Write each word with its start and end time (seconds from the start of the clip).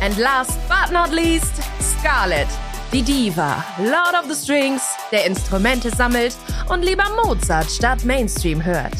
And 0.00 0.16
last 0.18 0.56
but 0.68 0.92
not 0.92 1.10
least, 1.10 1.52
Scarlett, 1.80 2.46
die 2.92 3.02
Diva, 3.02 3.64
Lord 3.78 4.14
of 4.14 4.32
the 4.32 4.34
Strings, 4.34 4.82
der 5.10 5.26
Instrumente 5.26 5.90
sammelt 5.90 6.36
und 6.68 6.84
lieber 6.84 7.04
Mozart 7.24 7.68
statt 7.68 8.04
Mainstream 8.04 8.64
hört. 8.64 8.94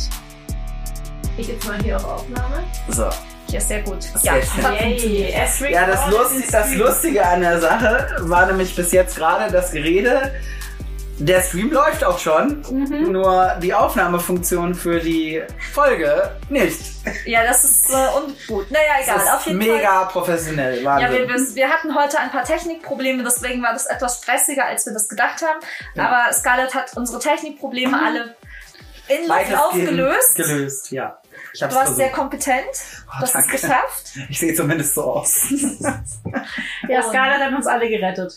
Ich 1.36 1.46
jetzt 1.46 1.66
mal 1.68 1.80
hier 1.82 1.96
auf 1.96 2.04
Aufnahme. 2.04 2.64
So. 2.88 3.08
Ja, 3.50 3.60
sehr 3.60 3.80
gut. 3.82 3.98
Ja. 4.22 4.36
Yay. 4.36 5.32
Ja, 5.70 5.86
das, 5.86 6.10
Lustig, 6.10 6.46
das 6.50 6.74
Lustige 6.74 7.24
an 7.24 7.40
der 7.42 7.60
Sache 7.60 8.16
war 8.22 8.46
nämlich 8.46 8.74
bis 8.74 8.90
jetzt 8.92 9.16
gerade 9.16 9.50
das 9.52 9.70
Gerede. 9.70 10.32
Der 11.20 11.42
Stream 11.42 11.72
läuft 11.72 12.04
auch 12.04 12.19
schon, 12.19 12.62
Mhm. 12.70 13.11
nur 13.12 13.56
die 13.61 13.74
Aufnahmefunktion 13.74 14.74
für 14.74 15.00
die 15.00 15.42
Folge 15.72 16.30
nicht. 16.48 16.80
Ja, 17.27 17.42
das 17.44 17.64
ist 17.64 17.91
äh, 17.91 17.94
ungut. 18.16 18.70
Naja, 18.70 18.84
egal. 19.02 19.14
Das 19.16 19.24
ist 19.24 19.33
auf 19.33 19.46
jeden 19.46 19.58
mega 19.58 20.05
professionell. 20.05 20.83
Fall. 20.83 21.00
Ja, 21.02 21.08
Wahnsinn. 21.08 21.28
wir, 21.28 21.34
wir, 21.34 21.55
wir 21.56 21.69
hatten 21.69 21.94
heute 21.94 22.19
ein 22.20 22.30
paar 22.30 22.44
Technikprobleme, 22.44 23.24
deswegen 23.24 23.62
war 23.62 23.72
das 23.72 23.86
etwas 23.86 24.19
stressiger, 24.22 24.64
als 24.66 24.86
wir 24.86 24.92
das 24.92 25.08
gedacht 25.08 25.42
haben. 25.42 25.61
Aber 26.00 26.33
Scarlett 26.33 26.74
hat 26.74 26.96
unsere 26.96 27.19
Technikprobleme 27.19 27.98
alle 28.00 28.36
in 29.08 29.27
Luft 29.27 29.55
aufgelöst. 29.56 30.36
Gelöst, 30.36 30.91
ja. 30.92 31.19
Du 31.55 31.62
warst 31.62 31.96
sehr 31.96 32.11
versucht. 32.11 32.12
kompetent. 32.12 32.66
Oh, 33.08 33.12
Du 33.16 33.22
hast 33.22 33.28
es 33.28 33.33
danke. 33.33 33.52
geschafft. 33.52 34.12
Ich 34.28 34.39
sehe 34.39 34.55
zumindest 34.55 34.94
so 34.94 35.02
aus. 35.05 35.46
Ja, 36.89 37.02
Scarlett 37.02 37.41
hat 37.41 37.52
uns 37.55 37.66
alle 37.66 37.89
gerettet. 37.89 38.34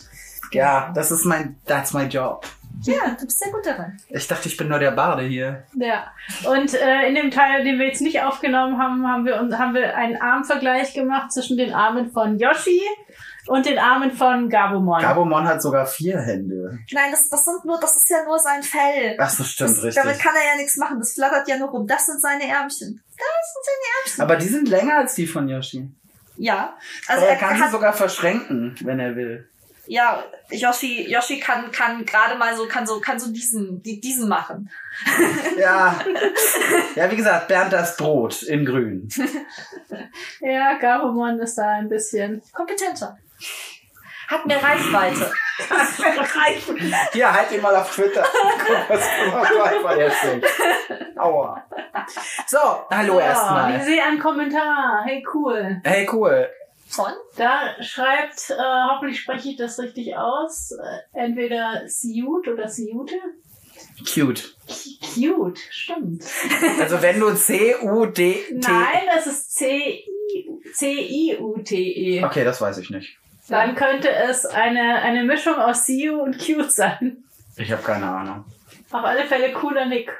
ja, 0.52 0.90
das 0.94 1.10
ist 1.10 1.24
mein, 1.24 1.60
that's 1.66 1.92
my 1.92 2.04
job. 2.04 2.44
Ja, 2.82 3.16
du 3.18 3.24
bist 3.24 3.38
sehr 3.38 3.52
gut 3.52 3.64
darin. 3.64 3.96
Ich 4.08 4.26
dachte, 4.28 4.48
ich 4.48 4.56
bin 4.56 4.68
nur 4.68 4.78
der 4.78 4.90
Barde 4.92 5.22
hier. 5.22 5.64
Ja. 5.74 6.10
Und 6.44 6.74
äh, 6.74 7.08
in 7.08 7.14
dem 7.14 7.30
Teil, 7.30 7.64
den 7.64 7.78
wir 7.78 7.86
jetzt 7.86 8.00
nicht 8.00 8.20
aufgenommen 8.22 8.78
haben, 8.78 9.06
haben 9.06 9.24
wir, 9.24 9.40
uns- 9.40 9.56
haben 9.56 9.74
wir 9.74 9.96
einen 9.96 10.16
Armvergleich 10.20 10.94
gemacht 10.94 11.32
zwischen 11.32 11.56
den 11.56 11.72
Armen 11.74 12.10
von 12.12 12.38
Yoshi 12.38 12.80
und 13.46 13.66
den 13.66 13.78
Armen 13.78 14.12
von 14.12 14.48
Gabumon. 14.48 15.00
Gabumon 15.00 15.46
hat 15.46 15.60
sogar 15.62 15.86
vier 15.86 16.20
Hände. 16.20 16.78
Nein, 16.92 17.10
das, 17.10 17.28
das 17.28 17.44
sind 17.44 17.64
nur, 17.64 17.78
das 17.80 17.96
ist 17.96 18.08
ja 18.10 18.24
nur 18.24 18.38
sein 18.38 18.62
Fell. 18.62 19.16
Ach 19.18 19.30
so, 19.30 19.42
stimmt, 19.44 19.70
Das, 19.70 19.82
richtig. 19.84 20.02
damit 20.02 20.18
kann 20.20 20.34
er 20.36 20.52
ja 20.54 20.56
nichts 20.56 20.76
machen. 20.76 20.98
Das 20.98 21.14
flattert 21.14 21.48
ja 21.48 21.56
nur 21.58 21.68
rum. 21.70 21.86
Das 21.86 22.06
sind 22.06 22.20
seine 22.20 22.44
Ärmchen. 22.48 23.02
Das 23.08 23.52
sind 23.52 23.64
seine 23.64 24.04
Ärmchen. 24.04 24.22
Aber 24.22 24.36
die 24.36 24.48
sind 24.48 24.68
länger 24.68 24.98
als 24.98 25.14
die 25.14 25.26
von 25.26 25.48
Yoshi. 25.48 25.88
Ja. 26.36 26.74
Also 27.08 27.22
Aber 27.22 27.30
er 27.32 27.40
er 27.40 27.48
kann 27.48 27.56
sie 27.58 27.70
sogar 27.70 27.92
verschränken, 27.92 28.74
wenn 28.82 28.98
er 29.00 29.14
will. 29.16 29.48
Ja, 29.86 30.22
Yoshi, 30.50 31.10
Yoshi 31.10 31.40
kann, 31.40 31.72
kann 31.72 32.04
gerade 32.04 32.36
mal 32.36 32.54
so, 32.54 32.66
kann 32.66 32.86
so, 32.86 33.00
kann 33.00 33.18
so 33.18 33.32
diesen, 33.32 33.82
die, 33.82 34.00
diesen 34.00 34.28
machen. 34.28 34.70
Ja. 35.58 35.98
ja, 36.94 37.10
wie 37.10 37.16
gesagt, 37.16 37.48
Bernd 37.48 37.72
das 37.72 37.96
Brot 37.96 38.42
in 38.42 38.64
grün. 38.64 39.08
Ja, 40.40 40.74
Gabumon 40.78 41.38
ist 41.40 41.56
da 41.58 41.68
ein 41.68 41.88
bisschen. 41.88 42.42
Kompetenter. 42.52 43.18
Hat 44.28 44.46
mehr 44.46 44.62
Reichweite. 44.62 45.30
Hier, 47.12 47.32
halt 47.32 47.52
ihn 47.52 47.60
mal 47.60 47.76
auf 47.76 47.94
Twitter. 47.94 48.24
Guck, 48.24 48.88
was 49.84 49.98
jetzt 49.98 50.22
sind. 50.22 51.18
Aua. 51.18 51.62
So, 52.46 52.58
hallo 52.90 53.18
Ja, 53.18 53.20
ich 53.20 53.26
erstmal. 53.26 53.82
sehe 53.82 54.02
einen 54.02 54.18
Kommentar. 54.18 55.02
Hey, 55.04 55.24
cool. 55.34 55.80
Hey, 55.84 56.08
cool. 56.10 56.48
Von? 56.94 57.12
Da 57.36 57.82
schreibt, 57.82 58.50
äh, 58.50 58.54
hoffentlich 58.90 59.20
spreche 59.20 59.48
ich 59.50 59.56
das 59.56 59.78
richtig 59.78 60.16
aus, 60.16 60.72
äh, 60.72 61.18
entweder 61.18 61.88
Siut 61.88 62.46
oder 62.48 62.68
Siute. 62.68 63.14
Cute. 64.12 64.54
Cute, 65.14 65.58
stimmt. 65.70 66.22
Also 66.80 67.00
wenn 67.02 67.18
du 67.18 67.34
C-U-D-T... 67.34 68.54
Nein, 68.54 69.02
das 69.14 69.26
ist 69.26 69.54
C-I- 69.56 70.04
C-I-U-T-E. 70.74 72.24
Okay, 72.24 72.44
das 72.44 72.60
weiß 72.60 72.78
ich 72.78 72.90
nicht. 72.90 73.16
Dann 73.48 73.74
könnte 73.74 74.10
es 74.10 74.46
eine, 74.46 74.96
eine 75.02 75.24
Mischung 75.24 75.56
aus 75.56 75.88
You 75.88 76.20
und 76.20 76.38
Cute 76.38 76.70
sein. 76.70 77.24
Ich 77.56 77.72
habe 77.72 77.82
keine 77.82 78.06
Ahnung. 78.06 78.44
Auf 78.90 79.04
alle 79.04 79.24
Fälle 79.26 79.52
cooler 79.52 79.86
Nick. 79.86 80.10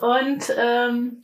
Und 0.00 0.52
ähm, 0.56 1.22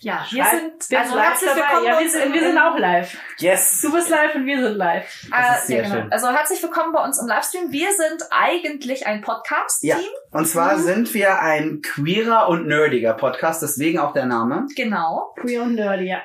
Ja, 0.00 0.26
wir 0.30 0.44
sind, 0.44 0.88
bin 0.88 0.98
also 0.98 1.14
live 1.16 1.24
herzlich 1.26 1.50
dabei. 1.50 1.60
willkommen 1.62 1.84
Ja, 1.86 1.92
bei 1.92 1.98
wir 1.98 2.04
uns 2.04 2.12
sind, 2.12 2.34
wir 2.34 2.40
sind 2.42 2.58
auch 2.58 2.78
live. 2.78 3.16
Yes. 3.38 3.80
Du 3.82 3.92
bist 3.92 4.08
live 4.10 4.34
und 4.34 4.46
wir 4.46 4.62
sind 4.62 4.76
live. 4.76 5.26
Ah, 5.30 5.42
Das 5.52 5.60
ist 5.60 5.66
sehr 5.68 5.76
ja, 5.78 5.82
genau. 5.88 5.94
schön. 6.02 6.12
Also 6.12 6.28
herzlich 6.30 6.62
willkommen 6.62 6.92
bei 6.92 7.02
uns 7.04 7.20
im 7.20 7.26
Livestream. 7.28 7.70
Wir 7.72 7.88
sind 7.92 8.22
eigentlich 8.30 9.06
ein 9.06 9.20
Podcast-Team. 9.20 9.90
Ja. 9.90 9.96
Und 10.32 10.46
zwar 10.46 10.76
Mhm. 10.76 10.82
sind 10.82 11.14
wir 11.14 11.40
ein 11.40 11.80
queerer 11.82 12.48
und 12.48 12.66
nerdiger 12.66 13.14
Podcast, 13.14 13.62
deswegen 13.62 13.98
auch 13.98 14.12
der 14.12 14.26
Name. 14.26 14.66
Genau. 14.76 15.34
Queer 15.40 15.62
und 15.62 15.74
Nerdy, 15.74 16.08
ja. 16.08 16.20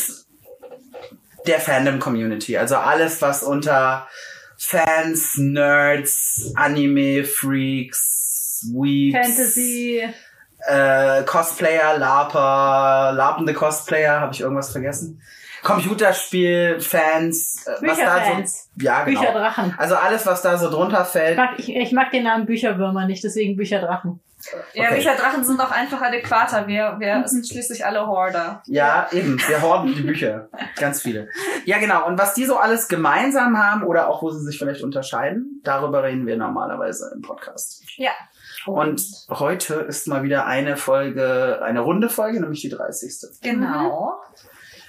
der 1.46 1.60
Fandom-Community. 1.60 2.56
Also 2.56 2.76
alles, 2.76 3.20
was 3.20 3.42
unter 3.42 4.08
Fans, 4.56 5.36
Nerds, 5.36 6.54
Anime-Freaks, 6.56 8.70
Weeps, 8.72 9.26
Fantasy. 9.26 10.08
äh, 10.66 11.22
Cosplayer, 11.24 11.98
LARPer, 11.98 13.12
larpende 13.14 13.52
Cosplayer, 13.52 14.20
habe 14.20 14.32
ich 14.32 14.40
irgendwas 14.40 14.72
vergessen? 14.72 15.20
Computerspiel, 15.62 16.80
Fans, 16.80 17.64
äh, 17.66 17.70
was 17.70 17.80
da 17.80 17.86
Bücherfans. 17.86 18.68
so, 18.76 18.84
ja 18.84 19.04
genau. 19.04 19.20
Bücherdrachen. 19.20 19.74
Also 19.78 19.96
alles, 19.96 20.26
was 20.26 20.42
da 20.42 20.56
so 20.58 20.70
drunter 20.70 21.02
Ich 21.02 21.08
fällt. 21.08 21.36
mag, 21.36 21.58
ich, 21.58 21.74
ich 21.74 21.92
mag 21.92 22.10
den 22.10 22.24
Namen 22.24 22.46
Bücherwürmer 22.46 23.06
nicht, 23.06 23.22
deswegen 23.24 23.56
Bücherdrachen. 23.56 24.20
Ja, 24.72 24.84
Okay. 24.86 24.94
Bücherdrachen 24.96 25.42
sind 25.44 25.60
auch 25.60 25.72
einfach 25.72 26.00
adäquater. 26.00 26.68
Wir, 26.68 26.94
wir 27.00 27.26
sind 27.26 27.48
schließlich 27.48 27.84
alle 27.84 28.06
Horder. 28.06 28.62
Ja, 28.66 29.08
eben. 29.10 29.36
Wir 29.48 29.60
horden 29.62 29.92
die 29.96 30.02
Bücher. 30.02 30.48
Ganz 30.76 31.02
viele. 31.02 31.28
Ja, 31.64 31.78
genau. 31.78 32.06
Und 32.06 32.18
was 32.20 32.34
die 32.34 32.44
so 32.44 32.56
alles 32.56 32.86
gemeinsam 32.86 33.58
haben 33.58 33.82
oder 33.82 34.08
auch 34.08 34.22
wo 34.22 34.30
sie 34.30 34.44
sich 34.44 34.56
vielleicht 34.56 34.84
unterscheiden, 34.84 35.60
darüber 35.64 36.04
reden 36.04 36.24
wir 36.28 36.36
normalerweise 36.36 37.10
im 37.16 37.22
Podcast. 37.22 37.82
Ja. 37.96 38.12
Und 38.64 39.02
heute 39.28 39.74
ist 39.74 40.06
mal 40.06 40.22
wieder 40.22 40.46
eine 40.46 40.76
Folge, 40.76 41.60
eine 41.64 41.80
runde 41.80 42.08
Folge, 42.08 42.40
nämlich 42.40 42.60
die 42.60 42.68
30. 42.68 43.40
Genau. 43.42 44.20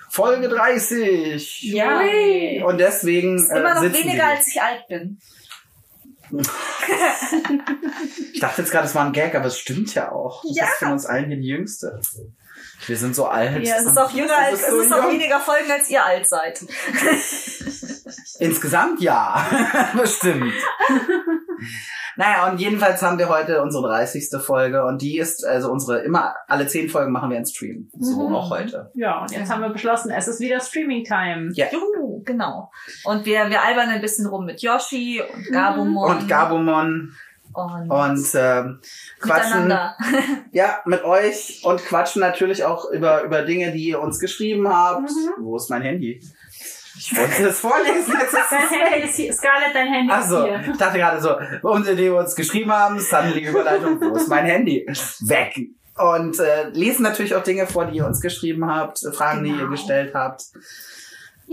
Folge 0.09 0.49
30! 0.49 1.61
Ja. 1.63 1.99
Ui. 2.01 2.63
Und 2.63 2.77
deswegen 2.79 3.37
Ist 3.37 3.49
immer 3.51 3.71
äh, 3.71 3.73
noch 3.75 3.81
sitzen 3.81 4.03
weniger, 4.03 4.25
als 4.27 4.47
ich 4.47 4.61
alt 4.61 4.87
bin. 4.87 5.19
Ich 8.33 8.39
dachte 8.39 8.61
jetzt 8.61 8.71
gerade, 8.71 8.85
es 8.87 8.93
war 8.95 9.05
ein 9.05 9.13
Gag, 9.13 9.33
aber 9.35 9.45
es 9.45 9.57
stimmt 9.57 9.93
ja 9.95 10.11
auch. 10.11 10.41
Du 10.43 10.49
Ja. 10.53 10.65
bist 10.65 10.77
von 10.79 10.91
uns 10.91 11.05
allen 11.05 11.27
hier 11.27 11.37
die 11.37 11.47
Jüngste. 11.47 11.99
Wir 12.85 12.97
sind 12.97 13.15
so 13.15 13.25
alt. 13.25 13.65
Ja, 13.65 13.75
Es 13.77 13.85
ist 13.85 13.97
auch 13.97 14.11
jünger 14.11 14.37
als, 14.37 14.59
ist 14.59 14.67
es 14.67 14.69
so 14.69 14.79
ist 14.81 14.93
auch 14.93 15.11
weniger 15.11 15.39
Folgen, 15.39 15.69
als 15.71 15.89
ihr 15.89 16.03
alt 16.05 16.27
seid. 16.27 16.63
Insgesamt 18.39 19.01
ja. 19.01 19.91
Bestimmt. 19.97 20.53
Naja, 22.19 22.51
und 22.51 22.59
jedenfalls 22.59 23.01
haben 23.01 23.17
wir 23.17 23.29
heute 23.29 23.61
unsere 23.61 23.87
30. 23.87 24.41
Folge 24.41 24.83
und 24.83 25.01
die 25.01 25.17
ist, 25.19 25.45
also 25.45 25.71
unsere, 25.71 25.99
immer 25.99 26.35
alle 26.49 26.67
10 26.67 26.89
Folgen 26.89 27.13
machen 27.13 27.29
wir 27.29 27.37
einen 27.37 27.45
Stream. 27.45 27.89
So 27.97 28.27
Mhm. 28.27 28.35
auch 28.35 28.49
heute. 28.49 28.91
Ja, 28.93 29.21
und 29.21 29.31
jetzt 29.31 29.49
haben 29.49 29.61
wir 29.61 29.69
beschlossen, 29.69 30.11
es 30.11 30.27
ist 30.27 30.41
wieder 30.41 30.59
Streaming-Time. 30.59 31.51
Ja. 31.53 31.67
Juhu, 31.71 32.21
genau. 32.25 32.71
Und 33.05 33.25
wir, 33.25 33.49
wir 33.49 33.63
albern 33.63 33.87
ein 33.87 34.01
bisschen 34.01 34.25
rum 34.25 34.43
mit 34.45 34.61
Yoshi 34.61 35.21
und 35.33 35.49
Gabumon. 35.49 36.17
Und 36.17 36.27
Gabumon 36.27 37.13
Und, 37.53 37.89
und 37.89 38.29
ähm, 38.35 38.81
quatschen 39.21 39.73
ja 40.51 40.81
mit 40.83 41.05
euch 41.05 41.61
und 41.63 41.79
quatschen 41.85 42.19
natürlich 42.19 42.65
auch 42.65 42.91
über, 42.91 43.23
über 43.23 43.43
Dinge, 43.43 43.71
die 43.71 43.87
ihr 43.87 44.01
uns 44.01 44.19
geschrieben 44.19 44.67
habt. 44.67 45.09
Wo 45.39 45.55
ist 45.55 45.69
mein 45.69 45.83
Handy? 45.83 46.21
Ich 47.01 47.15
wollte 47.17 47.43
das 47.43 47.59
vorlesen. 47.59 48.13
Jetzt 48.19 48.33
ist 48.33 48.51
Dein 48.51 48.67
Handy 48.69 49.07
ist 49.07 49.15
hier. 49.15 49.33
Scarlett, 49.33 49.73
dein 49.73 49.87
Handy 49.93 50.11
Achso, 50.11 50.45
ist 50.45 50.59
hier. 50.63 50.71
ich 50.73 50.77
dachte 50.77 50.97
gerade 50.97 51.21
so, 51.21 51.35
unsere, 51.61 51.95
die 51.95 52.09
uns 52.09 52.35
geschrieben 52.35 52.71
haben, 52.73 52.99
suddenly 52.99 53.45
Überleitung, 53.45 54.01
wo 54.01 54.15
ist 54.15 54.27
mein 54.27 54.45
Handy? 54.45 54.85
Weg. 55.21 55.69
und 55.97 56.39
äh, 56.39 56.69
lesen 56.69 57.03
natürlich 57.03 57.35
auch 57.35 57.43
Dinge 57.43 57.67
vor, 57.67 57.85
die 57.85 57.97
ihr 57.97 58.05
uns 58.05 58.19
geschrieben 58.21 58.65
habt, 58.69 58.99
Fragen, 59.13 59.43
die 59.43 59.51
ihr 59.51 59.57
Genau. 59.57 59.71
gestellt 59.71 60.13
habt, 60.13 60.43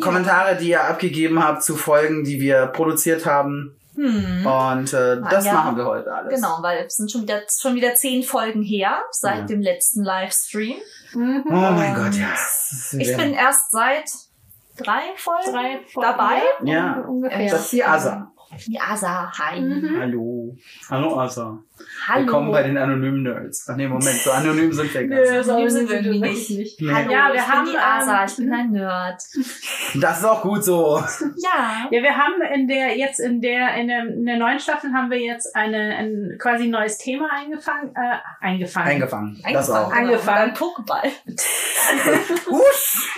Kommentare, 0.00 0.56
die 0.56 0.70
ihr 0.70 0.82
abgegeben 0.84 1.42
habt 1.42 1.62
zu 1.62 1.76
Folgen, 1.76 2.24
die 2.24 2.40
wir 2.40 2.66
produziert 2.66 3.24
haben. 3.24 3.76
Hm. 3.94 4.44
Und 4.44 4.92
äh, 4.92 5.20
das 5.30 5.46
Ja. 5.46 5.54
machen 5.54 5.76
wir 5.78 5.86
heute 5.86 6.12
alles. 6.12 6.34
Genau, 6.34 6.58
weil 6.60 6.84
es 6.86 6.96
sind 6.96 7.10
schon 7.10 7.22
wieder, 7.22 7.40
schon 7.48 7.74
wieder 7.76 7.94
zehn 7.94 8.22
Folgen 8.22 8.62
her 8.62 9.00
seit 9.10 9.38
Ja. 9.38 9.44
dem 9.46 9.62
letzten 9.62 10.04
Livestream. 10.04 10.76
Mhm. 11.14 11.44
Oh 11.46 11.50
mein 11.50 11.94
Gott, 11.94 12.14
ja. 12.14 12.34
Ich 12.98 13.16
bin 13.16 13.32
erst 13.32 13.70
seit 13.70 14.04
drei 14.76 15.00
Folgen 15.16 15.52
Drei 15.52 15.80
Folgen 15.92 16.00
dabei. 16.10 16.42
Ja. 16.64 17.00
ungefähr. 17.08 17.50
Das 17.50 17.62
ist 17.64 17.72
die 17.72 17.84
Asa. 17.84 18.32
Die 18.68 18.80
Asa, 18.80 19.30
hi. 19.36 19.60
Mhm. 19.60 20.00
Hallo. 20.00 20.56
Hallo 20.88 21.18
Asa. 21.20 21.58
Hallo. 22.08 22.20
Willkommen 22.20 22.52
bei 22.52 22.62
den 22.62 22.78
anonymen 22.78 23.24
Nerds. 23.24 23.68
Ach 23.68 23.76
nee, 23.76 23.86
Moment, 23.88 24.16
so 24.20 24.30
anonym 24.30 24.72
sind 24.72 24.94
wir 24.94 25.06
gar 25.08 25.18
Nö, 25.18 25.32
nicht. 25.32 25.44
so 25.44 25.50
Anonym 25.52 25.68
sind 25.70 25.90
wir 25.90 26.02
nicht. 26.02 26.50
nicht. 26.50 26.80
Nee. 26.80 26.90
Hallo, 26.92 27.10
Ja, 27.12 27.28
wir 27.28 27.34
ich 27.34 27.48
haben, 27.48 27.64
bin 27.64 27.72
die 27.72 27.78
Asa, 27.78 28.20
ähm, 28.20 28.26
ich 28.28 28.36
bin 28.36 28.52
ein 28.54 28.70
Nerd. 28.70 29.22
Das 29.96 30.18
ist 30.18 30.24
auch 30.24 30.42
gut 30.42 30.64
so. 30.64 31.02
Ja. 31.36 31.88
Ja, 31.90 32.02
wir 32.02 32.16
haben 32.16 32.40
in 32.54 32.68
der 32.68 32.96
jetzt 32.96 33.18
in 33.18 33.40
der 33.42 33.74
in 33.74 33.88
der, 33.88 34.06
in 34.06 34.24
der 34.24 34.36
neuen 34.38 34.60
Staffel 34.60 34.92
haben 34.92 35.10
wir 35.10 35.18
jetzt 35.18 35.54
eine 35.56 35.96
ein 35.96 36.36
quasi 36.38 36.68
neues 36.68 36.98
Thema 36.98 37.28
eingefangen 37.32 37.94
äh, 37.96 38.16
eingefangen. 38.40 38.88
Eingefangen. 38.88 39.42
Das 39.52 39.68
auch. 39.70 39.90
Eingefangen. 39.92 40.52
Angefangen. 40.52 40.54
Beim 40.54 40.54
Pokéball. 40.54 41.10
Husch! 42.48 43.08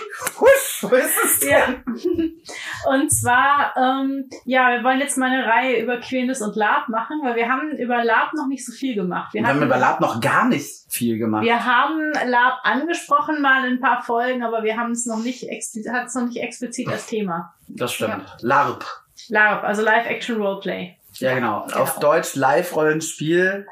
Husch! 0.41 0.68
Wo 0.81 0.89
ist 0.95 1.15
es 1.25 1.41
denn? 1.41 1.49
Ja. 1.49 2.91
Und 2.91 3.11
zwar, 3.11 3.75
ähm, 3.77 4.29
ja, 4.45 4.71
wir 4.71 4.85
wollen 4.85 5.01
jetzt 5.01 5.19
mal 5.19 5.31
eine 5.31 5.45
Reihe 5.47 5.83
über 5.83 5.99
Queerness 5.99 6.41
und 6.41 6.57
Lab 6.57 6.89
machen, 6.89 7.21
weil 7.25 7.37
wir 7.37 7.49
haben 7.49 7.71
über 7.77 8.05
Lab 8.05 8.33
noch 8.35 8.47
nicht 8.47 8.65
so 8.65 8.73
viel 8.73 8.95
gemacht. 8.95 9.35
Wir, 9.35 9.43
Wir 9.43 9.49
haben 9.49 9.63
über 9.63 9.77
Lab 9.79 10.01
noch 10.01 10.21
gar 10.21 10.47
nicht 10.49 10.71
viel 10.89 11.19
gemacht. 11.19 11.45
wir 11.45 11.65
haben 11.65 12.13
Lab 12.27 12.61
angesprochen 12.63 13.43
mal 13.43 13.65
in 13.67 13.75
ein 13.75 13.81
paar 13.81 14.03
Folgen, 14.03 14.43
aber 14.43 14.63
wir 14.63 14.77
haben 14.77 14.93
es 14.93 15.07
noch 15.07 15.19
nicht 15.23 15.49
explizit, 15.49 15.93
hat 15.93 16.07
es 16.07 16.15
noch 16.15 16.27
nicht 16.27 16.41
explizit 16.43 16.89
als 16.89 17.07
Thema. 17.07 17.55
Das 17.69 17.93
stimmt. 17.93 18.25
LARP. 18.41 18.85
LARP, 19.29 19.65
also 19.65 19.83
Live 19.83 20.07
Action 20.07 20.41
Roleplay. 20.41 20.97
Ja, 21.15 21.35
genau. 21.35 21.65
Genau. 21.67 21.81
Auf 21.81 21.99
Deutsch 21.99 22.37
Live-Rollenspiel. 22.37 23.67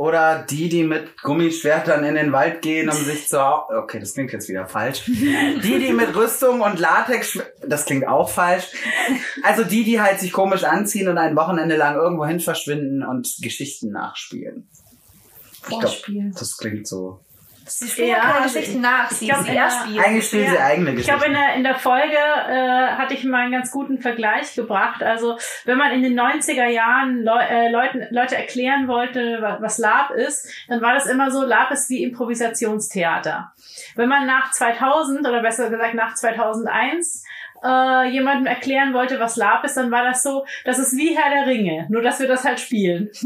Oder 0.00 0.46
die, 0.48 0.70
die 0.70 0.82
mit 0.82 1.20
Gummischwertern 1.20 2.04
in 2.04 2.14
den 2.14 2.32
Wald 2.32 2.62
gehen, 2.62 2.88
um 2.88 2.96
sich 2.96 3.28
zu... 3.28 3.38
Okay, 3.38 4.00
das 4.00 4.14
klingt 4.14 4.32
jetzt 4.32 4.48
wieder 4.48 4.66
falsch. 4.66 5.02
Die, 5.06 5.78
die 5.78 5.92
mit 5.92 6.16
Rüstung 6.16 6.62
und 6.62 6.78
Latex... 6.78 7.38
Das 7.66 7.84
klingt 7.84 8.08
auch 8.08 8.30
falsch. 8.30 8.64
Also 9.42 9.62
die, 9.62 9.84
die 9.84 10.00
halt 10.00 10.18
sich 10.18 10.32
komisch 10.32 10.64
anziehen 10.64 11.08
und 11.08 11.18
ein 11.18 11.36
Wochenende 11.36 11.76
lang 11.76 11.96
irgendwo 11.96 12.24
hin 12.24 12.40
verschwinden 12.40 13.02
und 13.02 13.28
Geschichten 13.42 13.90
nachspielen. 13.90 14.70
Vorspielen. 15.60 16.32
das 16.32 16.56
klingt 16.56 16.88
so. 16.88 17.20
Sie 17.70 17.88
spielen 17.88 18.08
Ja, 18.08 18.18
keine 18.20 18.34
also 18.42 18.54
Geschichten 18.54 18.76
ich- 18.76 18.82
nach, 18.82 19.10
ich 19.10 19.16
sie, 19.18 19.26
glaub, 19.26 19.40
sie 19.42 19.48
in 19.48 19.54
der- 19.54 19.62
erspielen. 19.64 20.04
Eigentlich 20.04 20.26
spielen 20.26 20.48
sie 20.50 20.54
Ja. 20.56 20.64
eigene 20.64 20.90
Ich 20.90 20.96
Geschichten. 20.96 21.18
glaube, 21.18 21.26
in 21.32 21.38
der, 21.40 21.54
in 21.54 21.64
der 21.64 21.74
Folge 21.76 22.16
äh, 22.16 22.88
hatte 22.96 23.14
ich 23.14 23.24
mal 23.24 23.42
einen 23.42 23.52
ganz 23.52 23.70
guten 23.70 23.98
Vergleich 24.00 24.54
gebracht. 24.54 25.02
Also, 25.02 25.38
wenn 25.64 25.78
man 25.78 25.92
in 25.92 26.02
den 26.02 26.14
90er 26.14 26.66
Jahren 26.66 27.22
Leu 27.22 27.38
äh, 27.40 27.70
Leuten, 27.70 28.06
Leute 28.10 28.36
erklären 28.36 28.88
wollte, 28.88 29.40
wa- 29.40 29.58
was 29.60 29.78
Lab 29.78 30.10
ist, 30.10 30.48
dann 30.68 30.80
war 30.82 30.94
das 30.94 31.06
immer 31.06 31.30
so, 31.30 31.44
Lab 31.44 31.70
ist 31.70 31.88
wie 31.90 32.02
Improvisationstheater. 32.02 33.52
Wenn 33.96 34.08
man 34.08 34.26
nach 34.26 34.50
2000 34.52 35.26
oder 35.26 35.40
besser 35.42 35.70
gesagt 35.70 35.94
nach 35.94 36.14
2001 36.14 37.24
äh, 37.62 38.08
jemandem 38.10 38.46
erklären 38.46 38.94
wollte, 38.94 39.20
was 39.20 39.36
Lab 39.36 39.64
ist, 39.64 39.76
dann 39.76 39.90
war 39.90 40.04
das 40.04 40.22
so, 40.22 40.44
das 40.64 40.78
ist 40.78 40.96
wie 40.96 41.16
Herr 41.16 41.30
der 41.30 41.46
Ringe, 41.46 41.86
nur 41.88 42.02
dass 42.02 42.20
wir 42.20 42.28
das 42.28 42.44
halt 42.44 42.60
spielen. 42.60 43.10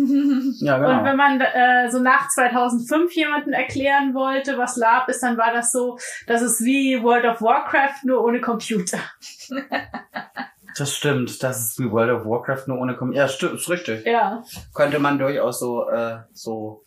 ja, 0.61 0.77
Und 0.77 0.83
genau. 0.83 1.05
wenn 1.05 1.17
man 1.17 1.41
äh, 1.41 1.91
so 1.91 2.01
nach 2.01 2.29
2005 2.29 3.13
jemanden 3.13 3.53
erklären 3.53 4.15
wollte, 4.15 4.59
was 4.59 4.77
LARP 4.77 5.09
ist, 5.09 5.23
dann 5.23 5.37
war 5.37 5.53
das 5.53 5.73
so, 5.73 5.99
das 6.27 6.43
ist 6.43 6.65
wie 6.65 7.03
World 7.03 7.25
of 7.25 7.41
Warcraft, 7.41 8.05
nur 8.05 8.25
ohne 8.25 8.41
Computer. 8.41 8.99
Das 10.77 10.93
stimmt. 10.93 11.43
Das 11.43 11.61
ist 11.61 11.79
wie 11.79 11.91
World 11.91 12.11
of 12.11 12.27
Warcraft 12.27 12.67
nur 12.67 12.81
ohne 12.81 12.97
Kom 12.97 13.13
Ja, 13.13 13.29
stimmt, 13.29 13.55
ist 13.55 13.71
richtig. 13.71 14.05
Ja. 14.07 14.43
Könnte 14.75 14.99
man 14.99 15.19
durchaus 15.19 15.61
so, 15.61 15.89
äh, 15.89 16.19
so, 16.33 16.83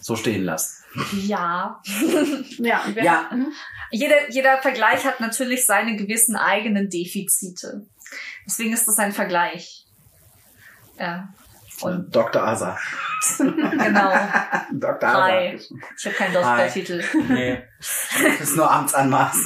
so 0.00 0.16
stehen 0.16 0.44
lassen. 0.44 0.81
Ja. 1.12 1.80
Ja, 2.58 2.82
Ja. 2.94 3.12
hatten- 3.24 3.52
Jeder, 3.90 4.30
jeder 4.30 4.58
Vergleich 4.58 5.04
hat 5.04 5.20
natürlich 5.20 5.66
seine 5.66 5.96
gewissen 5.96 6.36
eigenen 6.36 6.88
Defizite. 6.90 7.86
Deswegen 8.46 8.72
ist 8.72 8.86
das 8.88 8.98
ein 8.98 9.12
Vergleich. 9.12 9.86
Ja. 10.98 11.28
Und 11.80 12.10
Dr. 12.14 12.42
Asa. 12.46 12.78
genau. 13.38 14.12
Dr. 14.72 15.08
Asa. 15.08 15.22
Hi. 15.24 15.60
Ich 15.98 16.04
habe 16.06 16.14
keinen 16.16 16.34
Doktortitel. 16.34 17.02
Nee. 17.28 17.62
Das 17.78 18.40
ist 18.40 18.56
nur 18.56 18.70
Amtsanmaß. 18.70 19.36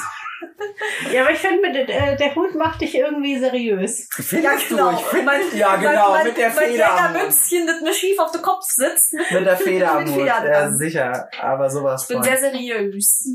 ja, 1.12 1.22
aber 1.22 1.32
ich 1.32 1.38
finde, 1.38 1.68
äh, 1.68 2.16
der 2.16 2.34
Hut 2.34 2.54
macht 2.54 2.80
dich 2.80 2.94
irgendwie 2.96 3.38
seriös. 3.38 4.08
Findest 4.10 4.68
genau. 4.68 4.90
du? 4.90 4.96
Ich 4.96 5.04
find, 5.04 5.24
Mein- 5.24 5.40
ja, 5.54 5.76
genau, 5.76 6.10
mein, 6.10 6.26
mit 6.26 6.36
der 6.36 6.50
mein 6.50 6.70
Feder 6.70 6.90
am 6.90 7.02
Mund. 7.02 7.14
Längermützchen, 7.14 7.66
das 7.66 7.80
mir 7.82 7.92
schief 7.92 8.18
auf 8.18 8.30
den 8.32 8.42
Kopf 8.42 8.64
sitzt. 8.64 9.14
Mit 9.14 9.46
der 9.46 9.56
Feder 9.56 9.92
am. 9.92 10.06
Feder 10.06 10.50
Ja, 10.50 10.70
sicher. 10.72 11.28
Aber 11.40 11.68
sowas 11.70 12.02
Ich 12.02 12.08
bin 12.08 12.16
von. 12.18 12.24
sehr 12.24 12.38
seriös. 12.38 13.28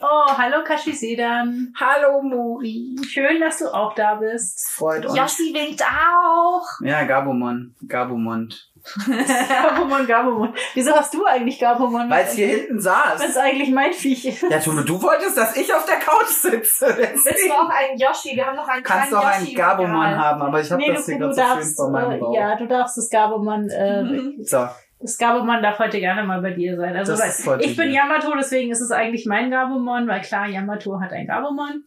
Oh, 0.00 0.26
hallo 0.36 0.62
Kashi 0.64 0.92
Sedan. 0.92 1.72
Hallo 1.78 2.20
Mori. 2.20 2.96
Schön, 3.08 3.40
dass 3.40 3.58
du 3.58 3.68
auch 3.72 3.94
da 3.94 4.16
bist. 4.16 4.68
Freut 4.70 5.06
uns. 5.06 5.16
Yoshi 5.16 5.54
winkt 5.54 5.82
auch. 5.82 6.66
Ja, 6.82 7.04
Gabumon. 7.04 7.74
Gabumond. 7.86 8.70
Gabumon, 8.84 10.06
Gabumon. 10.06 10.54
Wieso 10.74 10.92
hast 10.92 11.14
du 11.14 11.24
eigentlich 11.24 11.58
Gabumon? 11.58 12.08
Weil 12.10 12.24
es 12.26 12.32
hier 12.34 12.48
hinten 12.48 12.76
Das 12.76 12.84
saß. 12.84 13.24
ist 13.28 13.36
eigentlich 13.38 13.70
mein 13.70 13.92
Viech. 13.92 14.42
Ja, 14.50 14.58
du, 14.58 14.72
du 14.82 15.02
wolltest, 15.02 15.36
dass 15.38 15.56
ich 15.56 15.72
auf 15.74 15.84
der 15.86 15.96
Couch 15.96 16.26
sitze. 16.28 16.94
Willst 16.96 17.26
Deswegen 17.26 17.48
du 17.48 17.54
auch 17.54 17.68
einen 17.70 17.98
Yoshi? 17.98 18.36
Wir 18.36 18.46
haben 18.46 18.56
noch 18.56 18.68
einen 18.68 18.82
kannst 18.82 19.12
du 19.12 19.16
auch 19.16 19.24
einen 19.24 19.44
Yoshi. 19.44 19.54
Gabumon 19.56 20.18
haben, 20.18 20.42
aber 20.42 20.60
ich 20.60 20.70
habe 20.70 20.82
Nee, 20.82 20.92
das 20.92 21.06
du, 21.06 21.12
hier 21.12 21.18
gerade 21.20 21.34
so 21.34 21.40
schön 21.40 21.50
darfst, 21.50 21.76
vor 21.76 21.90
meinem 21.90 22.12
äh, 22.12 22.18
Bauch. 22.18 22.34
ja, 22.34 22.56
du 22.56 22.66
darfst 22.66 22.96
das 22.98 23.08
Gabumon, 23.10 23.68
äh, 23.70 24.02
Mhm. 24.02 24.34
So, 24.42 24.68
Das 25.00 25.18
Gabumon 25.18 25.62
darf 25.62 25.78
heute 25.80 26.00
gerne 26.00 26.24
mal 26.24 26.40
bei 26.40 26.52
dir 26.52 26.76
sein. 26.78 26.96
Also 26.96 27.12
weil 27.18 27.60
ich 27.60 27.76
bin. 27.76 27.92
Yamato, 27.92 28.32
deswegen 28.38 28.70
ist 28.70 28.80
es 28.80 28.90
eigentlich 28.90 29.26
mein 29.26 29.50
Gabumon, 29.50 30.06
weil 30.08 30.22
klar, 30.22 30.46
Yamato 30.48 30.98
hat 30.98 31.12
ein 31.12 31.26
Gabumon. 31.26 31.84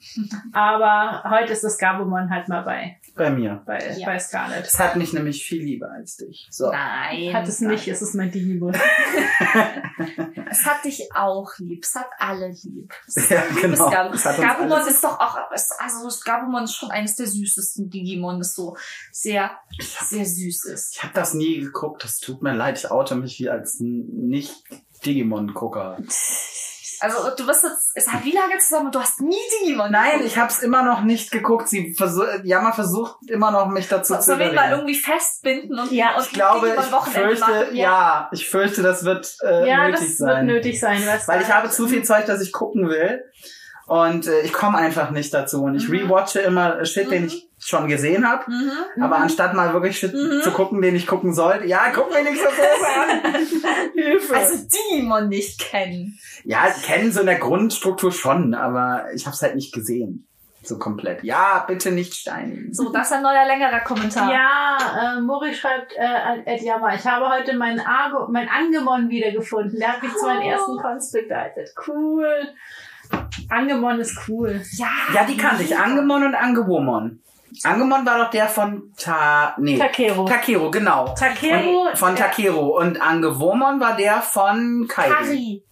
aber 0.54 1.24
heute 1.28 1.54
ist 1.54 1.64
das 1.64 1.78
Gabumon 1.80 2.30
halt 2.30 2.48
mal 2.48 2.62
bei, 2.62 2.98
bei 3.16 3.32
mir. 3.32 3.64
bei, 3.66 3.80
Ja. 3.98 4.06
bei 4.06 4.20
Scarlett. 4.20 4.68
Es 4.68 4.78
hat 4.80 4.98
mich 4.98 5.14
nämlich 5.14 5.44
viel 5.44 5.64
lieber 5.64 5.90
als 5.90 6.18
dich. 6.18 6.48
So. 6.52 6.70
Nein. 6.72 7.34
Hat 7.34 7.48
es 7.48 7.60
nicht, 7.60 7.88
es 7.88 8.02
ist 8.04 8.14
mein 8.14 8.30
Digimon. 8.32 8.76
Es 10.50 10.66
hat 10.66 10.86
dich 10.86 11.10
auch 11.14 11.52
lieb. 11.58 11.84
Es 11.84 11.96
hat 11.96 12.08
alle 12.20 12.50
lieb. 12.64 12.94
Ja, 13.30 13.44
genau. 13.62 13.90
Das 13.90 13.92
Gab 13.92 14.14
Es 14.14 14.26
hat 14.26 14.38
uns 14.40 14.48
Gabumon 14.48 14.88
ist 14.88 15.04
doch 15.04 15.20
auch, 15.20 15.38
es- 15.54 15.72
also 15.80 16.06
das 16.06 16.24
Gabumon 16.24 16.64
ist 16.64 16.76
schon 16.76 16.92
eines 16.92 17.16
der 17.16 17.28
süßesten 17.28 17.90
Digimon, 17.90 18.38
das 18.40 18.54
so 18.56 18.78
sehr, 19.12 19.52
sehr 19.80 20.26
süß 20.26 20.66
ist. 20.66 20.96
Ich 20.96 21.04
habe 21.04 21.14
das 21.14 21.34
nie 21.34 21.60
geguckt. 21.60 22.04
Das 22.04 22.20
tut 22.20 22.42
mir 22.42 22.54
leid. 22.54 22.78
Ich 22.78 22.90
oute 23.12 23.16
mich 23.16 23.36
hier 23.36 23.54
als 23.54 23.78
nicht 23.80 24.64
Digimon-Gucker. 25.06 25.98
Also 27.00 27.18
du 27.38 27.46
wirst 27.46 27.64
jetzt, 27.64 27.92
es 27.94 28.12
hat 28.12 28.26
wie 28.26 28.32
lange 28.32 28.58
zusammen 28.58 28.88
und 28.88 28.96
du 28.96 29.00
hast 29.00 29.22
nie 29.22 29.36
Digimon 29.62 29.92
Nein, 29.92 30.14
geguckt? 30.14 30.26
ich 30.26 30.38
habe 30.40 30.52
es 30.52 30.60
immer 30.64 30.82
noch 30.84 31.02
nicht 31.04 31.30
geguckt. 31.30 31.68
Sie 31.70 31.94
versuch, 31.94 32.24
Jammer 32.44 32.74
versucht 32.74 33.18
immer 33.30 33.52
noch 33.52 33.68
mich 33.68 33.88
dazu 33.88 34.16
zu 34.16 34.22
Sollen 34.24 34.40
wir 34.40 34.46
mal 34.48 34.54
überreden. 34.54 34.72
irgendwie 34.80 34.96
festbinden 34.96 35.78
und, 35.80 35.92
Ja, 35.92 36.16
und 36.18 36.24
Ich 36.26 36.32
glaube, 36.34 36.70
ich 36.76 37.14
fürchte, 37.14 37.40
machen? 37.40 37.76
ja. 37.76 38.30
ich 38.34 38.50
fürchte, 38.50 38.82
das 38.82 39.06
wird 39.06 39.36
äh, 39.44 39.68
ja, 39.70 39.90
nötig 39.90 40.08
das 40.08 40.18
sein. 40.18 40.48
wird 40.48 40.56
nötig 40.56 40.80
sein. 40.80 41.06
Weißt 41.06 41.28
Weil 41.28 41.42
ich 41.44 41.54
habe 41.54 41.70
zu 41.70 41.88
viel 41.88 42.04
Zeug, 42.04 42.26
das 42.26 42.42
ich 42.42 42.52
gucken 42.52 42.90
will. 42.90 43.24
Und 43.86 44.26
äh, 44.28 44.42
ich 44.42 44.52
komme 44.52 44.78
einfach 44.80 45.12
nicht 45.12 45.32
dazu. 45.34 45.64
Und 45.64 45.76
ich 45.76 45.88
Mhm. 45.88 45.98
rewatche 46.10 46.40
immer 46.40 46.84
Shit, 46.84 47.12
den 47.12 47.22
Mhm. 47.24 47.28
ich 47.28 47.47
schon 47.68 47.88
gesehen 47.90 48.28
habe. 48.30 48.50
Mhm. 48.50 49.04
Aber 49.04 49.18
anstatt 49.18 49.54
mal 49.54 49.74
wirklich 49.74 50.02
Mhm. 50.02 50.42
zu 50.42 50.52
gucken, 50.52 50.82
den 50.82 50.96
ich 50.96 51.06
gucken 51.06 51.34
sollte. 51.34 51.66
Ja, 51.66 51.88
guck 51.94 52.10
mir 52.12 52.24
nicht 52.24 52.42
so 52.42 52.48
böse 52.50 52.88
an. 52.98 53.92
Hilfe. 53.94 54.36
Also 54.38 54.64
Digimon 54.68 55.28
nicht 55.28 55.60
kennen. 55.60 56.18
ja, 56.46 56.68
kennen 56.86 57.12
so 57.12 57.20
in 57.22 57.26
der 57.26 57.40
Grundstruktur 57.40 58.12
schon, 58.12 58.54
aber 58.54 59.08
ich 59.14 59.26
habe 59.26 59.36
es 59.36 59.42
halt 59.42 59.56
nicht 59.56 59.74
gesehen. 59.74 60.24
So 60.64 60.78
komplett. 60.80 61.24
Ja, 61.24 61.64
bitte 61.68 61.92
nicht 61.92 62.14
steinigen. 62.14 62.74
So, 62.74 62.90
das 62.92 63.08
ist 63.08 63.14
ein 63.14 63.22
neuer 63.24 63.46
längerer 63.46 63.80
Kommentar. 63.82 64.32
Ja, 64.34 65.16
äh, 65.18 65.22
Mori 65.22 65.54
schreibt, 65.54 65.94
äh, 65.96 66.42
Ed 66.46 66.62
Yama, 66.62 66.94
ich 66.94 67.06
habe 67.06 67.30
heute 67.30 67.56
meinen 67.58 67.80
Argo, 67.80 68.28
mein 68.30 68.50
Angemon 68.50 69.10
wiedergefunden. 69.10 69.80
Der 69.80 69.94
hat 69.94 70.04
mich 70.04 70.14
zu 70.14 70.26
meinem 70.26 70.42
Oh. 70.42 70.50
ersten 70.52 70.78
Cons 70.78 71.12
begleitet. 71.12 71.70
Cool. 71.88 72.50
Angemon 73.50 74.00
ist 74.00 74.18
cool. 74.28 74.62
Ja, 74.74 74.88
Ja, 75.14 75.24
die 75.26 75.38
kannte 75.38 75.64
ich. 75.64 75.78
Angemon 75.78 76.24
und 76.26 76.36
Angewomon. 76.36 77.22
Angemon 77.64 78.06
war 78.06 78.18
doch 78.20 78.30
der 78.30 78.48
von 78.48 78.94
Ta... 78.98 79.56
Nee. 79.58 79.78
Takero. 79.78 80.26
Takero, 80.26 80.70
genau. 80.72 81.14
Takero. 81.18 81.88
Und, 81.90 81.98
von 81.98 82.16
der- 82.16 82.26
Takero. 82.28 82.78
Und 82.80 83.02
Angewomon 83.02 83.80
war 83.80 83.96
der 83.96 84.22
von 84.22 84.88
Kairi. 84.90 85.14
Kari. 85.14 85.64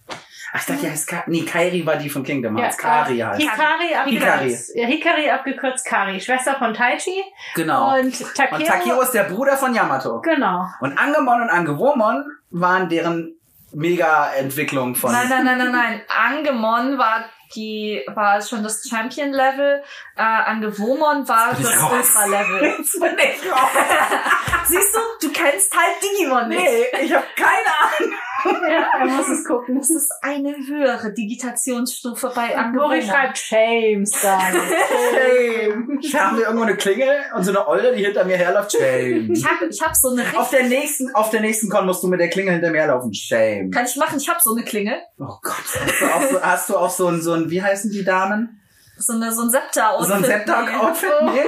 Ach, 0.52 0.60
ich 0.60 0.66
dachte, 0.66 0.80
die 0.80 0.90
heißt 0.90 1.08
Ka 1.08 1.24
Nee, 1.26 1.42
Kairi 1.42 1.84
war 1.84 1.96
die 1.96 2.08
von 2.08 2.22
Kingdom 2.22 2.56
Ja, 2.56 2.64
Hearts. 2.64 2.78
Kari 2.78 3.20
äh, 3.20 3.24
heißt. 3.24 3.40
Hikari 3.40 3.88
Hikari. 4.06 4.18
abgekürzt. 4.44 4.76
Ja, 4.76 4.86
Hikari 4.86 5.30
abgekürzt 5.30 5.84
Kari. 5.86 6.20
Schwester 6.20 6.54
von 6.54 6.72
Taichi. 6.72 7.22
Genau. 7.54 7.98
Und 7.98 8.34
Takero. 8.34 8.56
Und 8.56 8.66
Takero 8.66 9.00
ist 9.02 9.12
der 9.12 9.24
Bruder 9.24 9.56
von 9.56 9.74
Yamato. 9.74 10.20
Genau. 10.22 10.64
Und 10.80 10.96
Angemon 10.98 11.42
und 11.42 11.50
Angewomon 11.50 12.24
waren 12.50 12.88
deren 12.88 13.34
Mega-Entwicklung 13.72 14.94
von. 14.94 15.12
Nein, 15.12 15.28
nein, 15.28 15.44
nein, 15.44 15.58
nein, 15.58 15.72
nein. 15.72 16.00
Angemon 16.08 16.96
war 16.98 17.24
die 17.54 18.02
war 18.08 18.40
schon 18.42 18.62
das 18.62 18.86
Champion 18.88 19.32
Level, 19.32 19.82
äh, 20.16 20.22
Angewomon 20.22 21.28
war 21.28 21.50
das. 21.50 21.60
Ultra 21.60 22.26
Level. 22.26 22.62
Jetzt 22.78 23.00
bin 23.00 23.16
ich 23.18 23.50
raus. 23.50 23.70
Siehst 24.66 24.94
du, 24.94 25.26
du 25.26 25.32
kennst 25.32 25.74
halt 25.76 26.02
Digimon 26.02 26.48
nicht. 26.48 26.60
Nee, 26.60 27.04
ich 27.04 27.12
habe 27.12 27.26
keine 27.36 27.78
Ahnung. 27.80 28.18
Ja, 28.44 28.88
er 29.00 29.06
muss 29.06 29.28
es 29.28 29.44
gucken. 29.44 29.76
Das 29.76 29.90
ist 29.90 30.12
eine 30.22 30.54
höhere 30.56 31.12
Digitationsstufe 31.12 32.32
bei 32.34 32.48
Lori 32.48 32.54
Angewomon. 32.54 33.02
schreibt 33.02 33.38
Shame, 33.38 34.06
Scarlett. 34.06 34.62
Shame. 34.62 36.00
Haben 36.14 36.38
wir 36.38 36.44
irgendwo 36.44 36.64
eine 36.64 36.76
Klingel 36.76 37.08
und 37.34 37.44
so 37.44 37.50
eine 37.50 37.66
Olle, 37.66 37.94
die 37.94 38.04
hinter 38.04 38.24
mir 38.24 38.36
herläuft? 38.36 38.72
Shame. 38.72 39.30
Ich 39.32 39.44
habe 39.44 39.66
ich 39.66 39.80
hab 39.82 39.94
so 39.94 40.10
eine 40.10 40.24
Auf 40.36 40.50
der 40.50 40.64
nächsten, 40.64 41.14
auf 41.14 41.30
der 41.30 41.40
nächsten 41.40 41.68
Con 41.68 41.86
musst 41.86 42.02
du 42.02 42.08
mit 42.08 42.20
der 42.20 42.28
Klingel 42.28 42.54
hinter 42.54 42.70
mir 42.70 42.78
herlaufen. 42.78 43.12
Shame. 43.14 43.70
Kann 43.70 43.86
ich 43.86 43.96
machen, 43.96 44.18
ich 44.18 44.28
habe 44.28 44.40
so 44.42 44.54
eine 44.54 44.64
Klingel. 44.64 44.96
Oh 45.18 45.38
Gott. 45.42 45.54
Hast 45.80 46.00
du 46.00 46.06
auch 46.06 46.22
so, 46.22 46.42
hast 46.42 46.68
du 46.70 46.76
auch 46.76 46.90
so 46.90 47.06
ein, 47.08 47.22
so 47.22 47.32
ein, 47.32 47.50
wie 47.50 47.62
heißen 47.62 47.90
die 47.90 48.04
Damen? 48.04 48.60
So 48.98 49.12
eine 49.12 49.30
so 49.32 49.42
ein 49.42 49.50
Scepter-Outfit. 49.50 50.08
So 50.08 50.14
ein 50.14 50.24
Septag-Outfit? 50.24 51.10
Nee. 51.22 51.44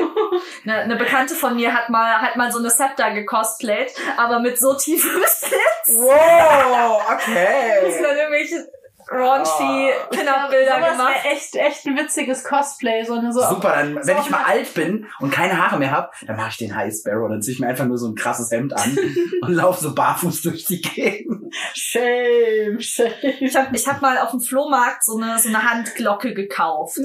Eine, 0.65 0.83
eine 0.83 0.97
Bekannte 0.97 1.35
von 1.35 1.57
mir 1.57 1.75
hat 1.75 1.89
mal, 1.89 2.21
hat 2.21 2.37
mal 2.37 2.53
so 2.53 2.59
eine 2.59 2.69
Scepter 2.71 3.11
gecosplayt, 3.13 3.93
aber 4.19 4.39
mit 4.39 4.59
so 4.59 4.75
tiefem 4.75 5.23
Schlitt. 5.25 5.97
Wow, 5.97 7.03
Das 7.09 7.23
okay. 7.23 7.91
sind 7.93 8.03
dann 8.03 8.17
irgendwelche 8.17 8.69
raunchy 9.11 9.91
Oh. 9.91 10.11
Pin-Up-Bilder 10.11 10.77
Sowas 10.77 10.91
gemacht. 10.93 11.15
wäre 11.25 11.35
echt, 11.35 11.57
echt 11.57 11.87
ein 11.87 11.97
witziges 11.97 12.45
Cosplay. 12.45 13.05
So 13.05 13.15
eine 13.15 13.33
so 13.33 13.41
Super, 13.41 13.71
dann, 13.77 13.97
wenn 13.97 14.17
so 14.17 14.23
ich 14.23 14.31
mal 14.31 14.45
alt 14.45 14.75
bin 14.75 15.07
und 15.21 15.31
keine 15.31 15.57
Haare 15.57 15.79
mehr 15.79 15.91
hab, 15.91 16.13
dann 16.27 16.37
mache 16.37 16.51
ich 16.51 16.57
den 16.59 16.75
High 16.75 16.93
Sparrow. 16.95 17.29
Dann 17.29 17.43
zieh 17.43 17.53
ich 17.53 17.61
mir 17.61 17.69
einfach 17.69 17.87
nur 17.87 17.99
so 17.99 18.09
ein 18.09 18.15
krasses 18.15 18.51
Hemd 18.51 18.73
an 18.75 18.97
und 19.43 19.53
laufe 19.53 19.83
so 19.83 19.95
barfuß 19.95 20.43
durch 20.43 20.65
die 20.65 20.81
Gegend. 20.81 21.55
Shame, 21.75 22.79
shame. 22.81 23.13
Ich 23.41 23.57
habe 23.57 23.75
ich 23.75 23.87
hab 23.89 24.03
mal 24.03 24.19
auf 24.19 24.31
dem 24.31 24.41
Flohmarkt 24.41 25.05
so 25.05 25.17
eine, 25.17 25.39
so 25.39 25.49
eine 25.49 25.63
Handglocke 25.63 26.35
gekauft. 26.35 26.99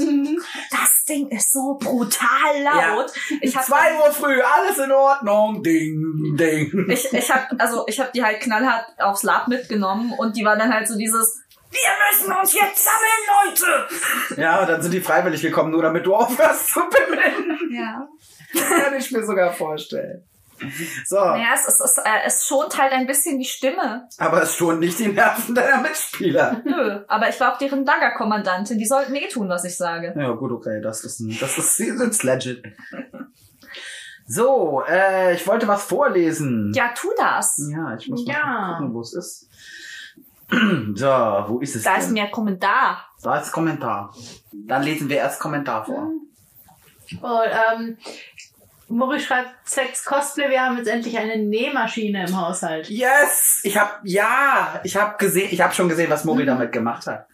Das 0.72 1.06
Ding 1.08 1.30
ist 1.30 1.52
so 1.54 1.78
brutal 1.80 2.28
laut. 2.64 3.12
Ich 3.42 3.56
habe 3.56 3.66
Zwei 3.66 3.94
Uhr 4.00 4.12
früh, 4.12 4.42
alles 4.42 4.78
in 4.80 4.92
Ordnung. 4.92 5.64
Ding, 5.64 6.36
ding. 6.38 6.88
ich, 6.90 7.12
ich 7.14 7.32
hab, 7.32 7.50
also 7.60 7.86
ich 7.88 8.00
habe 8.00 8.12
die 8.14 8.24
halt 8.24 8.40
knallhart 8.42 8.86
aufs 9.00 9.24
Lab 9.24 9.48
mitgenommen 9.48 10.14
und 10.18 10.36
die 10.38 10.46
war 10.46 10.58
dann 10.58 10.74
halt 10.74 10.88
so 10.88 10.98
dieses 10.98 11.43
wir 11.74 12.22
müssen 12.22 12.34
uns 12.40 12.54
jetzt 12.54 12.84
sammeln, 12.86 13.56
Leute! 14.30 14.42
Ja, 14.42 14.62
und 14.62 14.70
dann 14.70 14.82
sind 14.82 14.92
die 14.94 15.02
freiwillig 15.02 15.42
gekommen, 15.42 15.72
nur 15.72 15.82
damit 15.82 16.06
du 16.06 16.16
aufhörst 16.16 16.70
zu 16.74 16.82
bimmeln. 16.90 17.60
Ja. 17.72 18.08
Kann 18.80 18.96
ich 18.96 19.12
mir 19.12 19.26
sogar 19.26 19.52
vorstellen. 19.52 20.24
So, 21.06 21.18
Naja, 21.20 21.50
es, 21.56 21.68
ist, 21.68 21.82
es, 21.82 21.98
äh, 21.98 22.04
es 22.26 22.46
schont 22.48 22.78
halt 22.80 22.94
ein 22.94 23.06
bisschen 23.08 23.38
die 23.38 23.44
Stimme. 23.46 24.08
aber 24.18 24.44
es 24.44 24.56
schon 24.56 24.80
nicht 24.80 24.98
die 25.00 25.08
Nerven 25.10 25.56
deiner 25.56 25.82
Mitspieler. 25.82 26.62
Nö, 26.64 27.02
aber 27.08 27.28
ich 27.28 27.40
war 27.42 27.54
auch 27.54 27.58
deren 27.58 27.84
Dagger-Kommandantin. 27.86 28.78
Die 28.78 28.86
sollten 28.86 29.14
eh 29.16 29.28
tun, 29.28 29.50
was 29.50 29.66
ich 29.66 29.76
sage. 29.76 30.14
Ja, 30.16 30.32
gut, 30.32 30.52
okay, 30.52 30.80
das 30.82 31.04
ist 31.04 31.20
ein, 31.20 31.36
das 31.40 31.58
ist, 31.58 31.80
das 31.80 32.08
ist 32.08 32.24
legit. 32.24 32.64
So, 34.26 34.84
äh, 34.88 35.34
ich 35.36 35.46
wollte 35.48 35.68
was 35.68 35.84
vorlesen. 35.84 36.72
Ja, 36.74 36.94
tu 36.96 37.10
das. 37.18 37.58
Ja, 37.72 37.96
ich 37.98 38.08
muss 38.08 38.26
mal 38.26 38.34
Ja. 38.34 38.76
gucken, 38.78 38.94
wo 38.94 39.02
es 39.02 39.14
ist. 39.14 39.50
So, 40.96 41.08
wo 41.08 41.60
ist 41.60 41.76
es 41.76 41.84
Da 41.84 41.96
ist 41.96 42.08
denn? 42.08 42.14
mehr 42.14 42.30
Kommentar. 42.30 43.06
Da 43.22 43.38
ist 43.38 43.52
Kommentar. 43.52 44.14
Dann 44.52 44.84
lesen 44.84 45.10
wir 45.10 45.18
erst 45.18 45.40
Kommentar 45.40 45.86
vor. 45.86 46.10
Und, 47.22 47.22
ähm, 47.22 47.98
Mori 48.90 49.20
schreibt 49.20 49.50
Sex 49.68 50.04
Cosplay, 50.06 50.50
wir 50.50 50.62
haben 50.62 50.78
jetzt 50.78 50.88
endlich 50.88 51.18
eine 51.18 51.38
Nähmaschine 51.38 52.26
im 52.28 52.40
Haushalt. 52.40 52.90
Yes! 52.90 53.62
Ich 53.64 53.78
hab, 53.78 54.02
ja, 54.04 54.80
ich 54.84 54.96
hab 54.98 55.18
gesehen, 55.18 55.50
ich 55.52 55.62
hab 55.62 55.74
schon 55.74 55.90
gesehen, 55.90 56.10
was 56.12 56.26
Mori 56.26 56.46
damit 56.46 56.72
gemacht 56.72 57.08
hat. 57.08 57.26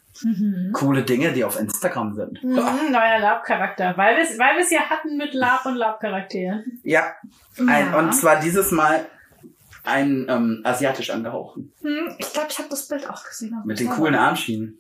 Coole 0.73 1.03
Dinge, 1.03 1.31
die 1.31 1.43
auf 1.45 1.57
Instagram 1.59 2.13
sind. 2.13 2.43
Mhm, 2.43 2.55
neuer 2.91 3.19
Lab-Charakter. 3.19 3.93
Weil 3.95 4.17
wir 4.17 4.23
es 4.23 4.37
weil 4.37 4.57
wir's 4.57 4.69
ja 4.69 4.81
hatten 4.89 5.15
mit 5.17 5.33
Lab 5.33 5.65
und 5.65 5.75
Lab-Charakteren. 5.75 6.79
Ja, 6.83 7.13
ein, 7.57 7.91
Ja. 7.91 7.97
und 7.99 8.13
zwar 8.13 8.37
dieses 8.41 8.71
Mal 8.71 9.05
ein 9.89 10.25
ähm, 10.29 10.61
asiatisch 10.63 11.09
angehauchten. 11.09 11.73
Hm, 11.81 12.15
ich 12.17 12.31
glaube, 12.33 12.47
ich 12.51 12.57
habe 12.59 12.69
das 12.69 12.87
Bild 12.87 13.09
auch 13.09 13.23
gesehen. 13.23 13.61
Mit 13.65 13.79
den 13.79 13.89
coolen 13.89 14.15
Armschienen. 14.15 14.77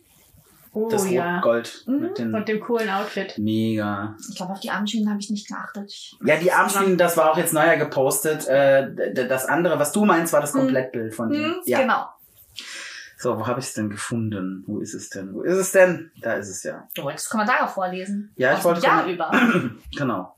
Oh 0.71 0.87
Das 0.87 1.09
ja. 1.09 1.37
Rot-Gold. 1.37 1.83
Mhm. 1.87 1.99
Mit 1.99 2.17
den 2.19 2.33
Und 2.35 2.47
dem 2.47 2.59
coolen 2.59 2.89
Outfit. 2.89 3.35
Mega. 3.39 4.15
Ich 4.29 4.35
glaube, 4.35 4.53
auf 4.53 4.59
die 4.59 4.69
Armschienen 4.69 5.09
habe 5.09 5.19
ich 5.19 5.29
nicht 5.31 5.47
geachtet. 5.47 5.85
Ich- 5.91 6.15
Ja, 6.23 6.35
die 6.37 6.51
Armschienen, 6.51 6.95
das 6.97 7.17
war 7.17 7.31
auch 7.31 7.37
jetzt 7.37 7.53
neuer 7.53 7.75
gepostet. 7.77 8.47
Äh, 8.47 9.15
das 9.27 9.45
andere, 9.47 9.79
was 9.79 9.91
du 9.91 10.05
meinst, 10.05 10.31
war 10.31 10.41
das 10.41 10.53
Hm. 10.53 10.61
Komplettbild 10.61 11.15
von 11.15 11.29
dir. 11.31 11.43
Hm, 11.43 11.55
Ja. 11.65 11.79
Genau. 11.81 12.05
So, 13.17 13.37
wo 13.37 13.47
habe 13.47 13.59
ich 13.59 13.65
es 13.65 13.73
denn 13.73 13.89
gefunden? 13.89 14.63
Wo 14.67 14.79
ist 14.79 14.93
es 14.93 15.09
denn? 15.09 15.33
Wo 15.33 15.41
ist 15.41 15.57
es 15.57 15.71
denn? 15.71 16.11
Da 16.21 16.33
ist 16.35 16.47
es 16.49 16.63
ja. 16.63 16.87
Du 16.95 17.03
wolltest 17.03 17.29
Kommentare 17.29 17.67
vorlesen. 17.67 18.31
Ja, 18.37 18.53
ich 18.57 18.63
wollte 18.63 18.81
Kommen- 18.81 19.09
über. 19.09 19.31
Genau. 19.97 20.35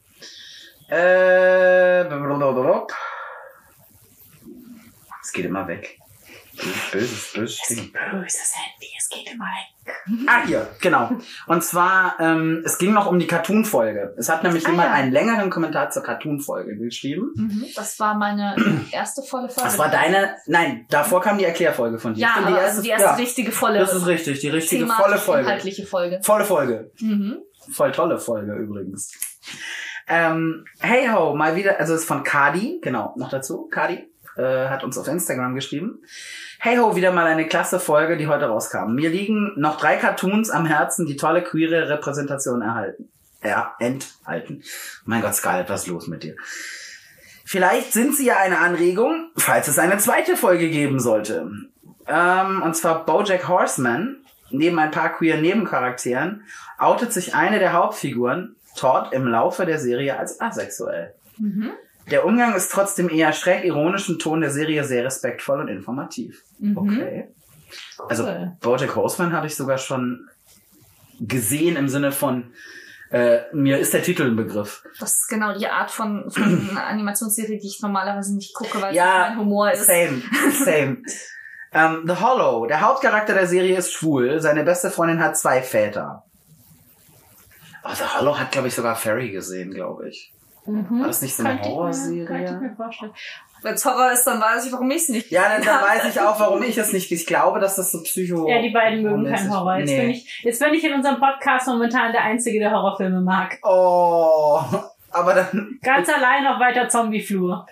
Äh. 0.89 2.05
Es 5.23 5.31
geht 5.31 5.45
immer 5.45 5.67
weg. 5.67 5.97
Böses, 6.91 7.31
böses 7.33 7.61
Ding. 7.69 7.91
Böses 8.11 8.53
Handy, 8.55 8.87
es 8.97 9.09
geht 9.09 9.33
immer 9.33 9.45
weg. 9.45 10.27
Ah, 10.27 10.45
hier, 10.45 10.67
genau. 10.81 11.09
Und 11.47 11.63
zwar, 11.63 12.17
ähm, 12.19 12.61
es 12.65 12.77
ging 12.77 12.93
noch 12.93 13.07
um 13.07 13.17
die 13.19 13.25
Cartoon-Folge. 13.25 14.13
Es 14.17 14.29
hat 14.29 14.43
nämlich 14.43 14.65
Ah, 14.67 14.69
jemand 14.71 14.89
ja. 14.89 14.93
einen 14.95 15.11
längeren 15.11 15.49
Kommentar 15.49 15.89
zur 15.89 16.03
Cartoon-Folge 16.03 16.77
geschrieben. 16.77 17.31
Mhm, 17.35 17.65
Das 17.75 17.99
war 17.99 18.15
meine 18.15 18.55
erste 18.91 19.23
volle 19.23 19.47
Folge. 19.49 19.69
Das 19.69 19.79
war 19.79 19.89
deine, 19.89 20.35
nein, 20.45 20.85
davor 20.89 21.21
kam 21.21 21.37
die 21.37 21.45
Erklärfolge 21.45 21.97
von 21.99 22.13
dir. 22.13 22.21
Ja, 22.21 22.35
aber 22.37 22.57
also 22.59 22.81
die 22.81 22.89
erste 22.89 23.07
ja, 23.07 23.15
richtige 23.15 23.51
volle, 23.51 23.79
Das 23.79 23.93
ist 23.93 24.05
richtig, 24.05 24.39
die 24.41 24.49
richtige 24.49 24.83
thematisch 24.83 25.03
volle 25.05 25.17
Folge. 25.17 25.41
inhaltliche 25.43 25.85
Folge. 25.85 26.19
Volle 26.21 26.45
Folge. 26.45 26.91
Mhm. 26.99 27.39
Voll 27.71 27.91
tolle 27.93 28.19
Folge 28.19 28.53
übrigens. 28.53 29.11
Ähm, 30.07 30.65
hey 30.81 31.07
ho, 31.07 31.33
mal 31.35 31.55
wieder, 31.55 31.79
also 31.79 31.93
es 31.93 32.01
ist 32.01 32.07
von 32.07 32.23
Kadi, 32.23 32.79
genau, 32.83 33.13
noch 33.17 33.29
dazu. 33.29 33.67
Kadi 33.71 34.11
äh, 34.35 34.67
hat 34.67 34.83
uns 34.83 34.97
auf 34.97 35.07
Instagram 35.07 35.55
geschrieben. 35.55 36.03
Hey 36.59 36.77
ho, 36.77 36.95
wieder 36.95 37.11
mal 37.11 37.25
eine 37.25 37.47
klasse 37.47 37.79
Folge, 37.79 38.17
die 38.17 38.27
heute 38.27 38.45
rauskam. 38.45 38.93
Mir 38.93 39.09
liegen 39.09 39.53
noch 39.57 39.77
drei 39.77 39.97
Cartoons 39.97 40.50
am 40.50 40.65
Herzen, 40.65 41.05
die 41.05 41.15
tolle 41.15 41.43
queere 41.43 41.89
Repräsentation 41.89 42.61
erhalten. 42.61 43.09
Ja, 43.43 43.75
enthalten. 43.79 44.63
Mein 45.05 45.21
Gott, 45.21 45.35
Scarlett, 45.35 45.69
was 45.69 45.83
ist 45.83 45.88
los 45.88 46.07
mit 46.07 46.23
dir? 46.23 46.35
Vielleicht 47.43 47.91
sind 47.91 48.15
sie 48.15 48.27
ja 48.27 48.38
eine 48.38 48.59
Anregung, 48.59 49.31
falls 49.35 49.67
es 49.67 49.79
eine 49.79 49.97
zweite 49.97 50.38
Folge 50.38 50.69
geben 50.69 51.00
sollte. 51.00 51.51
Ähm, 52.07 52.61
und 52.61 52.75
zwar 52.75 53.05
Bojack 53.05 53.47
Horseman. 53.47 54.17
Neben 54.51 54.79
ein 54.79 54.91
paar 54.91 55.13
queer 55.13 55.38
Nebencharakteren 55.38 56.43
outet 56.77 57.13
sich 57.13 57.35
eine 57.35 57.59
der 57.59 57.73
Hauptfiguren, 57.73 58.55
Todd, 58.75 59.13
im 59.13 59.25
Laufe 59.25 59.65
der 59.65 59.79
Serie 59.79 60.19
als 60.19 60.39
asexuell. 60.41 61.13
Mhm. 61.38 61.71
Der 62.10 62.25
Umgang 62.25 62.55
ist 62.55 62.72
trotzdem 62.72 63.10
eher 63.10 63.31
schräg 63.31 63.63
ironischen 63.63 64.20
Ton 64.20 64.41
der 64.41 64.51
Serie 64.51 64.84
sehr 64.84 65.05
respektvoll 65.05 65.62
und 65.62 65.67
informativ. 65.67 66.43
Mhm. 66.60 66.77
Okay. 66.77 67.27
Also 68.10 68.24
Cool. 68.24 68.51
Bojack 68.60 68.96
Horseman 68.96 69.34
habe 69.34 69.48
ich 69.48 69.55
sogar 69.55 69.77
schon 69.77 70.27
gesehen 71.20 71.75
im 71.75 71.88
Sinne 71.88 72.12
von 72.12 72.51
äh, 73.12 73.41
mir 73.53 73.77
ist 73.77 73.93
der 73.93 74.01
Titel 74.01 74.24
ein 74.24 74.38
Begriff. 74.38 74.84
Das 75.00 75.12
ist 75.12 75.27
genau 75.27 75.53
die 75.58 75.67
Art 75.67 75.91
von, 75.91 76.31
von 76.31 76.77
Animationsserie, 76.77 77.60
die 77.60 77.67
ich 77.67 77.81
normalerweise 77.81 78.34
nicht 78.34 78.53
gucke, 78.53 78.81
weil 78.81 78.91
es 78.91 78.96
Ja, 78.96 79.27
nicht 79.27 79.29
mein 79.29 79.39
Humor 79.39 79.72
ist. 79.72 79.86
Same, 79.86 80.22
same. 80.63 80.98
ähm, 81.74 82.03
The 82.08 82.15
Hollow. 82.15 82.65
Der 82.67 82.79
Hauptcharakter 82.79 83.34
der 83.34 83.48
Serie 83.48 83.77
ist 83.77 83.91
schwul. 83.91 84.39
Seine 84.39 84.63
beste 84.63 84.89
Freundin 84.89 85.22
hat 85.22 85.38
zwei 85.38 85.62
Väter. 85.62 86.24
Oh, 87.84 87.93
The 87.93 88.03
Hollow 88.17 88.39
hat, 88.39 88.53
glaube 88.53 88.70
ich, 88.70 88.75
sogar 88.75 88.96
Ferry 88.96 89.31
gesehen, 89.31 89.74
glaube 89.74 90.08
ich. 90.08 90.31
Mhm. 90.65 91.00
War 91.01 91.08
das 91.08 91.22
nicht 91.22 91.36
so 91.36 91.44
eine 91.44 91.53
mir- 91.53 91.60
Könnte 91.60 91.70
ich 91.70 91.75
Horrorserie? 91.75 92.51
mir 92.62 92.75
vorstellen. 92.75 93.12
Wenn 93.63 93.74
es 93.75 93.86
Horror 93.86 94.12
ist, 94.12 94.24
dann 94.25 94.41
weiß 94.41 94.65
ich, 94.65 94.72
warum 94.72 94.89
ich 94.89 94.98
es 94.98 95.10
nicht 95.10 95.32
Ja, 95.32 95.44
dann, 95.50 95.62
dann 95.63 95.82
weiß 95.82 96.06
ich 96.06 96.20
auch, 96.20 96.39
warum 96.39 96.63
ich 96.63 96.77
es 96.77 96.94
nicht. 96.94 97.12
Ich 97.12 97.25
glaube, 97.27 97.60
dass 97.60 97.75
das 97.75 97.91
so 97.91 98.01
Psycho. 98.01 98.48
Ja, 98.50 98.62
die 98.62 98.70
beiden 98.72 99.03
mögen 99.03 99.25
keinen 99.32 99.51
Horror. 99.56 99.77
Jetzt, 99.77 99.89
Nee. 99.89 100.01
bin 100.01 100.10
ich, 100.12 100.41
jetzt 100.44 100.60
bin 100.60 100.74
ich 100.74 100.84
in 100.84 100.94
unserem 100.94 101.20
Podcast 101.20 101.68
momentan 101.68 102.12
der 102.12 102.24
Einzige, 102.24 102.60
der 102.60 102.72
Horrorfilme 102.72 103.22
mag. 103.22 103.60
Oh, 103.63 104.62
aber 105.12 105.34
dann. 105.36 105.80
Ganz 105.84 106.10
allein 106.10 106.48
auf 106.48 106.60
weiter 106.60 106.89
Zombieflur. 106.89 107.68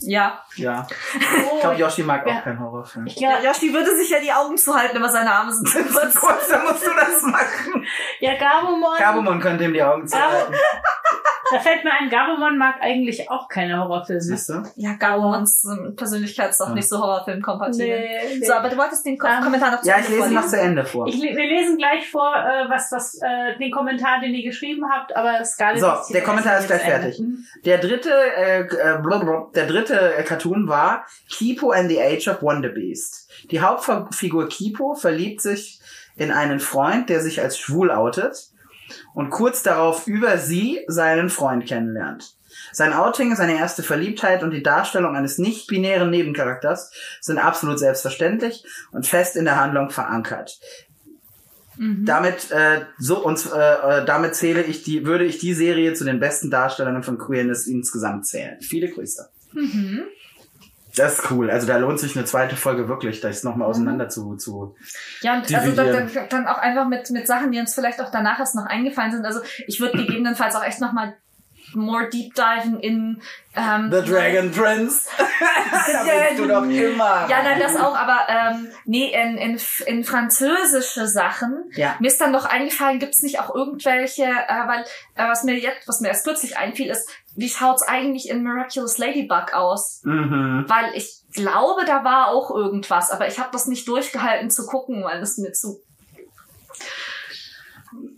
Ja. 0.00 0.42
Ja. 0.56 0.86
Ich 1.18 1.26
Oh, 1.50 1.60
glaube, 1.60 1.76
Yoshi 1.76 2.02
mag 2.02 2.26
Ja. 2.26 2.38
auch 2.38 2.44
keinen 2.44 2.60
Horrorfilm. 2.60 3.06
ich 3.06 3.16
ja. 3.16 3.38
glaub, 3.40 3.44
Joshi 3.54 3.72
würde 3.72 3.96
sich 3.96 4.10
ja 4.10 4.20
die 4.20 4.32
Augen 4.32 4.56
zuhalten, 4.56 4.96
aber 4.96 5.08
seine 5.08 5.32
Arme 5.32 5.52
sind 5.52 5.68
zu 5.68 5.82
kurz. 5.84 6.14
Kurz, 6.14 6.48
dann 6.48 6.62
musst 6.64 6.86
du 6.86 6.90
das 6.94 7.22
machen. 7.22 7.86
ja, 8.20 8.34
Gabumon. 8.36 8.96
Gabumon 8.98 9.40
könnte 9.40 9.64
ihm 9.64 9.72
die 9.72 9.82
Augen 9.82 10.06
zuhalten. 10.06 10.54
Da 11.50 11.58
fällt 11.60 11.84
mir 11.84 11.92
ein, 11.92 12.10
Gabumon 12.10 12.58
mag 12.58 12.76
eigentlich 12.80 13.30
auch 13.30 13.48
keine 13.48 13.78
Horrorfilme. 13.78 14.20
Siehst 14.20 14.48
du? 14.50 14.62
Ja, 14.76 14.96
ähm, 15.00 15.96
Persönlichkeit 15.96 16.50
ist 16.50 16.60
auch 16.60 16.68
Ja. 16.68 16.74
nicht 16.74 16.88
so 16.88 16.98
horrorfilmkompatibel. 16.98 17.86
Nee, 17.86 18.38
nee. 18.38 18.46
So, 18.46 18.52
aber 18.52 18.68
du 18.68 18.76
wolltest 18.76 19.06
den 19.06 19.18
Ko 19.18 19.26
Ähm, 19.26 19.42
Kommentar 19.42 19.72
noch 19.72 19.80
zu 19.80 19.88
Ja, 19.88 19.96
Ende 19.96 20.08
ich 20.08 20.16
lese 20.16 20.34
noch 20.34 20.46
zu 20.46 20.60
Ende 20.60 20.84
vor. 20.84 21.06
Ich, 21.06 21.20
wir 21.20 21.32
lesen 21.32 21.76
gleich 21.78 22.10
vor, 22.10 22.34
äh, 22.34 22.68
was, 22.68 22.90
was, 22.92 23.14
äh, 23.22 23.58
den 23.58 23.70
Kommentar, 23.70 24.20
den 24.20 24.34
ihr 24.34 24.44
geschrieben 24.44 24.84
habt, 24.90 25.16
aber 25.16 25.44
Scarlett 25.44 25.80
So, 25.80 25.90
liest 25.90 26.14
der 26.14 26.22
Kommentar 26.22 26.58
ist 26.58 26.66
gleich 26.66 26.82
fertig. 26.82 27.20
Der 27.64 27.78
dritte, 27.78 28.10
äh, 28.10 28.60
äh, 28.60 28.98
blablabla, 29.02 29.50
der 29.54 29.66
dritte 29.66 30.16
äh, 30.16 30.22
Cartoon 30.24 30.68
war 30.68 31.06
Kipo 31.30 31.70
and 31.70 31.88
the 31.88 32.00
Age 32.00 32.28
of 32.28 32.42
Wonder 32.42 32.68
Beast. 32.68 33.30
Die 33.50 33.60
Hauptfigur 33.60 34.48
Kipo 34.48 34.94
verliebt 34.94 35.40
sich 35.40 35.80
in 36.16 36.32
einen 36.32 36.60
Freund, 36.60 37.08
der 37.08 37.20
sich 37.20 37.40
als 37.40 37.58
schwul 37.58 37.90
outet 37.90 38.50
und 39.14 39.30
kurz 39.30 39.62
darauf 39.62 40.06
über 40.06 40.38
sie 40.38 40.80
seinen 40.86 41.28
Freund 41.28 41.66
kennenlernt. 41.66 42.34
Sein 42.72 42.92
Outing, 42.92 43.34
seine 43.36 43.58
erste 43.58 43.82
Verliebtheit 43.82 44.42
und 44.42 44.50
die 44.50 44.62
Darstellung 44.62 45.16
eines 45.16 45.38
nicht-binären 45.38 46.10
Nebencharakters 46.10 46.92
sind 47.20 47.38
absolut 47.38 47.78
selbstverständlich 47.78 48.64
und 48.92 49.06
fest 49.06 49.36
in 49.36 49.44
der 49.44 49.60
Handlung 49.60 49.90
verankert. 49.90 50.58
Damit 52.04 52.50
äh, 52.50 52.86
so 52.98 53.24
und 53.24 53.48
äh, 53.54 54.00
äh, 54.00 54.04
damit 54.04 54.34
zähle 54.34 54.62
ich 54.62 54.82
die 54.82 55.06
würde 55.06 55.24
ich 55.24 55.38
die 55.38 55.54
Serie 55.54 55.94
zu 55.94 56.04
den 56.04 56.18
besten 56.18 56.50
Darstellungen 56.50 57.04
von 57.04 57.18
Queerness 57.18 57.68
insgesamt 57.68 58.26
zählen. 58.26 58.60
Viele 58.60 58.88
Grüße. 58.88 59.28
Das 60.98 61.18
ist 61.18 61.30
cool. 61.30 61.50
Also 61.50 61.66
da 61.66 61.76
lohnt 61.76 62.00
sich 62.00 62.16
eine 62.16 62.24
zweite 62.24 62.56
Folge 62.56 62.88
wirklich, 62.88 63.20
das 63.20 63.44
nochmal 63.44 63.68
auseinander 63.68 64.08
zu 64.08 64.36
zu. 64.36 64.76
Ja, 65.20 65.36
und 65.36 65.54
also 65.54 65.72
dann, 65.72 66.10
dann 66.28 66.46
auch 66.46 66.58
einfach 66.58 66.88
mit, 66.88 67.10
mit 67.10 67.26
Sachen, 67.26 67.52
die 67.52 67.58
uns 67.58 67.74
vielleicht 67.74 68.00
auch 68.00 68.10
danach 68.10 68.38
erst 68.38 68.54
noch 68.54 68.66
eingefallen 68.66 69.12
sind. 69.12 69.24
Also 69.24 69.40
ich 69.66 69.80
würde 69.80 69.98
gegebenenfalls 69.98 70.54
auch 70.54 70.64
echt 70.64 70.80
nochmal 70.80 71.14
more 71.74 72.08
deep 72.08 72.34
diven 72.34 72.80
in 72.80 73.20
ähm, 73.54 73.90
Prince. 73.90 75.08
da 75.92 76.02
bist 76.28 76.38
du 76.38 76.46
doch 76.46 76.62
immer. 76.62 77.26
Ja, 77.28 77.42
nein, 77.42 77.60
das 77.60 77.76
auch, 77.76 77.96
aber 77.96 78.26
ähm, 78.28 78.68
nee, 78.84 79.12
in, 79.12 79.36
in, 79.36 79.60
in 79.86 80.04
französische 80.04 81.06
Sachen. 81.06 81.70
Ja. 81.74 81.96
Mir 81.98 82.08
ist 82.08 82.20
dann 82.20 82.32
noch 82.32 82.44
eingefallen, 82.44 82.98
gibt's 82.98 83.20
nicht 83.20 83.40
auch 83.40 83.54
irgendwelche, 83.54 84.24
äh, 84.24 84.66
weil 84.66 84.82
äh, 85.14 85.28
was 85.28 85.44
mir 85.44 85.58
jetzt, 85.58 85.86
was 85.88 86.00
mir 86.00 86.08
erst 86.08 86.24
kürzlich 86.24 86.56
einfiel, 86.56 86.90
ist, 86.90 87.08
wie 87.34 87.48
schaut's 87.48 87.82
eigentlich 87.82 88.28
in 88.28 88.42
Miraculous 88.42 88.98
Ladybug 88.98 89.52
aus? 89.52 90.00
Mhm. 90.04 90.64
Weil 90.68 90.94
ich 90.94 91.22
glaube, 91.32 91.84
da 91.86 92.04
war 92.04 92.28
auch 92.28 92.50
irgendwas, 92.50 93.10
aber 93.10 93.28
ich 93.28 93.38
habe 93.38 93.50
das 93.52 93.66
nicht 93.66 93.86
durchgehalten 93.86 94.50
zu 94.50 94.66
gucken, 94.66 95.04
weil 95.04 95.20
das 95.20 95.38
mir 95.38 95.52
zu. 95.52 95.80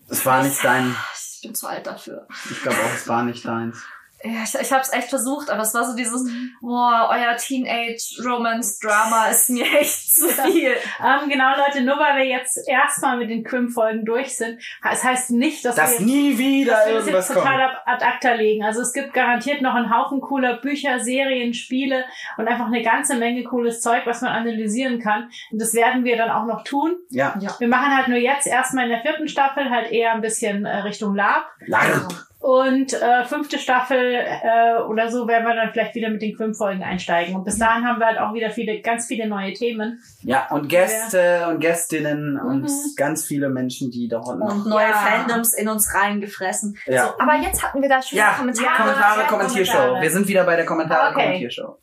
Es 0.09 0.27
war 0.27 0.43
nicht 0.43 0.63
dein. 0.65 0.97
Ich 1.41 1.49
bin 1.49 1.55
zu 1.55 1.69
alt 1.69 1.87
dafür. 1.87 2.27
Ich 2.51 2.61
glaube 2.61 2.77
auch, 2.77 2.95
es 2.95 3.09
war 3.09 3.23
nicht 3.23 3.47
deins. 3.47 3.83
Ja, 4.23 4.43
ich, 4.45 4.55
ich 4.55 4.73
habe 4.73 4.83
es 4.83 4.93
echt 4.93 5.09
versucht, 5.09 5.49
aber 5.49 5.63
es 5.63 5.73
war 5.73 5.85
so 5.85 5.97
dieses, 5.97 6.23
boah, 6.61 7.09
euer 7.11 7.37
Teenage-Romance-Drama 7.37 9.27
ist 9.31 9.49
mir 9.51 9.65
echt 9.65 10.15
zu 10.15 10.29
viel. 10.29 10.73
Ähm, 11.03 11.29
genau, 11.29 11.57
Leute, 11.57 11.83
nur 11.83 11.99
weil 11.99 12.19
wir 12.19 12.27
jetzt 12.27 12.59
erstmal 12.69 13.17
mit 13.17 13.31
den 13.31 13.45
Quim-Folgen 13.45 14.05
durch 14.05 14.37
sind, 14.37 14.61
es 14.91 15.05
heißt 15.05 15.31
nicht, 15.31 15.65
dass 15.65 15.77
Dass 15.77 15.99
wir 15.99 16.07
nie 16.07 16.37
wieder 16.37 16.73
dass 16.73 16.87
wir 16.87 16.95
das 16.95 17.07
jetzt 17.07 17.29
total 17.29 17.45
kommt. 17.45 17.77
ab, 17.77 17.83
ad 17.87 18.05
acta 18.05 18.33
legen. 18.35 18.63
Also 18.65 18.83
es 18.83 18.93
gibt 18.93 19.15
garantiert 19.15 19.63
noch 19.63 19.75
einen 19.75 19.95
Haufen 19.95 20.21
cooler 20.21 20.59
Bücher, 20.59 21.01
Serien, 21.01 21.55
Spiele 21.55 22.05
und 22.37 22.47
einfach 22.47 22.67
eine 22.67 22.83
ganze 22.83 23.17
Menge 23.17 23.45
cooles 23.45 23.81
Zeug, 23.81 24.03
was 24.05 24.21
man 24.21 24.33
analysieren 24.33 25.01
kann. 25.01 25.31
Und 25.51 25.61
das 25.61 25.75
werden 25.75 26.05
wir 26.05 26.17
dann 26.17 26.31
auch 26.31 26.45
noch 26.45 26.65
tun. 26.65 26.97
Ja. 27.09 27.35
Wir 27.59 27.69
machen 27.69 27.97
halt 27.97 28.09
nur 28.09 28.19
jetzt 28.19 28.47
erstmal 28.47 28.85
in 28.85 28.91
der 28.91 29.01
vierten 29.01 29.29
Staffel 29.29 29.71
halt 29.71 29.91
eher 29.91 30.13
ein 30.13 30.21
bisschen 30.21 30.67
äh, 30.67 30.79
Richtung 30.79 31.15
Lab. 31.15 31.47
Larp. 31.67 32.13
Und 32.41 32.95
äh, 32.95 33.25
fünfte 33.27 33.59
Staffel 33.59 34.15
äh, 34.15 34.81
oder 34.89 35.11
so 35.11 35.29
werden 35.29 35.47
wir 35.47 35.55
dann 35.55 35.73
vielleicht 35.73 35.95
wieder 35.95 36.09
mit 36.09 36.23
den 36.23 36.35
Quim-Folgen 36.35 36.83
einsteigen. 36.83 37.37
Und 37.37 37.45
bis 37.45 37.59
dahin 37.59 37.87
haben 37.87 37.99
wir 38.01 38.07
halt 38.07 38.19
auch 38.19 38.33
wieder 38.33 38.49
viele, 38.49 38.81
ganz 38.81 39.07
viele 39.07 39.29
neue 39.29 39.53
Themen. 39.53 40.03
Ja, 40.23 40.49
und 40.51 40.69
Gäste 40.71 41.47
und 41.51 41.61
Gästinnen 41.61 42.41
und 42.41 42.63
Mhm. 42.63 42.95
ganz 42.97 43.27
viele 43.27 43.51
Menschen, 43.51 43.91
die 43.91 44.09
da 44.09 44.21
unten 44.21 44.39
noch. 44.39 44.55
Und 44.55 44.67
neue 44.67 44.89
Ja. 44.89 44.93
Fandoms 44.95 45.53
in 45.53 45.69
uns 45.69 45.95
reingefressen. 45.95 46.79
Ja. 46.87 47.09
So, 47.09 47.13
aber 47.19 47.37
jetzt 47.43 47.63
hatten 47.63 47.83
wir 47.83 47.91
da 47.91 48.01
schon 48.01 48.17
Ja, 48.17 48.33
Kommentare. 48.39 48.75
Kommentare, 48.75 49.21
ja, 49.21 49.27
Kommentiershow. 49.27 49.73
Kommentare. 49.77 50.03
Wir 50.03 50.11
sind 50.11 50.27
wieder 50.29 50.45
bei 50.45 50.57
der 50.57 50.65
Kommentare, 50.65 51.11
Okay. 51.15 51.23
Kommentiershow. 51.25 51.77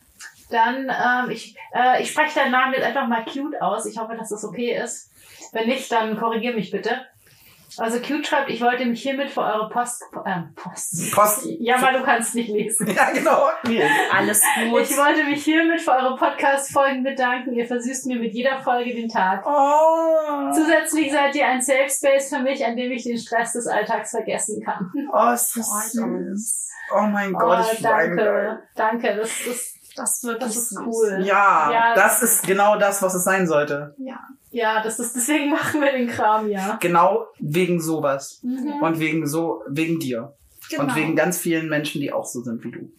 Dann, 0.49 0.89
ähm, 0.89 1.29
ich, 1.29 1.55
äh, 1.75 2.01
ich 2.01 2.09
spreche 2.09 2.39
deinen 2.39 2.51
Namen 2.51 2.73
jetzt 2.73 2.83
einfach 2.85 3.07
mal 3.07 3.23
cute 3.25 3.61
aus. 3.61 3.85
Ich 3.85 3.99
hoffe, 3.99 4.15
dass 4.17 4.29
das 4.29 4.43
okay 4.43 4.75
ist. 4.83 5.11
Wenn 5.51 5.67
nicht, 5.67 5.91
dann 5.91 6.17
korrigier 6.17 6.53
mich 6.55 6.71
bitte. 6.71 6.89
Also 7.79 7.99
cute 7.99 8.25
schreibt, 8.25 8.49
ich 8.49 8.61
wollte 8.61 8.85
mich 8.85 9.01
hiermit 9.01 9.29
für 9.29 9.41
eure 9.41 9.69
Post, 9.69 10.01
äh, 10.25 10.41
Post. 10.55 11.13
Post. 11.13 11.45
Ja, 11.59 11.77
mal 11.77 11.93
du 11.93 12.03
kannst 12.03 12.33
nicht 12.35 12.49
lesen. 12.49 12.87
Ja, 12.87 13.11
genau. 13.11 13.49
Alles 14.11 14.41
gut. 14.69 14.81
Ich 14.81 14.97
wollte 14.97 15.23
mich 15.25 15.43
hiermit 15.43 15.81
für 15.81 15.91
eure 15.91 16.15
Podcast-Folgen 16.15 17.03
bedanken. 17.03 17.53
Ihr 17.53 17.67
versüßt 17.67 18.07
mir 18.07 18.17
mit 18.19 18.33
jeder 18.33 18.59
Folge 18.59 18.93
den 18.95 19.09
Tag. 19.09 19.45
Oh, 19.45 20.51
Zusätzlich 20.53 21.11
seid 21.11 21.35
ihr 21.35 21.47
ein 21.47 21.61
Safe 21.61 21.89
Space 21.89 22.29
für 22.29 22.39
mich, 22.39 22.65
an 22.65 22.75
dem 22.75 22.91
ich 22.91 23.03
den 23.03 23.17
Stress 23.17 23.53
des 23.53 23.67
Alltags 23.67 24.11
vergessen 24.11 24.63
kann. 24.63 24.91
oh 25.13 25.31
ist 25.33 25.55
das 25.57 25.91
süß. 25.91 26.69
Oh 26.95 27.01
mein 27.01 27.33
Gott, 27.33 27.65
oh, 27.67 27.73
ich 27.73 27.81
danke, 27.81 28.63
danke, 28.75 29.15
das, 29.17 29.29
das, 29.45 29.73
das 29.95 30.13
ist 30.15 30.23
wirklich 30.23 30.53
das 30.55 30.71
ist 30.71 30.79
cool. 30.79 31.19
Ja, 31.21 31.69
Ja. 31.71 31.95
das 31.95 32.23
ist 32.23 32.47
genau 32.47 32.77
das, 32.77 33.01
was 33.01 33.13
es 33.13 33.25
sein 33.25 33.45
sollte. 33.45 33.93
Ja, 33.97 34.19
das 34.83 34.99
ist, 34.99 35.15
deswegen 35.15 35.49
machen 35.51 35.81
wir 35.81 35.91
den 35.91 36.07
Kram, 36.07 36.49
ja. 36.49 36.77
Genau 36.81 37.27
wegen 37.39 37.81
sowas. 37.81 38.39
Mhm. 38.43 38.81
Und 38.81 38.99
wegen 38.99 39.27
so, 39.27 39.61
wegen 39.67 39.99
dir. 39.99 40.33
Genau. 40.69 40.83
Und 40.83 40.95
wegen 40.95 41.15
ganz 41.15 41.37
vielen 41.37 41.69
Menschen, 41.69 42.01
die 42.01 42.11
auch 42.11 42.25
so 42.25 42.41
sind 42.41 42.63
wie 42.63 42.71
du. 42.71 42.91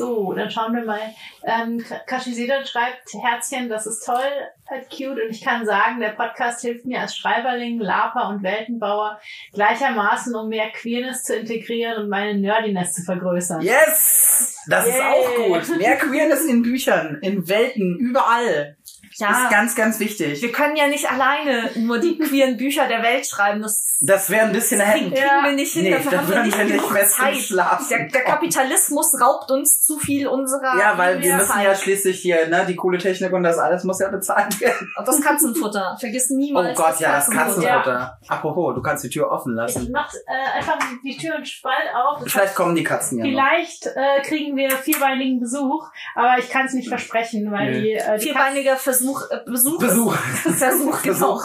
So, 0.00 0.32
dann 0.32 0.50
schauen 0.50 0.74
wir 0.74 0.84
mal. 0.84 1.00
Ähm, 1.44 1.84
Kashisedan 2.06 2.64
schreibt, 2.64 3.12
Herzchen, 3.22 3.68
das 3.68 3.86
ist 3.86 4.06
toll, 4.06 4.16
halt 4.68 4.88
cute. 4.88 5.22
Und 5.22 5.30
ich 5.30 5.42
kann 5.42 5.66
sagen, 5.66 6.00
der 6.00 6.10
Podcast 6.10 6.62
hilft 6.62 6.86
mir 6.86 7.00
als 7.00 7.16
Schreiberling, 7.16 7.78
Laper 7.80 8.30
und 8.30 8.42
Weltenbauer 8.42 9.20
gleichermaßen, 9.52 10.34
um 10.34 10.48
mehr 10.48 10.70
Queerness 10.70 11.24
zu 11.24 11.36
integrieren 11.36 12.02
und 12.02 12.08
meine 12.08 12.38
Nerdiness 12.38 12.94
zu 12.94 13.02
vergrößern. 13.02 13.60
Yes! 13.60 14.64
Das 14.68 14.86
ist 14.86 14.94
Yay. 14.94 15.02
auch 15.02 15.36
gut. 15.36 15.76
Mehr 15.76 15.96
Queerness 15.96 16.46
in 16.46 16.62
Büchern, 16.62 17.18
in 17.20 17.46
Welten, 17.48 17.98
überall. 17.98 18.78
Ja. 19.20 19.44
Ist 19.44 19.50
ganz, 19.50 19.74
ganz 19.74 19.98
wichtig. 20.00 20.40
Wir 20.42 20.52
können 20.52 20.76
ja 20.76 20.86
nicht 20.88 21.10
alleine 21.10 21.70
nur 21.76 21.98
die 21.98 22.18
queeren 22.18 22.56
Bücher 22.56 22.86
der 22.88 23.02
Welt 23.02 23.26
schreiben. 23.26 23.62
Das 23.62 23.96
Das 24.00 24.30
wäre 24.30 24.46
ein 24.46 24.52
bisschen 24.52 24.80
kriegen 24.80 25.12
hätten. 25.12 25.44
wir 25.44 25.52
nicht 25.52 25.72
hin. 25.72 25.82
Nee, 25.84 25.90
Dafür 25.92 26.10
da 26.10 26.18
haben 26.18 26.28
wir 26.30 26.42
nicht 26.42 26.56
wir 26.58 26.64
nicht 26.64 26.74
genug 26.76 26.90
im 26.90 27.06
Zeit. 27.06 27.36
Schlafen 27.36 27.86
Der, 27.90 28.08
der 28.08 28.24
Kapitalismus 28.24 29.12
raubt 29.20 29.50
uns 29.50 29.82
zu 29.82 29.98
viel 29.98 30.26
unserer 30.26 30.78
Ja, 30.78 30.96
weil 30.96 31.20
wir 31.22 31.34
müssen 31.36 31.48
Zeit. 31.48 31.64
ja 31.64 31.74
schließlich 31.74 32.18
hier, 32.20 32.48
ne, 32.48 32.64
die 32.66 32.76
coole 32.76 32.98
Technik 32.98 33.32
und 33.32 33.42
das 33.42 33.58
alles 33.58 33.84
muss 33.84 34.00
ja 34.00 34.08
bezahlt 34.08 34.58
werden. 34.60 34.90
Und 34.96 35.06
das 35.06 35.20
Katzenfutter. 35.20 35.96
Vergiss 36.00 36.28
Oh 36.30 36.34
niemals 36.36 36.78
Gott, 36.78 36.98
ja, 37.00 37.16
das 37.16 37.30
Katzenfutter. 37.30 37.68
Katzenfutter. 37.68 38.18
Apropos, 38.28 38.74
du 38.74 38.82
kannst 38.82 39.04
die 39.04 39.10
Tür 39.10 39.30
offen 39.30 39.52
Ich 39.52 39.56
lassen. 39.74 39.90
mach 39.92 40.12
äh, 40.14 40.58
einfach 40.58 40.78
die 41.04 41.16
Tür 41.16 41.36
und 41.36 41.46
Spalt 41.46 41.74
auf. 41.94 42.22
Das 42.22 42.32
Vielleicht 42.32 42.54
kommen 42.54 42.74
die 42.74 42.84
Katzen 42.84 43.18
ja 43.18 43.24
noch. 43.24 43.30
Vielleicht 43.30 43.86
äh, 43.86 44.22
kriegen 44.22 44.56
wir 44.56 44.70
vierbeinigen 44.70 45.40
Besuch, 45.40 45.88
aber 46.14 46.38
ich 46.38 46.48
kann 46.48 46.66
es 46.66 46.72
nicht 46.72 46.88
versprechen, 46.88 47.50
weil 47.52 47.72
Nö. 47.72 47.80
die, 47.82 47.92
äh, 47.92 48.16
die 48.18 48.24
Vierbeiniger 48.24 48.76
Versuch, 48.76 49.09
äh, 49.30 49.40
Besuch. 49.44 49.78
Besuch. 49.78 50.14
Versuch, 50.16 51.02
genau. 51.06 51.34
Besuch. 51.34 51.44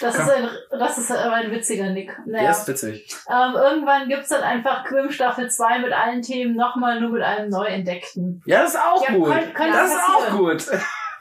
Das 0.00 0.16
ist 0.18 0.28
ein, 0.28 0.48
das 0.72 0.98
ist 0.98 1.12
aber 1.12 1.34
ein 1.36 1.50
witziger 1.52 1.90
Nick. 1.90 2.08
Der 2.26 2.42
Naja. 2.42 2.50
ist 2.50 2.66
witzig. 2.66 3.06
Ähm, 3.30 3.54
irgendwann 3.54 4.08
gibt's 4.08 4.30
dann 4.30 4.42
einfach 4.42 4.82
Quim 4.84 5.12
Staffel 5.12 5.48
2 5.48 5.78
mit 5.78 5.92
allen 5.92 6.22
Themen 6.22 6.56
nochmal 6.56 7.00
nur 7.00 7.10
mit 7.10 7.22
einem 7.22 7.48
neu 7.50 7.66
entdeckten. 7.66 8.42
Ja, 8.44 8.62
das 8.62 8.74
ist 8.74 8.80
auch 8.80 9.08
Ja, 9.08 9.14
gut. 9.14 9.28
könnt- 9.28 9.54
könnte 9.54 9.76
das 9.78 9.92
ist 9.92 10.00
auch 10.08 10.30
gut. 10.36 10.66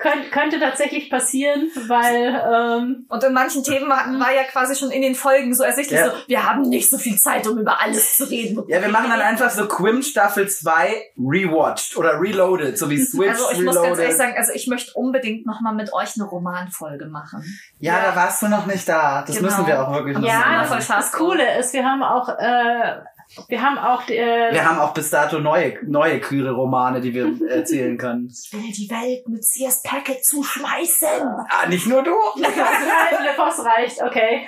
Könnt, 0.01 0.31
könnte 0.31 0.59
tatsächlich 0.59 1.09
passieren, 1.09 1.69
weil 1.87 2.41
ähm, 2.51 3.05
Und 3.07 3.23
in 3.23 3.33
manchen 3.33 3.63
Themen 3.63 3.87
war, 3.89 4.05
war 4.19 4.33
ja 4.33 4.43
quasi 4.43 4.75
schon 4.75 4.89
in 4.91 5.01
den 5.01 5.15
Folgen 5.15 5.53
so 5.53 5.63
ersichtlich 5.63 5.99
Ja. 5.99 6.07
so, 6.07 6.11
wir 6.27 6.47
haben 6.49 6.63
nicht 6.63 6.89
so 6.89 6.97
viel 6.97 7.17
Zeit, 7.17 7.45
um 7.47 7.57
über 7.59 7.79
alles 7.81 8.17
zu 8.17 8.23
reden. 8.29 8.63
Ja, 8.67 8.81
wir 8.81 8.89
machen 8.89 9.09
dann 9.09 9.21
einfach 9.21 9.49
so 9.51 9.67
Quim 9.67 10.01
Staffel 10.01 10.49
2 10.49 11.11
rewatched 11.17 11.95
oder 11.97 12.19
reloaded, 12.19 12.77
so 12.77 12.89
wie 12.89 12.97
Switch 12.97 13.29
Also 13.29 13.45
ich 13.51 13.61
muss 13.61 13.75
ganz 13.75 13.85
ehrlich 13.87 13.99
reloaded. 13.99 14.17
sagen, 14.17 14.33
also 14.37 14.51
ich 14.53 14.67
möchte 14.67 14.91
unbedingt 14.95 15.45
nochmal 15.45 15.73
mit 15.75 15.93
euch 15.93 16.11
eine 16.15 16.25
Romanfolge 16.25 17.05
machen. 17.05 17.43
ja, 17.79 17.93
Ja. 17.99 18.11
da 18.11 18.15
warst 18.15 18.41
du 18.41 18.47
noch 18.47 18.65
nicht 18.65 18.87
da. 18.87 19.23
Das 19.25 19.35
Genau. 19.35 19.47
müssen 19.49 19.67
wir 19.67 19.87
auch 19.87 19.93
wirklich 19.93 20.17
noch 20.17 20.27
ja, 20.27 20.63
voll 20.67 20.81
schade. 20.81 21.01
das 21.01 21.11
Coole 21.11 21.59
ist, 21.59 21.73
wir 21.73 21.85
haben 21.85 22.03
auch 22.03 22.29
äh, 22.29 23.01
wir 23.47 23.61
haben 23.61 23.77
auch 23.77 24.07
äh, 24.09 24.51
Wir 24.51 24.65
haben 24.65 24.79
auch 24.79 24.93
bis 24.93 25.09
dato 25.09 25.39
neue, 25.39 25.77
neue 25.85 26.19
queere 26.19 26.51
Romane, 26.51 27.01
die 27.01 27.13
wir 27.13 27.31
erzählen 27.49 27.97
können. 27.97 28.29
Ich 28.31 28.51
will 28.51 28.71
die 28.71 28.89
Welt 28.89 29.27
mit 29.27 29.43
CS 29.43 29.83
Packet 29.83 30.23
zuschmeißen. 30.25 31.07
Ah, 31.49 31.67
nicht 31.67 31.87
nur 31.87 32.03
du. 32.03 32.15
Le 32.35 32.47
Voss 33.37 33.65
reicht, 33.65 34.01
okay. 34.03 34.47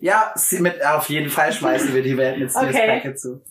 Ja, 0.00 0.30
sie 0.36 0.60
mit, 0.60 0.84
auf 0.86 1.08
jeden 1.08 1.28
Fall 1.28 1.52
schmeißen 1.52 1.92
wir 1.92 2.04
die 2.04 2.16
Welt 2.16 2.38
mit 2.38 2.50
Steers 2.50 2.66
Okay. 2.72 2.86
Packet 2.86 3.18
zu. 3.18 3.42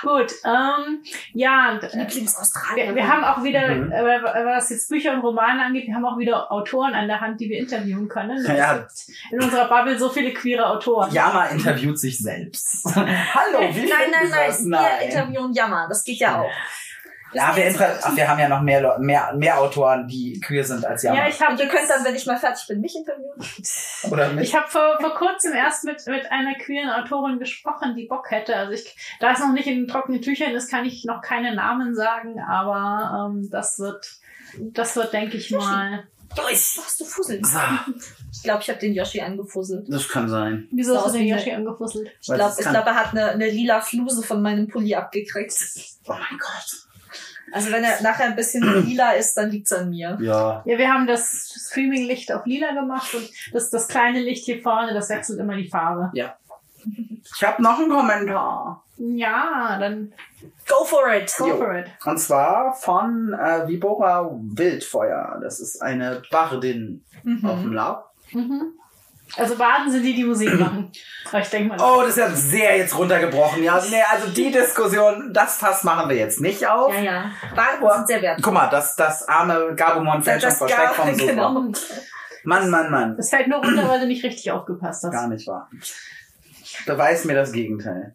Gut, 0.00 0.32
ähm, 0.46 1.02
ja, 1.34 1.74
d- 1.78 1.88
wir, 1.92 2.04
Lieblings-Australier. 2.04 2.94
wir 2.94 3.06
haben 3.06 3.22
auch 3.22 3.44
wieder, 3.44 3.68
Mhm. 3.68 3.92
äh, 3.92 4.02
was 4.46 4.70
jetzt 4.70 4.88
Bücher 4.88 5.12
und 5.12 5.20
Romane 5.20 5.62
angeht, 5.62 5.86
wir 5.88 5.94
haben 5.94 6.06
auch 6.06 6.16
wieder 6.16 6.50
Autoren 6.50 6.94
an 6.94 7.06
der 7.06 7.20
Hand, 7.20 7.38
die 7.40 7.50
wir 7.50 7.58
interviewen 7.58 8.08
können. 8.08 8.38
Es 8.38 8.48
Ja. 8.48 8.78
gibt 8.78 8.92
in 9.30 9.42
unserer 9.42 9.68
Bubble 9.68 9.98
so 9.98 10.08
viele 10.08 10.32
queere 10.32 10.66
Autoren. 10.70 11.12
Yama 11.12 11.46
interviewt 11.48 11.98
sich 11.98 12.18
selbst. 12.18 12.82
Hallo, 12.96 13.60
wie 13.74 13.80
Nein, 13.80 14.10
nein, 14.10 14.30
das? 14.46 14.62
nein. 14.64 14.82
Wir 15.00 15.06
interviewen 15.06 15.52
Jammer. 15.52 15.86
Das 15.86 16.02
geht 16.02 16.18
ja 16.18 16.40
auch. 16.40 16.50
Ja, 17.32 17.54
wir, 17.54 17.66
inter 17.66 17.98
Ach, 18.02 18.16
wir 18.16 18.28
haben 18.28 18.38
ja 18.40 18.48
noch 18.48 18.60
mehr, 18.60 18.98
mehr, 18.98 19.32
mehr 19.34 19.58
Autoren, 19.60 20.06
die 20.08 20.40
queer 20.40 20.64
sind 20.64 20.84
als 20.84 21.02
Yama. 21.02 21.18
Ja, 21.18 21.28
ich 21.28 21.40
habe 21.40 21.52
Und 21.52 21.60
ihr 21.60 21.68
könnt 21.68 21.88
dann, 21.88 22.04
wenn 22.04 22.14
ich 22.14 22.26
mal 22.26 22.36
fertig 22.36 22.66
bin, 22.66 22.80
mich 22.80 22.96
interviewen. 22.96 23.40
Oder 24.10 24.32
mich? 24.32 24.48
Ich 24.48 24.54
habe 24.54 24.68
vor, 24.68 24.98
vor 25.00 25.14
kurzem 25.14 25.52
erst 25.52 25.84
mit, 25.84 26.04
mit 26.06 26.30
einer 26.30 26.54
queeren 26.56 26.90
Autorin 26.90 27.38
gesprochen, 27.38 27.94
die 27.94 28.06
Bock 28.06 28.30
hätte. 28.30 28.56
Also 28.56 28.72
ich, 28.72 28.96
da 29.20 29.32
es 29.32 29.38
noch 29.38 29.52
nicht 29.52 29.66
in 29.68 29.86
trockenen 29.86 30.22
Tüchern 30.22 30.54
ist, 30.54 30.70
kann 30.70 30.84
ich 30.84 31.04
noch 31.04 31.22
keine 31.22 31.54
Namen 31.54 31.94
sagen, 31.94 32.40
aber 32.40 33.30
ähm, 33.30 33.48
das 33.50 33.78
wird, 33.78 34.10
das 34.58 34.96
wird, 34.96 35.12
denke 35.12 35.36
ich 35.36 35.50
mal. 35.50 36.04
Joyce, 36.36 36.80
was 36.84 36.96
du 36.96 37.04
fusseln? 37.04 37.42
Ah, 37.44 37.84
Ich 38.32 38.42
glaube, 38.42 38.62
ich 38.62 38.68
habe 38.68 38.78
den 38.78 38.94
Yoshi 38.94 39.20
angefusselt. 39.20 39.86
Das 39.88 40.08
kann 40.08 40.28
sein. 40.28 40.68
Wieso 40.70 40.96
hast 40.96 41.14
du 41.14 41.18
den 41.18 41.26
Yoshi 41.26 41.52
angefusselt? 41.52 42.08
Ich 42.20 42.26
glaube, 42.26 42.54
glaub, 42.56 42.86
er 42.86 42.94
hat 42.94 43.10
eine, 43.10 43.30
eine 43.30 43.50
lila 43.50 43.80
Fluse 43.80 44.22
von 44.22 44.40
meinem 44.40 44.68
Pulli 44.68 44.94
abgekriegt. 44.94 45.54
Oh 46.06 46.12
mein 46.12 46.38
Gott. 46.38 46.89
Also 47.52 47.70
wenn 47.72 47.84
er 47.84 48.02
nachher 48.02 48.26
ein 48.26 48.36
bisschen 48.36 48.62
lila 48.86 49.12
ist, 49.12 49.34
dann 49.34 49.50
liegt's 49.50 49.72
an 49.72 49.90
mir. 49.90 50.16
Ja. 50.20 50.62
Ja, 50.64 50.78
wir 50.78 50.92
haben 50.92 51.06
das 51.06 51.52
Streaming-Licht 51.70 52.32
auf 52.32 52.46
lila 52.46 52.72
gemacht 52.72 53.14
und 53.14 53.28
das, 53.52 53.70
das 53.70 53.88
kleine 53.88 54.20
Licht 54.20 54.44
hier 54.44 54.62
vorne, 54.62 54.94
das 54.94 55.08
wechselt 55.08 55.38
immer 55.40 55.56
die 55.56 55.68
Farbe. 55.68 56.10
Ich 56.14 57.44
habe 57.44 57.62
noch 57.62 57.78
einen 57.78 57.90
Kommentar. 57.90 58.84
Ja, 58.96 59.78
dann 59.78 60.12
Go 60.68 60.84
for 60.84 61.12
it! 61.12 61.34
go 61.36 61.48
Jo. 61.48 61.56
for 61.56 61.74
it. 61.74 61.86
Und 62.04 62.18
zwar 62.18 62.74
von 62.74 63.32
äh, 63.32 63.66
Vibora 63.66 64.30
Wildfeuer. 64.32 65.38
Das 65.42 65.58
ist 65.60 65.82
eine 65.82 66.22
Bardin 66.30 67.04
auf 67.42 67.60
dem 67.60 67.72
Lab. 67.72 68.14
Mhm. 68.32 68.74
Also 69.36 69.56
Baden 69.56 69.90
sind 69.90 70.02
die, 70.02 70.14
die 70.14 70.24
Musik 70.24 70.58
machen. 70.58 70.90
Aber 71.28 71.40
ich 71.40 71.48
denke 71.48 71.68
mal. 71.68 71.78
Oh, 71.80 72.00
das 72.02 72.10
ist 72.10 72.18
ja 72.18 72.30
sehr 72.30 72.76
jetzt 72.78 72.96
runtergebrochen. 72.96 73.62
Ja, 73.62 73.80
nee, 73.90 74.02
also 74.10 74.28
die 74.28 74.50
Diskussion, 74.50 75.32
das 75.32 75.58
Fass 75.58 75.84
machen 75.84 76.08
wir 76.08 76.16
jetzt 76.16 76.40
nicht 76.40 76.66
auf. 76.66 76.92
Ja, 76.94 77.00
ja. 77.00 77.30
Baden 77.54 77.88
sind 77.96 78.06
sehr 78.08 78.22
wertvoll. 78.22 78.42
Guck 78.42 78.54
mal, 78.54 78.68
das, 78.68 78.96
das 78.96 79.28
arme 79.28 79.74
Gabumon 79.76 80.22
fällt 80.22 80.42
schon 80.42 80.52
vor 80.52 80.68
Schreck 80.68 80.90
vom 80.90 81.14
Sofa. 81.14 81.30
genau. 81.30 81.72
Mann, 82.44 82.70
Mann, 82.70 82.90
Mann. 82.90 83.16
Das 83.16 83.30
fällt 83.30 83.48
nur 83.48 83.58
runter, 83.58 83.88
weil 83.88 84.00
du 84.00 84.06
nicht 84.06 84.24
richtig 84.24 84.50
aufgepasst 84.50 85.04
hast. 85.04 85.12
Gar 85.12 85.28
nicht 85.28 85.46
wahr. 85.46 85.70
Beweis 86.86 87.24
mir 87.24 87.34
das 87.34 87.52
Gegenteil. 87.52 88.14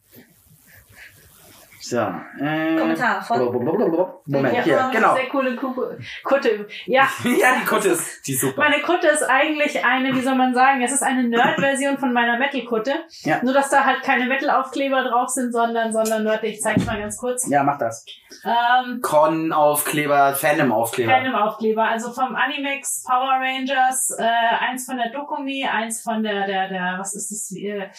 So. 1.88 1.98
Äh, 1.98 2.78
Kommentar 2.80 3.22
von- 3.22 3.40
Moment, 3.44 4.56
ja, 4.56 4.62
hier, 4.64 4.84
eine 4.86 4.92
genau. 4.92 5.14
Sehr 5.14 5.28
coole 5.30 5.56
Kutte. 5.56 6.68
Ja, 6.88 7.08
Ja, 7.24 7.58
die 7.62 7.66
Kutte 7.66 7.90
ist 7.90 8.28
die 8.28 8.34
ist 8.34 8.42
super. 8.42 8.64
meine 8.64 8.82
Kutte 8.82 9.06
ist 9.08 9.22
eigentlich 9.22 9.86
eine, 9.86 10.16
wie 10.16 10.22
soll 10.22 10.34
man 10.34 10.56
sagen, 10.56 10.82
es 10.82 10.92
ist 10.92 11.04
eine 11.04 11.24
Nerd-Version 11.26 12.00
von 12.00 12.12
meiner 12.12 12.40
Metal-Kutte. 12.40 12.92
Ja. 13.22 13.40
Nur, 13.44 13.54
dass 13.54 13.70
da 13.70 13.84
halt 13.86 14.02
keine 14.02 14.26
Metal-Aufkleber 14.26 15.04
drauf 15.04 15.30
sind, 15.30 15.52
sondern, 15.52 15.94
sondern 15.94 16.24
Nerd. 16.24 16.44
Ich 16.44 16.60
zeig's 16.60 16.86
mal 16.88 17.00
ganz 17.00 17.18
kurz. 17.18 17.48
Ja, 17.50 17.62
mach 17.62 17.78
das. 17.78 18.04
Ähm, 18.44 19.00
Con-Aufkleber, 19.02 20.34
Fandom-Aufkleber. 20.34 21.12
Random-Aufkleber. 21.14 21.84
Also 21.84 22.12
vom 22.14 22.36
Animex 22.36 23.04
Power 23.04 23.40
Rangers, 23.40 24.10
äh, 24.18 24.24
eins 24.24 24.88
von 24.88 24.98
der 24.98 25.12
Dokumi, 25.12 25.66
eins 25.72 26.02
von 26.02 26.24
der, 26.24 26.48
der, 26.48 26.68
der, 26.70 26.96
was 26.98 27.14
ist 27.14 27.30
das? 27.30 27.52
Äh, 27.56 27.90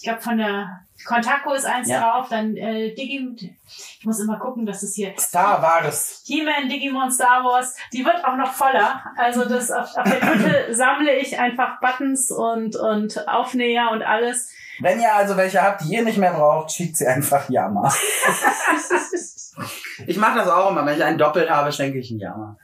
ich 0.00 0.04
glaube 0.04 0.22
von 0.22 0.38
der 0.38 0.80
Kontaku 1.06 1.52
ist 1.52 1.66
eins 1.66 1.88
Ja. 1.88 2.00
drauf, 2.00 2.28
dann 2.30 2.56
äh, 2.56 2.94
Digi, 2.94 3.54
ich 3.66 4.04
muss 4.06 4.18
immer 4.18 4.38
gucken, 4.38 4.64
dass 4.64 4.82
es 4.82 4.94
hier 4.94 5.12
Star 5.18 5.60
Wars. 5.60 6.22
He-Man, 6.26 6.70
Digimon, 6.70 7.12
Star 7.12 7.44
Wars, 7.44 7.76
die 7.92 8.02
wird 8.02 8.24
auch 8.24 8.36
noch 8.36 8.50
voller. 8.50 9.02
Also 9.16 9.44
das 9.44 9.70
auf, 9.70 9.94
auf 9.94 10.04
der 10.04 10.20
Kutte 10.20 10.66
sammle 10.74 11.14
ich 11.18 11.38
einfach 11.38 11.80
Buttons 11.80 12.30
und, 12.30 12.76
und 12.76 13.28
Aufnäher 13.28 13.90
und 13.92 14.02
alles. 14.02 14.50
Wenn 14.80 15.00
ihr 15.00 15.14
also 15.14 15.36
welche 15.36 15.60
habt, 15.60 15.82
die 15.82 15.92
ihr 15.94 16.02
nicht 16.02 16.16
mehr 16.16 16.32
braucht, 16.32 16.72
schickt 16.72 16.96
sie 16.96 17.06
einfach 17.06 17.48
Yama. 17.50 17.92
Ich 20.06 20.16
mache 20.16 20.38
das 20.38 20.48
auch 20.48 20.70
immer. 20.70 20.86
Wenn 20.86 20.96
ich 20.96 21.04
einen 21.04 21.18
doppelt 21.18 21.50
habe, 21.50 21.70
schenke 21.70 21.98
ich 21.98 22.10
einen 22.10 22.20
Yama. 22.20 22.56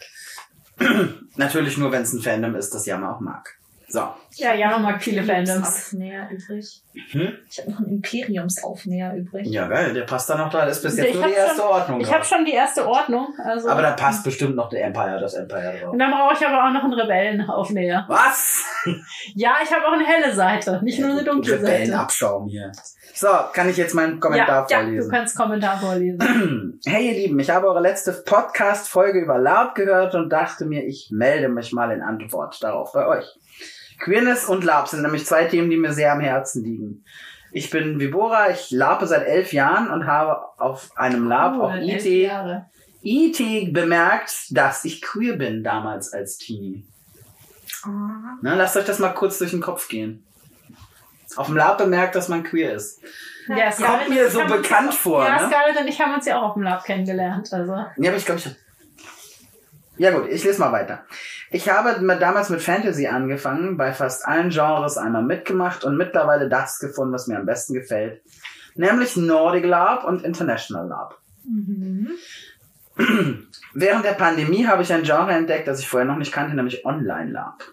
Natürlich 1.36 1.76
nur, 1.76 1.92
wenn 1.92 2.02
es 2.02 2.12
ein 2.14 2.22
Fandom 2.22 2.54
ist, 2.54 2.74
das 2.74 2.86
Yama 2.86 3.12
auch 3.12 3.20
mag. 3.20 3.58
So. 3.88 4.08
ja, 4.32 4.54
ja, 4.54 4.78
mag 4.78 5.02
viele 5.02 5.22
Fandoms. 5.22 5.68
Aufnäher 5.68 6.28
übrig. 6.30 6.82
Hm? 7.10 7.32
Ich 7.50 7.58
habe 7.60 7.70
noch 7.70 7.78
einen 7.78 7.88
Imperiumsaufnäher 7.88 9.14
übrig. 9.16 9.46
Ja, 9.48 9.66
geil, 9.68 9.92
der 9.94 10.02
passt 10.02 10.30
da 10.30 10.36
noch 10.36 10.50
da. 10.50 10.64
Das 10.66 10.78
ist 10.78 10.82
bis 10.82 10.96
jetzt 10.96 11.08
Ich 11.10 11.14
nur 11.14 11.26
die 11.26 11.32
erste 11.34 11.56
schon- 11.60 11.66
Ordnung. 11.70 12.00
Ich 12.00 12.12
habe 12.12 12.24
schon 12.24 12.44
die 12.44 12.52
erste 12.52 12.86
Ordnung. 12.88 13.28
Also 13.44 13.68
Aber 13.68 13.82
da 13.82 13.92
passt 13.92 14.24
bestimmt 14.24 14.56
noch 14.56 14.68
der 14.68 14.84
Empire, 14.86 15.18
das 15.20 15.34
Empire 15.34 15.78
drauf. 15.80 15.92
und 15.92 15.98
dann 15.98 16.10
brauche 16.10 16.34
ich 16.34 16.46
aber 16.46 16.66
auch 16.66 16.72
noch 16.72 16.84
einen 16.84 16.94
Rebellenaufnäher. 16.94 18.04
Was? 18.08 18.64
Ja, 19.34 19.56
ich 19.62 19.72
habe 19.72 19.84
auch 19.86 19.92
eine 19.92 20.06
helle 20.06 20.32
Seite, 20.32 20.80
nicht 20.84 21.00
nur 21.00 21.10
eine 21.10 21.24
dunkle 21.24 21.58
Seite. 21.58 21.72
Rebellenabschaum 21.72 22.46
hier. 22.48 22.70
So, 23.14 23.26
kann 23.52 23.68
ich 23.68 23.76
jetzt 23.76 23.94
meinen 23.94 24.20
Kommentar 24.20 24.66
Ja, 24.70 24.76
ja, 24.78 24.82
du 24.82 24.86
vorlesen? 24.86 25.10
kannst 25.10 25.36
Kommentar 25.36 25.78
vorlesen. 25.80 26.80
Hey 26.86 27.08
ihr 27.08 27.14
Lieben, 27.14 27.38
ich 27.40 27.50
habe 27.50 27.66
eure 27.66 27.80
letzte 27.80 28.12
Podcast-Folge 28.12 29.18
über 29.20 29.38
LARP 29.38 29.74
gehört 29.74 30.14
und 30.14 30.30
dachte 30.30 30.66
mir, 30.66 30.84
ich 30.86 31.08
melde 31.12 31.48
mich 31.48 31.72
mal 31.72 31.90
in 31.90 32.00
Antwort 32.02 32.62
darauf 32.62 32.92
bei 32.92 33.06
euch. 33.06 33.24
Queerness 33.98 34.46
und 34.46 34.64
LARP 34.64 34.88
sind 34.88 35.02
nämlich 35.02 35.26
zwei 35.26 35.44
Themen, 35.44 35.70
die 35.70 35.76
mir 35.76 35.92
sehr 35.92 36.12
am 36.12 36.20
Herzen 36.20 36.64
liegen. 36.64 37.04
Ich 37.52 37.70
bin 37.70 37.98
Vibora, 37.98 38.50
ich 38.50 38.70
LARPe 38.70 39.06
seit 39.06 39.26
elf 39.26 39.52
Jahren 39.52 39.90
und 39.90 40.06
habe 40.06 40.38
auf 40.58 40.90
einem 40.96 41.26
Cool, 41.26 41.32
auch 41.32 41.74
elf 41.74 42.04
IT. 42.04 42.62
IT 43.02 43.72
bemerkt, 43.72 44.32
dass 44.50 44.84
ich 44.84 45.00
queer 45.00 45.36
bin 45.36 45.62
damals 45.62 46.12
als 46.12 46.38
Teenie. 46.38 46.86
Ah. 47.84 48.36
Ne, 48.42 48.54
lasst 48.56 48.76
euch 48.76 48.84
das 48.84 48.98
mal 48.98 49.10
kurz 49.10 49.38
durch 49.38 49.52
den 49.52 49.60
Kopf 49.60 49.88
gehen. 49.88 50.26
Auf 51.36 51.46
dem 51.46 51.56
LARP 51.56 51.78
bemerkt, 51.78 52.14
dass 52.14 52.28
man 52.28 52.42
queer 52.42 52.74
ist. 52.74 53.00
Ja, 53.48 53.70
Kommt 53.70 54.08
mir 54.08 54.28
so 54.28 54.44
bekannt 54.44 54.94
vor, 54.94 55.24
Ja, 55.24 55.42
ne? 55.42 55.48
Scarlett 55.48 55.80
und 55.80 55.86
ich 55.86 56.00
haben 56.00 56.14
uns 56.14 56.26
ja 56.26 56.38
auch 56.38 56.48
auf 56.48 56.54
dem 56.54 56.62
Lab 56.62 56.84
kennengelernt. 56.84 57.52
Also. 57.52 57.72
Ja, 57.72 58.10
aber 58.10 58.16
ich 58.16 58.24
glaube, 58.24 58.40
ich 58.40 58.46
hab... 58.46 58.54
Ja 59.98 60.10
gut, 60.10 60.28
ich 60.28 60.44
lese 60.44 60.60
mal 60.60 60.72
weiter. 60.72 61.04
Ich 61.50 61.68
habe 61.68 61.98
damals 62.18 62.50
mit 62.50 62.60
Fantasy 62.60 63.06
angefangen, 63.06 63.76
bei 63.76 63.92
fast 63.92 64.26
allen 64.26 64.50
Genres 64.50 64.98
einmal 64.98 65.22
mitgemacht 65.22 65.84
und 65.84 65.96
mittlerweile 65.96 66.48
das 66.48 66.78
gefunden, 66.78 67.14
was 67.14 67.28
mir 67.28 67.38
am 67.38 67.46
besten 67.46 67.74
gefällt. 67.74 68.20
Nämlich 68.74 69.16
Nordic 69.16 69.64
LARP 69.64 70.04
und 70.04 70.22
International 70.22 70.86
LARP. 70.86 71.18
Mhm. 71.44 72.10
Während 73.74 74.04
der 74.04 74.12
Pandemie 74.12 74.66
habe 74.66 74.82
ich 74.82 74.92
ein 74.92 75.02
Genre 75.02 75.32
entdeckt, 75.32 75.68
das 75.68 75.80
ich 75.80 75.88
vorher 75.88 76.06
noch 76.06 76.16
nicht 76.16 76.32
kannte, 76.32 76.56
nämlich 76.56 76.84
Online 76.84 77.30
LARP. 77.30 77.64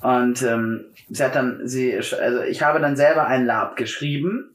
Und 0.00 0.42
ähm, 0.42 0.84
sie 1.10 1.24
hat 1.24 1.34
dann, 1.34 1.66
sie, 1.66 1.96
also 1.96 2.42
ich 2.42 2.62
habe 2.62 2.80
dann 2.80 2.96
selber 2.96 3.26
ein 3.26 3.46
LARP 3.46 3.76
geschrieben. 3.76 4.53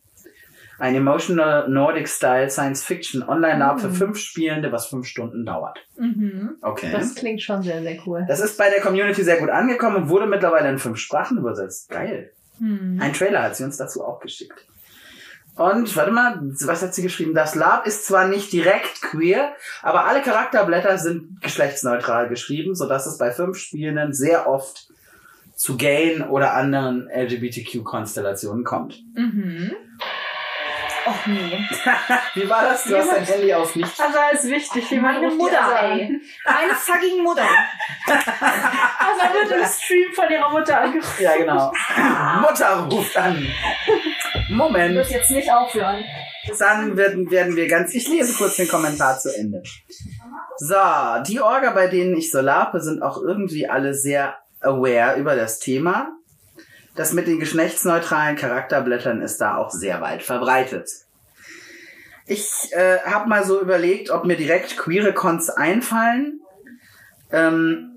Ein 0.80 0.96
Emotional 0.96 1.68
Nordic 1.68 2.08
Style 2.08 2.50
Science 2.50 2.84
Fiction 2.84 3.22
Online 3.22 3.60
LARP 3.60 3.82
für 3.82 3.92
fünf 3.92 4.18
Spielende, 4.18 4.72
was 4.72 4.88
fünf 4.88 5.06
Stunden 5.08 5.46
dauert. 5.46 5.78
Mhm. 5.98 6.58
Okay. 6.62 6.90
Das 6.92 7.16
klingt 7.16 7.42
schon 7.42 7.62
sehr, 7.62 7.82
sehr 7.82 7.98
cool. 8.06 8.26
Das 8.28 8.40
ist 8.40 8.58
bei 8.58 8.70
der 8.70 8.82
Community 8.82 9.24
sehr 9.24 9.38
gut 9.38 9.50
angekommen 9.50 9.98
und 9.98 10.10
wurde 10.10 10.26
mittlerweile 10.26 10.70
in 10.70 10.80
fünf 10.80 10.98
Sprachen 10.98 11.38
übersetzt. 11.38 11.90
Geil. 11.90 12.32
Mhm. 12.60 13.00
Ein 13.02 13.14
Trailer 13.14 13.44
hat 13.44 13.56
sie 13.56 13.64
uns 13.64 13.78
dazu 13.78 14.04
auch 14.04 14.20
geschickt. 14.20 14.66
Und 15.56 15.94
warte 15.98 16.12
mal, 16.12 16.40
was 16.42 16.82
hat 16.82 16.94
sie 16.94 17.02
geschrieben? 17.02 17.34
Das 17.34 17.54
Lab 17.54 17.86
ist 17.86 18.06
zwar 18.06 18.30
nicht 18.30 18.54
direkt 18.54 19.02
queer, 19.02 19.52
aber 19.82 20.06
alle 20.06 20.22
Charakterblätter 20.22 20.98
sind 20.98 21.42
geschlechtsneutral 21.42 22.30
geschrieben, 22.30 22.76
sodass 22.76 23.06
es 23.06 23.18
bei 23.18 23.32
fünf 23.32 23.58
Spielenden 23.58 24.14
sehr 24.14 24.48
oft 24.48 24.88
zu 25.56 25.76
gayen 25.76 26.22
oder 26.22 26.54
anderen 26.54 27.10
LGBTQ-Konstellationen 27.10 28.64
kommt. 28.64 29.04
Mhm. 29.14 29.74
Och 31.10 31.28
nee. 31.28 31.58
Wie 32.36 32.50
war 32.50 32.64
das? 32.64 32.84
Du 32.84 32.96
hast 32.96 33.12
dein 33.12 33.24
Handy 33.26 33.54
auf 33.54 33.76
mich. 33.76 33.88
Also 34.00 34.18
ist 34.32 34.48
wichtig, 34.50 34.92
wie 34.92 35.00
man 35.00 35.16
Meine 35.16 35.34
Mutter, 35.34 35.62
an. 35.62 36.00
ey. 36.00 36.22
Meine 36.46 36.74
fucking 36.76 37.24
Mutter. 37.24 37.48
Also 39.02 39.34
wird 39.34 39.52
im 39.60 39.68
Stream 39.68 40.14
von 40.14 40.30
ihrer 40.30 40.50
Mutter 40.52 40.82
angerufen. 40.82 41.24
Ja, 41.24 41.36
genau. 41.36 41.72
Mutter 42.42 42.88
ruft 42.92 43.18
an. 43.18 43.48
Moment. 44.50 44.96
Wird 44.96 45.10
jetzt 45.10 45.32
nicht 45.32 45.52
aufhören. 45.52 46.04
Dann 46.60 46.96
werden, 46.96 47.32
werden 47.32 47.56
wir 47.56 47.68
ganz. 47.68 47.94
Ich 47.96 48.08
lese 48.08 48.38
kurz 48.38 48.58
den 48.58 48.68
Kommentar 48.68 49.18
zu 49.18 49.36
Ende. 49.36 49.64
So, 50.58 50.76
die 51.28 51.42
Orga, 51.42 51.72
bei 51.72 51.88
denen 51.88 52.16
ich 52.16 52.30
so 52.30 52.42
lape, 52.42 52.82
sind 52.82 53.02
auch 53.02 53.18
irgendwie 53.18 53.68
alle 53.68 53.94
sehr 53.94 54.38
aware 54.62 55.18
über 55.18 55.36
das 55.36 55.60
Thema. 55.60 56.10
Das 57.00 57.14
mit 57.14 57.28
den 57.28 57.40
geschlechtsneutralen 57.40 58.36
Charakterblättern 58.36 59.22
ist 59.22 59.40
da 59.40 59.56
auch 59.56 59.70
sehr 59.72 60.02
weit 60.02 60.22
verbreitet. 60.22 60.90
Ich 62.26 62.52
äh, 62.72 62.98
habe 63.06 63.30
mal 63.30 63.46
so 63.46 63.62
überlegt, 63.62 64.10
ob 64.10 64.26
mir 64.26 64.36
direkt 64.36 64.76
queere 64.76 65.14
Cons 65.14 65.50
einfallen. 65.50 66.42
Ähm, 67.32 67.94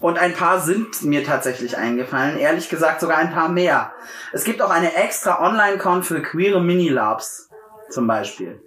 Und 0.00 0.18
ein 0.18 0.34
paar 0.34 0.58
sind 0.58 1.04
mir 1.04 1.22
tatsächlich 1.22 1.76
eingefallen. 1.76 2.36
Ehrlich 2.36 2.68
gesagt 2.68 3.00
sogar 3.00 3.18
ein 3.18 3.32
paar 3.32 3.48
mehr. 3.48 3.92
Es 4.32 4.42
gibt 4.42 4.60
auch 4.60 4.70
eine 4.70 4.96
extra 4.96 5.46
Online-Con 5.46 6.02
für 6.02 6.20
queere 6.20 6.60
Mini-Labs. 6.60 7.48
Zum 7.90 8.08
Beispiel. 8.08 8.60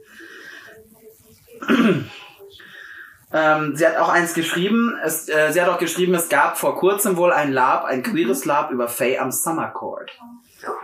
Ähm, 3.34 3.76
sie 3.76 3.88
hat 3.88 3.98
auch 3.98 4.10
eins 4.10 4.34
geschrieben. 4.34 4.96
Es, 5.04 5.28
äh, 5.28 5.52
sie 5.52 5.62
hat 5.62 5.68
auch 5.68 5.80
geschrieben, 5.80 6.14
es 6.14 6.30
gab 6.30 6.58
vor 6.58 6.76
kurzem 6.76 7.18
wohl 7.18 7.34
ein 7.34 7.52
Lab, 7.52 7.84
ein 7.84 8.04
queeres 8.04 8.46
Lab 8.46 8.72
über 8.72 8.88
Faye 8.88 9.18
am 9.18 9.32
Summer 9.32 9.70
Court. 9.70 10.12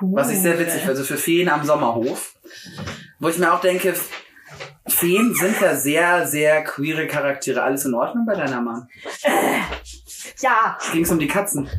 Was 0.02 0.30
ich 0.32 0.40
sehr 0.40 0.60
witzig 0.60 0.82
finde, 0.82 0.90
also 0.90 1.04
für 1.04 1.18
Feen 1.18 1.48
am 1.48 1.64
Sommerhof. 1.64 2.36
Wo 3.20 3.30
ich 3.30 3.38
mir 3.38 3.54
auch 3.54 3.62
denke, 3.62 3.94
Feen 4.88 5.36
sind 5.36 5.62
ja 5.62 5.76
sehr, 5.76 6.28
sehr 6.28 6.64
queere 6.64 7.08
Charaktere. 7.08 7.62
Alles 7.62 7.86
in 7.86 7.94
Ordnung 7.94 8.26
bei 8.26 8.36
deiner 8.36 8.62
Mann? 8.62 8.90
Ja, 10.40 10.78
Ging's 10.92 11.12
um 11.12 11.20
die 11.20 11.28
Katzen? 11.28 11.70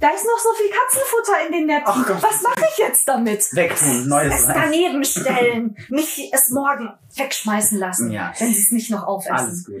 Da 0.00 0.08
ist 0.10 0.24
noch 0.24 0.38
so 0.38 0.48
viel 0.54 0.70
Katzenfutter 0.70 1.46
in 1.46 1.52
den 1.52 1.66
Netzen. 1.66 1.84
Ach 1.86 2.06
Gott. 2.06 2.22
Was 2.22 2.42
mache 2.42 2.64
ich 2.72 2.78
jetzt 2.78 3.06
damit? 3.08 3.44
Wegtun, 3.54 4.08
neues 4.08 4.34
Es 4.40 4.46
daneben 4.46 5.04
stellen, 5.04 5.76
nicht 5.88 6.32
es 6.32 6.50
morgen 6.50 6.92
wegschmeißen 7.16 7.78
lassen, 7.78 8.10
Ja. 8.10 8.32
wenn 8.38 8.52
sie 8.52 8.62
es 8.62 8.70
nicht 8.72 8.90
noch 8.90 9.06
aufessen. 9.06 9.34
Alles 9.36 9.66
gut. 9.66 9.74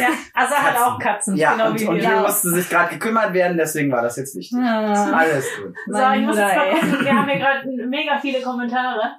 Ja, 0.00 0.08
also 0.34 0.54
hat 0.54 0.74
Katzen. 0.74 0.82
auch 0.82 0.98
Katzen. 0.98 1.36
Ja, 1.36 1.52
genau 1.52 1.68
und, 1.70 1.80
wie 1.80 1.86
und 1.86 1.96
wir. 1.96 2.08
hier 2.08 2.20
musste 2.20 2.50
sich 2.50 2.68
gerade 2.68 2.90
gekümmert 2.94 3.32
werden, 3.34 3.56
deswegen 3.56 3.90
war 3.92 4.02
das 4.02 4.16
jetzt 4.16 4.36
wichtig. 4.36 4.56
Ja. 4.58 5.12
Alles 5.12 5.46
gut. 5.56 5.74
So, 5.86 5.98
ich 6.12 6.20
muss 6.22 6.36
jetzt 6.36 6.56
mal 6.56 6.70
gucken. 6.70 7.04
Wir 7.04 7.12
haben 7.14 7.28
hier 7.28 7.38
gerade 7.40 7.86
mega 7.88 8.18
viele 8.18 8.40
Kommentare. 8.42 9.16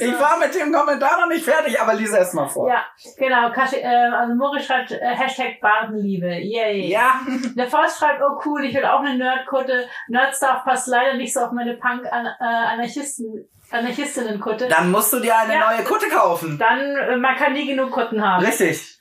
Ich 0.00 0.18
war 0.20 0.38
mit 0.38 0.54
dem 0.54 0.72
Kommentar 0.72 1.20
noch 1.20 1.28
nicht 1.28 1.44
fertig, 1.44 1.78
aber 1.80 1.94
lies 1.94 2.10
erst 2.10 2.32
mal 2.34 2.48
vor. 2.48 2.68
Ja, 2.68 2.82
genau. 3.18 3.50
Kashi, 3.52 3.76
äh, 3.76 3.86
also 3.86 4.34
Moritz 4.34 4.64
schreibt 4.64 4.90
äh, 4.92 4.98
Hashtag 5.02 5.60
Bartenliebe. 5.60 6.26
Yay. 6.28 6.88
Ja. 6.90 7.20
Der 7.56 7.66
Faust 7.66 7.98
schreibt, 7.98 8.22
oh 8.22 8.40
cool, 8.46 8.64
ich 8.64 8.74
will 8.74 8.84
auch 8.86 9.00
eine 9.00 9.18
Nerdkutte. 9.46 9.88
Nerdstuff 10.08 10.64
passt 10.64 10.88
leider 10.88 11.14
nicht 11.14 11.32
so 11.32 11.40
auf 11.40 11.52
meine 11.52 11.74
Punk-Anarchisten. 11.74 13.48
Anarchistinnen-Kutte. 13.68 14.68
Dann 14.68 14.92
musst 14.92 15.12
du 15.12 15.18
dir 15.18 15.36
eine 15.36 15.54
Ja. 15.54 15.72
neue 15.72 15.84
Kutte 15.84 16.08
kaufen. 16.08 16.56
Dann, 16.56 17.20
man 17.20 17.34
kann 17.34 17.52
nie 17.52 17.66
genug 17.66 17.90
Kutten 17.90 18.24
haben. 18.24 18.44
Richtig. 18.44 18.95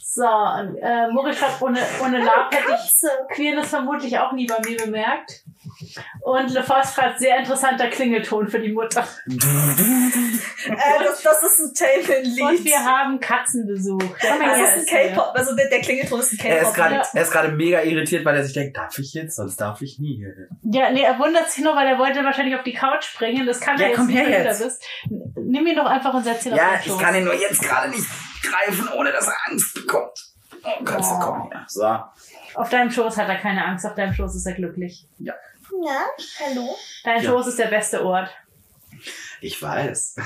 So, 0.00 0.24
und, 0.26 0.76
äh, 0.82 1.08
Moritz 1.12 1.38
schreibt, 1.38 1.62
ohne, 1.62 1.78
ohne 2.02 2.18
Lab 2.24 2.52
hätte 2.52 2.64
ich 2.72 2.92
Katze. 2.92 3.08
Queerness 3.32 3.68
vermutlich 3.68 4.18
auch 4.18 4.32
nie 4.32 4.46
bei 4.46 4.58
mir 4.66 4.76
bemerkt. 4.76 5.44
Und 6.22 6.50
LeFoss 6.50 6.94
schreibt, 6.94 7.20
sehr 7.20 7.38
interessanter 7.38 7.88
Klingelton 7.88 8.48
für 8.48 8.58
die 8.58 8.72
Mutter. 8.72 9.06
Äh, 10.68 11.04
das, 11.04 11.22
das 11.22 11.42
ist 11.44 11.60
ein 11.60 11.72
Taylor-Lied. 11.74 12.42
Und 12.42 12.64
wir 12.64 12.84
haben 12.84 13.20
Katzenbesuch. 13.20 14.02
Der 14.22 14.38
Das 14.38 14.76
ist 14.82 14.92
ein. 14.92 15.12
K-Pop, 15.14 15.32
also 15.34 15.54
der, 15.56 15.68
der 15.70 15.80
Klingelton 15.80 16.20
ist 16.20 16.32
ein 16.32 16.38
Er 16.46 16.56
ist 16.58 16.60
K-Pop. 16.62 16.74
gerade, 16.74 16.94
Ja. 16.96 17.02
er 17.14 17.22
ist 17.22 17.30
gerade 17.30 17.48
mega 17.52 17.80
irritiert, 17.82 18.24
weil 18.24 18.36
er 18.36 18.44
sich 18.44 18.52
denkt, 18.52 18.76
darf 18.76 18.98
ich 18.98 19.14
jetzt? 19.14 19.36
Sonst 19.36 19.56
darf 19.60 19.80
ich 19.80 19.98
nie. 19.98 20.26
Ja, 20.64 20.90
nee, 20.90 21.02
er 21.02 21.18
wundert 21.18 21.48
sich 21.50 21.64
nur, 21.64 21.74
weil 21.76 21.86
er 21.86 21.98
wollte 21.98 22.22
wahrscheinlich 22.24 22.56
auf 22.56 22.64
die 22.64 22.74
Couch 22.74 23.04
springen. 23.04 23.46
Das 23.46 23.60
kann 23.60 23.76
Ja, 23.78 23.84
er 23.84 23.88
jetzt 23.90 23.96
komm 23.98 24.06
nicht, 24.08 24.16
her 24.18 24.24
wenn 24.26 24.32
du 24.32 24.42
da 24.44 24.50
jetzt. 24.50 24.62
bist. 24.64 24.84
Nimm 25.36 25.66
ihn 25.66 25.76
doch 25.76 25.86
einfach 25.86 26.12
und 26.12 26.24
setz 26.24 26.44
ihn 26.44 26.54
Ja, 26.54 26.64
auf 26.66 26.70
den 26.72 26.80
ich 26.80 26.86
Schoß. 26.92 26.98
kann 27.00 27.14
ihn 27.14 27.24
nur 27.24 27.34
jetzt 27.34 27.62
gerade 27.62 27.88
nicht 27.90 28.04
greifen, 28.42 28.88
ohne 28.96 29.12
dass 29.12 29.26
er 29.26 29.36
Angst 29.46 29.74
bekommt. 29.74 30.32
Oh, 30.62 30.84
Katze, 30.84 31.10
Oh. 31.14 31.20
komm 31.20 31.50
her. 31.50 31.64
So. 31.68 31.84
Auf 32.54 32.68
deinem 32.70 32.90
Schoß 32.90 33.16
hat 33.16 33.28
er 33.28 33.36
keine 33.36 33.64
Angst, 33.64 33.86
auf 33.86 33.94
deinem 33.94 34.12
Schoß 34.14 34.34
ist 34.34 34.46
er 34.46 34.54
glücklich. 34.54 35.06
Ja, 35.18 35.34
hallo. 36.44 36.76
Dein 37.04 37.22
Ja. 37.22 37.30
Schoß 37.30 37.46
ist 37.48 37.58
der 37.58 37.66
beste 37.66 38.04
Ort. 38.04 38.28
Ich 39.40 39.60
weiß. 39.62 40.16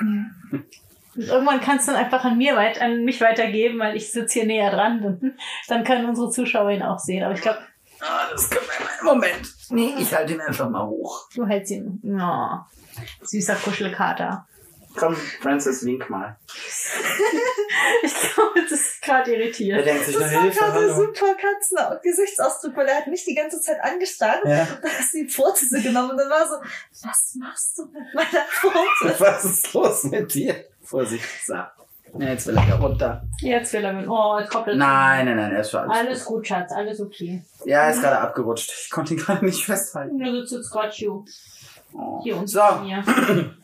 Und 0.00 0.66
irgendwann 1.14 1.60
kannst 1.60 1.88
du 1.88 1.92
dann 1.92 2.04
einfach 2.04 2.24
an 2.24 2.36
mir 2.36 2.56
weit, 2.56 2.80
an 2.80 3.04
mich 3.04 3.20
weitergeben, 3.20 3.78
weil 3.78 3.96
ich 3.96 4.12
sitze 4.12 4.40
hier 4.40 4.46
näher 4.46 4.70
dran. 4.70 5.36
Dann 5.68 5.84
können 5.84 6.06
unsere 6.08 6.30
Zuschauer 6.30 6.70
ihn 6.70 6.82
auch 6.82 6.98
sehen. 6.98 7.22
Aber 7.24 7.34
ich 7.34 7.40
glaube, 7.40 7.58
Ah, 8.00 8.28
das 8.30 8.48
können 8.50 8.64
wir 8.66 8.84
mal. 8.86 9.14
Moment. 9.14 9.54
Nee, 9.70 9.94
ich 9.98 10.14
halte 10.14 10.34
ihn 10.34 10.40
einfach 10.40 10.68
mal 10.70 10.86
hoch. 10.86 11.28
du 11.34 11.44
hältst 11.46 11.72
ihn. 11.72 12.00
Oh, 12.20 12.58
süßer 13.22 13.56
Kuschelkater. 13.56 14.46
Komm, 14.98 15.14
Francis, 15.40 15.84
wink 15.84 16.08
mal. 16.10 16.36
Ich 18.02 18.14
glaube, 18.14 18.60
das 18.62 18.72
ist 18.72 19.02
gerade 19.02 19.32
Er 19.32 19.40
irritiert. 19.40 19.86
denkt 19.86 20.04
sich, 20.04 20.14
Das 20.16 20.32
war 20.34 20.42
Hilfe, 20.42 20.58
gerade 20.58 20.72
hallo. 20.74 20.94
super 20.94 21.34
Katzen 21.34 21.78
Gesichtsausdruck, 22.02 22.76
weil 22.76 22.86
er 22.88 22.96
hat 22.98 23.06
mich 23.06 23.24
die 23.24 23.34
ganze 23.34 23.60
Zeit 23.60 23.78
angestarrt. 23.82 24.40
Ja. 24.44 24.66
Da 24.82 24.88
hast 24.88 25.14
du 25.14 25.18
die 25.18 25.28
Pfote 25.28 25.64
so 25.64 25.80
genommen 25.80 26.10
und 26.12 26.16
dann 26.18 26.28
war 26.30 26.46
so, 26.46 26.56
was 27.06 27.34
machst 27.38 27.78
du 27.78 27.86
mit 27.86 28.14
meiner 28.14 28.44
Pfote? 28.48 29.14
Was 29.18 29.44
ist 29.44 29.72
los 29.74 30.04
mit 30.04 30.32
dir? 30.34 30.64
Vorsicht, 30.82 31.24
so. 31.46 31.54
Ja, 31.54 31.72
jetzt 32.30 32.46
will 32.46 32.56
er 32.56 32.66
wieder 32.66 32.78
runter. 32.78 33.22
Jetzt 33.40 33.72
will 33.74 33.84
er 33.84 33.92
mit. 33.92 34.08
Oh, 34.08 34.38
jetzt 34.38 34.50
koppelt. 34.50 34.76
Nein, 34.78 35.26
nein, 35.26 35.36
nein, 35.36 35.52
er 35.52 35.60
ist 35.60 35.70
schon 35.70 35.80
alles. 35.80 35.98
Alles 35.98 36.24
gut, 36.24 36.46
Schatz, 36.46 36.72
alles 36.72 37.00
okay. 37.00 37.42
Ja, 37.64 37.82
er 37.84 37.90
ist 37.90 38.00
gerade 38.00 38.18
abgerutscht. 38.18 38.72
Ich 38.84 38.90
konnte 38.90 39.14
ihn 39.14 39.20
gerade 39.20 39.44
nicht 39.44 39.64
festhalten. 39.64 40.18
Sitzt 40.24 40.52
jetzt 40.52 40.70
gerade 40.70 40.90
hier, 40.90 41.22
Oh. 41.94 42.20
hier 42.22 42.36
und 42.36 42.46
So, 42.48 42.60
mir. 42.82 43.02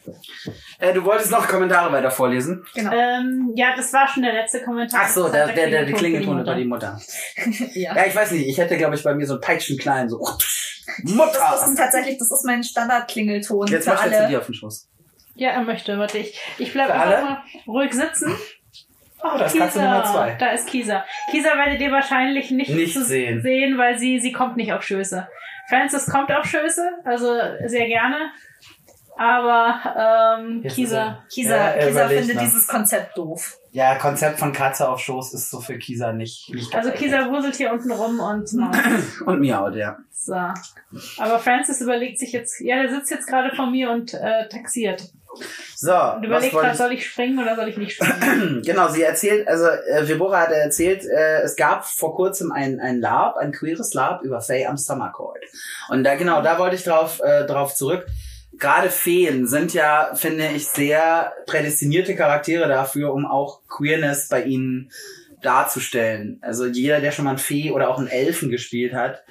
äh, 0.78 0.92
du 0.92 1.04
wolltest 1.04 1.30
noch 1.30 1.46
Kommentare 1.46 1.92
weiter 1.92 2.10
vorlesen? 2.10 2.64
Genau. 2.74 2.90
Ähm, 2.92 3.52
ja, 3.54 3.74
das 3.76 3.92
war 3.92 4.08
schon 4.08 4.22
der 4.22 4.32
letzte 4.32 4.62
Kommentar. 4.62 5.02
Ach 5.04 5.08
so, 5.08 5.24
Das 5.24 5.32
der, 5.32 5.46
der, 5.48 5.70
der, 5.70 5.84
der 5.84 5.94
Klingelton 5.94 6.32
über 6.32 6.38
Mutter. 6.40 6.54
die 6.56 6.64
Mutter. 6.64 7.00
Ja. 7.74 7.94
Ja, 7.96 8.06
ich 8.06 8.14
weiß 8.16 8.30
nicht, 8.32 8.46
ich 8.48 8.58
hätte, 8.58 8.76
glaube 8.76 8.94
ich, 8.94 9.02
bei 9.02 9.14
mir 9.14 9.26
so 9.26 9.34
einen 9.34 9.40
Peitschenklein, 9.42 10.08
so. 10.08 10.18
Das, 10.18 10.84
das 11.02 11.12
Mutter! 11.12 11.62
ist 11.68 11.76
tatsächlich, 11.76 12.18
das 12.18 12.30
ist 12.30 12.44
mein 12.44 12.62
Standard-Klingelton 12.62 13.66
Jetzt 13.68 13.84
für 13.84 13.90
mach 13.94 14.00
ich 14.00 14.04
jetzt 14.06 14.14
zu 14.16 14.20
alle. 14.20 14.28
dir 14.30 14.38
auf 14.38 14.46
den 14.46 14.54
Schoß. 14.54 14.88
Ja, 15.36 15.50
er 15.50 15.62
möchte. 15.62 15.98
Warte, 15.98 16.18
ich, 16.18 16.38
ich 16.58 16.72
bleib 16.72 16.86
Für 16.86 16.94
einfach 16.94 17.06
alle? 17.06 17.22
mal 17.24 17.42
ruhig 17.66 17.92
sitzen. 17.92 18.34
Oh, 19.22 19.38
da 19.38 19.46
ist 19.46 19.56
Katze 19.56 19.78
Nummer 19.80 20.04
zwei. 20.04 20.34
Da 20.38 20.50
ist 20.50 20.66
Kisa. 20.68 21.04
Kisa 21.30 21.48
werdet 21.56 21.80
ihr 21.80 21.90
wahrscheinlich 21.90 22.50
nicht, 22.50 22.70
Nicht 22.70 22.94
sehen. 22.94 23.40
sehen, 23.42 23.78
weil 23.78 23.98
sie, 23.98 24.20
sie 24.20 24.32
kommt 24.32 24.56
nicht 24.56 24.72
auf 24.72 24.82
Schöße. 24.82 25.26
Francis 25.68 26.06
kommt 26.06 26.30
auf 26.30 26.44
Schöße, 26.44 26.88
also 27.04 27.36
sehr 27.66 27.86
gerne. 27.86 28.30
Aber 29.16 30.38
ähm, 30.40 30.62
Jetzt 30.62 30.74
Kisa. 30.74 31.24
Kisa, 31.32 31.76
Ja, 31.76 31.86
Kisa 31.86 32.08
findet 32.08 32.34
noch. 32.34 32.42
dieses 32.42 32.66
Konzept 32.66 33.16
doof. 33.16 33.58
Ja, 33.70 33.94
Konzept 33.96 34.40
von 34.40 34.52
Katze 34.52 34.88
auf 34.88 34.98
Schoß 35.00 35.34
ist 35.34 35.50
so 35.50 35.60
für 35.60 35.78
Kisa 35.78 36.12
nicht. 36.12 36.52
nicht 36.52 36.74
Also. 36.74 36.90
Kisa 36.90 37.30
wuselt 37.30 37.54
hier 37.54 37.72
unten 37.72 37.92
rum 37.92 38.18
und 38.18 38.52
macht. 38.54 38.80
Und 39.26 39.40
miaut, 39.40 39.76
ja. 39.76 39.98
So. 40.10 40.34
Aber 40.34 41.38
Francis 41.38 41.80
überlegt 41.80 42.18
sich 42.18 42.32
jetzt, 42.32 42.60
ja, 42.60 42.82
der 42.82 42.90
sitzt 42.90 43.10
jetzt 43.10 43.26
gerade 43.28 43.54
vor 43.54 43.66
mir 43.70 43.90
und 43.90 44.14
äh, 44.14 44.48
taxiert. 44.48 45.02
So, 45.76 45.90
überlegt 45.90 46.54
wollte 46.54 46.68
gerade, 46.68 46.76
soll 46.76 46.92
ich 46.92 47.06
springen 47.06 47.38
oder 47.38 47.56
soll 47.56 47.68
ich 47.68 47.76
nicht 47.76 47.92
springen? 47.92 48.62
Genau, 48.64 48.88
sie 48.88 49.02
erzählt, 49.02 49.46
also 49.48 49.66
äh, 49.66 50.08
Vibora 50.08 50.40
hat 50.40 50.50
erzählt, 50.50 51.04
äh, 51.04 51.42
es 51.42 51.56
gab 51.56 51.86
vor 51.86 52.14
kurzem 52.14 52.52
ein, 52.52 52.80
ein 52.80 53.00
Lab, 53.00 53.36
ein 53.36 53.52
queeres 53.52 53.94
Lab 53.94 54.22
über 54.22 54.40
Faye 54.40 54.66
am 54.66 54.76
Summer 54.76 55.10
Court. 55.10 55.42
Und 55.88 56.04
da 56.04 56.14
genau, 56.14 56.42
da 56.42 56.58
wollte 56.58 56.76
ich 56.76 56.84
drauf, 56.84 57.20
äh, 57.20 57.44
drauf 57.44 57.74
zurück. 57.74 58.06
Gerade 58.58 58.88
Feen 58.90 59.46
sind 59.46 59.74
ja, 59.74 60.12
finde 60.14 60.46
ich, 60.54 60.68
sehr 60.68 61.32
prädestinierte 61.46 62.14
Charaktere 62.14 62.68
dafür, 62.68 63.12
um 63.12 63.26
auch 63.26 63.60
Queerness 63.68 64.28
bei 64.28 64.44
ihnen 64.44 64.90
darzustellen. 65.42 66.38
Also 66.42 66.66
jeder, 66.66 67.00
der 67.00 67.12
schon 67.12 67.24
mal 67.24 67.32
ein 67.32 67.38
Fee 67.38 67.70
oder 67.70 67.90
auch 67.90 67.98
einen 67.98 68.08
Elfen 68.08 68.50
gespielt 68.50 68.94
hat, 68.94 69.24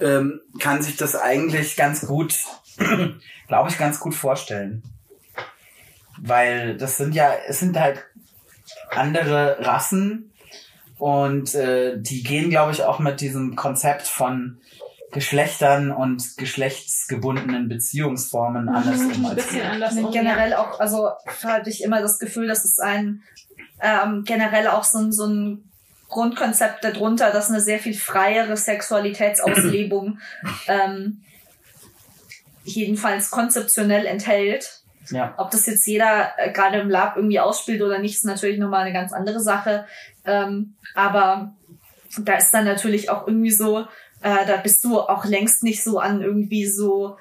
ähm, 0.00 0.40
kann 0.58 0.82
sich 0.82 0.96
das 0.96 1.14
eigentlich 1.14 1.76
ganz 1.76 2.06
gut, 2.06 2.34
glaube 3.48 3.70
ich, 3.70 3.78
ganz 3.78 4.00
gut 4.00 4.14
vorstellen. 4.14 4.82
Weil 6.20 6.76
das 6.76 6.96
sind 6.96 7.14
ja, 7.14 7.32
es 7.46 7.60
sind 7.60 7.78
halt 7.78 8.04
andere 8.90 9.58
Rassen 9.60 10.32
und 10.98 11.54
äh, 11.54 11.98
die 11.98 12.22
gehen, 12.22 12.50
glaube 12.50 12.72
ich, 12.72 12.82
auch 12.84 12.98
mit 12.98 13.20
diesem 13.20 13.56
Konzept 13.56 14.06
von 14.06 14.60
Geschlechtern 15.12 15.92
und 15.92 16.36
geschlechtsgebundenen 16.36 17.68
Beziehungsformen 17.68 18.68
anders 18.68 19.00
um 19.00 19.12
Ein 19.12 19.26
als 19.26 19.34
bisschen 19.36 19.58
wir. 19.58 19.70
anders 19.70 19.96
um. 19.96 20.10
generell 20.10 20.54
auch, 20.54 20.80
also 20.80 21.10
hatte 21.44 21.70
ich 21.70 21.84
immer 21.84 22.00
das 22.00 22.18
Gefühl, 22.18 22.48
dass 22.48 22.64
es 22.64 22.80
ein 22.80 23.22
ähm, 23.80 24.24
generell 24.24 24.66
auch 24.68 24.84
so 24.84 24.98
ein, 24.98 25.12
so 25.12 25.26
ein 25.26 25.70
Grundkonzept 26.08 26.84
darunter, 26.84 27.32
dass 27.32 27.50
eine 27.50 27.60
sehr 27.60 27.78
viel 27.78 27.94
freiere 27.94 28.56
Sexualitätsauslebung 28.56 30.18
ähm, 30.68 31.22
jedenfalls 32.64 33.30
konzeptionell 33.30 34.06
enthält. 34.06 34.83
Ja. 35.10 35.34
Ob 35.36 35.50
das 35.50 35.66
jetzt 35.66 35.86
jeder 35.86 36.32
äh, 36.38 36.52
gerade 36.52 36.78
im 36.78 36.90
Lab 36.90 37.16
irgendwie 37.16 37.40
ausspielt 37.40 37.82
oder 37.82 37.98
nicht, 37.98 38.14
ist 38.14 38.24
natürlich 38.24 38.58
nochmal 38.58 38.84
eine 38.84 38.92
ganz 38.92 39.12
andere 39.12 39.40
Sache. 39.40 39.86
Ähm, 40.24 40.74
aber 40.94 41.54
da 42.18 42.36
ist 42.36 42.52
dann 42.52 42.64
natürlich 42.64 43.10
auch 43.10 43.26
irgendwie 43.26 43.50
so, 43.50 43.80
äh, 44.22 44.46
da 44.46 44.56
bist 44.56 44.84
du 44.84 45.00
auch 45.00 45.24
längst 45.24 45.62
nicht 45.62 45.82
so 45.82 45.98
an 45.98 46.22
irgendwie 46.22 46.66
so 46.66 47.16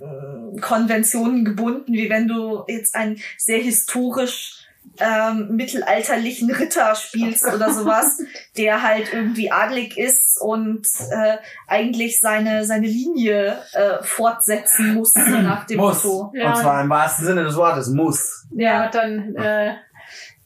äh, 0.00 0.60
Konventionen 0.60 1.44
gebunden, 1.44 1.92
wie 1.92 2.10
wenn 2.10 2.28
du 2.28 2.64
jetzt 2.68 2.94
einen 2.94 3.20
sehr 3.38 3.58
historisch 3.58 4.63
ähm, 5.00 5.56
mittelalterlichen 5.56 6.50
Ritter 6.50 6.94
spielst 6.94 7.44
oder 7.46 7.72
sowas, 7.72 8.18
der 8.56 8.82
halt 8.82 9.12
irgendwie 9.12 9.50
adlig 9.50 9.96
ist 9.96 10.40
und 10.40 10.86
äh, 11.10 11.38
eigentlich 11.66 12.20
seine 12.20 12.64
seine 12.64 12.86
Linie 12.86 13.58
äh, 13.72 14.02
fortsetzen 14.02 14.94
muss 14.94 15.14
nach 15.14 15.66
dem 15.66 15.78
Muss. 15.78 16.04
Motto. 16.04 16.32
Ja. 16.34 16.48
Und 16.48 16.56
zwar 16.58 16.80
im 16.82 16.90
wahrsten 16.90 17.26
Sinne 17.26 17.44
des 17.44 17.56
Wortes, 17.56 17.88
muss. 17.88 18.46
Ja, 18.52 18.86
und 18.86 18.94
dann 18.94 19.34
äh, 19.36 19.74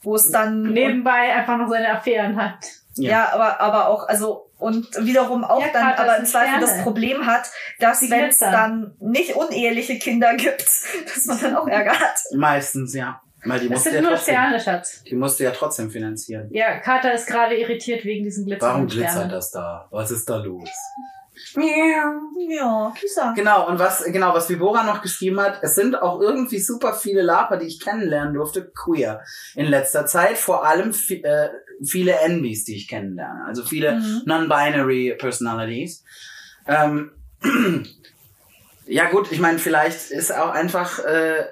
wo 0.02 0.14
es 0.14 0.30
dann 0.30 0.62
nebenbei 0.62 1.34
einfach 1.34 1.58
noch 1.58 1.68
seine 1.68 1.90
Affären 1.90 2.36
hat. 2.36 2.58
ja, 2.96 3.32
aber 3.32 3.60
aber 3.60 3.88
auch 3.88 4.08
also 4.08 4.48
und 4.58 4.86
wiederum 5.04 5.44
auch 5.44 5.60
Ja, 5.60 5.68
dann 5.72 5.92
aber 5.92 6.16
im 6.16 6.26
Zweifel 6.26 6.60
das 6.60 6.70
Sterne. 6.70 6.84
Problem 6.84 7.26
hat, 7.26 7.48
dass 7.78 8.10
wenn 8.10 8.24
es 8.24 8.38
dann 8.38 8.96
nicht 9.00 9.36
uneheliche 9.36 9.98
Kinder 9.98 10.34
gibt, 10.34 10.68
dass 11.14 11.26
man 11.26 11.40
dann 11.40 11.56
auch 11.56 11.68
Ärger 11.68 11.98
hat. 11.98 12.18
Meistens, 12.34 12.94
ja. 12.94 13.20
Weil 13.44 13.60
die 13.60 13.68
Das 13.68 13.76
musst 13.76 13.86
du 13.86 13.90
sind 13.90 13.94
ja 13.96 14.00
nur 14.02 14.10
trotzdem, 14.16 14.34
Sterne, 14.34 14.60
Schatz. 14.60 15.02
die 15.04 15.14
musst 15.14 15.38
du 15.40 15.44
ja 15.44 15.50
trotzdem 15.52 15.90
finanzieren. 15.90 16.48
Ja, 16.50 16.78
Kater 16.80 17.12
ist 17.12 17.26
gerade 17.26 17.56
irritiert 17.56 18.04
wegen 18.04 18.24
diesen 18.24 18.46
glitzernden 18.46 18.74
Warum 18.76 18.88
glitzert 18.88 19.30
das 19.32 19.50
da? 19.50 19.86
Was 19.90 20.10
ist 20.10 20.28
da 20.28 20.36
los? 20.38 20.68
Ja, 21.54 22.92
Kisa. 22.98 23.32
Genau, 23.36 23.68
und 23.68 23.78
was, 23.78 24.04
genau, 24.04 24.34
was 24.34 24.48
Vibora 24.50 24.82
noch 24.82 25.02
geschrieben 25.02 25.40
hat, 25.40 25.60
es 25.62 25.76
sind 25.76 25.94
auch 26.00 26.20
irgendwie 26.20 26.58
super 26.58 26.92
viele 26.94 27.22
Laper, 27.22 27.56
die 27.58 27.66
ich 27.66 27.80
kennenlernen 27.80 28.34
durfte, 28.34 28.70
queer 28.74 29.22
in 29.54 29.66
letzter 29.66 30.04
Zeit. 30.06 30.36
Vor 30.36 30.66
allem 30.66 30.92
äh, 31.10 31.48
viele 31.84 32.12
NBs, 32.26 32.64
die 32.64 32.74
ich 32.76 32.88
kennenlerne. 32.88 33.44
Also 33.46 33.62
viele 33.64 33.92
Mhm. 33.98 34.22
non-binary 34.26 35.14
Personalities. 35.18 36.02
Ähm, 36.66 37.12
ja 38.86 39.08
gut, 39.10 39.30
ich 39.30 39.38
meine, 39.38 39.58
vielleicht 39.58 40.10
ist 40.10 40.32
auch 40.34 40.50
einfach, 40.50 40.98
äh, 41.04 41.44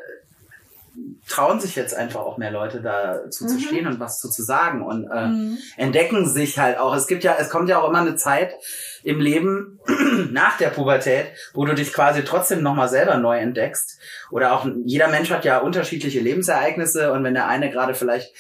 trauen 1.29 1.59
sich 1.61 1.75
jetzt 1.75 1.95
einfach 1.95 2.21
auch 2.21 2.39
mehr 2.39 2.51
Leute 2.51 2.81
dazu 2.81 3.47
zu 3.47 3.55
Mhm. 3.55 3.61
stehen 3.61 3.87
und 3.87 3.99
was 4.01 4.21
zu, 4.21 4.31
zu 4.31 4.43
sagen 4.43 4.83
und 4.85 5.11
äh, 5.11 5.27
Mhm. 5.27 5.59
entdecken 5.77 6.29
sich 6.29 6.59
halt 6.59 6.79
auch. 6.79 6.95
Es 6.95 7.07
gibt 7.07 7.25
ja, 7.25 7.35
es 7.39 7.51
kommt 7.51 7.69
ja 7.69 7.79
auch 7.81 7.89
immer 7.89 8.01
eine 8.01 8.17
Zeit 8.17 8.55
im 9.03 9.21
Leben 9.21 9.81
nach 10.31 10.57
der 10.59 10.69
Pubertät, 10.71 11.27
wo 11.55 11.65
du 11.65 11.75
dich 11.75 11.93
quasi 11.93 12.23
trotzdem 12.25 12.63
nochmal 12.63 12.89
selber 12.89 13.17
neu 13.17 13.39
entdeckst. 13.39 13.99
Oder 14.31 14.53
auch 14.53 14.67
jeder 14.85 15.09
Mensch 15.09 15.31
hat 15.31 15.45
ja 15.45 15.59
unterschiedliche 15.59 16.21
Lebensereignisse 16.21 17.13
und 17.13 17.25
wenn 17.25 17.35
der 17.35 17.49
eine 17.49 17.71
gerade 17.71 17.95
vielleicht 17.95 18.33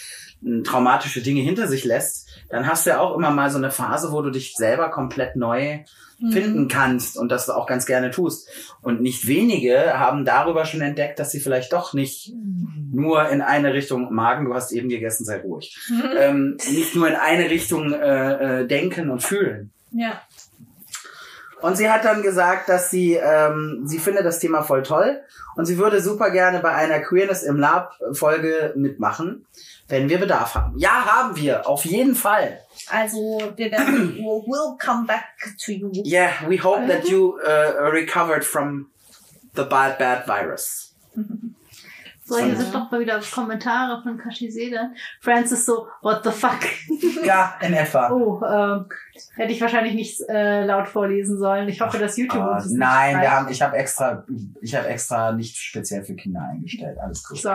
m, 0.44 0.62
traumatische 0.64 1.22
Dinge 1.22 1.40
hinter 1.40 1.66
sich 1.66 1.84
lässt, 1.84 2.28
dann 2.50 2.68
hast 2.68 2.86
du 2.86 2.90
ja 2.90 3.00
auch 3.00 3.16
immer 3.16 3.30
mal 3.30 3.50
so 3.50 3.58
eine 3.58 3.70
Phase, 3.72 4.12
wo 4.12 4.22
du 4.22 4.30
dich 4.30 4.54
selber 4.54 4.90
komplett 4.90 5.34
neu 5.34 5.80
Mhm. 6.18 6.32
finden 6.32 6.68
kannst 6.68 7.18
und 7.18 7.30
das 7.30 7.46
du 7.46 7.52
auch 7.52 7.66
ganz 7.66 7.86
gerne 7.86 8.10
tust. 8.10 8.48
Und 8.82 9.00
nicht 9.00 9.26
wenige 9.26 9.98
haben 9.98 10.24
darüber 10.24 10.64
schon 10.64 10.80
entdeckt, 10.80 11.18
dass 11.18 11.30
sie 11.30 11.40
vielleicht 11.40 11.72
doch 11.72 11.92
nicht 11.92 12.32
nur 12.92 13.28
in 13.28 13.42
eine 13.42 13.74
Richtung, 13.74 14.14
Magen, 14.14 14.46
du 14.46 14.54
hast 14.54 14.72
eben 14.72 14.88
gegessen, 14.88 15.24
sei 15.24 15.40
ruhig, 15.40 15.76
ähm, 16.18 16.56
nicht 16.70 16.94
nur 16.94 17.08
in 17.08 17.14
eine 17.14 17.50
Richtung 17.50 17.92
äh, 17.92 18.60
äh, 18.62 18.66
denken 18.66 19.10
und 19.10 19.22
fühlen. 19.22 19.70
Ja. 19.92 20.20
Und 21.62 21.76
sie 21.76 21.90
hat 21.90 22.04
dann 22.04 22.22
gesagt, 22.22 22.68
dass 22.68 22.90
sie, 22.90 23.14
ähm, 23.14 23.82
sie 23.86 23.98
findet 23.98 24.26
das 24.26 24.38
Thema 24.38 24.62
voll 24.62 24.82
toll 24.82 25.22
und 25.56 25.64
sie 25.64 25.78
würde 25.78 26.00
super 26.02 26.30
gerne 26.30 26.60
bei 26.60 26.74
einer 26.74 27.00
Queerness 27.00 27.42
im 27.42 27.56
Lab 27.56 27.94
Folge 28.12 28.74
mitmachen, 28.76 29.46
wenn 29.88 30.08
wir 30.08 30.18
Bedarf 30.18 30.54
haben. 30.54 30.78
Ja, 30.78 31.06
haben 31.06 31.36
wir, 31.36 31.66
auf 31.66 31.84
jeden 31.86 32.14
Fall. 32.14 32.60
Also 32.90 33.40
wir 33.56 33.72
werden 33.72 34.16
we'll, 34.18 34.44
we'll 34.46 34.76
come 34.78 35.06
back 35.06 35.24
to 35.64 35.72
you. 35.72 35.90
Yeah, 36.04 36.32
we 36.46 36.62
hope 36.62 36.86
that 36.88 37.08
you 37.08 37.38
uh, 37.46 37.88
recovered 37.90 38.44
from 38.44 38.90
the 39.54 39.64
bad, 39.64 39.98
bad 39.98 40.26
virus. 40.26 40.94
So, 42.28 42.38
hier 42.38 42.56
sind 42.56 42.74
doch 42.74 42.90
mal 42.90 42.98
wieder 42.98 43.20
Kommentare 43.20 44.02
von 44.02 44.18
Kashiseda. 44.18 44.90
Francis 45.20 45.64
so, 45.64 45.86
what 46.02 46.24
the 46.24 46.30
fuck? 46.32 46.58
Ja, 47.24 47.54
in 47.60 47.72
etwa. 47.72 48.10
Oh, 48.10 48.42
ähm, 48.44 48.86
hätte 49.36 49.52
ich 49.52 49.60
wahrscheinlich 49.60 49.94
nicht 49.94 50.20
äh, 50.28 50.64
laut 50.64 50.88
vorlesen 50.88 51.38
sollen. 51.38 51.68
Ich 51.68 51.80
hoffe, 51.80 51.98
dass 51.98 52.16
YouTube 52.16 52.40
Ah, 52.40 52.54
uns 52.54 52.64
das 52.64 52.72
nicht 52.72 52.80
nein, 52.80 53.20
wir 53.20 53.30
haben, 53.30 53.48
ich 53.48 53.62
habe 53.62 53.76
extra, 53.76 54.24
ich 54.60 54.74
habe 54.74 54.88
extra 54.88 55.32
nicht 55.32 55.56
speziell 55.56 56.02
für 56.04 56.14
Kinder 56.14 56.40
eingestellt. 56.52 56.98
Alles 57.00 57.22
gut. 57.22 57.38
So. 57.38 57.50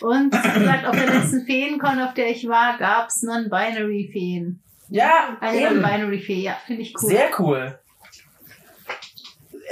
Und 0.00 0.34
sie 0.34 0.64
sagt, 0.64 0.86
auf 0.86 0.96
der 0.96 1.06
letzten 1.14 1.44
Feencon, 1.44 2.00
auf 2.00 2.14
der 2.14 2.30
ich 2.30 2.48
war, 2.48 2.78
gab's 2.78 3.22
Non-Binary-Feen. 3.22 4.60
Ja, 4.88 5.36
Eine. 5.40 5.72
Non-Binary-Fee, 5.74 6.40
ja, 6.42 6.56
finde 6.66 6.82
ich 6.82 6.94
cool. 7.02 7.08
Sehr 7.10 7.28
cool. 7.38 7.78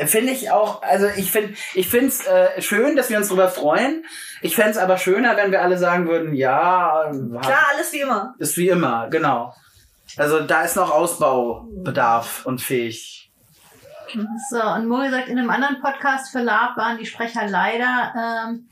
Finde 0.06 0.32
ich 0.32 0.50
auch, 0.50 0.82
also 0.82 1.06
ich 1.16 1.30
finde 1.30 1.54
ich 1.74 1.88
finde 1.88 2.06
es 2.08 2.26
äh, 2.26 2.60
schön, 2.60 2.96
dass 2.96 3.10
wir 3.10 3.16
uns 3.18 3.28
darüber 3.28 3.48
freuen. 3.48 4.04
Ich 4.42 4.56
fände 4.56 4.72
es 4.72 4.76
aber 4.78 4.98
schöner, 4.98 5.36
wenn 5.36 5.52
wir 5.52 5.62
alle 5.62 5.78
sagen 5.78 6.08
würden, 6.08 6.34
ja, 6.34 7.04
hat- 7.06 7.42
Klar, 7.42 7.66
alles 7.74 7.92
wie 7.92 8.00
immer. 8.00 8.34
ist 8.38 8.56
wie 8.56 8.68
immer, 8.68 9.08
genau. 9.08 9.54
Also 10.16 10.40
da 10.40 10.62
ist 10.62 10.76
noch 10.76 10.90
Ausbaubedarf 10.90 12.44
und 12.46 12.60
fähig. 12.60 13.30
So, 14.50 14.62
und 14.62 14.86
Mo 14.86 14.98
sagt, 15.10 15.28
in 15.28 15.38
einem 15.38 15.50
anderen 15.50 15.80
Podcast 15.80 16.30
für 16.30 16.40
Lab 16.40 16.76
waren 16.76 16.98
die 16.98 17.06
Sprecher 17.06 17.48
leider, 17.48 18.12
ähm, 18.48 18.68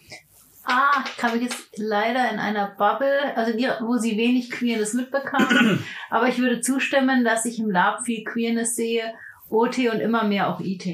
ah, 0.65 1.03
ich 1.05 1.17
kann 1.17 1.33
mich 1.33 1.43
jetzt 1.43 1.59
leider 1.77 2.31
in 2.31 2.39
einer 2.39 2.69
Bubble, 2.79 3.37
also 3.37 3.53
die, 3.57 3.69
wo 3.81 3.97
sie 3.97 4.17
wenig 4.17 4.51
Queerness 4.51 4.93
mitbekamen. 4.93 5.83
Aber 6.11 6.29
ich 6.29 6.39
würde 6.39 6.61
zustimmen, 6.61 7.25
dass 7.25 7.45
ich 7.45 7.59
im 7.59 7.71
Lab 7.71 8.03
viel 8.05 8.23
Queerness 8.25 8.77
sehe, 8.77 9.13
OT 9.53 9.79
und 9.91 10.01
immer 10.01 10.25
mehr 10.25 10.49
auch 10.49 10.61
IT. 10.61 10.87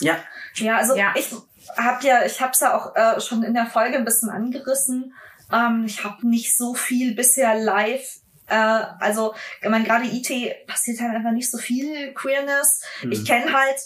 Ja, 0.00 0.16
Ja, 0.54 0.76
also 0.76 0.94
Ja. 0.96 1.12
ich 1.16 1.30
hab 1.76 2.02
ja, 2.02 2.24
ich 2.24 2.40
hab's 2.40 2.60
ja 2.60 2.76
auch 2.76 2.94
äh, 2.96 3.20
schon 3.20 3.42
in 3.42 3.54
der 3.54 3.66
Folge 3.66 3.96
ein 3.96 4.04
bisschen 4.04 4.30
angerissen. 4.30 5.12
Ähm, 5.52 5.84
ich 5.86 6.04
habe 6.04 6.26
nicht 6.26 6.56
so 6.56 6.74
viel 6.74 7.14
bisher 7.14 7.54
live. 7.54 8.20
Äh, 8.46 8.54
also, 8.54 9.34
ich 9.62 9.68
meine, 9.68 9.84
gerade 9.84 10.04
IT 10.06 10.66
passiert 10.66 11.00
halt 11.00 11.14
einfach 11.14 11.32
nicht 11.32 11.50
so 11.50 11.58
viel 11.58 12.12
Queerness. 12.14 12.82
Mhm. 13.02 13.12
Ich 13.12 13.24
kenne 13.24 13.52
halt 13.52 13.76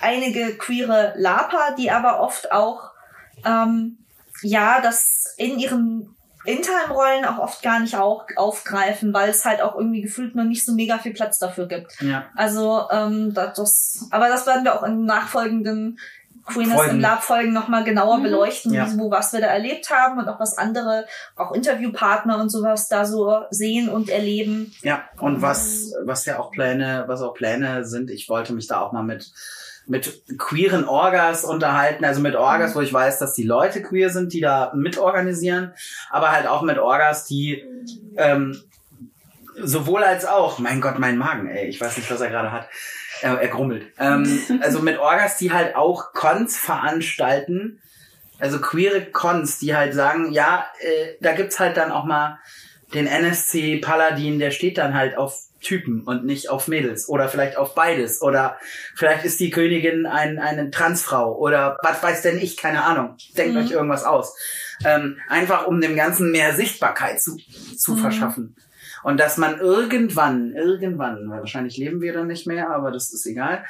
einige 0.00 0.56
queere 0.56 1.14
Laper, 1.16 1.74
die 1.78 1.90
aber 1.90 2.20
oft 2.20 2.52
auch 2.52 2.90
ähm, 3.44 3.98
ja 4.42 4.80
das 4.80 5.34
in 5.36 5.58
ihren 5.58 6.16
Intime-Rollen 6.44 7.24
auch 7.24 7.38
oft 7.38 7.62
gar 7.62 7.80
nicht 7.80 7.96
auch 7.96 8.26
aufgreifen, 8.36 9.12
weil 9.14 9.30
es 9.30 9.44
halt 9.44 9.62
auch 9.62 9.76
irgendwie 9.76 10.02
gefühlt 10.02 10.34
noch 10.34 10.44
nicht 10.44 10.64
so 10.64 10.72
mega 10.72 10.98
viel 10.98 11.12
Platz 11.12 11.38
dafür 11.38 11.66
gibt. 11.68 12.00
ja. 12.00 12.24
Also, 12.36 12.82
ähm, 12.90 13.32
das, 13.34 13.54
das, 13.56 14.08
aber 14.10 14.28
das 14.28 14.46
werden 14.46 14.64
wir 14.64 14.74
auch 14.78 14.82
in 14.82 15.04
nachfolgenden 15.04 15.98
Queerness 16.44 16.74
Folgen. 16.74 16.90
im 16.96 17.00
Lab 17.00 17.22
Folgen 17.22 17.52
nochmal 17.52 17.84
genauer 17.84 18.18
Mhm. 18.18 18.22
beleuchten, 18.24 18.74
Ja. 18.74 18.88
wo 18.96 19.12
was 19.12 19.32
wir 19.32 19.40
da 19.40 19.46
erlebt 19.46 19.90
haben 19.90 20.18
und 20.18 20.28
auch 20.28 20.40
was 20.40 20.58
andere, 20.58 21.06
auch 21.36 21.52
Interviewpartner 21.52 22.40
und 22.40 22.48
sowas 22.48 22.88
da 22.88 23.04
so 23.04 23.42
sehen 23.50 23.88
und 23.88 24.08
erleben. 24.08 24.74
Ja, 24.82 25.04
und 25.20 25.40
was, 25.40 25.94
was 26.04 26.24
ja 26.26 26.40
auch 26.40 26.50
Pläne, 26.50 27.04
was 27.06 27.22
auch 27.22 27.34
Pläne 27.34 27.84
sind, 27.84 28.10
ich 28.10 28.28
wollte 28.28 28.54
mich 28.54 28.66
da 28.66 28.80
auch 28.80 28.90
mal 28.90 29.04
mit, 29.04 29.30
mit 29.86 30.22
queeren 30.38 30.84
Orgas 30.84 31.44
unterhalten, 31.44 32.04
also 32.04 32.20
mit 32.20 32.36
Orgas, 32.36 32.74
wo 32.74 32.80
ich 32.80 32.92
weiß, 32.92 33.18
dass 33.18 33.34
die 33.34 33.42
Leute 33.42 33.82
queer 33.82 34.10
sind, 34.10 34.32
die 34.32 34.40
da 34.40 34.72
mitorganisieren, 34.74 35.72
aber 36.10 36.32
halt 36.32 36.46
auch 36.46 36.62
mit 36.62 36.78
Orgas, 36.78 37.24
die 37.24 37.64
ähm, 38.16 38.60
sowohl 39.56 40.02
als 40.02 40.24
auch, 40.24 40.58
mein 40.58 40.80
Gott, 40.80 40.98
mein 40.98 41.18
Magen, 41.18 41.48
ey, 41.48 41.66
ich 41.66 41.80
weiß 41.80 41.96
nicht, 41.96 42.10
was 42.10 42.20
er 42.20 42.30
gerade 42.30 42.52
hat. 42.52 42.68
Er, 43.20 43.40
er 43.40 43.48
grummelt. 43.48 43.86
Ähm, 43.98 44.40
also 44.62 44.80
mit 44.80 44.98
Orgas, 44.98 45.36
die 45.36 45.52
halt 45.52 45.76
auch 45.76 46.12
Cons 46.12 46.56
veranstalten, 46.56 47.80
also 48.38 48.60
queere 48.60 49.02
Cons, 49.02 49.58
die 49.58 49.74
halt 49.76 49.94
sagen, 49.94 50.32
ja, 50.32 50.66
äh, 50.80 51.14
da 51.20 51.32
gibt's 51.32 51.60
halt 51.60 51.76
dann 51.76 51.92
auch 51.92 52.04
mal 52.04 52.38
den 52.94 53.06
NSC 53.06 53.78
Paladin, 53.78 54.38
der 54.38 54.50
steht 54.50 54.78
dann 54.78 54.94
halt 54.94 55.16
auf 55.16 55.38
Typen 55.62 56.02
und 56.02 56.24
nicht 56.24 56.50
auf 56.50 56.68
Mädels 56.68 57.08
oder 57.08 57.28
vielleicht 57.28 57.56
auf 57.56 57.74
beides 57.74 58.20
oder 58.20 58.58
vielleicht 58.94 59.24
ist 59.24 59.40
die 59.40 59.50
Königin 59.50 60.06
ein, 60.06 60.38
eine 60.38 60.70
Transfrau 60.70 61.36
oder 61.38 61.76
was 61.82 62.02
weiß 62.02 62.22
denn 62.22 62.38
ich, 62.38 62.56
keine 62.56 62.84
Ahnung. 62.84 63.16
Denkt 63.36 63.54
Mhm. 63.54 63.60
euch 63.60 63.70
irgendwas 63.70 64.04
aus. 64.04 64.36
Ähm, 64.84 65.18
einfach 65.28 65.66
um 65.66 65.80
dem 65.80 65.96
Ganzen 65.96 66.30
mehr 66.32 66.54
Sichtbarkeit 66.54 67.20
zu, 67.22 67.36
zu 67.76 67.92
Mhm. 67.92 67.98
verschaffen. 67.98 68.56
Und 69.04 69.18
dass 69.18 69.36
man 69.36 69.58
irgendwann, 69.58 70.52
irgendwann, 70.54 71.28
weil 71.28 71.40
wahrscheinlich 71.40 71.76
leben 71.76 72.00
wir 72.00 72.12
dann 72.12 72.28
nicht 72.28 72.46
mehr, 72.46 72.70
aber 72.70 72.92
das 72.92 73.12
ist 73.12 73.26
egal, 73.26 73.64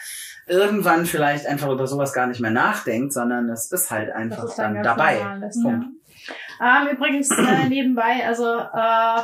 irgendwann 0.46 1.06
vielleicht 1.06 1.46
einfach 1.46 1.70
über 1.70 1.86
sowas 1.86 2.12
gar 2.12 2.26
nicht 2.26 2.40
mehr 2.40 2.50
nachdenkt, 2.50 3.12
sondern 3.14 3.48
es 3.48 3.70
ist 3.72 3.90
halt 3.90 4.10
einfach 4.10 4.44
ist 4.44 4.56
dann 4.56 4.74
ganz 4.74 4.84
dabei. 4.86 5.18
normales, 5.18 5.62
Punkt. 5.62 5.84
ja. 5.84 5.90
Ähm, 6.62 6.88
übrigens 6.96 7.30
äh, 7.30 7.64
nebenbei, 7.68 8.24
also 8.26 8.44
äh, 8.56 9.22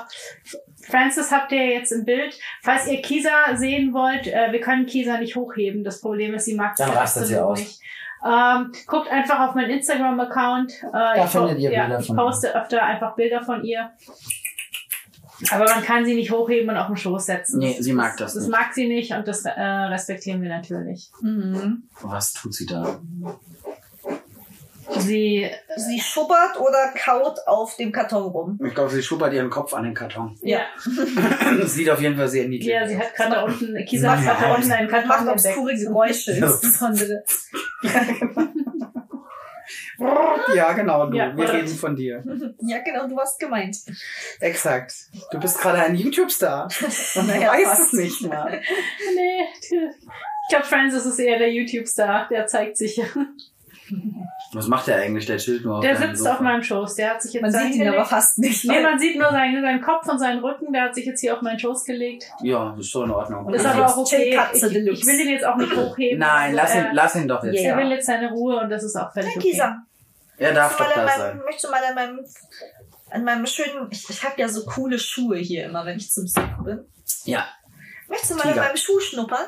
Francis 0.91 1.31
habt 1.31 1.53
ihr 1.53 1.67
jetzt 1.67 1.93
im 1.93 2.05
Bild. 2.05 2.39
Falls 2.63 2.87
ihr 2.89 3.01
Kisa 3.03 3.55
sehen 3.55 3.93
wollt, 3.93 4.27
äh, 4.27 4.51
wir 4.53 4.61
können 4.61 4.87
Kisa 4.87 5.19
nicht 5.19 5.37
hochheben. 5.37 5.85
Das 5.85 6.01
Problem 6.01 6.35
ist, 6.35 6.47
sie 6.47 6.55
mag 6.55 6.75
Dann 6.77 6.89
das 6.89 6.97
rastet 6.97 7.27
sie 7.27 7.35
absolut 7.37 7.53
aus. 7.53 7.59
nicht. 7.61 7.81
Ähm, 8.27 8.73
guckt 8.89 9.09
einfach 9.13 9.49
auf 9.49 9.55
meinen 9.55 9.71
Instagram-Account. 9.71 10.73
Äh, 10.83 10.91
Da 10.93 11.25
ich 11.25 11.31
findet 11.31 11.59
ihr 11.61 11.71
ja, 11.71 11.83
Bilder 11.85 12.01
Ich 12.01 12.07
von 12.09 12.17
poste 12.17 12.55
öfter 12.55 12.83
einfach 12.83 13.15
Bilder 13.15 13.43
von 13.43 13.63
ihr. 13.65 13.91
Aber 15.53 15.67
man 15.67 15.85
kann 15.85 16.05
sie 16.05 16.17
nicht 16.17 16.33
hochheben 16.33 16.69
und 16.69 16.77
auf 16.77 16.89
den 16.89 16.97
Schoß 16.97 17.27
setzen. 17.27 17.61
Nee, 17.61 17.77
sie 17.79 17.93
mag 17.93 18.17
das 18.17 18.35
Das 18.35 18.43
nicht. 18.43 18.51
mag 18.51 18.75
sie 18.75 18.89
nicht 18.89 19.13
und 19.13 19.29
das 19.29 19.45
äh, 19.45 19.51
respektieren 19.61 20.43
wir 20.43 20.49
natürlich. 20.49 21.11
Mhm. 21.21 21.85
Was 22.01 22.33
tut 22.33 22.55
sie 22.55 22.67
da? 22.67 22.99
Sie, 24.97 25.49
Sie 25.77 26.01
schubbert 26.01 26.59
oder 26.59 26.93
kaut 26.97 27.39
auf 27.47 27.77
dem 27.77 27.93
Karton 27.93 28.23
rum. 28.31 28.61
Ich 28.67 28.75
glaube, 28.75 28.91
sie 28.91 29.03
schubbert 29.03 29.33
ihren 29.35 29.51
Kopf 29.51 29.75
an 29.75 29.85
den 29.85 29.95
Karton. 29.95 30.37
ja, 30.43 30.61
Das 31.61 31.75
sieht 31.75 31.91
auf 31.91 32.01
jeden 32.01 32.17
Fall 32.17 32.29
sehr 32.29 32.49
niedlich 32.49 32.73
ja, 32.73 32.83
aus. 32.83 32.89
sie 32.89 32.99
hat 32.99 33.15
gerade 33.15 33.31
da 33.33 33.43
unten, 33.45 33.85
Kisa 33.85 34.11
hat 34.17 34.25
Ja. 34.25 34.33
gerade 34.35 34.45
da 34.45 34.55
unten 34.55 34.73
einen 34.73 34.89
Karton 34.89 35.09
Macht 35.09 35.29
obskure 35.29 35.75
Geräusche 35.75 36.33
Ja. 36.33 36.47
insbesondere. 36.51 37.23
Ja, 40.55 40.73
genau, 40.73 41.07
du. 41.11 41.17
Ja, 41.17 41.37
Wir 41.37 41.45
oder- 41.45 41.53
reden 41.55 41.69
von 41.69 41.95
dir. 41.97 42.23
Ja, 42.61 42.79
genau, 42.79 43.07
du 43.09 43.19
hast 43.19 43.39
gemeint. 43.39 43.77
Exakt. 44.41 44.95
Du 45.31 45.39
bist 45.39 45.61
gerade 45.61 45.81
ein 45.83 45.95
YouTube-Star. 45.97 46.69
Und 47.17 47.27
Naja, 47.27 47.53
fast. 47.65 47.93
es 47.93 47.93
nicht 47.93 48.23
mal. 48.23 48.61
Nee, 49.15 49.45
ich 49.61 50.49
glaube, 50.49 50.65
Francis 50.65 51.05
ist 51.05 51.19
eher 51.19 51.39
der 51.39 51.53
YouTube-Star. 51.53 52.29
Der 52.31 52.47
zeigt 52.47 52.77
sich. 52.79 53.01
Was 54.53 54.67
macht 54.69 54.87
der 54.87 54.97
eigentlich? 54.97 55.27
Der 55.27 55.37
chillt 55.39 55.65
nur 55.65 55.77
auf 55.79 55.83
Der 55.85 55.97
sitzt 55.97 56.19
Sofa. 56.19 56.35
auf 56.35 56.41
meinem 56.41 56.63
Schoß. 56.63 56.95
Der 56.95 57.11
hat 57.11 57.23
sich 57.23 57.33
jetzt 57.35 57.43
Man 57.43 57.51
sieht 57.53 57.75
ihn 57.75 57.89
aber 57.89 58.05
fast 58.05 58.39
nicht. 58.39 58.65
Nee, 58.65 58.81
man 58.81 58.99
sieht 58.99 59.19
nur 59.19 59.31
seinen, 59.31 59.61
seinen 59.63 59.81
Kopf 59.81 60.09
und 60.09 60.19
seinen 60.19 60.41
Rücken. 60.45 60.73
Der 60.73 60.85
hat 60.85 60.95
sich 60.95 61.07
jetzt 61.07 61.21
hier 61.21 61.35
auf 61.37 61.43
meinen 61.43 61.59
Schoß 61.59 61.85
gelegt. 61.85 62.25
Ja, 62.43 62.75
ist 62.79 62.91
schon 62.91 63.05
in 63.05 63.11
Ordnung. 63.11 63.53
Ist 63.53 63.65
Ja. 63.65 63.73
aber 63.73 63.87
auch 63.87 63.97
okay. 63.99 64.39
Ich, 64.53 64.63
ich 64.63 65.07
will 65.07 65.19
den 65.19 65.29
jetzt 65.29 65.45
auch 65.45 65.57
nicht 65.57 65.75
hochheben. 65.77 66.19
Nein, 66.19 66.55
lass 66.55 66.75
ihn, 66.75 66.81
äh, 66.85 66.91
lass 66.93 67.15
ihn 67.17 67.29
doch 67.29 67.43
jetzt. 67.45 67.61
Ja. 67.61 67.71
Er 67.73 67.77
will 67.79 67.91
jetzt 67.91 68.07
seine 68.07 68.31
Ruhe 68.31 68.61
und 68.61 68.71
das 68.71 68.83
ist 68.85 68.97
auch 68.97 69.13
völlig 69.13 69.37
okay. 69.37 69.51
Kisa, 69.51 69.77
Er 70.39 70.55
darf 70.55 70.77
doch 70.77 70.93
da 70.95 71.09
sein. 71.09 71.39
möchtest 71.45 71.65
du 71.65 71.71
mal 71.71 71.81
an 71.85 71.95
meinem, 71.95 72.21
an 73.11 73.25
meinem 73.25 73.47
schönen, 73.47 73.89
ich, 73.91 74.09
ich 74.09 74.23
habe 74.25 74.35
ja 74.41 74.49
so 74.49 74.65
coole 74.65 74.99
Schuhe 74.99 75.37
hier 75.39 75.65
immer, 75.67 75.85
wenn 75.85 75.97
ich 75.97 76.11
zum 76.11 76.25
Besuch 76.25 76.65
bin. 76.65 76.85
Ja. 77.25 77.47
Möchtest 78.09 78.31
du 78.31 78.35
mal 78.37 78.43
Tiger. 78.43 78.61
an 78.63 78.69
meinem 78.69 78.77
Schuh 78.77 79.01
schnuppern? 79.01 79.47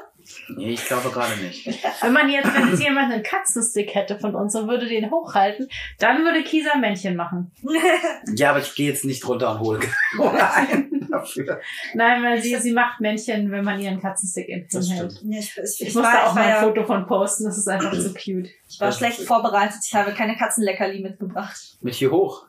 Nee, 0.57 0.71
ich 0.75 0.85
glaube 0.85 1.11
gerade 1.11 1.37
nicht. 1.39 1.67
Wenn 2.03 2.13
man 2.13 2.29
jetzt, 2.29 2.55
wenn 2.55 2.69
jetzt 2.69 2.83
jemand 2.83 3.13
einen 3.13 3.23
Katzenstick 3.23 3.95
hätte 3.95 4.19
von 4.19 4.35
uns 4.35 4.55
und 4.55 4.69
würde 4.69 4.87
den 4.89 5.11
hochhalten, 5.11 5.69
dann 5.99 6.25
würde 6.25 6.43
Kisa 6.43 6.77
Männchen 6.77 7.17
machen. 7.17 7.51
Ja, 8.37 8.51
aber 8.51 8.61
ich 8.61 8.75
gehe 8.75 8.89
jetzt 8.89 9.05
nicht 9.05 9.27
runter 9.27 9.53
und 9.53 9.61
hole 9.61 9.81
einen 10.19 11.09
dafür. 11.11 11.61
Nein, 11.95 12.23
weil 12.23 12.41
sie, 12.41 12.57
sie 12.57 12.73
macht 12.73 13.01
Männchen, 13.01 13.51
wenn 13.51 13.65
man 13.65 13.81
ihren 13.81 14.01
Katzenstick 14.01 14.49
in 14.49 14.67
Das 14.71 14.87
hinhält. 14.87 15.13
stimmt. 15.13 15.35
Ja, 15.35 15.41
ich, 15.41 15.57
ich, 15.57 15.89
Ich 15.89 15.95
muss 15.95 16.05
war, 16.05 16.13
da 16.13 16.23
auch 16.25 16.29
ich 16.31 16.35
mal 16.35 16.43
ein 16.45 16.49
ja, 16.51 16.61
Foto 16.63 16.85
von 16.85 17.07
posten, 17.07 17.45
das 17.45 17.59
ist 17.59 17.69
einfach 17.69 17.95
so 17.95 18.11
cute. 18.11 18.49
ich 18.69 18.81
war 18.81 18.93
schlecht 18.93 19.21
vorbereitet. 19.23 19.79
Ich 19.87 19.95
habe 19.95 20.13
keine 20.13 20.37
Katzenleckerli 20.37 21.01
mitgebracht. 21.01 21.59
Mit 21.81 21.95
hier 21.95 22.11
hoch. 22.11 22.47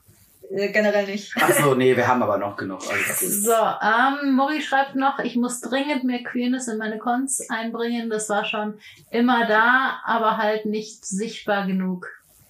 Äh, 0.53 0.69
generell 0.71 1.05
nicht. 1.05 1.35
Achso, 1.41 1.75
nee, 1.75 1.95
wir 1.95 2.07
haben 2.07 2.21
aber 2.23 2.37
noch 2.37 2.57
genug. 2.57 2.79
Gut. 2.81 2.89
So, 3.17 3.51
ähm, 3.51 4.33
Mori 4.35 4.61
schreibt 4.61 4.95
noch, 4.95 5.19
ich 5.19 5.35
muss 5.35 5.61
dringend 5.61 6.03
mehr 6.03 6.23
Queerness 6.23 6.67
in 6.67 6.77
meine 6.77 6.97
Cons 6.97 7.41
einbringen. 7.49 8.09
Das 8.09 8.29
war 8.29 8.43
schon 8.45 8.79
immer 9.11 9.45
da, 9.47 9.99
aber 10.05 10.37
halt 10.37 10.65
nicht 10.65 11.05
sichtbar 11.05 11.65
genug. 11.67 12.07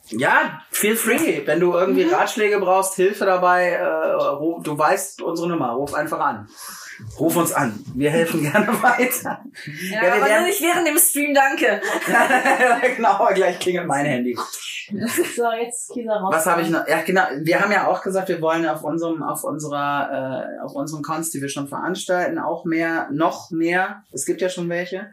Ja, 0.10 0.62
feel 0.72 0.96
free. 0.96 1.42
Wenn 1.46 1.60
du 1.60 1.74
irgendwie 1.74 2.04
Mhm. 2.06 2.14
Ratschläge 2.14 2.60
brauchst, 2.60 2.96
Hilfe 2.96 3.26
dabei, 3.26 3.74
äh, 3.74 4.64
du 4.64 4.78
weißt 4.78 5.22
unsere 5.22 5.48
Nummer, 5.48 5.70
ruf 5.72 5.94
einfach 5.94 6.20
an. 6.20 6.50
Ruf 7.20 7.36
uns 7.36 7.52
an. 7.52 7.80
Wir 7.96 8.10
helfen 8.10 8.42
gerne 8.52 8.68
weiter. 8.82 9.44
Ja, 9.92 10.02
wir 10.02 10.14
aber 10.14 10.26
werden- 10.26 10.38
nur 10.40 10.48
nicht 10.48 10.62
während 10.62 10.88
dem 10.88 10.98
Stream, 10.98 11.34
danke. 11.34 11.82
genau, 12.96 13.28
gleich 13.34 13.60
klingelt 13.60 13.88
mein 13.88 14.06
Handy. 14.06 14.38
So, 14.94 15.44
jetzt 15.54 15.94
Kisa 15.94 16.18
raus. 16.18 16.34
Was 16.36 16.46
habe 16.48 16.64
ich 16.64 16.70
noch? 16.70 16.86
Ja, 16.86 17.02
genau. 17.02 17.22
Wir 17.44 17.62
haben 17.62 17.72
ja 17.72 17.88
auch 17.88 18.02
gesagt, 18.02 18.28
wir 18.28 18.42
wollen 18.42 18.68
auf 18.68 18.84
unserem, 18.84 19.24
auf 19.24 19.46
unserer, 19.46 20.50
äh, 20.60 20.60
auf 20.66 20.74
unseren 20.74 21.02
Cons, 21.02 21.30
die 21.32 21.42
wir 21.42 21.48
schon 21.48 21.70
veranstalten, 21.70 22.38
auch 22.38 22.66
mehr, 22.66 23.08
noch 23.10 23.52
mehr. 23.52 24.04
Es 24.12 24.26
gibt 24.26 24.42
ja 24.42 24.50
schon 24.50 24.68
welche, 24.68 25.08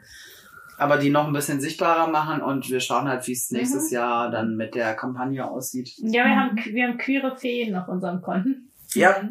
aber 0.78 0.97
die 0.99 1.11
noch 1.11 1.28
ein 1.28 1.32
bisschen 1.32 1.61
sichtbarer 1.61 2.09
machen 2.09 2.41
und 2.43 2.68
wir 2.70 2.80
schauen 2.80 3.07
halt, 3.07 3.24
wie 3.28 3.32
es 3.34 3.53
nächstes 3.53 3.93
Jahr 3.93 4.32
dann 4.32 4.57
mit 4.57 4.74
der 4.74 4.95
Kampagne 4.95 5.49
aussieht. 5.49 5.93
Ja, 5.99 6.24
wir 6.24 6.34
haben, 6.36 6.57
wir 6.57 6.89
haben 6.89 6.99
queere 6.99 7.36
Feen 7.36 7.76
auf 7.76 7.86
unserem 7.86 8.20
Konten. 8.20 8.72
Ja, 8.95 9.28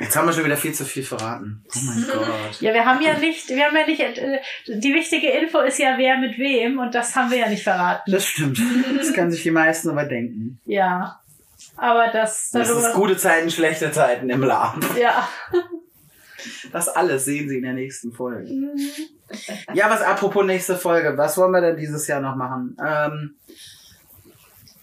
jetzt 0.00 0.16
haben 0.16 0.26
wir 0.26 0.32
schon 0.32 0.44
wieder 0.44 0.56
viel 0.56 0.72
zu 0.72 0.84
viel 0.84 1.02
verraten. 1.02 1.64
Oh 1.74 1.78
mein 1.82 2.06
Gott. 2.12 2.60
Ja, 2.60 2.72
wir 2.74 2.84
haben 2.84 3.02
ja 3.02 3.18
nicht, 3.18 3.48
wir 3.48 3.64
haben 3.64 3.76
ja 3.76 3.86
nicht, 3.86 4.00
äh, 4.00 4.40
die 4.66 4.94
wichtige 4.94 5.28
Info 5.28 5.60
ist 5.60 5.78
ja, 5.78 5.94
wer 5.96 6.18
mit 6.18 6.38
wem 6.38 6.78
und 6.78 6.94
das 6.94 7.14
haben 7.16 7.30
wir 7.30 7.38
ja 7.38 7.48
nicht 7.48 7.62
verraten. 7.64 8.10
Das 8.10 8.26
stimmt. 8.26 8.60
Das 8.96 9.12
können 9.12 9.30
sich 9.30 9.42
die 9.42 9.50
meisten 9.50 9.90
aber 9.90 10.04
denken. 10.04 10.60
Ja. 10.64 11.20
Aber 11.76 12.08
das, 12.12 12.50
Das 12.52 12.70
ist 12.70 12.92
gute 12.94 13.16
Zeiten, 13.16 13.50
schlechte 13.50 13.90
Zeiten 13.92 14.30
im 14.30 14.42
Laden. 14.42 14.84
Ja. 15.00 15.28
Das 16.72 16.88
alles 16.88 17.24
sehen 17.24 17.48
Sie 17.48 17.56
in 17.56 17.62
der 17.64 17.72
nächsten 17.72 18.12
Folge. 18.12 18.48
Ja, 19.74 19.90
was 19.90 20.00
apropos 20.02 20.44
nächste 20.46 20.76
Folge, 20.76 21.16
was 21.16 21.36
wollen 21.36 21.50
wir 21.52 21.60
denn 21.60 21.76
dieses 21.76 22.06
Jahr 22.06 22.20
noch 22.20 22.36
machen? 22.36 22.76
Ähm, 22.84 23.34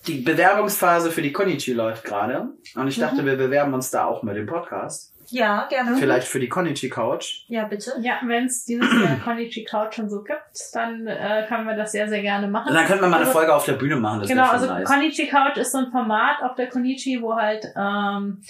die 0.08 0.22
Bewerbungsphase 0.22 1.12
für 1.12 1.22
die 1.22 1.32
Konichi 1.32 1.74
läuft 1.74 2.04
gerade 2.04 2.50
und 2.76 2.88
ich 2.88 2.98
dachte, 3.00 3.26
wir 3.26 3.36
bewerben 3.36 3.74
uns 3.74 3.90
da 3.92 4.06
auch 4.06 4.24
mit 4.24 4.36
dem 4.36 4.46
Podcast. 4.46 5.12
Ja, 5.30 5.66
gerne. 5.70 5.98
Vielleicht 5.98 6.28
für 6.28 6.40
die 6.40 6.48
Konichi 6.50 6.88
Couch. 6.88 7.46
Ja, 7.48 7.66
bitte. 7.66 7.94
Ja, 8.00 8.20
wenn 8.26 8.46
es 8.46 8.64
dieses 8.66 8.88
Jahr 8.94 9.18
Konichi 9.24 9.64
Couch 9.64 9.96
schon 9.96 10.08
so 10.08 10.22
gibt, 10.22 10.40
dann 10.74 11.08
äh, 11.08 11.46
können 11.48 11.66
wir 11.66 11.76
das 11.76 11.92
sehr, 11.94 12.08
sehr 12.08 12.22
gerne 12.22 12.48
machen. 12.48 12.70
Und 12.70 12.76
dann 12.76 12.86
könnten 12.86 13.04
wir 13.04 13.08
mal 13.10 13.16
eine 13.18 13.26
Also- 13.26 13.40
Folge 13.40 13.56
auf 13.56 13.66
der 13.66 13.74
Bühne 13.74 13.96
machen. 13.96 14.20
Das 14.20 14.30
genau, 14.30 14.48
also 14.50 14.68
nice. 14.68 14.88
Konichi 14.88 15.26
Couch 15.28 15.58
ist 15.58 15.72
so 15.72 15.80
ein 15.80 15.92
Format 15.92 16.44
auf 16.44 16.54
der 16.56 16.68
Konichi, 16.70 17.24
wo 17.24 17.36
halt 17.36 17.66
ähm, 17.76 18.44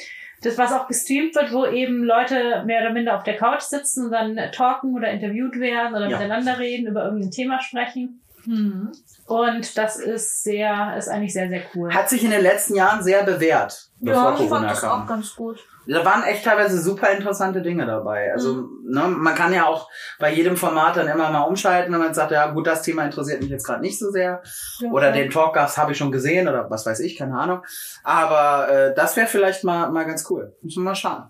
das, 0.44 0.58
was 0.58 0.74
auch 0.74 0.88
gestreamt 0.90 1.34
wird, 1.36 1.54
wo 1.54 1.66
eben 1.66 2.04
Leute 2.04 2.64
mehr 2.66 2.82
oder 2.82 2.92
minder 2.92 3.16
auf 3.16 3.24
der 3.24 3.38
Couch 3.38 3.62
sitzen 3.62 4.08
und 4.08 4.12
dann 4.12 4.38
talken 4.52 4.94
oder 4.96 5.10
interviewt 5.10 5.58
werden 5.60 5.96
oder 5.96 6.10
Ja. 6.10 6.18
miteinander 6.18 6.60
reden, 6.60 6.88
über 6.88 7.06
irgendein 7.06 7.32
Thema 7.32 7.62
sprechen. 7.62 8.20
Hm. 8.46 8.92
Und 9.26 9.78
das 9.78 9.98
ist 9.98 10.44
sehr, 10.44 10.96
ist 10.98 11.08
eigentlich 11.08 11.34
sehr, 11.34 11.50
sehr 11.50 11.62
cool. 11.74 11.94
Hat 11.94 12.10
sich 12.10 12.24
in 12.24 12.32
den 12.32 12.42
letzten 12.42 12.76
Jahren 12.76 13.04
sehr 13.04 13.24
bewährt, 13.24 13.90
bevor 14.00 14.24
Ja, 14.24 14.32
ich 14.34 14.38
fand 14.38 14.50
Corona 14.50 14.68
das 14.70 14.84
auch 14.84 14.90
kam. 15.00 15.08
ganz 15.08 15.36
gut. 15.36 15.60
Da 15.88 16.04
waren 16.04 16.24
echt 16.24 16.44
teilweise 16.44 16.80
super 16.82 17.10
interessante 17.12 17.62
Dinge 17.62 17.86
dabei. 17.86 18.32
Also, 18.32 18.68
ne, 18.84 19.08
man 19.08 19.36
kann 19.36 19.54
ja 19.54 19.66
auch 19.66 19.88
bei 20.20 20.34
jedem 20.34 20.58
Format 20.58 20.98
dann 20.98 21.08
immer 21.08 21.30
mal 21.30 21.42
umschalten, 21.44 21.94
wenn 21.94 22.00
man 22.00 22.14
sagt, 22.14 22.32
ja 22.32 22.48
gut, 22.52 22.66
das 22.66 22.82
Thema 22.82 23.04
interessiert 23.06 23.42
mich 23.42 23.52
jetzt 23.52 23.66
gerade 23.66 23.82
nicht 23.82 24.00
so 24.00 24.10
sehr. 24.12 24.42
Ja, 24.80 24.90
Oder 24.92 25.12
den 25.12 25.30
Talkgast 25.30 25.78
habe 25.78 25.92
ich 25.92 25.98
schon 25.98 26.12
gesehen 26.12 26.48
oder 26.48 26.70
was 26.72 26.86
weiß 26.88 27.00
ich, 27.02 27.16
keine 27.18 27.38
Ahnung. 27.38 27.62
Aber 28.04 28.68
äh, 28.70 28.96
das 28.96 29.16
wäre 29.16 29.28
vielleicht 29.28 29.64
mal, 29.64 29.92
mal 29.92 30.06
ganz 30.06 30.30
cool. 30.30 30.56
Müssen 30.62 30.82
wir 30.84 30.90
mal 30.90 30.96
schauen. 30.96 31.26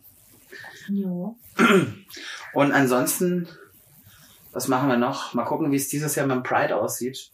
Ja. 0.90 1.34
Und 2.54 2.72
ansonsten, 2.72 3.50
was 4.56 4.68
machen 4.68 4.90
wir 4.90 4.98
noch? 4.98 5.34
Mal 5.34 5.44
gucken, 5.44 5.72
wie 5.72 5.76
es 5.76 5.90
dieses 5.90 6.16
Jahr 6.16 6.28
beim 6.28 6.42
Pride 6.44 6.76
aussieht. 6.76 7.30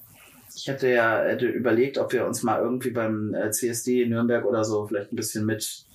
Ich 0.56 0.68
hätte 0.68 0.90
ja 0.90 1.22
hätte 1.24 1.46
überlegt, 1.48 1.98
ob 1.98 2.12
wir 2.12 2.26
uns 2.26 2.44
mal 2.44 2.60
irgendwie 2.60 2.90
beim 2.92 3.34
äh, 3.34 3.52
CSD 3.52 4.04
in 4.04 4.10
Nürnberg 4.10 4.44
oder 4.44 4.66
so 4.66 4.86
vielleicht 4.88 5.14
ein 5.14 5.16
bisschen 5.16 5.46
mit, 5.46 5.86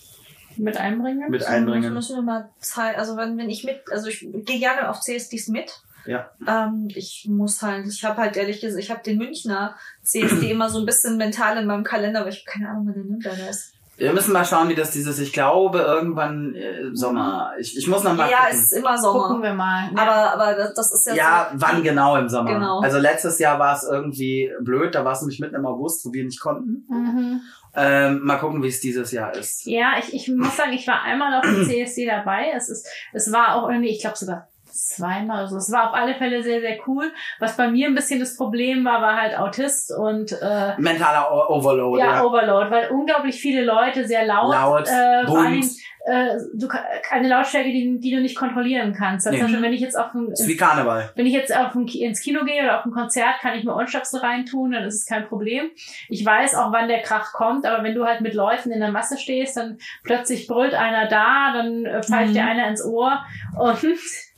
Mit 0.56 0.78
einbringen? 0.78 1.30
mit 1.30 1.42
Das 1.42 1.48
einbringen. 1.48 1.92
müssen 1.92 2.16
wir 2.16 2.22
mal 2.22 2.48
zeigen. 2.60 2.98
Also 2.98 3.16
wenn, 3.18 3.36
wenn 3.36 3.50
ich 3.50 3.64
mit, 3.64 3.80
also 3.90 4.08
ich 4.08 4.20
gehe 4.20 4.58
gerne 4.60 4.88
auf 4.88 5.00
CSDs 5.00 5.48
mit. 5.48 5.82
Ja. 6.06 6.30
Ähm, 6.48 6.86
ich 6.94 7.26
muss 7.28 7.60
halt, 7.62 7.86
ich 7.88 8.04
habe 8.04 8.18
halt 8.20 8.36
ehrlich 8.36 8.60
gesagt, 8.60 8.82
ich 8.82 8.90
habe 8.90 9.02
den 9.02 9.18
Münchner 9.18 9.74
CSD 10.04 10.50
immer 10.52 10.70
so 10.70 10.78
ein 10.78 10.86
bisschen 10.86 11.16
mental 11.18 11.58
in 11.58 11.66
meinem 11.66 11.84
Kalender, 11.84 12.20
aber 12.20 12.28
ich 12.30 12.46
habe 12.46 12.58
keine 12.58 12.70
Ahnung, 12.70 12.86
wer 12.86 12.94
der 12.94 13.04
Nürnberger 13.04 13.50
ist. 13.50 13.72
Wir 13.98 14.12
müssen 14.12 14.32
mal 14.32 14.44
schauen, 14.44 14.68
wie 14.68 14.74
das 14.74 14.90
dieses, 14.90 15.18
ich 15.18 15.32
glaube, 15.32 15.78
irgendwann 15.78 16.54
äh, 16.54 16.90
Sommer. 16.92 17.52
Ich, 17.58 17.76
ich 17.78 17.88
muss 17.88 18.04
noch 18.04 18.14
mal 18.14 18.30
ja, 18.30 18.44
gucken. 18.44 18.52
es 18.52 18.62
ist 18.64 18.72
immer 18.72 18.96
Gucken 18.96 19.20
Sommer. 19.22 19.42
wir 19.42 19.54
mal. 19.54 19.90
Ja. 19.94 20.02
Aber, 20.02 20.32
aber 20.34 20.54
das, 20.54 20.74
das 20.74 20.92
ist 20.92 21.06
ja, 21.06 21.14
Ja, 21.14 21.50
so, 21.50 21.60
wann 21.60 21.82
genau 21.82 22.16
im 22.16 22.28
Sommer? 22.28 22.52
Genau. 22.52 22.80
Also 22.80 22.98
letztes 22.98 23.38
Jahr 23.38 23.58
war 23.58 23.74
es 23.74 23.84
irgendwie 23.84 24.52
blöd, 24.60 24.94
da 24.94 25.04
war 25.04 25.12
es 25.12 25.22
nämlich 25.22 25.40
mitten 25.40 25.54
im 25.54 25.64
August, 25.64 26.04
wo 26.04 26.12
wir 26.12 26.24
nicht 26.24 26.40
konnten. 26.40 26.84
Mhm. 26.88 27.40
Ähm, 27.74 28.20
mal 28.22 28.36
gucken, 28.36 28.62
wie 28.62 28.68
es 28.68 28.80
dieses 28.80 29.12
Jahr 29.12 29.34
ist. 29.34 29.64
Ja, 29.64 29.94
ich, 29.98 30.12
ich 30.12 30.28
muss 30.28 30.56
sagen, 30.56 30.72
ich 30.72 30.86
war 30.86 31.02
einmal 31.02 31.34
auf 31.34 31.42
dem 31.42 31.64
CSD 31.68 32.06
dabei. 32.06 32.52
Es 32.54 32.68
ist, 32.68 32.86
es 33.14 33.32
war 33.32 33.54
auch 33.54 33.68
irgendwie, 33.68 33.90
ich 33.90 34.00
glaube 34.00 34.16
sogar 34.16 34.48
zweimal. 34.76 35.40
Also 35.42 35.56
es 35.56 35.70
war 35.72 35.88
auf 35.88 35.94
alle 35.94 36.14
Fälle 36.14 36.42
sehr, 36.42 36.60
sehr 36.60 36.76
cool. 36.86 37.12
Was 37.38 37.56
bei 37.56 37.68
mir 37.68 37.86
ein 37.88 37.94
bisschen 37.94 38.20
das 38.20 38.36
Problem 38.36 38.84
war, 38.84 39.00
war 39.02 39.20
halt 39.20 39.38
Autist 39.38 39.92
und 39.96 40.32
äh, 40.32 40.72
Mentaler 40.78 41.30
O- 41.32 41.54
Overload, 41.56 41.98
ja, 42.00 42.16
ja. 42.16 42.24
Overload, 42.24 42.70
weil 42.70 42.90
unglaublich 42.90 43.36
viele 43.40 43.64
Leute 43.64 44.06
sehr 44.06 44.24
laut, 44.26 44.52
Laut, 44.52 44.88
äh, 44.88 45.26
vor 45.26 45.42
Dingen, 45.46 45.70
äh, 46.04 46.36
du, 46.54 46.68
eine 47.10 47.28
Lautstärke, 47.28 47.68
die, 47.70 47.98
die 47.98 48.10
du 48.12 48.20
nicht 48.20 48.36
kontrollieren 48.36 48.92
kannst. 48.96 49.26
Also 49.26 49.36
Nee. 49.36 49.42
Beispiel, 49.42 49.62
wenn 49.62 49.72
ich 49.72 49.80
jetzt 49.80 49.98
auf 49.98 50.14
ein, 50.14 50.28
ist 50.30 50.46
wie 50.46 50.56
Karneval. 50.56 51.10
wenn 51.16 51.26
ich 51.26 51.32
jetzt 51.32 51.54
auf 51.56 51.74
ein, 51.74 51.86
ins 51.88 52.20
Kino 52.20 52.44
gehe 52.44 52.62
oder 52.62 52.78
auf 52.78 52.84
ein 52.84 52.92
Konzert, 52.92 53.40
kann 53.40 53.54
ich 53.58 53.64
mir 53.64 53.74
Ohrstöpsel 53.74 54.20
reintun, 54.20 54.70
dann 54.72 54.84
ist 54.84 54.94
es 54.94 55.06
kein 55.06 55.26
Problem. 55.26 55.70
Ich 56.08 56.24
weiß 56.24 56.54
auch, 56.54 56.70
wann 56.72 56.86
der 56.88 57.02
Krach 57.02 57.32
kommt, 57.32 57.66
aber 57.66 57.82
wenn 57.82 57.94
du 57.94 58.04
halt 58.04 58.20
mit 58.20 58.34
Leuten 58.34 58.70
in 58.70 58.78
der 58.80 58.92
Masse 58.92 59.18
stehst, 59.18 59.56
dann 59.56 59.78
plötzlich 60.04 60.46
brüllt 60.46 60.74
einer 60.74 61.06
da, 61.08 61.52
dann 61.54 61.84
äh, 61.84 62.02
pfeift 62.02 62.28
Mhm. 62.30 62.34
dir 62.34 62.44
einer 62.44 62.68
ins 62.68 62.84
Ohr 62.84 63.24
und 63.58 63.82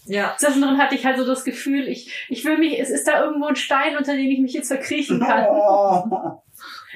ja. 0.09 0.35
zwischendrin 0.39 0.79
hatte 0.79 0.95
ich 0.95 1.05
halt 1.05 1.19
so 1.19 1.27
das 1.27 1.45
Gefühl, 1.45 1.89
ich, 1.89 2.27
ich 2.29 2.45
will 2.45 2.59
mich, 2.59 2.79
es 2.79 2.91
ist 2.91 3.07
da 3.07 3.23
irgendwo 3.23 3.47
ein 3.47 3.57
Stein, 3.57 3.97
unter 3.97 4.15
den 4.15 4.31
ich 4.31 4.41
mich 4.41 4.53
jetzt 4.53 4.69
verkriechen 4.69 5.21
kann. 5.21 5.47
Oh, 5.49 6.41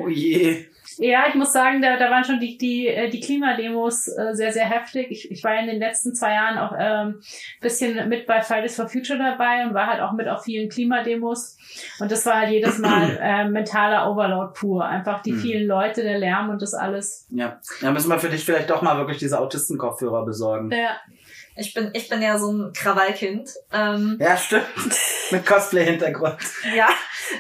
oh 0.01 0.09
je. 0.09 0.67
Ja, 0.99 1.25
ich 1.29 1.35
muss 1.35 1.53
sagen, 1.53 1.81
da, 1.81 1.97
da 1.97 2.11
waren 2.11 2.25
schon 2.25 2.39
die, 2.39 2.59
die, 2.59 2.87
äh, 2.87 3.09
die 3.09 3.21
Klimademos 3.21 4.09
äh, 4.09 4.35
sehr, 4.35 4.53
sehr 4.53 4.67
heftig. 4.67 5.11
Ich, 5.11 5.31
ich 5.31 5.43
war 5.43 5.59
in 5.59 5.67
den 5.67 5.79
letzten 5.79 6.15
zwei 6.15 6.35
Jahren 6.35 6.59
auch 6.59 6.75
ähm, 6.79 7.21
bisschen 7.61 8.09
mit 8.09 8.27
bei 8.27 8.43
Fridays 8.43 8.77
for 8.77 8.89
Future 8.89 9.19
dabei 9.19 9.65
und 9.65 9.75
war 9.75 9.87
halt 9.87 10.01
auch 10.01 10.13
mit 10.13 10.29
auf 10.29 10.45
vielen 10.45 10.69
Klimademos. 10.69 11.57
Und 11.99 12.13
das 12.13 12.27
war 12.27 12.41
halt 12.41 12.51
jedes 12.51 12.79
Mal 12.79 13.19
äh, 13.23 13.49
mentaler 13.49 14.11
Overload 14.11 14.53
pur. 14.55 14.85
Einfach 14.85 15.23
die 15.23 15.33
Hm. 15.33 15.39
vielen 15.39 15.67
Leute, 15.67 16.03
der 16.03 16.19
Lärm 16.19 16.51
und 16.51 16.61
das 16.61 16.75
alles. 16.75 17.27
Ja, 17.31 17.59
da 17.81 17.91
müssen 17.91 18.11
wir 18.11 18.19
für 18.19 18.29
dich 18.29 18.45
vielleicht 18.45 18.71
doch 18.71 18.83
mal 18.83 18.97
wirklich 18.99 19.19
diese 19.19 19.39
Autistenkopfhörer 19.39 20.25
besorgen. 20.25 20.71
Ja. 20.71 21.01
Ich 21.57 21.75
bin, 21.75 21.91
ich 21.93 22.09
bin 22.09 22.23
ja 22.23 22.39
so 22.39 22.51
ein 22.53 22.73
Krawallkind. 22.73 23.51
Ähm, 23.73 24.17
Ja, 24.21 24.37
stimmt. 24.37 24.65
Mit 25.31 25.45
Cosplay-Hintergrund. 25.47 26.39
ja. 26.75 26.89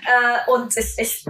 Äh, 0.06 0.50
und 0.50 0.76
ich, 0.76 0.94
ich 0.98 1.24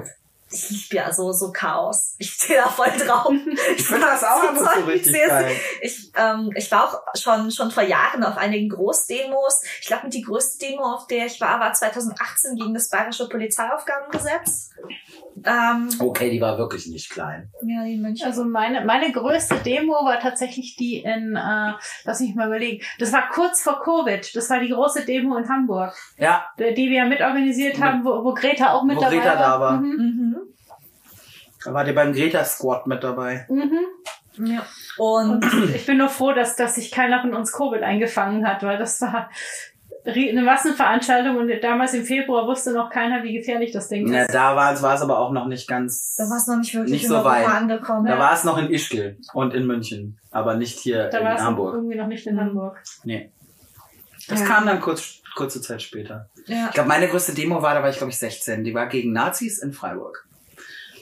ich 0.55 0.69
liebe 0.69 0.97
ja 0.97 1.11
so, 1.11 1.33
so 1.33 1.51
Chaos. 1.51 2.15
Ich 2.19 2.31
stehe 2.31 2.61
da 2.61 2.69
voll 2.69 2.91
drauf. 2.99 3.33
Ich 3.75 3.87
finde 3.87 4.03
das 4.07 4.23
auch 4.23 4.43
einfach 4.51 4.75
so 4.75 4.81
richtig 4.85 5.11
sehr- 5.13 5.27
geil. 5.29 5.57
Ich, 5.81 6.13
ähm, 6.15 6.51
ich 6.55 6.71
war 6.71 6.93
auch 6.93 7.01
schon, 7.19 7.51
schon 7.51 7.71
vor 7.71 7.83
Jahren 7.83 8.23
auf 8.23 8.37
einigen 8.37 8.69
Großdemos. 8.69 9.63
Ich 9.81 9.87
glaube, 9.87 10.11
die 10.11 10.21
größte 10.21 10.59
Demo, 10.67 10.83
auf 10.85 11.07
der 11.07 11.25
ich 11.25 11.41
war, 11.41 11.59
war 11.59 11.73
2018 11.73 12.57
gegen 12.57 12.75
das 12.75 12.91
Bayerische 12.91 13.31
Polizeiaufgabengesetz. 13.31 14.71
Ähm, 15.45 15.89
Okay, 15.99 16.31
die 16.31 16.41
war 16.41 16.59
wirklich 16.59 16.87
nicht 16.87 17.11
klein. 17.11 17.51
ja, 17.63 17.83
in 17.85 18.03
München. 18.03 18.27
Also 18.27 18.45
meine, 18.45 18.85
meine 18.85 19.11
größte 19.13 19.57
Demo 19.65 19.93
war 20.05 20.21
tatsächlich 20.21 20.77
die 20.77 20.99
in, 20.99 21.37
äh, 21.37 21.73
lass 22.05 22.21
mich 22.21 22.35
mal 22.35 22.47
überlegen, 22.49 22.85
das 22.99 23.13
war 23.13 23.29
kurz 23.31 23.63
vor 23.63 23.81
Covid. 23.83 24.35
Das 24.35 24.51
war 24.51 24.61
die 24.61 24.69
große 24.71 25.05
Demo 25.05 25.37
in 25.37 25.49
Hamburg, 25.49 25.95
Ja, 26.19 26.47
die 26.59 26.75
die 26.75 26.91
wir 26.91 27.05
mitorganisiert 27.05 27.81
haben, 27.81 28.05
wo, 28.05 28.25
wo 28.25 28.35
Greta 28.35 28.73
auch 28.73 28.85
mit 28.85 28.97
Wo 28.97 29.01
dabei 29.01 29.17
Greta 29.17 29.35
war. 29.35 29.39
da 29.39 29.61
war. 29.61 29.81
Mhm. 29.81 29.89
Mhm. 29.91 30.37
da 31.65 31.75
war 31.75 31.85
die 31.85 31.93
beim 31.93 32.13
Greta 32.13 32.45
Squad 32.45 32.87
mit 32.87 33.03
dabei. 33.03 33.47
Mhm. 33.49 33.79
Ja. 34.47 34.65
Und 34.97 35.45
Und 35.45 35.75
ich 35.75 35.85
bin 35.85 35.99
nur 35.99 36.09
froh, 36.09 36.33
dass, 36.33 36.57
dass 36.57 36.77
sich 36.77 36.91
keiner 36.91 37.21
von 37.21 37.35
uns 37.35 37.53
Covid 37.53 37.83
eingefangen 37.83 38.47
hat, 38.49 38.63
weil 38.63 38.79
das 38.79 39.01
war 39.03 39.29
eine 40.05 40.43
Massenveranstaltung 40.43 41.37
und 41.37 41.51
damals 41.63 41.95
im 41.95 42.05
Februar 42.05 42.47
wusste 42.47 42.73
noch 42.73 42.91
keiner, 42.91 43.23
wie 43.23 43.35
gefährlich 43.35 43.71
das 43.73 43.89
Ding 43.89 44.07
Na, 44.11 44.23
ist. 44.23 44.35
da 44.35 44.57
war 44.57 44.73
es 44.73 44.83
war 44.83 44.95
es 44.95 45.03
aber 45.03 45.19
auch 45.19 45.31
noch 45.31 45.47
nicht 45.47 45.69
ganz. 45.69 46.17
da 46.17 46.25
war 46.29 46.37
es 46.39 46.47
noch 46.49 46.57
nicht 46.59 46.75
wirklich 46.75 46.93
Nicht 47.03 47.09
so 47.09 47.23
weit. 47.25 47.47
angekommen. 47.47 48.07
Da 48.07 48.19
war 48.19 48.33
es 48.33 48.43
noch 48.45 48.59
in 48.59 48.69
Ischgl 48.71 49.17
und 49.35 49.55
in 49.55 49.67
München, 49.67 50.19
aber 50.31 50.55
nicht 50.57 50.79
hier 50.81 51.09
Da 51.09 51.23
war 51.23 51.33
in 51.33 51.37
es 51.37 51.43
Hamburg. 51.43 51.75
irgendwie 51.75 51.97
noch 51.97 52.09
nicht 52.09 52.27
in 52.27 52.41
Hamburg. 52.41 52.83
Nee. 53.05 53.31
Das 54.29 54.41
Ja. 54.41 54.47
kam 54.47 54.67
dann 54.67 54.81
kurz, 54.81 55.21
kurze 55.37 55.61
Zeit 55.61 55.83
später. 55.83 56.29
Ja. 56.47 56.67
Ich 56.69 56.75
glaube, 56.75 56.89
meine 56.89 57.09
größte 57.09 57.35
Demo 57.35 57.63
war, 57.63 57.75
da 57.75 57.83
war 57.83 57.91
ich 57.91 57.97
glaube 57.99 58.11
ich 58.11 58.19
16. 58.19 58.65
Die 58.65 58.75
war 58.75 58.87
gegen 58.87 59.13
Nazis 59.13 59.59
in 59.63 59.73
Freiburg. 59.73 60.27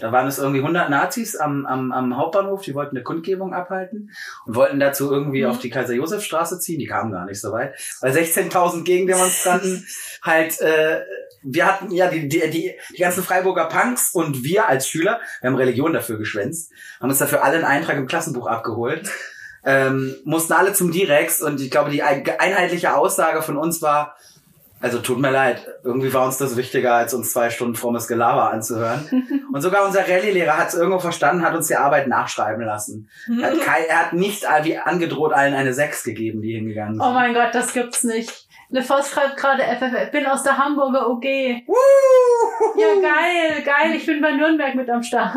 Da 0.00 0.12
waren 0.12 0.26
es 0.26 0.38
irgendwie 0.38 0.60
100 0.60 0.88
Nazis 0.90 1.36
am, 1.36 1.66
am, 1.66 1.92
am 1.92 2.16
Hauptbahnhof, 2.16 2.62
die 2.62 2.74
wollten 2.74 2.96
eine 2.96 3.04
Kundgebung 3.04 3.52
abhalten 3.54 4.10
und 4.46 4.54
wollten 4.56 4.80
dazu 4.80 5.10
irgendwie 5.12 5.42
Mhm. 5.44 5.50
auf 5.50 5.58
die 5.58 5.70
Kaiser-Josef-Straße 5.70 6.58
ziehen. 6.58 6.78
Die 6.78 6.86
kamen 6.86 7.12
gar 7.12 7.26
nicht 7.26 7.40
so 7.40 7.52
weit. 7.52 7.74
Weil 8.00 8.12
16.000 8.12 8.84
Gegendemonstranten 8.84 9.86
halt, 10.22 10.60
äh, 10.60 11.00
wir 11.42 11.66
hatten 11.66 11.90
ja 11.90 12.08
die, 12.08 12.28
die, 12.28 12.50
die, 12.50 12.74
die 12.94 13.00
ganzen 13.00 13.22
Freiburger 13.22 13.66
Punks 13.66 14.10
und 14.12 14.44
wir 14.44 14.68
als 14.68 14.88
Schüler, 14.88 15.20
wir 15.40 15.48
haben 15.50 15.56
Religion 15.56 15.92
dafür 15.92 16.18
geschwänzt, 16.18 16.70
haben 17.00 17.08
uns 17.10 17.18
dafür 17.18 17.42
alle 17.44 17.56
einen 17.56 17.64
Eintrag 17.64 17.96
im 17.96 18.06
Klassenbuch 18.06 18.46
abgeholt, 18.46 19.10
ähm, 19.64 20.16
mussten 20.24 20.52
alle 20.54 20.72
zum 20.72 20.90
Direx 20.90 21.42
und 21.42 21.60
ich 21.60 21.70
glaube, 21.70 21.90
die 21.90 22.02
ein- 22.02 22.24
einheitliche 22.38 22.94
Aussage 22.96 23.42
von 23.42 23.56
uns 23.58 23.82
war, 23.82 24.16
also 24.80 24.98
tut 25.00 25.18
mir 25.18 25.30
leid, 25.30 25.66
irgendwie 25.84 26.12
war 26.14 26.24
uns 26.26 26.38
das 26.38 26.56
wichtiger, 26.56 26.94
als 26.94 27.12
uns 27.14 27.32
zwei 27.32 27.50
Stunden 27.50 27.74
frommes 27.74 28.08
Gelaber 28.08 28.50
anzuhören. 28.50 29.44
Und 29.52 29.60
sogar 29.60 29.84
unser 29.86 30.00
Rallye-Lehrer 30.08 30.56
hat 30.56 30.68
es 30.68 30.74
irgendwo 30.74 30.98
verstanden, 30.98 31.44
hat 31.44 31.54
uns 31.54 31.66
die 31.68 31.76
Arbeit 31.76 32.06
nachschreiben 32.08 32.64
lassen. 32.64 33.10
Er 33.40 33.50
hat, 33.50 33.60
kei- 33.60 33.84
er 33.88 33.98
hat 34.06 34.12
nicht 34.14 34.44
wie 34.62 34.78
angedroht 34.78 35.32
allen 35.32 35.54
eine 35.54 35.74
6 35.74 36.04
gegeben, 36.04 36.40
die 36.40 36.54
hingegangen 36.54 36.94
sind. 36.94 37.02
Oh 37.04 37.12
mein 37.12 37.34
Gott, 37.34 37.50
das 37.52 37.72
gibt's 37.72 38.04
nicht. 38.04 38.46
LeFoss 38.72 39.10
schreibt 39.10 39.36
gerade 39.36 39.62
FFF, 39.64 40.12
bin 40.12 40.26
aus 40.26 40.44
der 40.44 40.56
Hamburger 40.56 41.10
OG. 41.10 41.24
Ja, 41.24 42.86
geil, 43.02 43.62
geil. 43.64 43.94
Ich 43.96 44.06
bin 44.06 44.20
bei 44.20 44.32
Nürnberg 44.32 44.74
mit 44.76 44.88
am 44.88 45.02
Start. 45.02 45.34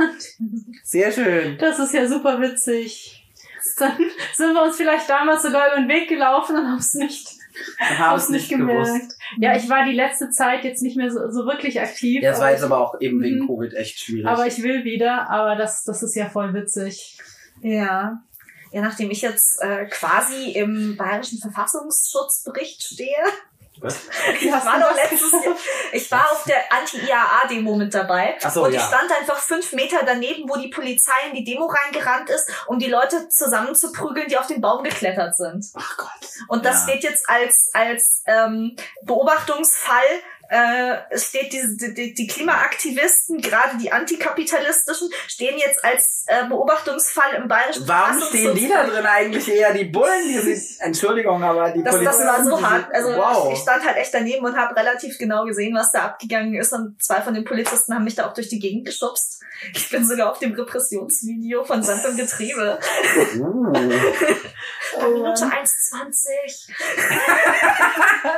Sehr 0.83 1.11
schön. 1.11 1.57
Das 1.57 1.79
ist 1.79 1.93
ja 1.93 2.07
super 2.07 2.39
witzig. 2.39 3.19
Dann 3.79 3.93
sind 4.35 4.53
wir 4.53 4.61
uns 4.63 4.77
vielleicht 4.77 5.09
damals 5.09 5.41
sogar 5.41 5.67
über 5.71 5.77
den 5.77 5.89
Weg 5.89 6.07
gelaufen 6.09 6.55
und 6.57 6.67
haben 6.67 6.77
es 6.77 6.93
nicht, 6.93 7.32
Wir 7.89 7.99
haben 7.99 8.17
es 8.17 8.29
nicht 8.29 8.49
gewusst. 8.49 9.17
Ja, 9.37 9.55
ich 9.55 9.69
war 9.69 9.85
die 9.85 9.93
letzte 9.93 10.29
Zeit 10.29 10.63
jetzt 10.63 10.81
nicht 10.81 10.97
mehr 10.97 11.11
so, 11.11 11.29
so 11.29 11.45
wirklich 11.45 11.79
aktiv. 11.81 12.21
Ja, 12.23 12.31
das 12.31 12.39
war 12.39 12.47
aber 12.47 12.53
jetzt 12.55 12.63
aber 12.63 12.77
auch 12.79 12.99
eben 13.01 13.21
wegen 13.21 13.39
Mhm. 13.39 13.47
Covid 13.47 13.73
echt 13.73 13.99
schwierig. 13.99 14.25
Aber 14.27 14.45
ich 14.47 14.61
will 14.63 14.83
wieder, 14.83 15.29
aber 15.29 15.55
das, 15.55 15.83
das 15.83 16.03
ist 16.03 16.15
ja 16.15 16.29
voll 16.29 16.53
witzig. 16.53 17.17
Ja. 17.61 18.21
Ja, 18.71 18.81
nachdem 18.81 19.11
ich 19.11 19.21
jetzt 19.21 19.61
äh, 19.61 19.85
quasi 19.85 20.51
im 20.53 20.95
Bayerischen 20.97 21.37
Verfassungsschutzbericht 21.39 22.81
stehe. 22.81 23.23
Was? 23.81 23.97
Ich 24.39 24.51
war 24.51 24.77
noch 24.79 24.95
letztes 24.95 25.31
Jahr, 25.31 25.55
ich 25.91 26.11
war 26.11 26.31
auf 26.31 26.43
der 26.43 26.71
Anti-IAA-Demo 26.71 27.75
mit 27.75 27.93
dabei. 27.93 28.37
Ach 28.43 28.51
so, 28.51 28.63
und 28.65 28.69
ich 28.71 28.77
ja. 28.77 28.87
stand 28.87 29.11
einfach 29.11 29.37
fünf 29.37 29.73
Meter 29.73 29.99
daneben, 30.05 30.47
wo 30.47 30.55
die 30.57 30.69
Polizei 30.69 31.11
in 31.29 31.35
die 31.35 31.43
Demo 31.43 31.65
reingerannt 31.65 32.29
ist, 32.29 32.49
um 32.67 32.79
die 32.79 32.89
Leute 32.89 33.27
zusammenzuprügeln, 33.29 34.27
die 34.27 34.37
auf 34.37 34.47
den 34.47 34.61
Baum 34.61 34.83
geklettert 34.83 35.35
sind. 35.35 35.65
Ach 35.73 35.97
Gott. 35.97 36.09
Und 36.47 36.65
das 36.65 36.85
Ja. 36.85 36.93
steht 36.93 37.03
jetzt 37.03 37.27
als, 37.29 37.71
als 37.73 38.23
ähm, 38.27 38.75
Beobachtungsfall, 39.03 40.03
äh, 40.49 40.95
es 41.09 41.29
steht 41.29 41.53
diese, 41.53 41.93
die, 41.93 42.13
die 42.13 42.27
Klimaaktivisten, 42.27 43.41
gerade 43.41 43.77
die 43.77 43.91
antikapitalistischen, 43.91 45.09
stehen 45.27 45.57
jetzt 45.57 45.83
als 45.83 46.25
äh, 46.27 46.47
Beobachtungsfall 46.47 47.35
im 47.35 47.47
bayerischen 47.47 47.87
Warum 47.87 48.21
stehen 48.21 48.55
die 48.55 48.67
da 48.67 48.85
drin 48.85 49.05
eigentlich 49.05 49.47
eher 49.47 49.73
die 49.73 49.85
Bullen, 49.85 50.27
die 50.27 50.39
sich, 50.39 50.77
Entschuldigung, 50.79 51.43
aber 51.43 51.71
die 51.71 51.83
Das, 51.83 51.95
das 51.95 52.03
Polizisten, 52.03 52.27
war 52.27 52.43
so 52.43 52.57
die 52.57 52.63
hart. 52.63 52.93
Also 52.93 53.09
wow. 53.15 53.53
ich 53.53 53.59
stand 53.59 53.85
halt 53.85 53.97
echt 53.97 54.13
daneben 54.13 54.45
und 54.45 54.57
habe 54.57 54.75
relativ 54.75 55.17
genau 55.17 55.45
gesehen, 55.45 55.75
was 55.75 55.91
da 55.91 56.05
abgegangen 56.05 56.53
ist. 56.55 56.73
Und 56.73 57.01
zwei 57.03 57.21
von 57.21 57.33
den 57.33 57.45
Polizisten 57.45 57.93
haben 57.93 58.03
mich 58.03 58.15
da 58.15 58.27
auch 58.29 58.33
durch 58.33 58.49
die 58.49 58.59
Gegend 58.59 58.85
geschubst. 58.85 59.41
Ich 59.73 59.89
bin 59.89 60.05
sogar 60.05 60.31
auf 60.31 60.39
dem 60.39 60.53
Repressionsvideo 60.53 61.63
von 61.63 61.81
Sand 61.83 62.05
und 62.05 62.17
Getriebe. 62.17 62.79
Uh. 64.95 64.99
Bei 64.99 65.09
Minute 65.09 65.45
1,20. 65.45 66.69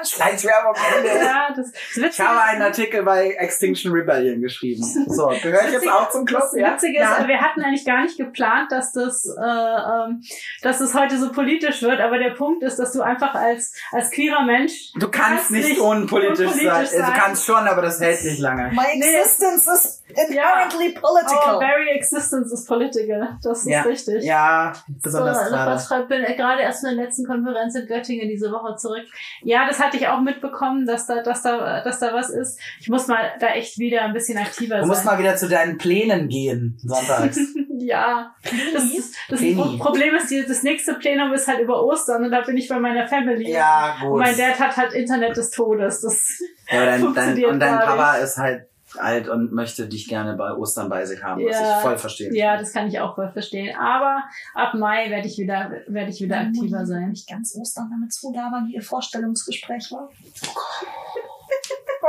Schleichwerbung 0.15 0.75
Ende. 0.95 1.09
Ja, 1.09 1.53
das, 1.55 1.71
das 1.71 2.04
Ich 2.05 2.09
Witzige 2.19 2.27
habe 2.29 2.41
einen 2.43 2.61
Artikel 2.61 3.03
bei 3.03 3.31
Extinction 3.31 3.91
Rebellion 3.91 4.41
geschrieben. 4.41 4.83
So, 5.07 5.27
gehöre 5.41 5.65
ich 5.65 5.71
jetzt 5.73 5.87
auch 5.89 6.09
zum 6.09 6.25
Club? 6.25 6.41
Das 6.41 6.55
Ja? 6.55 6.73
Witzige 6.73 6.99
ist, 7.01 7.09
Ja. 7.19 7.27
wir 7.27 7.41
hatten 7.41 7.61
eigentlich 7.61 7.85
gar 7.85 8.01
nicht 8.03 8.17
geplant, 8.17 8.71
dass 8.71 8.91
das, 8.93 9.25
äh, 9.25 9.41
ähm, 9.41 10.21
dass 10.61 10.79
das 10.79 10.93
heute 10.93 11.17
so 11.17 11.31
politisch 11.31 11.81
wird, 11.81 11.99
aber 12.01 12.17
der 12.17 12.31
Punkt 12.31 12.63
ist, 12.63 12.77
dass 12.77 12.91
du 12.93 13.01
einfach 13.01 13.33
als, 13.35 13.73
als 13.91 14.11
queerer 14.11 14.43
Mensch 14.43 14.91
Du 14.95 15.09
kannst 15.09 15.51
nicht 15.51 15.79
unpolitisch, 15.79 16.47
unpolitisch 16.47 16.63
sein. 16.63 16.85
Sein. 16.85 17.11
Du 17.13 17.19
kannst 17.19 17.45
schon, 17.45 17.67
aber 17.67 17.81
das 17.81 17.99
hält 17.99 18.23
nicht 18.23 18.39
lange. 18.39 18.69
My 18.71 18.81
Nee. 18.95 19.05
existence 19.15 19.67
is 19.67 20.03
inherently 20.09 20.91
political. 20.93 21.55
Oh, 21.57 21.59
very 21.59 21.89
existence 21.89 22.51
is 22.53 22.65
political. 22.65 23.37
Das 23.43 23.59
ist 23.61 23.67
Ja. 23.69 23.81
richtig. 23.81 24.23
Ja, 24.23 24.73
So, 24.75 24.93
besonders 25.03 25.37
also 25.39 25.51
gerade. 25.51 25.71
was 25.71 25.87
schreibt, 25.87 26.09
bin 26.09 26.23
gerade 26.23 26.61
erst 26.61 26.81
von 26.85 26.95
der 26.95 27.05
letzten 27.05 27.25
Konferenz 27.25 27.75
in 27.75 27.87
Göttingen 27.87 28.29
diese 28.29 28.51
Woche 28.51 28.75
zurück. 28.75 29.05
Ja, 29.43 29.67
das 29.67 29.79
hatte 29.79 29.97
ich 29.97 30.07
auch 30.07 30.21
mitbekommen, 30.21 30.85
dass 30.85 31.07
da, 31.07 31.21
dass 31.21 31.41
da, 31.41 31.81
dass 31.85 31.99
da 31.99 32.13
was 32.13 32.29
ist. 32.29 32.59
Ich 32.79 32.89
muss 32.89 33.07
mal 33.07 33.33
da 33.39 33.47
echt 33.47 33.77
wieder 33.79 34.01
ein 34.03 34.13
bisschen 34.13 34.37
aktiver 34.37 34.79
Du 34.79 34.87
musst 34.87 35.03
sein. 35.03 35.13
mal 35.13 35.19
wieder 35.19 35.35
zu 35.35 35.47
deinen 35.47 35.77
Plänen 35.77 36.27
gehen, 36.27 36.77
sonntags. 36.83 37.37
Ja, 37.77 38.33
das, 38.73 39.11
das 39.29 39.39
Problem 39.79 40.15
ist, 40.15 40.31
das 40.49 40.63
nächste 40.63 40.93
Plenum 40.93 41.33
ist 41.33 41.45
halt 41.47 41.59
über 41.59 41.83
Ostern 41.83 42.23
und 42.23 42.31
da 42.31 42.39
bin 42.41 42.55
ich 42.55 42.69
bei 42.69 42.79
meiner 42.79 43.05
Family. 43.05 43.51
ja, 43.51 43.97
Und 44.01 44.11
gut. 44.11 44.19
mein 44.21 44.35
Dad 44.37 44.57
hat 44.59 44.77
halt 44.77 44.93
Internet 44.93 45.35
des 45.35 45.51
Todes. 45.51 45.99
Das, 45.99 46.39
ja, 46.71 46.85
dein, 46.85 47.13
dein, 47.13 47.45
und 47.45 47.59
dein 47.59 47.77
Papa 47.77 48.15
ist 48.15 48.37
halt 48.37 48.67
alt 48.97 49.27
und 49.27 49.51
möchte 49.51 49.87
dich 49.89 50.07
gerne 50.07 50.35
bei 50.35 50.53
Ostern 50.53 50.87
bei 50.87 51.05
sich 51.05 51.21
haben, 51.21 51.43
was 51.45 51.53
Ja. 51.59 51.75
ich 51.77 51.81
voll 51.81 51.97
verstehe. 51.97 52.33
ja, 52.33 52.55
das 52.57 52.71
kann 52.71 52.87
ich 52.87 52.97
auch 53.01 53.15
voll 53.15 53.29
verstehen. 53.33 53.75
Aber 53.75 54.23
ab 54.53 54.73
Mai 54.73 55.09
werde 55.09 55.27
ich 55.27 55.37
wieder, 55.37 55.69
werde 55.87 56.09
ich 56.11 56.21
wieder 56.21 56.39
aktiver 56.39 56.85
sein. 56.85 57.09
Nicht 57.09 57.27
ganz 57.29 57.55
Ostern 57.59 57.89
damit 57.91 58.13
zulabern, 58.13 58.67
wie 58.69 58.75
ihr 58.75 58.81
Vorstellungsgespräch 58.83 59.91
war. 59.91 60.09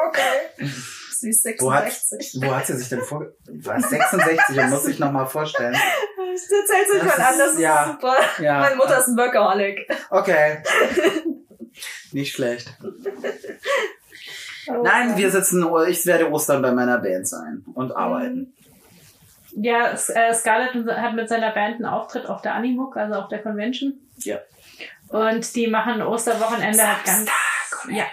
Okay. 0.08 0.66
Sie 1.18 1.30
ist 1.30 1.46
Wo 1.60 1.72
hat, 1.72 1.84
66. 1.90 2.42
wo 2.42 2.54
hat 2.54 2.66
sie 2.66 2.76
sich 2.76 2.88
denn 2.90 3.00
vor... 3.02 3.26
Was, 3.48 3.88
66 3.88 4.58
und 4.58 4.70
muss 4.70 4.84
sich 4.84 4.98
nochmal 4.98 5.26
vorstellen. 5.26 5.74
Ich 5.74 6.42
erzähl's 6.42 6.90
euch 6.94 7.08
Das 7.08 7.18
mal 7.18 7.24
an, 7.26 7.32
ist- 7.32 7.40
das 7.40 7.52
ist 7.54 7.60
ja. 7.60 7.86
super. 7.92 8.16
Ja. 8.38 8.60
Meine 8.60 8.76
Mutter 8.76 8.98
ist 8.98 9.08
ein 9.08 9.16
Workaholic. 9.16 9.88
Okay. 10.10 10.62
Nicht 12.12 12.34
schlecht. 12.34 12.72
Nein, 14.82 15.16
wir 15.16 15.30
sitzen, 15.30 15.66
ich 15.88 16.04
werde 16.06 16.30
Ostern 16.30 16.60
bei 16.62 16.72
meiner 16.72 16.98
Band 16.98 17.26
sein 17.28 17.64
und 17.74 17.92
arbeiten. 17.92 18.52
Ja, 19.52 19.92
äh, 19.92 20.34
Scarlett 20.34 20.74
hat 20.74 21.14
mit 21.14 21.28
seiner 21.28 21.52
Band 21.52 21.76
einen 21.76 21.86
Auftritt 21.86 22.26
auf 22.26 22.42
der 22.42 22.54
Animuk, 22.54 22.96
also 22.96 23.14
auf 23.14 23.28
der 23.28 23.42
Convention. 23.42 23.94
Ja. 24.18 24.38
Und 25.08 25.54
die 25.54 25.68
machen 25.68 26.02
Osterwochenende 26.02 26.86
halt 26.86 27.04
ganz, 27.04 27.30
ja, 27.88 28.04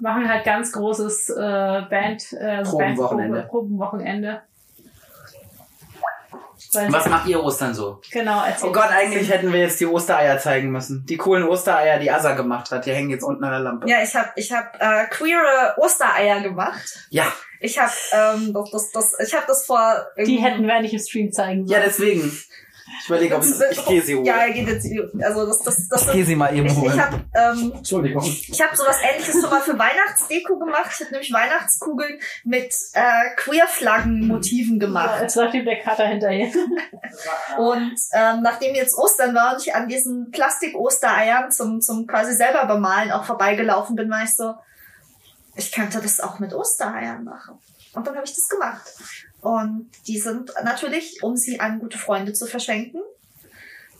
machen 0.00 0.28
halt 0.28 0.44
ganz 0.44 0.72
großes 0.72 1.30
äh, 1.30 1.34
Band, 1.88 2.32
äh, 2.32 2.62
Probenwochenende. 2.62 3.38
Bandprobe- 3.40 3.48
Probenwochenende. 3.48 4.42
Weil 6.72 6.92
Was 6.92 7.08
macht 7.08 7.28
ihr 7.28 7.40
Ostern 7.42 7.72
so? 7.72 8.00
Genau, 8.10 8.42
erzähl. 8.44 8.68
Oh 8.68 8.72
Gott, 8.72 8.90
eigentlich 8.90 9.30
hätten 9.30 9.52
wir 9.52 9.60
jetzt 9.60 9.78
die 9.78 9.86
Ostereier 9.86 10.38
zeigen 10.40 10.70
müssen. 10.72 11.06
Die 11.06 11.16
coolen 11.16 11.44
Ostereier, 11.44 12.00
die 12.00 12.10
Asa 12.10 12.34
gemacht 12.34 12.70
hat. 12.72 12.84
Die 12.86 12.92
hängen 12.92 13.10
jetzt 13.10 13.22
unten 13.22 13.44
an 13.44 13.50
der 13.52 13.60
Lampe. 13.60 13.88
Ja, 13.88 14.02
ich 14.02 14.14
habe 14.16 14.30
ich 14.34 14.50
hab, 14.52 14.74
äh, 14.80 15.04
queere 15.08 15.74
Ostereier 15.76 16.40
gemacht. 16.40 16.82
Ja, 17.10 17.26
Ich 17.60 17.78
habe 17.78 17.92
ähm, 18.12 18.52
das, 18.52 18.70
das, 18.72 18.90
das, 18.90 19.20
ich 19.28 19.34
hab 19.34 19.46
das 19.46 19.64
vor 19.66 20.04
Die 20.18 20.38
hätten 20.38 20.66
wir 20.66 20.80
nicht 20.80 20.94
im 20.94 20.98
Stream 21.00 21.32
zeigen 21.32 21.66
ja 21.66 21.76
sollen. 21.78 21.82
deswegen. 21.86 22.38
Ich 23.00 23.08
überlege, 23.08 23.36
ob 23.36 23.42
ich, 23.42 23.78
ich 23.78 23.84
gehe 23.86 24.02
sie 24.02 24.14
holen. 24.14 24.24
Ja, 24.26 24.36
er 24.44 24.52
geht 24.52 24.68
jetzt. 24.68 24.86
Also 25.22 25.46
das, 25.46 25.58
das, 25.60 25.88
das 25.88 26.06
ich 26.06 26.12
gehe 26.12 26.24
sie 26.24 26.36
mal 26.36 26.54
eben 26.54 26.66
ich, 26.66 26.72
ich 26.72 26.78
holen. 26.78 27.00
habe 27.02 27.24
ähm, 27.34 27.72
Entschuldigung. 27.76 28.22
ich 28.22 28.60
habe 28.62 28.76
sowas 28.76 28.98
ähnliches 29.02 29.40
schon 29.40 29.50
mal 29.50 29.60
für 29.62 29.78
Weihnachtsdeko 29.78 30.58
gemacht. 30.58 30.90
Ich 30.92 31.00
habe 31.00 31.12
nämlich 31.12 31.32
Weihnachtskugeln 31.32 32.20
mit 32.44 32.74
äh, 32.92 33.34
Queer-Flaggen-Motiven 33.36 34.80
Ja, 34.80 34.86
gemacht. 34.86 35.22
jetzt 35.22 35.34
läuft 35.36 35.54
ihm 35.54 35.64
der 35.64 35.80
Kater 35.80 36.06
hinterher. 36.06 36.48
Und 37.58 37.94
ähm, 38.12 38.42
nachdem 38.42 38.74
jetzt 38.74 38.96
Ostern 38.98 39.34
war 39.34 39.54
und 39.54 39.62
ich 39.66 39.74
an 39.74 39.88
diesen 39.88 40.30
Plastik-Ostereiern 40.30 41.50
zum, 41.50 41.80
zum 41.80 42.06
quasi 42.06 42.34
selber 42.34 42.66
bemalen 42.66 43.12
auch 43.12 43.24
vorbeigelaufen 43.24 43.96
bin, 43.96 44.10
war 44.10 44.24
ich 44.24 44.34
so, 44.34 44.54
ich 45.56 45.72
könnte 45.72 46.00
das 46.00 46.20
auch 46.20 46.38
mit 46.38 46.52
Ostereiern 46.52 47.24
machen. 47.24 47.58
Und 47.94 48.06
dann 48.06 48.16
habe 48.16 48.26
ich 48.26 48.34
das 48.34 48.48
gemacht. 48.48 48.82
Und 49.44 49.90
die 50.06 50.18
sind 50.18 50.54
natürlich, 50.64 51.22
um 51.22 51.36
sie 51.36 51.60
an 51.60 51.78
gute 51.78 51.98
Freunde 51.98 52.32
zu 52.32 52.46
verschenken, 52.46 53.02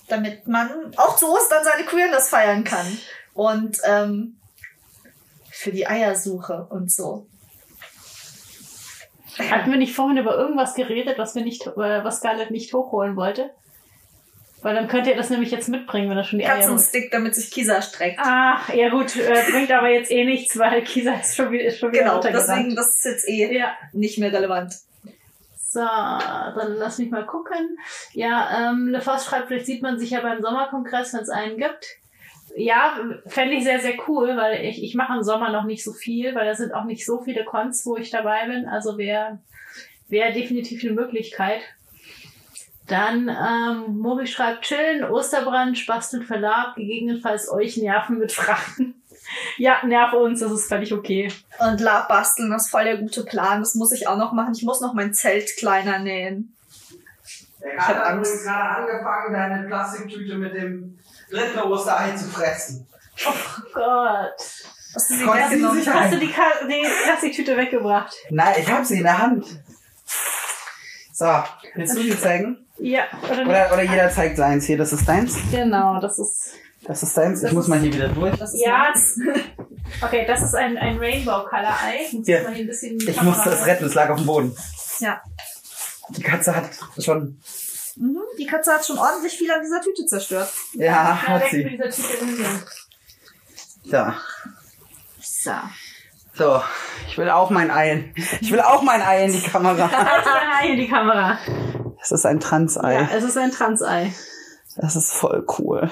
damit 0.09 0.49
man 0.49 0.71
auch 0.97 1.17
zu 1.17 1.31
Ostern 1.31 1.63
seine 1.63 1.85
Queerness 1.85 2.31
feiern 2.31 2.65
kann. 2.65 2.87
Und 3.35 3.77
ähm, 3.85 4.37
für 5.51 5.71
die 5.71 5.87
Eiersuche 5.87 6.67
und 6.71 6.91
so. 6.91 7.27
Hatten 9.39 9.71
wir 9.71 9.77
nicht 9.77 9.95
vorhin 9.95 10.17
über 10.17 10.35
irgendwas 10.35 10.75
geredet, 10.75 11.19
was 11.19 11.35
wir 11.35 11.43
nicht, 11.43 11.67
äh, 11.67 12.03
was 12.05 12.19
Scarlett 12.19 12.51
nicht 12.51 12.73
hochholen 12.73 13.15
wollte? 13.15 13.51
Weil 14.63 14.75
dann 14.75 14.89
könnt 14.89 15.07
ihr 15.07 15.15
das 15.15 15.29
nämlich 15.29 15.51
jetzt 15.51 15.69
mitbringen, 15.69 16.09
wenn 16.09 16.17
er 16.17 16.25
schon 16.25 16.39
die 16.39 16.47
Eier 16.47 16.55
holt. 16.55 16.63
Katzenstick, 16.63 17.11
damit 17.11 17.35
sich 17.35 17.51
Kisa 17.51 17.83
streckt. 17.83 18.19
Ach, 18.23 18.73
ja 18.73 18.89
gut, 18.89 19.15
äh, 19.15 19.43
bringt 19.51 19.71
aber 19.71 19.91
jetzt 19.91 20.11
eh 20.11 20.25
nichts, 20.25 20.59
weil 20.59 20.83
Kisa 20.85 21.13
ist 21.17 21.37
schon 21.37 21.53
wieder, 21.53 21.65
ist 21.65 21.81
schon 21.81 21.93
wieder 21.93 22.05
Genau, 22.05 22.21
deswegen, 22.21 22.75
das 22.75 22.97
ist 22.97 23.05
jetzt 23.05 23.29
eh 23.29 23.59
Ja. 23.59 23.75
nicht 23.93 24.19
mehr 24.19 24.33
relevant. 24.33 24.75
So, 25.75 25.81
dann 25.81 26.77
lass 26.79 26.99
mich 26.99 27.11
mal 27.11 27.27
gucken. 27.27 27.77
Ja, 28.13 28.71
ähm, 28.71 28.87
LeFoss 28.87 29.27
schreibt, 29.27 29.49
vielleicht 29.49 29.67
sieht 29.67 29.83
man 29.83 29.99
sich 29.99 30.11
ja 30.11 30.21
beim 30.21 30.41
Sommerkongress, 30.41 31.13
wenn 31.13 31.21
es 31.23 31.31
einen 31.31 31.57
gibt. 31.57 31.85
Ja, 32.57 32.97
fände 33.27 33.57
ich 33.57 33.65
sehr, 33.65 33.81
sehr 33.81 33.97
cool, 34.07 34.37
weil 34.37 34.65
ich, 34.65 34.85
ich 34.85 34.95
mache 34.95 35.17
im 35.17 35.25
Sommer 35.25 35.51
noch 35.51 35.65
nicht 35.65 35.83
so 35.83 35.93
viel, 35.93 36.33
weil 36.37 36.47
da 36.47 36.55
sind 36.55 36.73
auch 36.73 36.85
nicht 36.85 37.05
so 37.05 37.23
viele 37.23 37.45
Cons, 37.45 37.85
wo 37.85 37.97
ich 37.97 38.11
dabei 38.11 38.47
bin. 38.47 38.69
Also 38.69 38.97
wäre 38.97 39.41
wär 40.07 40.31
definitiv 40.31 40.85
eine 40.85 40.93
Möglichkeit. 40.93 41.63
Dann, 42.87 43.29
ähm, 43.29 43.99
Mobi 43.99 44.29
schreibt, 44.29 44.63
chillen, 44.63 45.03
Osterbrand, 45.03 45.77
mit 46.13 46.25
Verlag, 46.25 46.77
gegebenenfalls 46.77 47.51
euch 47.51 47.79
nerven 47.79 48.19
mit 48.19 48.31
Fragen. 48.31 49.03
Ja, 49.59 49.85
nerv 49.85 50.13
uns, 50.13 50.41
das 50.41 50.53
ist 50.53 50.69
völlig 50.69 50.93
okay. 50.93 51.31
Und 51.59 51.81
Lab 51.81 52.09
basteln, 52.09 52.51
das 52.51 52.65
ist 52.65 52.71
voll 52.71 52.85
der 52.85 52.99
gute 52.99 53.25
Plan. 53.25 53.61
Das 53.61 53.75
muss 53.75 53.93
ich 53.93 54.09
auch 54.09 54.17
noch 54.17 54.33
machen. 54.33 54.55
Ich 54.55 54.63
muss 54.63 54.81
noch 54.81 54.95
mein 54.95 55.15
Zelt 55.15 55.57
kleiner 55.57 55.99
nähen. 55.99 56.57
Der 57.63 57.79
hab 57.79 58.07
Angst. 58.07 58.45
gerade 58.45 58.83
angefangen, 58.83 59.33
deine 59.33 59.67
Plastiktüte 59.67 60.37
mit 60.37 60.55
dem 60.55 60.99
dritten 61.31 61.61
Osterei 61.61 62.13
zu 62.13 62.27
fressen. 62.27 62.87
Oh 63.27 63.33
Gott. 63.73 64.33
Hast 64.95 65.11
du 65.11 65.15
sie 65.15 65.27
weggenommen? 65.27 65.85
Hast 65.87 66.13
du 66.13 66.19
die, 66.19 66.31
Ka 66.31 66.43
die 66.69 66.87
Plastiktüte 67.05 67.57
weggebracht? 67.57 68.15
Nein, 68.31 68.55
ich 68.59 68.71
habe 68.71 68.85
sie 68.85 68.99
in 68.99 69.05
der 69.05 69.19
Hand. 69.19 69.45
So, 71.13 71.27
willst 71.75 71.97
du 71.97 72.03
sie 72.03 72.19
zeigen? 72.19 72.59
Ja, 72.79 73.05
oder 73.23 73.37
nicht? 73.37 73.49
Oder, 73.49 73.73
oder 73.73 73.83
jeder 73.83 74.11
zeigt 74.11 74.37
seins. 74.37 74.67
Hier, 74.67 74.77
das 74.77 74.93
ist 74.93 75.09
deins. 75.09 75.37
Genau, 75.51 76.01
das 76.01 76.19
ist. 76.19 76.55
Das 76.85 77.03
ist 77.03 77.17
deins. 77.17 77.43
Ich 77.43 77.53
muss 77.53 77.67
mal 77.69 77.79
hier 77.79 77.93
wieder 77.93 78.09
durch. 78.09 78.35
Ja, 78.55 78.79
meins. 78.93 79.19
okay, 80.03 80.25
das 80.27 80.43
ist 80.43 80.55
ein, 80.55 80.77
ein 80.77 80.99
Rainbow 80.99 81.45
Color 81.49 81.75
Eye. 81.87 82.07
Ich 82.07 82.13
muss 82.13 82.27
Hier. 82.27 82.43
mal 82.43 82.53
hier 82.55 82.65
ein 82.65 82.69
bisschen 82.69 82.97
Ich 82.99 83.07
Kamera- 83.17 83.25
musste 83.25 83.51
es 83.51 83.67
retten, 83.67 83.85
es 83.87 83.95
lag 83.95 84.11
auf 84.11 84.19
dem 84.19 84.27
Boden. 84.27 84.57
Ja. 85.01 85.21
Die 86.11 86.23
Katze 86.23 86.55
hat 86.55 86.71
schon. 87.03 87.41
Mhm. 87.97 88.19
Die 88.39 88.47
Katze 88.47 88.73
hat 88.73 88.85
schon 88.85 88.99
ordentlich 88.99 89.33
viel 89.35 89.51
an 89.51 89.63
dieser 89.63 89.81
Tüte 89.81 90.05
zerstört. 90.07 90.53
Ja, 90.75 90.85
Ja, 90.85 91.23
hat 91.23 91.43
weg 91.45 91.53
mit 91.53 91.63
sie. 91.65 91.71
dieser 91.71 91.91
Tüte 91.91 92.25
hin. 92.27 92.47
Da. 93.91 94.17
So. 95.23 95.53
So, 96.37 96.63
ich 97.09 97.17
will 97.17 97.31
auch 97.31 97.51
mein 97.51 97.71
Ei. 97.71 98.13
Ich 98.41 98.51
will 98.51 98.61
auch 98.61 98.83
mein 98.83 99.01
Ei 99.01 99.25
in 99.27 99.33
die 99.33 99.41
Kamera. 99.41 99.89
Halt 99.93 100.25
Ei 100.61 100.69
in 100.73 100.77
die 100.79 100.89
Kamera. 100.89 101.39
Das 102.01 102.11
ist 102.13 102.27
ein 102.27 102.41
Transei. 102.41 102.95
Ja, 102.95 103.09
es 103.15 103.23
ist 103.25 103.39
ein 103.39 103.53
Transei. 103.53 104.13
Das 104.77 104.97
ist 104.97 105.13
voll 105.13 105.47
cool. 105.59 105.91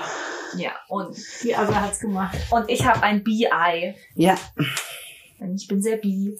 Ja, 0.56 0.72
und, 0.88 1.16
Die 1.42 1.54
Abla 1.54 1.80
hat's 1.82 2.00
gemacht. 2.00 2.36
und 2.50 2.68
ich 2.68 2.84
habe 2.84 3.02
ein 3.02 3.22
Bi-Ei. 3.24 3.94
Ja, 4.14 4.36
Denn 5.40 5.54
ich 5.56 5.66
bin 5.68 5.80
sehr 5.82 5.96
bi. 5.96 6.38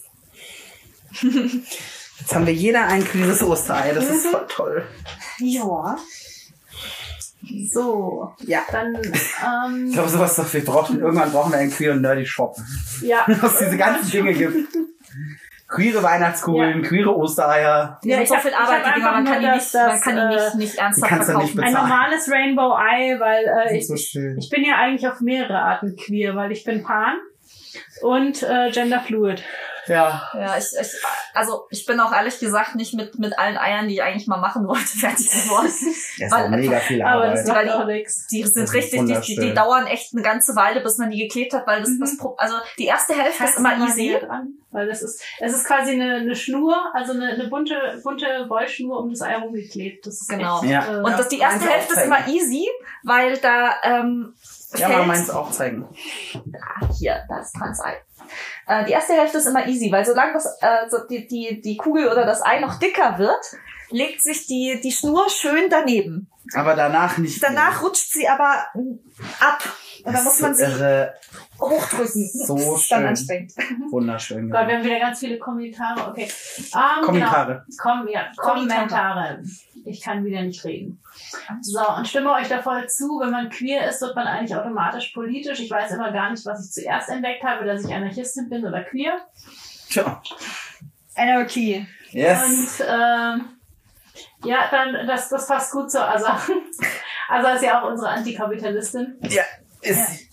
jetzt 1.23 2.35
haben 2.35 2.47
wir 2.47 2.55
jeder 2.55 2.87
ein 2.87 3.05
queeres 3.05 3.43
Osterei. 3.43 3.93
Das 3.93 4.09
ist 4.09 4.27
voll 4.27 4.47
toll. 4.49 4.87
Ja. 5.39 5.97
So, 7.73 8.33
Ja. 8.47 8.63
dann, 8.71 8.95
Ich 9.03 9.21
ähm, 9.45 9.93
glaube, 9.93 10.09
sowas 10.09 10.37
doch, 10.37 10.53
wir 10.53 10.65
brauchen, 10.65 11.01
irgendwann 11.01 11.33
brauchen 11.33 11.51
wir 11.53 11.59
einen 11.59 11.73
queer 11.73 11.93
und 11.93 12.03
nerdy 12.03 12.25
Shop, 12.25 12.57
ja. 13.03 13.25
wo 13.41 13.47
es 13.47 13.59
diese 13.59 13.77
ganzen 13.77 14.11
Dinge 14.11 14.33
gibt. 14.33 14.69
Queere 15.75 16.03
Weihnachtskugeln, 16.03 16.83
queere 16.83 17.17
Ostereier. 17.17 17.99
Ja, 18.05 18.21
ich 18.21 18.29
so 18.29 18.37
viel 18.37 18.51
ich 18.51 18.57
Arbeit, 18.57 18.97
Dinger, 18.97 19.11
man 19.11 19.15
einfach 19.15 19.33
kann 19.33 19.41
die 19.41 19.47
nur 19.47 19.55
nicht, 19.57 19.75
das, 19.75 19.87
man 19.89 20.01
kann 20.01 20.15
die 20.17 20.35
äh, 20.35 20.41
nicht, 20.41 20.55
nicht 20.57 20.79
ernsthaft 20.79 21.13
du 21.13 21.17
nicht 21.17 21.27
verkaufen. 21.27 21.61
Ein 21.61 21.73
normales 21.73 22.31
Rainbow 22.31 22.77
Eye, 22.77 23.19
weil 23.19 23.45
äh, 23.45 23.77
ich, 23.77 23.87
so 23.87 23.97
schön. 23.97 24.37
ich 24.39 24.51
bin 24.51 24.65
ja 24.65 24.77
eigentlich 24.77 25.09
auf 25.09 25.21
mehrere 25.21 25.59
Arten 25.59 25.97
queer, 25.97 26.37
weil 26.37 26.53
ich 26.53 26.65
bin 26.65 26.83
Pan 26.83 27.17
und 28.03 28.43
äh, 28.43 28.71
genderfluid. 28.71 29.43
Ja. 29.87 30.31
Ja, 30.35 30.57
ich, 30.57 30.67
ich, 30.81 30.89
also 31.35 31.67
ich 31.71 31.85
bin 31.87 31.99
auch 31.99 32.13
ehrlich 32.13 32.39
gesagt 32.39 32.77
nicht 32.77 32.95
mit, 32.95 33.19
mit 33.19 33.37
allen 33.39 33.57
Eiern, 33.59 33.89
die 33.89 33.95
ich 33.95 34.03
eigentlich 34.03 34.29
mal 34.29 34.37
machen 34.39 34.67
wollte, 34.69 34.85
fertig 34.99 35.29
geworden. 35.31 35.65
Das 35.67 35.83
ist 35.83 36.31
Weil 36.31 36.45
auch 36.45 36.49
mega 36.51 36.79
viel 36.79 37.03
Aber 37.03 37.25
Arbeit. 37.25 37.39
das 37.39 37.47
macht 37.49 37.69
auch 37.71 37.87
nichts. 37.87 38.27
Die 38.29 38.43
Das 38.43 38.51
sind 38.53 38.65
ist 38.65 38.75
richtig, 38.75 39.01
die, 39.27 39.37
die, 39.37 39.55
dauern 39.55 39.87
echt 39.87 40.13
eine 40.15 40.23
ganze 40.23 40.55
Weile, 40.55 40.81
bis 40.83 40.99
man 40.99 41.11
die 41.11 41.19
geklebt 41.23 41.53
hat, 41.53 41.67
weil 41.67 41.81
das, 41.81 41.91
Mhm. 41.91 42.01
das 42.01 42.17
also 42.39 42.57
die 42.79 42.87
erste 42.87 43.15
Hälfte 43.15 43.45
ist 43.45 43.59
immer 43.59 43.77
easy. 43.89 44.17
Dran, 44.21 44.55
weil 44.71 44.87
das 44.89 45.03
ist, 45.03 45.21
es 45.41 45.53
ist 45.53 45.67
quasi 45.67 45.93
eine, 45.93 46.15
eine 46.17 46.37
Schnur, 46.37 46.77
also 46.95 47.13
eine, 47.13 47.29
eine 47.33 47.49
bunte, 47.49 47.75
bunte 48.05 48.27
Wollschnur 48.49 49.01
um 49.01 49.11
das 49.11 49.21
Ei 49.23 49.35
rumgeklebt. 49.37 50.07
Das 50.07 50.15
ist 50.21 50.29
Genau. 50.29 50.61
Echt, 50.63 50.71
Ja. 50.71 50.93
äh, 51.01 51.03
Und 51.03 51.19
das, 51.19 51.29
die 51.29 51.39
erste 51.41 51.69
Hälfte 51.69 51.95
ist 51.95 52.05
immer 52.07 52.27
easy, 52.29 52.69
weil 53.03 53.37
da 53.39 53.75
ähm, 53.83 54.35
Ja, 54.77 54.89
mal 54.89 54.95
fällt- 54.95 55.07
meins 55.09 55.31
auch 55.31 55.51
zeigen. 55.51 55.89
Ah, 56.35 56.87
hier, 56.99 57.25
das 57.29 57.53
Transei. 57.53 57.97
Äh, 58.67 58.85
die 58.85 58.93
erste 58.93 59.15
Hälfte 59.15 59.39
ist 59.39 59.47
immer 59.47 59.67
easy, 59.67 59.91
weil 59.91 60.05
solange 60.05 60.35
das, 60.35 60.47
äh, 60.61 60.89
so 60.91 60.99
die, 61.09 61.27
die, 61.27 61.61
die 61.61 61.77
Kugel 61.77 62.09
oder 62.09 62.25
das 62.25 62.43
Ei 62.43 62.61
noch 62.61 62.79
dicker 62.79 63.19
wird, 63.19 63.45
legt 63.91 64.23
sich 64.23 64.47
die, 64.47 64.81
die 64.83 64.93
Schnur 64.93 65.29
schön 65.29 65.69
daneben. 65.71 66.29
Aber 66.55 66.75
danach 66.75 67.19
nicht. 67.19 67.43
Danach 67.43 67.83
rutscht 67.83 68.13
sie 68.13 68.29
aber 68.29 68.67
ab. 69.41 69.63
Und 70.05 70.13
dann 70.13 70.25
muss 70.25 70.41
man 70.41 70.55
sie 70.55 70.65
irre. 70.65 71.15
hochdrücken. 71.61 72.29
So 72.29 72.57
das 72.57 72.81
ist 72.81 72.91
dann 72.91 73.01
schön. 73.01 73.09
anstrengend. 73.09 73.53
Wunderschön. 73.91 74.51
Gott, 74.51 74.67
wir 74.67 74.77
haben 74.77 74.85
wieder 74.85 74.99
ganz 74.99 75.21
viele 75.21 75.39
Kommentare. 75.39 76.11
Okay. 76.11 76.29
Ähm, 76.75 77.05
Kommentare. 77.05 77.65
Genau. 77.67 77.83
Kom 77.83 78.09
ja, 78.09 78.33
Kommentare. 78.37 79.43
Ich 79.85 80.01
kann 80.01 80.25
wieder 80.25 80.43
nicht 80.43 80.65
reden. 80.65 81.03
So, 81.61 81.81
und 81.97 82.07
stimme 82.07 82.33
euch 82.33 82.49
da 82.49 82.63
voll 82.63 82.89
zu, 82.89 83.21
wenn 83.21 83.31
man 83.31 83.51
queer 83.51 83.89
ist, 83.89 84.01
wird 84.01 84.17
man 84.17 84.27
eigentlich 84.27 84.57
automatisch 84.57 85.09
politisch. 85.09 85.61
Ich 85.61 85.71
weiß 85.71 85.93
immer 85.93 86.13
gar 86.13 86.31
nicht, 86.31 86.45
was 86.47 86.67
ich 86.67 86.73
zuerst 86.73 87.09
entdeckt 87.09 87.43
habe, 87.43 87.65
dass 87.65 87.85
ich 87.85 87.93
Anarchistin 87.93 88.49
bin 88.49 88.65
oder 88.65 88.83
queer. 88.83 89.19
Tja. 89.89 90.23
Anarchy. 91.15 91.87
Yes. 92.11 92.81
Und 92.81 92.87
ähm, 92.89 93.49
ja, 94.45 94.69
dann 94.71 95.07
das, 95.07 95.29
das 95.29 95.47
passt 95.47 95.73
gut 95.73 95.91
zur 95.91 96.09
Asa. 96.09 96.41
Asa 97.29 97.53
ist 97.55 97.65
ja 97.65 97.83
auch 97.83 97.91
unsere 97.91 98.11
Antikapitalistin. 98.11 99.19
Ja. 99.29 99.43
Ist. 99.81 100.29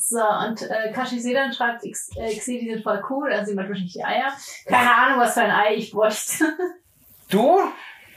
So, 0.00 0.20
und 0.20 0.62
äh, 0.62 0.92
Kashi 0.92 1.20
Sedan 1.20 1.52
schreibt, 1.52 1.84
ich, 1.84 1.96
äh, 2.16 2.32
ich 2.32 2.44
sehe, 2.44 2.60
die 2.60 2.70
sind 2.70 2.82
voll 2.82 3.02
cool, 3.10 3.32
also 3.32 3.50
sie 3.50 3.54
mag 3.54 3.68
wahrscheinlich 3.68 3.92
die 3.92 4.04
Eier. 4.04 4.32
Keine 4.66 4.94
Ahnung, 4.94 5.20
was 5.20 5.34
für 5.34 5.42
ein 5.42 5.50
Ei 5.50 5.74
ich 5.74 5.90
bräuchte. 5.90 6.44
Du? 7.30 7.60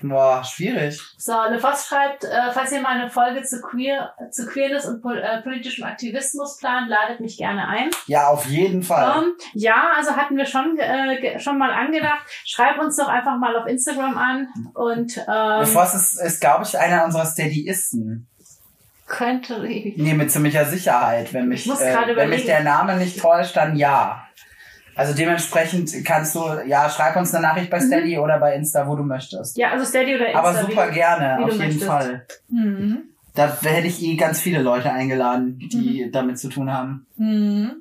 Boah, 0.03 0.43
schwierig. 0.43 0.99
So, 1.18 1.34
LeFoss 1.49 1.88
schreibt, 1.88 2.24
äh, 2.24 2.51
falls 2.53 2.72
ihr 2.72 2.82
mal 2.82 2.99
eine 2.99 3.09
Folge 3.09 3.43
zu 3.43 3.62
Queer, 3.62 4.14
zu 4.32 4.47
Queerness 4.47 4.86
und 4.86 5.01
pol 5.01 5.20
äh, 5.20 5.41
politischem 5.41 5.84
Aktivismus 5.84 6.57
plant, 6.57 6.89
ladet 6.89 7.20
mich 7.20 7.38
gerne 7.38 7.68
ein. 7.68 7.91
Ja, 8.07 8.30
auf 8.30 8.47
jeden 8.47 8.82
Fall. 8.82 9.24
Ähm, 9.24 9.34
ja, 9.53 9.91
also 9.95 10.16
hatten 10.16 10.38
wir 10.38 10.45
schon, 10.45 10.78
äh, 10.80 11.39
schon 11.39 11.57
mal 11.57 11.72
angedacht. 11.72 12.22
Schreib 12.45 12.80
uns 12.80 12.95
doch 12.95 13.09
einfach 13.09 13.38
mal 13.38 13.55
auf 13.55 13.68
Instagram 13.68 14.18
an 14.18 14.47
und 14.74 15.18
ähm, 15.18 15.59
Bevor 15.59 15.84
es 15.84 15.93
ist, 15.93 16.20
ist 16.20 16.41
glaube 16.41 16.64
ich, 16.64 16.78
einer 16.80 17.05
unserer 17.05 17.26
Steadyisten. 17.26 18.28
könnte 19.07 19.62
Nee, 19.62 20.14
mit 20.14 20.32
ziemlicher 20.32 20.66
Sicherheit. 20.66 21.32
Wenn 21.34 21.47
mich, 21.47 21.62
Ich 21.62 21.68
muss 21.68 21.82
äh, 21.82 21.95
wenn 22.16 22.30
mich 22.30 22.45
der 22.45 22.64
Name 22.64 22.95
nicht 22.97 23.20
täuscht, 23.20 23.55
dann 23.55 23.76
ja. 23.76 24.26
Also 24.96 25.14
dementsprechend 25.16 25.92
kannst 26.06 26.36
du, 26.36 26.44
ja, 26.66 26.89
schreib 26.89 27.16
uns 27.16 27.34
eine 27.34 27.48
Nachricht 27.48 27.70
bei 27.70 27.80
Steady 27.80 28.18
oder 28.20 28.39
bei 28.39 28.56
Insta, 28.56 28.88
wo 28.88 28.96
du 28.96 29.04
möchtest. 29.04 29.58
Ja, 29.58 29.72
also 29.72 29.86
Steady 29.86 30.16
oder 30.16 30.24
Mhm. 30.26 30.30
Insta. 30.32 30.39
Aber 30.39 30.54
super 30.62 30.89
wie- 30.89 30.94
gerne, 30.94 31.38
wie 31.39 31.44
auf 31.44 31.52
jeden 31.52 31.64
möchtest. 31.66 31.86
Fall. 31.86 32.26
Mhm. 32.50 32.98
Da 33.34 33.48
hätte 33.62 33.88
ich 33.88 34.02
eh 34.04 34.16
ganz 34.18 34.42
viele 34.42 34.62
Leute 34.62 34.92
eingeladen, 34.92 35.58
die 35.60 36.10
damit 36.12 36.38
zu 36.38 36.50
tun 36.50 36.72
haben. 36.74 37.06
Mhm. 37.16 37.72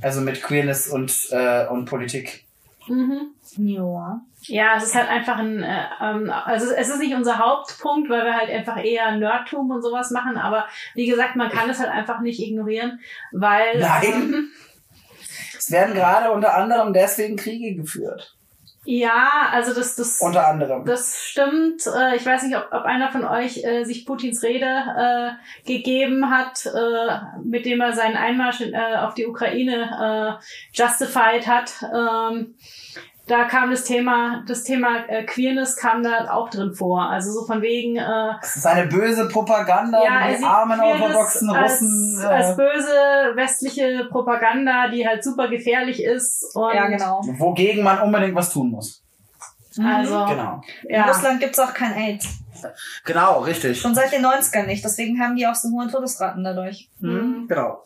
Also 0.00 0.20
mit 0.20 0.42
Queerness 0.42 0.88
und, 0.88 1.12
äh, 1.32 1.66
und 1.66 1.84
Politik. 1.86 2.44
Mhm. 2.88 3.32
Ja. 3.56 4.20
Ja, 4.44 4.76
es 4.76 4.84
ist 4.84 4.94
halt 4.94 5.08
einfach 5.08 5.38
ein, 5.38 5.62
äh, 5.62 5.84
ähm, 6.00 6.30
also 6.30 6.72
es 6.72 6.88
ist 6.88 6.98
nicht 6.98 7.14
unser 7.14 7.38
Hauptpunkt, 7.38 8.08
weil 8.10 8.24
wir 8.24 8.34
halt 8.34 8.50
einfach 8.50 8.82
eher 8.82 9.16
Nerdtum 9.16 9.70
und 9.70 9.82
sowas 9.82 10.10
machen, 10.10 10.36
aber 10.36 10.66
wie 10.94 11.06
gesagt, 11.06 11.36
man 11.36 11.48
kann 11.50 11.68
es 11.70 11.78
halt 11.78 11.90
einfach 11.90 12.20
nicht 12.20 12.40
ignorieren, 12.40 12.98
weil 13.30 13.78
Nein. 13.78 14.48
Es 15.62 15.70
werden 15.70 15.94
gerade 15.94 16.32
unter 16.32 16.54
anderem 16.54 16.92
deswegen 16.92 17.36
Kriege 17.36 17.76
geführt. 17.80 18.34
ja, 18.84 19.48
also 19.52 19.72
das 19.72 19.94
das 19.94 20.20
Unter 20.20 20.48
anderem. 20.48 20.84
das 20.84 21.16
stimmt. 21.22 21.86
Äh, 21.86 22.16
ich 22.16 22.26
weiß 22.26 22.42
nicht, 22.42 22.56
ob, 22.56 22.66
ob 22.72 22.82
einer 22.82 23.12
von 23.12 23.24
euch 23.24 23.62
äh, 23.62 23.84
sich 23.84 24.04
Putins 24.04 24.42
Rede 24.42 24.66
äh, 24.66 25.30
gegeben 25.64 26.30
hat, 26.30 26.66
äh, 26.66 27.20
mit 27.44 27.64
dem 27.64 27.80
er 27.80 27.92
seinen 27.92 28.16
Einmarsch 28.16 28.60
in, 28.60 28.74
äh, 28.74 28.96
auf 28.96 29.14
die 29.14 29.24
Ukraine 29.24 30.40
äh, 30.42 30.44
justified 30.72 31.46
hat. 31.46 31.74
Ähm, 31.94 32.56
da 33.32 33.44
kam 33.44 33.70
das 33.70 33.84
Thema, 33.84 34.44
das 34.46 34.62
Thema 34.62 35.08
äh, 35.08 35.24
Queerness 35.24 35.76
kam 35.76 36.02
da 36.02 36.30
auch 36.30 36.50
drin 36.50 36.74
vor. 36.74 37.08
Also 37.08 37.32
so 37.32 37.46
von 37.46 37.62
wegen, 37.62 37.96
äh, 37.96 38.32
Es 38.42 38.56
ist 38.56 38.66
eine 38.66 38.86
böse 38.86 39.26
Propaganda, 39.28 40.04
ja, 40.04 40.36
die 40.36 40.44
armen 40.44 40.78
Queerness 40.78 41.02
orthodoxen 41.02 41.50
als, 41.50 41.72
Russen. 41.72 42.20
äh, 42.22 42.26
als 42.26 42.56
böse 42.56 43.32
westliche 43.34 44.08
Propaganda, 44.10 44.88
die 44.88 45.06
halt 45.08 45.24
super 45.24 45.48
gefährlich 45.48 46.02
ist. 46.04 46.54
Und 46.54 46.74
Ja, 46.74 46.86
genau. 46.88 47.22
wogegen 47.38 47.82
man 47.82 48.00
unbedingt 48.00 48.34
was 48.34 48.52
tun 48.52 48.70
muss. 48.70 49.02
Also, 49.82 50.26
Genau. 50.26 50.60
In 50.86 50.94
ja. 50.96 51.06
Russland 51.06 51.40
gibt's 51.40 51.58
auch 51.58 51.72
kein 51.72 51.94
AIDS. 51.94 52.28
Genau, 53.04 53.40
richtig. 53.40 53.80
Schon 53.80 53.94
seit 53.94 54.12
den 54.12 54.24
90ern 54.24 54.66
nicht. 54.66 54.84
Deswegen 54.84 55.18
haben 55.20 55.34
die 55.36 55.46
auch 55.46 55.54
so 55.54 55.70
hohe 55.70 55.88
Todesraten 55.90 56.44
dadurch. 56.44 56.90
Mhm. 57.00 57.46
Genau. 57.48 57.82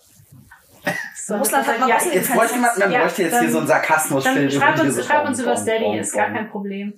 So, 1.16 1.37
Russland 1.37 1.66
hat 1.66 1.80
mal 1.80 1.89
ja, 1.89 1.95
Russland- 1.97 2.14
Jetzt 2.14 2.32
bräuchte 2.32 2.59
man, 2.59 2.70
man 2.78 2.93
Ja, 2.93 3.01
bräuchte 3.01 3.22
jetzt 3.22 3.32
dann- 3.32 3.41
hier 3.43 3.51
so 3.53 3.59
einen 3.59 3.66
Sarkasmusfilm. 3.66 4.37
Dann 4.37 4.51
schreib 4.51 4.74
über 4.76 4.82
uns, 4.84 5.07
schreib 5.07 5.26
uns 5.28 5.41
über 5.41 5.57
Steady, 5.57 5.99
ist 5.99 6.14
gar 6.14 6.30
kein 6.30 6.49
Problem. 6.51 6.95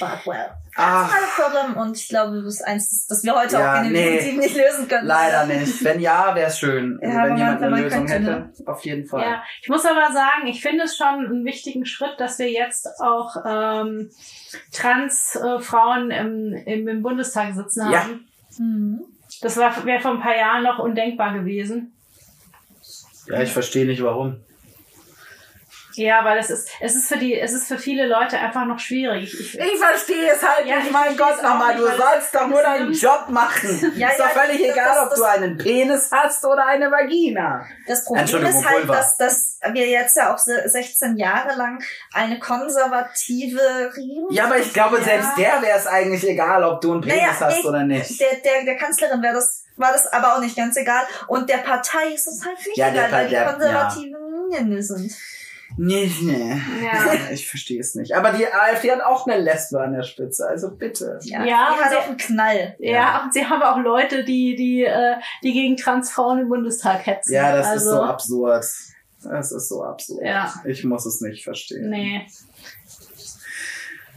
But 0.00 0.26
well. 0.26 0.50
Ach, 0.76 1.08
Not 1.08 1.20
a 1.20 1.42
problem. 1.42 1.76
Und 1.76 1.96
ich 1.96 2.08
glaube, 2.08 2.34
das 2.42 2.54
ist 2.54 2.62
eins, 2.66 3.06
das 3.06 3.22
wir 3.22 3.32
heute 3.34 3.54
Ja, 3.56 3.74
auch 3.74 3.78
in 3.78 3.84
den 3.84 3.92
nee. 3.92 4.10
Defensiven 4.12 4.40
nicht 4.40 4.56
lösen 4.56 4.88
können. 4.88 5.06
leider 5.06 5.46
nicht. 5.46 5.84
Wenn 5.84 6.00
ja, 6.00 6.34
wäre 6.34 6.48
es 6.48 6.58
schön. 6.58 6.98
Also 7.00 7.16
Ja, 7.16 7.22
wenn 7.24 7.30
wenn 7.30 7.36
jemand 7.38 7.60
man- 7.60 7.62
eine 7.62 7.70
man 7.70 7.82
Lösung 7.84 8.06
könnte, 8.06 8.32
hätte, 8.56 8.68
auf 8.70 8.84
jeden 8.84 9.06
Fall. 9.06 9.22
Ja, 9.22 9.42
ich 9.62 9.68
muss 9.68 9.84
aber 9.86 10.12
sagen, 10.12 10.46
ich 10.48 10.60
finde 10.62 10.84
es 10.84 10.96
schon 10.96 11.06
einen 11.26 11.44
wichtigen 11.44 11.86
Schritt, 11.86 12.18
dass 12.18 12.40
wir 12.40 12.50
jetzt 12.50 12.88
auch 13.00 13.36
ähm, 13.46 14.10
Trans-Frauen 14.72 16.10
im, 16.10 16.52
im, 16.66 16.88
im 16.88 17.02
Bundestag 17.02 17.54
sitzen 17.54 17.88
Ja. 17.92 18.00
haben. 18.04 18.28
Mhm. 18.58 19.04
Das 19.44 19.56
war 19.58 19.84
wäre 19.84 20.00
vor 20.00 20.12
ein 20.12 20.20
paar 20.20 20.34
Jahren 20.36 20.62
noch 20.62 20.78
undenkbar 20.78 21.34
gewesen. 21.34 21.92
Ja, 23.26 23.42
ich 23.42 23.52
verstehe 23.52 23.84
nicht 23.86 24.02
warum. 24.02 24.40
Ja, 25.96 26.24
weil 26.24 26.38
es 26.38 26.50
ist, 26.50 26.68
es 26.80 26.96
ist 26.96 27.08
für 27.08 27.18
die, 27.18 27.38
es 27.38 27.52
ist 27.52 27.68
für 27.68 27.78
viele 27.78 28.08
Leute 28.08 28.36
einfach 28.38 28.64
noch 28.64 28.80
schwierig. 28.80 29.32
Ich, 29.32 29.56
Ich 29.58 29.76
verstehe 29.78 30.32
es 30.32 30.42
halt 30.42 30.66
Ja, 30.66 30.76
nicht, 30.78 30.86
ich 30.86 30.92
mein 30.92 31.16
Gott 31.16 31.40
nochmal. 31.42 31.76
Du 31.76 31.86
sollst 31.86 32.34
doch 32.34 32.48
nur 32.48 32.62
deinen 32.62 32.92
Job 32.92 33.26
machen. 33.28 33.92
Ja, 33.96 34.08
ist 34.08 34.18
doch 34.18 34.24
ja, 34.34 34.40
völlig 34.40 34.60
das- 34.62 34.72
egal, 34.72 34.86
das- 34.86 35.02
ob 35.04 35.10
das- 35.10 35.18
du 35.18 35.24
einen 35.24 35.56
Penis 35.58 36.10
hast 36.10 36.44
oder 36.44 36.66
eine 36.66 36.90
Vagina. 36.90 37.64
Das 37.86 38.04
Problem 38.04 38.22
Entschuldigung, 38.22 38.60
ist 38.60 38.68
halt, 38.68 38.88
dass, 38.88 39.16
dass 39.18 39.43
wir 39.72 39.88
jetzt 39.88 40.16
ja 40.16 40.32
auch 40.34 40.38
se- 40.38 40.68
16 40.68 41.16
Jahre 41.16 41.56
lang 41.56 41.82
eine 42.12 42.38
konservative 42.38 43.60
Regierung 43.96 44.28
Ja, 44.32 44.44
aber 44.46 44.58
ich 44.58 44.72
glaube, 44.72 44.98
Ja. 44.98 45.04
selbst 45.04 45.30
der 45.38 45.62
wäre 45.62 45.78
es 45.78 45.86
eigentlich 45.86 46.26
egal, 46.28 46.64
ob 46.64 46.80
du 46.80 46.92
einen 46.92 47.00
Penis 47.00 47.16
Naja, 47.16 47.40
hast 47.40 47.58
ich- 47.58 47.64
oder 47.64 47.84
nicht. 47.84 48.20
Der, 48.20 48.36
der, 48.44 48.64
der 48.64 48.76
Kanzlerin 48.76 49.22
wäre 49.22 49.34
das, 49.34 49.64
war 49.76 49.92
das 49.92 50.06
aber 50.12 50.34
auch 50.36 50.40
nicht 50.40 50.56
ganz 50.56 50.76
egal. 50.76 51.02
Und 51.28 51.48
der 51.48 51.58
Partei 51.58 52.08
ist 52.14 52.26
es 52.26 52.44
halt 52.44 52.58
nicht 52.66 52.76
Ja, 52.76 52.88
egal, 52.90 53.10
weil 53.12 53.28
die 53.28 53.36
Konservativen 53.36 54.48
Linien 54.50 54.82
sind. 54.82 55.12
Nee, 55.76 56.08
nee. 56.22 56.56
Ja. 56.84 56.92
Ich 57.32 57.48
verstehe 57.48 57.80
es 57.80 57.96
nicht. 57.96 58.14
Aber 58.14 58.30
die 58.30 58.46
AfD 58.46 58.92
hat 58.92 59.00
auch 59.02 59.26
eine 59.26 59.40
Lesbe 59.40 59.80
an 59.80 59.92
der 59.92 60.04
Spitze, 60.04 60.46
also 60.46 60.70
bitte. 60.70 61.18
Ja, 61.22 61.42
Ja, 61.44 61.74
die 61.76 61.82
hat 61.84 61.96
auch 61.96 62.06
einen 62.06 62.16
Knall. 62.16 62.76
ja, 62.78 63.22
und 63.24 63.32
sie 63.34 63.44
haben 63.44 63.60
auch 63.62 63.78
Leute, 63.78 64.22
die, 64.22 64.54
die, 64.54 64.84
äh, 64.84 65.16
die 65.42 65.52
gegen 65.52 65.76
Transfrauen 65.76 66.38
im 66.40 66.48
Bundestag 66.48 67.04
hetzen. 67.06 67.32
Ja, 67.32 67.56
das 67.56 67.66
also, 67.66 67.90
ist 67.90 67.96
so 67.96 68.02
absurd. 68.02 68.64
Das 69.24 69.52
ist 69.52 69.68
so 69.68 69.82
absurd. 69.84 70.24
Ja. 70.24 70.52
Ich 70.64 70.84
muss 70.84 71.06
es 71.06 71.20
nicht 71.20 71.44
verstehen. 71.44 71.90
Nee. 71.90 72.26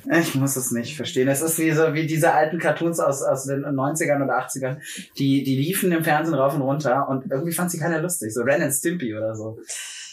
Ich 0.10 0.36
muss 0.36 0.56
es 0.56 0.72
nicht 0.72 0.96
verstehen. 0.96 1.28
Es 1.28 1.42
ist 1.42 1.60
wie 1.60 1.72
so 1.72 1.94
wie 1.94 2.08
diese 2.08 2.34
alten 2.34 2.60
Cartoons 2.60 3.00
aus, 3.00 3.24
aus 3.24 3.46
den 3.46 3.66
90ern 3.66 4.24
oder 4.24 4.40
80ern. 4.40 4.78
Die, 5.18 5.44
die 5.44 5.58
liefen 5.58 5.92
im 5.92 6.04
Fernsehen 6.04 6.36
rauf 6.36 6.56
und 6.56 6.62
runter 6.62 7.10
und 7.10 7.30
irgendwie 7.30 7.52
fand 7.52 7.72
sie 7.72 7.80
keiner 7.80 8.00
lustig. 8.00 8.34
So 8.34 8.44
Ren 8.44 8.62
and 8.62 8.74
Stimpy 8.74 9.16
oder 9.16 9.36
so. 9.36 9.60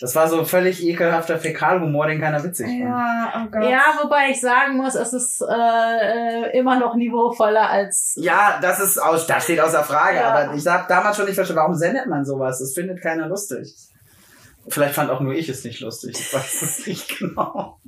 Das 0.01 0.15
war 0.17 0.29
so 0.29 0.45
völlig 0.45 0.85
ekelhafter 0.85 1.39
Fäkalhumor, 1.39 2.09
den 2.09 2.21
keiner 2.21 2.43
witzig 2.43 2.67
fand. 2.67 2.81
Ja, 2.81 3.33
oh 3.37 3.51
Gott. 3.51 3.71
Ja, 3.71 3.83
wobei 4.03 4.31
ich 4.31 4.41
sagen 4.41 4.77
muss, 4.77 4.97
es 4.97 5.13
ist 5.13 5.41
äh, 5.41 5.47
äh, 5.55 6.59
immer 6.59 6.79
noch 6.79 6.97
niveauvoller 6.97 7.71
als. 7.71 8.15
Ja, 8.17 8.59
das 8.61 8.81
ist 8.81 8.99
aus, 8.99 9.27
das 9.27 9.45
steht 9.45 9.61
außer 9.61 9.85
Frage. 9.85 10.17
Ja. 10.17 10.31
Aber 10.31 10.55
ich 10.55 10.67
habe 10.67 10.85
damals 10.89 11.17
schon 11.17 11.27
nicht 11.27 11.37
verstanden, 11.37 11.61
warum 11.61 11.75
sendet 11.75 12.07
man 12.09 12.25
sowas? 12.25 12.59
Das 12.59 12.75
findet 12.75 13.01
keiner 13.01 13.29
lustig. 13.29 13.73
Vielleicht 14.69 14.95
fand 14.95 15.11
auch 15.11 15.21
nur 15.21 15.35
ich 15.35 15.49
es 15.49 15.65
nicht 15.65 15.81
lustig. 15.81 16.17
Ich 16.19 16.33
weiß 16.33 16.63
es 16.63 16.87
nicht 16.87 17.19
genau. 17.19 17.79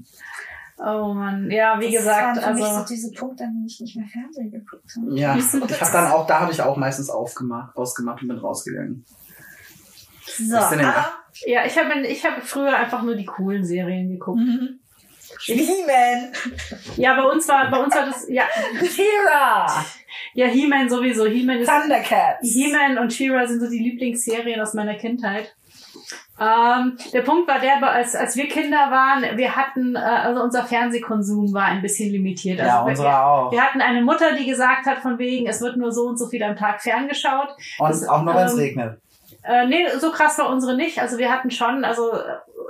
Oh 0.78 1.14
man, 1.14 1.50
ja, 1.50 1.80
wie 1.80 1.86
Das 1.90 2.02
gesagt, 2.02 2.36
waren 2.36 2.44
für 2.44 2.54
mich 2.54 2.64
so 2.64 2.70
also. 2.70 2.94
diese 2.94 3.10
Punkte, 3.12 3.44
an 3.44 3.54
denen 3.54 3.66
ich 3.66 3.80
nicht 3.80 3.96
mehr 3.96 4.06
Fernsehen 4.08 4.50
geguckt 4.50 4.84
habe. 4.96 5.18
Ja, 5.18 5.34
ich 5.36 5.52
habe 5.80 5.92
dann 5.92 6.12
auch, 6.12 6.26
da 6.26 6.40
habe 6.40 6.52
ich 6.52 6.60
auch 6.60 6.76
meistens 6.76 7.08
aufgemacht, 7.08 7.74
ausgemacht 7.76 8.20
und 8.20 8.28
bin 8.28 8.36
rausgegangen. 8.38 9.04
So, 10.26 10.56
aber, 10.56 11.06
Ja, 11.46 11.64
ich 11.64 11.78
habe 11.78 12.06
ich 12.06 12.24
hab 12.26 12.42
früher 12.42 12.76
einfach 12.76 13.02
nur 13.02 13.14
die 13.14 13.24
coolen 13.24 13.64
Serien 13.64 14.10
geguckt. 14.10 14.38
mhm. 14.38 14.80
He-Man. 15.40 16.32
Ja, 16.96 17.14
bei 17.20 17.28
uns 17.30 17.46
war, 17.48 17.70
bei 17.70 17.78
uns 17.82 17.94
war 17.94 18.06
das, 18.06 18.26
ja, 18.28 18.44
Kira! 18.78 19.84
ja, 20.34 20.46
He-Man 20.46 20.88
sowieso. 20.88 21.26
He-Man 21.26 21.58
ist, 21.58 21.68
Thundercats! 21.68 22.40
He-Man 22.42 22.98
und 22.98 23.12
She-Ra 23.12 23.46
sind 23.46 23.60
so 23.60 23.68
die 23.68 23.78
Lieblingsserien 23.78 24.60
aus 24.60 24.74
meiner 24.74 24.94
Kindheit. 24.94 25.54
Ähm, 26.38 26.98
der 27.14 27.22
Punkt 27.22 27.48
war 27.48 27.58
der, 27.60 27.82
als, 27.82 28.14
als 28.14 28.36
wir 28.36 28.46
Kinder 28.48 28.90
waren, 28.90 29.38
wir 29.38 29.56
hatten, 29.56 29.96
äh, 29.96 29.98
also 29.98 30.42
unser 30.42 30.64
Fernsehkonsum 30.64 31.54
war 31.54 31.64
ein 31.66 31.80
bisschen 31.80 32.12
limitiert. 32.12 32.60
Also 32.60 32.70
Ja, 32.70 32.84
wir- 32.84 32.90
unsere 32.90 33.24
auch. 33.24 33.52
Wir 33.52 33.62
hatten 33.62 33.80
eine 33.80 34.02
Mutter, 34.02 34.32
die 34.38 34.44
gesagt 34.46 34.84
hat, 34.86 34.98
von 34.98 35.18
wegen, 35.18 35.46
es 35.46 35.60
wird 35.62 35.76
nur 35.78 35.92
so 35.92 36.02
und 36.06 36.18
so 36.18 36.26
viel 36.26 36.42
am 36.42 36.56
Tag 36.56 36.82
ferngeschaut. 36.82 37.48
Und 37.78 38.08
auch 38.08 38.22
nur, 38.22 38.34
wenn 38.34 38.44
es 38.46 38.52
ähm, 38.52 38.58
regnet. 38.58 39.00
Äh, 39.42 39.66
nee, 39.66 39.86
so 39.98 40.10
krass 40.10 40.38
war 40.38 40.50
unsere 40.50 40.76
nicht. 40.76 41.00
Also 41.00 41.18
wir 41.18 41.30
hatten 41.30 41.50
schon, 41.50 41.84
also 41.84 42.10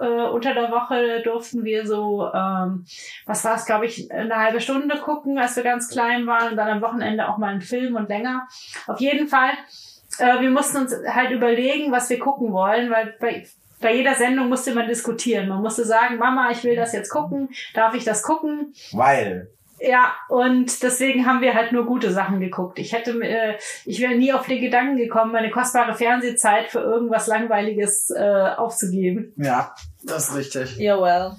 äh, 0.01 0.29
unter 0.29 0.53
der 0.55 0.71
Woche 0.71 1.23
durften 1.25 1.65
wir 1.65 1.87
so, 1.87 2.29
ähm, 2.35 2.85
was 3.25 3.45
war 3.45 3.55
es, 3.57 3.65
glaube 3.65 3.87
ich, 3.87 4.13
eine 4.13 4.37
halbe 4.37 4.61
Stunde 4.61 4.97
gucken, 4.99 5.39
als 5.39 5.57
wir 5.57 5.63
ganz 5.63 5.89
klein 5.89 6.27
waren 6.27 6.51
und 6.51 6.57
dann 6.57 6.69
am 6.69 6.83
Wochenende 6.83 7.29
auch 7.29 7.39
mal 7.39 7.49
einen 7.49 7.63
Film 7.63 7.97
und 7.97 8.09
länger. 8.11 8.47
Auf 8.87 9.01
jeden 9.01 9.27
Fall, 9.27 9.51
äh, 10.19 10.41
wir 10.41 10.51
mussten 10.51 10.79
uns 10.79 10.95
halt 11.09 11.31
überlegen, 11.31 11.93
was 11.93 12.09
wir 12.11 12.19
gucken 12.19 12.53
wollen, 12.53 12.91
weil 12.91 13.15
bei, 13.21 13.47
bei 13.81 13.95
jeder 13.95 14.15
Sendung 14.15 14.49
musste 14.49 14.75
man 14.75 14.89
diskutieren. 14.89 15.49
Man 15.49 15.63
musste 15.63 15.85
sagen, 15.85 16.17
Mama, 16.19 16.51
ich 16.51 16.65
will 16.65 16.77
das 16.77 16.93
jetzt 16.93 17.11
gucken, 17.11 17.49
darf 17.75 17.95
ich 17.95 18.05
das 18.05 18.23
gucken? 18.23 18.75
Weil. 18.93 19.51
Ja, 19.79 20.15
und 20.31 20.83
deswegen 20.83 21.27
haben 21.27 21.43
wir 21.43 21.53
halt 21.53 21.73
nur 21.73 21.85
gute 21.85 22.11
Sachen 22.11 22.41
geguckt. 22.41 22.79
Ich 22.79 22.95
hätte, 22.95 23.13
mir- 23.13 23.29
äh, 23.29 23.55
ich 23.85 24.01
wäre 24.01 24.15
nie 24.15 24.33
auf 24.33 24.47
den 24.47 24.63
Gedanken 24.63 24.97
gekommen, 24.97 25.33
meine 25.33 25.51
kostbare 25.51 25.93
Fernsehzeit 25.95 26.71
für 26.71 26.81
irgendwas 26.81 27.27
Langweiliges 27.27 28.09
äh, 28.09 28.23
aufzugeben. 28.57 29.35
Ja, 29.37 29.75
das 30.03 30.31
ist 30.31 30.35
richtig. 30.37 30.79
Ja, 30.79 30.99
well. 30.99 31.33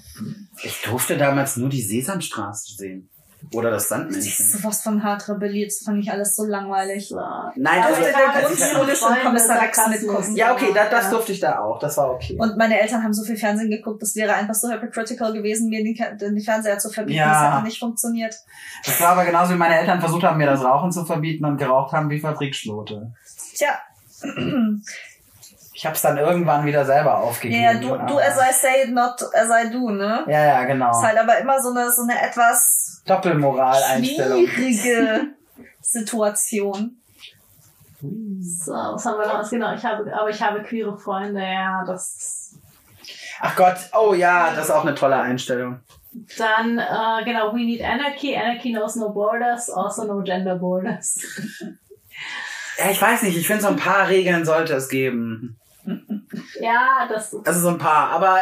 Ich 0.62 0.80
durfte 0.82 1.16
damals 1.16 1.56
nur 1.56 1.68
die 1.68 1.82
Sesamstraße 1.82 2.76
sehen. 2.76 3.10
Oder 3.54 3.70
das 3.70 3.88
Das 3.88 3.98
ist 3.98 4.10
Sandmännchen. 4.10 4.46
sowas 4.46 4.82
von 4.82 5.02
hart 5.02 5.28
rebelliert. 5.28 5.70
Das 5.70 5.82
fand 5.84 5.98
ich 6.02 6.10
alles 6.10 6.36
so 6.36 6.44
langweilig. 6.44 7.10
Nein, 7.10 7.78
Aber 7.82 7.86
also, 7.86 8.02
der 8.02 8.12
war 8.12 8.20
Grund 8.32 8.44
als 8.44 8.52
ich, 8.54 8.60
ist 8.60 8.70
Schule 8.72 8.96
schon 8.96 9.14
Kommissar 9.24 9.60
Rex 9.62 9.78
mitgucken. 9.88 10.36
ja, 10.36 10.52
okay, 10.52 10.70
da, 10.74 10.84
das 10.90 11.04
Ja. 11.04 11.10
durfte 11.10 11.32
ich 11.32 11.40
da 11.40 11.58
auch. 11.60 11.78
Das 11.78 11.96
war 11.96 12.10
okay. 12.10 12.36
Und 12.38 12.56
meine 12.56 12.80
Eltern 12.80 13.02
haben 13.02 13.12
so 13.14 13.24
viel 13.24 13.36
Fernsehen 13.36 13.70
geguckt, 13.70 14.02
das 14.02 14.14
wäre 14.16 14.34
einfach 14.34 14.54
so 14.54 14.68
hypocritical 14.70 15.32
gewesen, 15.32 15.68
mir 15.70 15.82
den, 15.82 15.96
den 16.18 16.40
Fernseher 16.40 16.78
zu 16.78 16.90
verbieten. 16.90 17.18
Ja. 17.18 17.32
Das 17.44 17.54
hätte 17.54 17.64
nicht 17.64 17.78
funktioniert. 17.78 18.34
Das 18.84 19.00
war 19.00 19.08
aber 19.10 19.24
genauso, 19.24 19.54
wie 19.54 19.58
meine 19.58 19.78
Eltern 19.78 20.00
versucht 20.00 20.22
haben, 20.24 20.36
mir 20.38 20.46
das 20.46 20.62
Rauchen 20.62 20.92
zu 20.92 21.04
verbieten 21.04 21.44
und 21.44 21.56
geraucht 21.56 21.92
haben 21.92 22.10
wie 22.10 22.20
Fabrikschlote. 22.20 23.12
Tja. 23.54 23.78
Ich 25.72 25.86
hab's 25.86 26.02
dann 26.02 26.18
irgendwann 26.18 26.66
wieder 26.66 26.84
selber 26.84 27.18
aufgegeben. 27.18 27.62
Ja, 27.62 27.74
du, 27.74 27.88
du 28.06 28.18
as 28.18 28.36
I 28.36 28.52
say, 28.52 28.90
not 28.90 29.22
as 29.32 29.48
I 29.48 29.70
do, 29.70 29.90
ne? 29.90 30.24
Ja, 30.26 30.44
ja, 30.44 30.64
genau. 30.64 30.90
Ist 30.90 31.02
halt 31.06 31.18
aber 31.18 31.38
immer 31.38 31.60
so 31.62 31.70
eine, 31.70 31.90
so 31.92 32.02
eine 32.02 32.20
etwas 32.20 32.87
Doppelmoral-Einstellung. 33.08 34.46
schwierige 34.46 35.28
Situation. 35.80 36.96
So, 38.00 38.72
was 38.72 39.04
haben 39.04 39.18
wir 39.18 39.26
noch? 39.26 39.50
Genau, 39.50 39.74
ich 39.74 39.84
habe, 39.84 40.12
aber 40.16 40.30
ich 40.30 40.40
habe 40.40 40.62
queere 40.62 40.96
Freunde, 40.96 41.40
ja, 41.40 41.84
das 41.84 42.54
Ach 43.40 43.56
Gott, 43.56 43.76
oh 43.96 44.14
ja, 44.14 44.52
das 44.54 44.66
ist 44.66 44.70
auch 44.70 44.84
eine 44.84 44.94
tolle 44.94 45.16
Einstellung. 45.16 45.80
dann, 46.36 46.78
äh, 46.78 47.24
genau, 47.24 47.52
we 47.52 47.64
need 47.64 47.82
anarchy, 47.82 48.36
anarchy 48.36 48.72
knows 48.72 48.96
no 48.96 49.10
borders, 49.10 49.70
also 49.70 50.04
no 50.04 50.22
gender 50.22 50.56
borders. 50.56 51.20
Ja, 52.78 52.90
ich 52.90 53.00
weiß 53.02 53.22
nicht, 53.22 53.36
ich 53.36 53.46
finde, 53.46 53.62
so 53.62 53.68
ein 53.68 53.76
paar 53.76 54.08
Regeln 54.08 54.44
sollte 54.44 54.74
es 54.74 54.88
geben. 54.88 55.58
Ja, 56.60 57.06
das 57.08 57.34
Also 57.44 57.60
so 57.60 57.68
ein 57.68 57.78
paar, 57.78 58.10
aber 58.10 58.40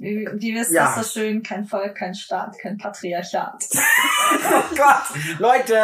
äh, 0.00 0.26
wie 0.34 0.54
wisst 0.54 0.72
Ja. 0.72 0.94
das 0.96 1.12
so 1.12 1.20
schön? 1.20 1.42
Kein 1.42 1.64
Volk, 1.64 1.94
kein 1.96 2.14
Staat, 2.14 2.58
kein 2.60 2.76
Patriarchat. 2.78 3.64
oh 3.74 4.62
Gott, 4.76 5.38
Leute, 5.38 5.74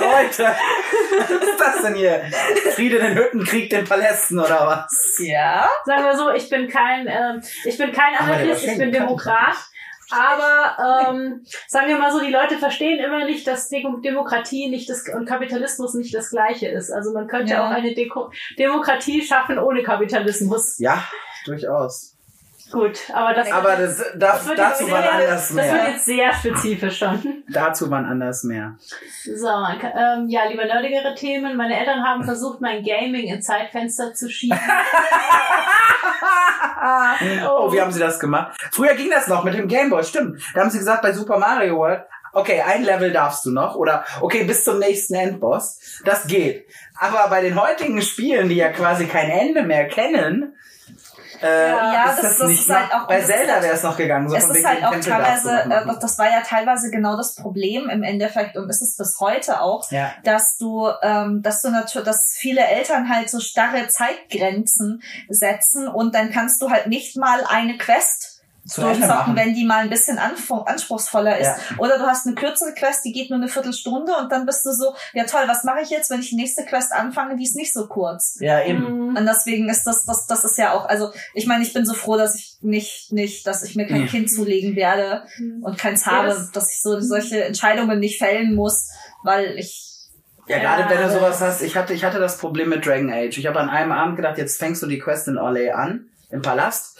Leute, 0.00 0.54
was 1.18 1.30
ist 1.30 1.60
das 1.60 1.82
denn 1.82 1.94
hier? 1.94 2.22
Friede 2.74 2.98
in 2.98 3.06
den 3.06 3.18
Hütten, 3.18 3.44
Krieg 3.44 3.70
den 3.70 3.84
Palästen 3.84 4.38
oder 4.38 4.66
was? 4.66 5.16
Ja. 5.18 5.68
sagen 5.84 6.04
wir 6.04 6.16
so, 6.16 6.30
ich 6.32 6.48
bin 6.48 6.68
kein, 6.68 7.06
ähm, 7.06 7.42
ich 7.64 7.76
bin 7.78 7.92
kein 7.92 8.14
Anarchist, 8.16 8.64
ich 8.64 8.78
bin 8.78 8.92
Demokrat. 8.92 9.56
Aber 10.10 11.08
ähm, 11.10 11.44
sagen 11.66 11.88
wir 11.88 11.98
mal 11.98 12.12
so, 12.12 12.20
die 12.20 12.32
Leute 12.32 12.58
verstehen 12.58 12.98
immer 12.98 13.24
nicht, 13.24 13.46
dass 13.46 13.68
Demokratie 13.68 14.68
nicht 14.68 14.88
das 14.90 15.04
und 15.14 15.26
Kapitalismus 15.26 15.94
nicht 15.94 16.14
das 16.14 16.30
Gleiche 16.30 16.68
ist. 16.68 16.90
Also 16.90 17.12
man 17.12 17.26
könnte 17.28 17.52
Ja. 17.54 17.66
auch 17.66 17.70
eine 17.70 17.94
Deko 17.94 18.30
Demokratie 18.58 19.22
schaffen 19.22 19.58
ohne 19.58 19.82
Kapitalismus. 19.82 20.78
Ja, 20.78 21.02
durchaus. 21.44 22.17
Gut, 22.70 22.98
aber 23.14 23.32
das, 23.34 23.50
Aber 23.50 23.76
das, 23.76 23.96
das 23.96 24.18
das, 24.18 24.48
wird 24.48 24.58
dazu 24.58 24.82
jetzt 24.84 24.92
wann 24.92 25.04
anders 25.04 25.30
Das 25.48 25.54
wird 25.54 25.72
mehr. 25.72 25.90
jetzt 25.90 26.04
sehr 26.04 26.32
spezifisch 26.34 26.98
schon. 26.98 27.44
Dazu 27.48 27.90
wann 27.90 28.04
anders 28.04 28.44
mehr. 28.44 28.76
So, 29.24 29.48
ähm, 29.48 30.28
ja, 30.28 30.44
lieber 30.48 30.64
nerdigere 30.66 31.14
Themen. 31.14 31.56
Meine 31.56 31.78
Eltern 31.78 32.02
haben 32.04 32.24
versucht, 32.24 32.60
mein 32.60 32.82
Gaming 32.82 33.26
in 33.26 33.40
Zeitfenster 33.40 34.12
zu 34.14 34.28
schieben. 34.30 34.58
Oh, 37.48 37.72
wie 37.72 37.80
haben 37.80 37.90
sie 37.90 37.98
das 37.98 38.20
gemacht? 38.20 38.56
Früher 38.70 38.94
ging 38.94 39.10
das 39.10 39.26
noch 39.26 39.42
mit 39.42 39.54
dem 39.54 39.66
Gameboy, 39.66 40.04
stimmt. 40.04 40.40
Da 40.54 40.60
haben 40.60 40.70
sie 40.70 40.78
gesagt, 40.78 41.02
bei 41.02 41.12
Super 41.12 41.38
Mario 41.38 41.76
World, 41.76 42.02
okay, 42.32 42.62
ein 42.62 42.84
Level 42.84 43.12
darfst 43.12 43.44
du 43.44 43.50
noch 43.50 43.74
oder 43.74 44.04
okay, 44.20 44.44
bis 44.44 44.64
zum 44.64 44.78
nächsten 44.78 45.14
Endboss. 45.14 46.00
Das 46.04 46.26
geht. 46.26 46.66
Aber 46.98 47.28
bei 47.28 47.40
den 47.40 47.60
heutigen 47.60 48.00
Spielen, 48.00 48.48
die 48.48 48.56
ja 48.56 48.68
quasi 48.68 49.06
kein 49.06 49.28
Ende 49.28 49.62
mehr 49.62 49.88
kennen, 49.88 50.54
äh, 51.42 51.68
Ja, 51.70 52.10
ist 52.10 52.16
das- 52.18 52.22
das, 52.30 52.38
das 52.38 52.48
nicht 52.48 52.60
ist 52.68 52.74
halt 52.74 52.92
auch- 52.92 53.06
bei 53.06 53.20
Zelda 53.22 53.54
halt- 53.54 53.62
wäre 53.64 53.74
es 53.74 53.82
noch 53.82 53.96
gegangen. 53.96 54.28
So 54.28 54.36
es 54.36 54.44
von 54.46 54.56
ist 54.56 54.66
halt 54.66 54.84
auch 54.84 54.90
Tempel 54.92 55.10
teilweise, 55.12 55.50
äh, 55.62 55.94
das 56.00 56.18
war 56.18 56.30
ja 56.30 56.40
teilweise 56.42 56.90
genau 56.90 57.16
das 57.16 57.34
Problem 57.34 57.88
im 57.88 58.02
Endeffekt 58.02 58.56
und 58.56 58.68
ist 58.68 58.82
es 58.82 58.96
bis 58.96 59.18
heute 59.20 59.60
auch, 59.60 59.90
ja. 59.90 60.12
dass 60.24 60.56
du, 60.58 60.88
ähm, 61.02 61.42
dass 61.42 61.62
du 61.62 61.70
natürlich, 61.70 62.06
dass 62.06 62.34
viele 62.36 62.60
Eltern 62.66 63.08
halt 63.08 63.30
so 63.30 63.40
starre 63.40 63.88
Zeitgrenzen 63.88 65.02
setzen 65.28 65.88
und 65.88 66.14
dann 66.14 66.30
kannst 66.30 66.60
du 66.62 66.70
halt 66.70 66.86
nicht 66.86 67.16
mal 67.16 67.44
eine 67.48 67.76
Quest 67.78 68.27
Machen. 68.76 69.36
wenn 69.36 69.54
die 69.54 69.64
mal 69.64 69.78
ein 69.84 69.90
bisschen 69.90 70.18
anspruchsvoller 70.18 71.38
ist. 71.38 71.46
Ja. 71.46 71.56
Oder 71.78 71.98
du 71.98 72.04
hast 72.06 72.26
eine 72.26 72.34
kürzere 72.34 72.74
Quest, 72.74 73.04
die 73.04 73.12
geht 73.12 73.30
nur 73.30 73.38
eine 73.38 73.48
Viertelstunde 73.48 74.12
und 74.16 74.30
dann 74.30 74.46
bist 74.46 74.64
du 74.66 74.72
so, 74.72 74.94
ja 75.14 75.24
toll, 75.24 75.42
was 75.46 75.64
mache 75.64 75.80
ich 75.82 75.90
jetzt, 75.90 76.10
wenn 76.10 76.20
ich 76.20 76.30
die 76.30 76.36
nächste 76.36 76.64
Quest 76.64 76.92
anfange, 76.92 77.36
die 77.36 77.44
ist 77.44 77.56
nicht 77.56 77.72
so 77.72 77.86
kurz. 77.86 78.36
Ja, 78.40 78.62
eben. 78.64 78.82
Mhm. 79.08 79.16
Und 79.16 79.26
deswegen 79.26 79.68
ist 79.68 79.84
das, 79.86 80.04
das, 80.04 80.26
das 80.26 80.44
ist 80.44 80.58
ja 80.58 80.72
auch, 80.72 80.86
also 80.88 81.12
ich 81.34 81.46
meine, 81.46 81.62
ich 81.62 81.72
bin 81.72 81.86
so 81.86 81.94
froh, 81.94 82.16
dass 82.16 82.34
ich 82.34 82.58
nicht, 82.60 83.12
nicht, 83.12 83.46
dass 83.46 83.62
ich 83.62 83.74
mir 83.76 83.86
kein 83.86 84.02
Nee. 84.02 84.06
Kind 84.08 84.30
zulegen 84.30 84.76
werde 84.76 85.24
und 85.62 85.78
keins 85.78 86.06
habe, 86.06 86.28
das- 86.28 86.50
dass 86.52 86.70
ich 86.72 86.82
so 86.82 87.00
solche 87.00 87.44
Entscheidungen 87.44 87.98
nicht 87.98 88.18
fällen 88.18 88.54
muss, 88.54 88.88
weil 89.24 89.58
ich 89.58 89.84
Ja, 90.46 90.56
Ja, 90.58 90.76
gerade 90.76 90.94
wenn 90.94 91.06
du 91.06 91.12
sowas 91.12 91.40
hast, 91.40 91.60
ich 91.62 91.76
hatte, 91.76 91.92
ich 91.92 92.04
hatte 92.04 92.18
das 92.18 92.38
Problem 92.38 92.68
mit 92.70 92.86
Dragon 92.86 93.10
Age. 93.12 93.36
Ich 93.38 93.46
habe 93.46 93.60
an 93.60 93.68
einem 93.68 93.92
Abend 93.92 94.16
gedacht, 94.16 94.38
jetzt 94.38 94.58
fängst 94.58 94.82
du 94.82 94.86
die 94.86 94.98
Quest 94.98 95.28
in 95.28 95.36
Orlais 95.36 95.70
an, 95.72 96.06
im 96.30 96.40
Palast. 96.42 96.98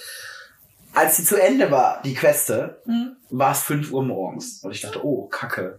Als 0.94 1.16
sie 1.16 1.24
zu 1.24 1.36
Ende 1.40 1.70
war, 1.70 2.00
die 2.04 2.14
Queste, 2.14 2.80
hm, 2.86 3.16
war 3.30 3.52
es 3.52 3.62
5 3.62 3.92
Uhr 3.92 4.02
morgens. 4.02 4.62
Und 4.64 4.72
ich 4.72 4.80
dachte, 4.80 5.04
oh, 5.04 5.26
kacke. 5.28 5.78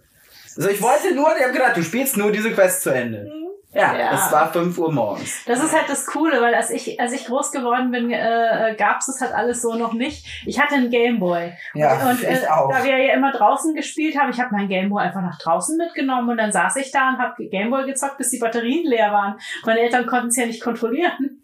Also 0.56 0.70
ich 0.70 0.82
wollte 0.82 1.14
nur, 1.16 1.28
ich 1.38 1.44
habe 1.44 1.54
gedacht, 1.54 1.76
du 1.78 1.84
spielst 1.84 2.18
nur 2.18 2.32
diese 2.32 2.52
Quest 2.52 2.84
zu 2.84 2.90
Ende. 2.94 3.30
Ja, 3.72 3.96
Ja. 3.96 4.14
es 4.14 4.32
war 4.32 4.52
5 4.52 4.78
Uhr 4.80 4.92
morgens. 4.92 5.44
Das 5.46 5.64
ist 5.64 5.74
halt 5.76 5.88
das 5.90 6.08
Coole, 6.08 6.42
weil 6.42 6.56
als 6.56 6.72
ich, 6.72 7.00
als 7.00 7.14
ich 7.14 7.26
groß 7.26 7.52
geworden 7.52 7.92
bin, 7.92 8.10
äh, 8.12 8.76
gab's 8.78 9.06
das 9.06 9.22
halt 9.22 9.32
alles 9.34 9.62
so 9.62 9.76
noch 9.76 9.94
nicht. 9.94 10.26
Ich 10.48 10.60
hatte 10.60 10.74
einen 10.76 10.90
Gameboy. 10.90 11.54
Ja, 11.76 12.10
und 12.10 12.24
äh, 12.24 12.34
ich 12.34 12.50
auch. 12.50 12.72
da 12.72 12.84
wir 12.84 12.98
ja 12.98 13.14
immer 13.14 13.32
draußen 13.32 13.76
gespielt 13.76 14.18
haben, 14.18 14.32
ich 14.32 14.40
habe 14.40 14.56
meinen 14.56 14.70
Gameboy 14.70 15.04
einfach 15.04 15.22
nach 15.22 15.38
draußen 15.38 15.78
mitgenommen 15.78 16.30
und 16.30 16.38
dann 16.38 16.52
saß 16.52 16.78
ich 16.78 16.92
da 16.92 17.10
und 17.10 17.20
habe 17.20 17.48
Gameboy 17.48 17.86
gezockt, 17.86 18.18
bis 18.18 18.30
die 18.32 18.40
Batterien 18.40 18.88
leer 18.88 19.12
waren. 19.12 19.40
Meine 19.66 19.82
Eltern 19.82 20.08
konnten 20.08 20.30
es 20.30 20.38
ja 20.38 20.48
nicht 20.48 20.64
kontrollieren. 20.64 21.44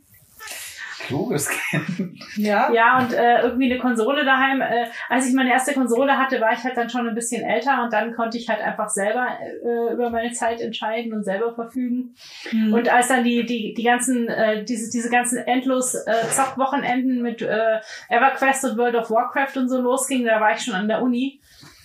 Kluges 1.05 1.49
Kind. 1.49 2.19
ja. 2.37 2.71
Ja, 2.71 2.99
und 2.99 3.13
äh, 3.13 3.41
irgendwie 3.41 3.71
eine 3.71 3.79
Konsole 3.79 4.25
daheim. 4.25 4.61
Äh, 4.61 4.87
als 5.09 5.27
ich 5.27 5.33
meine 5.33 5.51
erste 5.51 5.73
Konsole 5.73 6.17
hatte, 6.17 6.41
war 6.41 6.53
ich 6.53 6.63
halt 6.63 6.77
dann 6.77 6.89
schon 6.89 7.07
ein 7.07 7.15
bisschen 7.15 7.43
älter 7.43 7.83
und 7.83 7.93
dann 7.93 8.13
konnte 8.15 8.37
ich 8.37 8.49
halt 8.49 8.61
einfach 8.61 8.89
selber 8.89 9.27
äh, 9.39 9.93
über 9.93 10.09
meine 10.09 10.31
Zeit 10.31 10.61
entscheiden 10.61 11.13
und 11.13 11.23
selber 11.23 11.53
verfügen. 11.53 12.15
Hm. 12.49 12.73
Und 12.73 12.89
als 12.89 13.07
dann 13.07 13.23
die, 13.23 13.45
die, 13.45 13.73
die 13.73 13.83
ganzen, 13.83 14.27
äh, 14.27 14.63
diese, 14.63 14.91
diese 14.91 15.09
ganzen 15.09 15.37
endlos 15.39 15.95
äh, 15.95 16.27
Zockwochenenden 16.29 17.21
mit 17.21 17.41
äh, 17.41 17.79
EverQuest 18.09 18.65
und 18.65 18.77
World 18.77 18.95
of 18.95 19.09
Warcraft 19.11 19.57
und 19.57 19.69
so 19.69 19.81
losging, 19.81 20.25
da 20.25 20.39
war 20.39 20.53
ich 20.53 20.61
schon 20.61 20.73
an 20.73 20.87
der 20.87 21.01
Uni. 21.01 21.39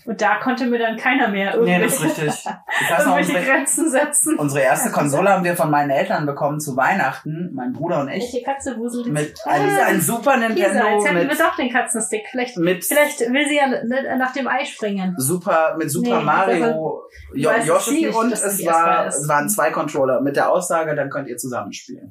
Und 0.04 0.20
da 0.20 0.36
konnte 0.36 0.66
mir 0.66 0.78
dann 0.78 0.96
keiner 0.96 1.28
mehr 1.28 1.56
Nee, 1.58 1.80
das 1.80 1.94
ist 1.94 2.00
irgendwelche, 2.02 2.26
richtig. 2.26 2.52
Ich 2.80 2.90
weiß 2.90 2.98
noch, 3.06 3.16
irgendwelche 3.16 3.38
unsere, 3.38 3.44
Grenzen 3.44 3.90
setzen. 3.90 4.38
unsere 4.38 4.64
erste 4.64 4.90
Konsole 4.90 5.28
haben 5.30 5.44
wir 5.44 5.56
von 5.56 5.70
meinen 5.70 5.90
Eltern 5.90 6.26
bekommen 6.26 6.60
zu 6.60 6.76
Weihnachten, 6.76 7.50
mein 7.52 7.72
Bruder 7.72 8.00
und 8.00 8.08
ich. 8.08 8.22
Welche 8.32 8.44
Katze 8.44 8.76
wuselt? 8.76 9.06
Mit 9.06 9.34
einem, 9.44 9.68
Ah, 9.70 9.86
ein 9.86 10.00
Super 10.00 10.36
Lisa, 10.36 10.48
Nintendo 10.48 10.86
jetzt 10.86 11.06
hätten 11.06 11.16
wir 11.16 11.24
mit, 11.24 11.40
doch 11.40 11.56
den 11.56 11.70
Katzenstick. 11.70 12.26
Vielleicht, 12.30 12.56
mit 12.56 12.84
vielleicht 12.84 13.20
will 13.20 13.46
sie 13.48 13.56
ja 13.56 14.16
nach 14.16 14.32
dem 14.32 14.48
Ei 14.48 14.64
springen. 14.64 15.14
Super, 15.18 15.76
mit 15.78 15.90
Super 15.90 16.18
Nee, 16.18 16.24
Mario, 16.24 17.02
ich 17.34 17.42
jo 17.42 17.50
Yoshi 17.50 18.06
nicht, 18.06 18.14
und 18.14 18.32
es 18.32 18.66
war, 18.66 19.06
es 19.06 19.28
waren 19.28 19.48
zwei 19.48 19.70
Controller 19.70 20.20
mit 20.20 20.36
der 20.36 20.50
Aussage, 20.50 20.94
dann 20.94 21.10
könnt 21.10 21.28
ihr 21.28 21.36
zusammenspielen. 21.36 22.10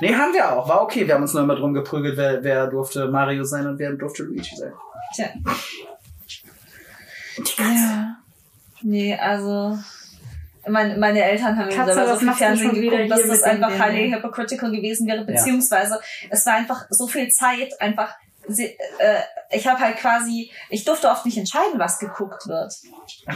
nee, 0.00 0.14
haben 0.14 0.32
wir 0.32 0.52
auch. 0.52 0.68
War 0.68 0.82
okay. 0.82 1.06
Wir 1.06 1.14
haben 1.14 1.22
uns 1.22 1.34
nur 1.34 1.42
immer 1.42 1.56
drum 1.56 1.74
geprügelt, 1.74 2.16
wer, 2.16 2.42
wer 2.42 2.66
durfte 2.66 3.08
Mario 3.08 3.44
sein 3.44 3.66
und 3.66 3.78
wer 3.78 3.92
durfte 3.92 4.22
Luigi 4.24 4.56
sein. 4.56 4.72
Tja. 5.14 5.26
Ja. 7.58 8.16
Nee, 8.82 9.16
also 9.16 9.78
meine, 10.68 10.96
meine 10.96 11.22
Eltern 11.22 11.58
haben 11.58 11.66
mir 11.66 11.74
selber 11.94 12.14
so 12.14 12.16
viel 12.20 12.32
Fernsehen 12.32 12.72
geguckt, 12.74 13.10
dass 13.10 13.26
das 13.26 13.42
einfach 13.42 13.78
highly 13.78 14.10
hypocritical 14.10 14.70
gewesen 14.70 15.06
wäre, 15.06 15.24
beziehungsweise 15.24 16.00
es 16.30 16.46
war 16.46 16.54
einfach 16.54 16.86
so 16.90 17.06
viel 17.06 17.28
Zeit, 17.28 17.78
einfach 17.80 18.14
sie, 18.48 18.66
äh, 18.98 19.20
ich 19.50 19.66
habe 19.66 19.80
halt 19.80 19.96
quasi, 19.96 20.50
ich 20.70 20.84
durfte 20.84 21.08
oft 21.08 21.24
nicht 21.24 21.38
entscheiden, 21.38 21.78
was 21.78 21.98
geguckt 21.98 22.46
wird. 22.46 22.74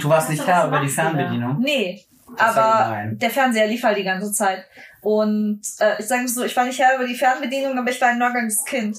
Du 0.01 0.09
warst 0.09 0.31
nicht 0.31 0.43
klar 0.43 0.69
über 0.69 0.81
die 0.81 0.89
Fernbedienung? 0.89 1.59
Nee, 1.61 2.05
Das 2.37 2.57
ja 2.57 2.63
aber 2.63 3.11
der 3.13 3.31
Fernseher 3.31 3.67
lief 3.67 3.83
halt 3.83 3.99
die 3.99 4.05
ganze 4.05 4.33
Zeit. 4.33 4.65
Und 5.01 5.61
äh, 5.79 6.01
ich 6.01 6.07
sage 6.07 6.29
so, 6.29 6.45
ich 6.45 6.57
war 6.57 6.65
nicht 6.65 6.79
Herr 6.79 6.97
über 6.97 7.07
die 7.07 7.15
Fernbedienung, 7.15 7.79
aber 7.79 7.91
ich 7.91 8.01
war 8.01 8.09
ein 8.09 8.19
nörgelndes 8.19 8.65
Kind. 8.65 8.97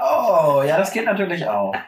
Oh, 0.00 0.62
ja, 0.66 0.76
das 0.76 0.92
geht 0.92 1.04
natürlich 1.06 1.46
auch. 1.48 1.74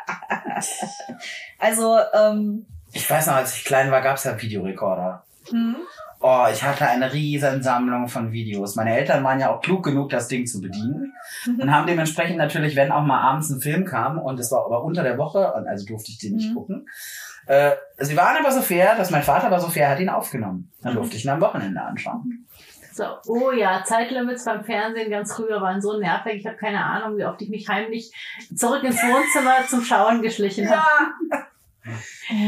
Also, 1.58 1.98
ähm, 2.14 2.66
Ich 2.92 3.08
weiß 3.10 3.26
noch, 3.26 3.34
als 3.34 3.56
ich 3.56 3.64
klein 3.64 3.90
war, 3.90 4.00
gab's 4.02 4.24
ja 4.24 4.40
Videorekorder. 4.40 5.24
hm, 5.50 5.76
Oh, 6.20 6.46
ich 6.50 6.62
hatte 6.62 6.86
eine 6.88 7.12
riesen 7.12 7.62
Sammlung 7.62 8.08
von 8.08 8.32
Videos. 8.32 8.74
Meine 8.74 8.96
Eltern 8.96 9.22
waren 9.22 9.38
ja 9.38 9.50
auch 9.50 9.60
klug 9.60 9.84
genug, 9.84 10.08
das 10.08 10.28
Ding 10.28 10.46
zu 10.46 10.60
bedienen. 10.62 11.12
Und 11.46 11.70
haben 11.70 11.86
dementsprechend 11.86 12.38
natürlich, 12.38 12.74
wenn 12.74 12.90
auch 12.90 13.02
mal 13.04 13.20
abends 13.20 13.50
ein 13.50 13.60
Film 13.60 13.84
kam, 13.84 14.18
und 14.18 14.40
es 14.40 14.50
war 14.50 14.64
aber 14.64 14.82
unter 14.82 15.02
der 15.02 15.18
Woche, 15.18 15.52
und 15.52 15.68
also 15.68 15.84
durfte 15.86 16.10
ich 16.10 16.18
den 16.18 16.36
nicht 16.36 16.50
Mhm. 16.50 16.54
gucken. 16.54 16.88
Äh, 17.46 17.72
sie 17.98 18.16
waren 18.16 18.36
aber 18.38 18.50
so 18.50 18.62
fair, 18.62 18.96
dass 18.96 19.10
mein 19.10 19.22
Vater 19.22 19.50
war 19.50 19.60
so 19.60 19.68
fair, 19.68 19.90
hat 19.90 20.00
ihn 20.00 20.08
aufgenommen. 20.08 20.72
Dann 20.82 20.92
Mhm. 20.94 20.96
durfte 20.96 21.16
ich 21.16 21.24
ihn 21.26 21.30
am 21.30 21.40
Wochenende 21.42 21.80
anschauen. 21.82 22.46
So, 22.96 23.04
oh 23.26 23.50
ja, 23.50 23.84
Zeitlimits 23.84 24.46
beim 24.46 24.64
Fernsehen 24.64 25.10
ganz 25.10 25.34
früher 25.34 25.60
waren 25.60 25.82
so 25.82 25.98
nervig. 25.98 26.36
Ich 26.36 26.46
habe 26.46 26.56
keine 26.56 26.82
Ahnung, 26.82 27.18
wie 27.18 27.26
oft 27.26 27.42
ich 27.42 27.50
mich 27.50 27.68
heimlich 27.68 28.10
zurück 28.54 28.82
ins 28.84 29.02
Wohnzimmer 29.02 29.66
zum 29.68 29.82
Schauen 29.82 30.22
geschlichen 30.22 30.66
habe. 30.70 31.46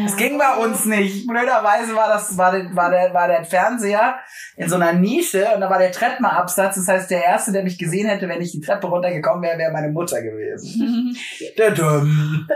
Das 0.04 0.16
ging 0.16 0.38
bei 0.38 0.56
uns 0.56 0.84
nicht. 0.84 1.26
Blöderweise 1.26 1.94
war 1.94 2.08
das, 2.08 2.36
war 2.36 2.52
der, 2.52 2.74
war 2.74 2.90
der, 2.90 3.14
war 3.14 3.28
der 3.28 3.44
Fernseher 3.44 4.18
in 4.56 4.68
so 4.68 4.74
einer 4.74 4.92
Nische 4.92 5.46
und 5.54 5.60
da 5.60 5.70
war 5.70 5.78
der 5.78 5.92
Treppenabsatz. 5.92 6.74
Das 6.74 6.88
heißt, 6.88 7.10
der 7.10 7.24
erste, 7.24 7.52
der 7.52 7.62
mich 7.62 7.78
gesehen 7.78 8.08
hätte, 8.08 8.28
wenn 8.28 8.40
ich 8.40 8.52
die 8.52 8.60
Treppe 8.60 8.88
runtergekommen 8.88 9.42
wäre, 9.42 9.58
wäre 9.58 9.72
meine 9.72 9.92
Mutter 9.92 10.20
gewesen. 10.22 11.16
Der 11.58 11.70
dumm. 11.70 12.48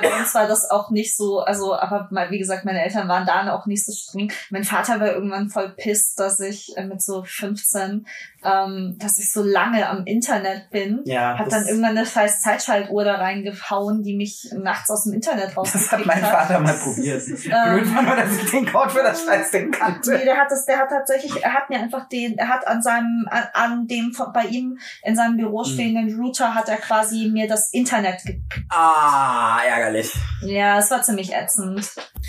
bei 0.00 0.18
uns 0.18 0.34
war 0.34 0.46
das 0.46 0.70
auch 0.70 0.90
nicht 0.90 1.16
so, 1.16 1.40
also, 1.40 1.74
aber 1.74 2.08
mal, 2.10 2.30
wie 2.30 2.38
gesagt, 2.38 2.64
meine 2.64 2.82
Eltern 2.82 3.08
waren 3.08 3.26
da 3.26 3.52
auch 3.52 3.66
nicht 3.66 3.84
so 3.84 3.92
streng. 3.92 4.32
Mein 4.50 4.64
Vater 4.64 5.00
war 5.00 5.08
irgendwann 5.08 5.48
voll 5.48 5.74
pisst, 5.76 6.18
dass 6.18 6.40
ich 6.40 6.76
äh, 6.76 6.84
mit 6.84 7.02
so 7.02 7.24
15, 7.24 8.06
ähm, 8.46 8.96
dass 9.00 9.18
ich 9.18 9.32
so 9.32 9.42
lange 9.42 9.88
am 9.88 10.04
Internet 10.06 10.70
bin. 10.70 11.00
Ja, 11.04 11.36
Hat 11.38 11.46
das- 11.46 11.54
dann 11.54 11.66
irgendwann 11.66 11.96
eine 11.96 12.06
scheiß 12.06 12.40
Zeitschaltuhr 12.42 13.04
da 13.04 13.16
reingehauen, 13.16 14.02
die 14.02 14.14
mich 14.16 14.48
nachts 14.56 14.88
aus 14.90 15.04
dem 15.04 15.12
Internet 15.14 15.48
Das 15.48 15.56
hat 15.56 15.56
rausgekickt 15.58 16.06
mein 16.06 16.20
Vater 16.24 16.60
mal 16.60 16.74
probiert. 16.74 17.24
Blöd 17.26 17.94
war 17.94 18.02
nur, 18.02 18.16
dass 18.16 18.36
ich 18.36 18.50
den 18.50 18.66
Code 18.70 18.90
für 18.90 19.02
das 19.02 19.24
Scheißding 19.24 19.70
Nee, 19.70 19.76
kannte. 19.76 20.18
der 20.18 20.36
hat 20.36 20.50
das, 20.50 20.64
der 20.66 20.78
hat 20.78 20.88
tatsächlich, 20.90 21.42
er 21.42 21.52
hat 21.54 21.68
mir 21.70 21.78
einfach 21.80 22.08
den, 22.08 22.38
er 22.38 22.48
hat 22.48 22.66
an 22.66 22.82
seinem, 22.82 23.26
an, 23.30 23.44
an 23.54 23.86
dem 23.86 24.12
von- 24.12 24.32
bei 24.32 24.44
ihm 24.44 24.78
in 25.02 25.16
seinem 25.16 25.36
Büro 25.36 25.64
Hm. 25.64 25.72
stehenden 25.72 26.20
Router 26.20 26.54
hat 26.54 26.68
er 26.68 26.76
quasi 26.76 27.30
mir 27.32 27.48
das 27.48 27.72
Internet 27.72 28.22
ge 28.24 28.40
Ah, 28.70 29.60
ärgerlich. 29.66 30.12
Ja, 30.42 30.78
es 30.78 30.90
war 30.90 31.02
ziemlich 31.02 31.34
ätzend. 31.34 31.78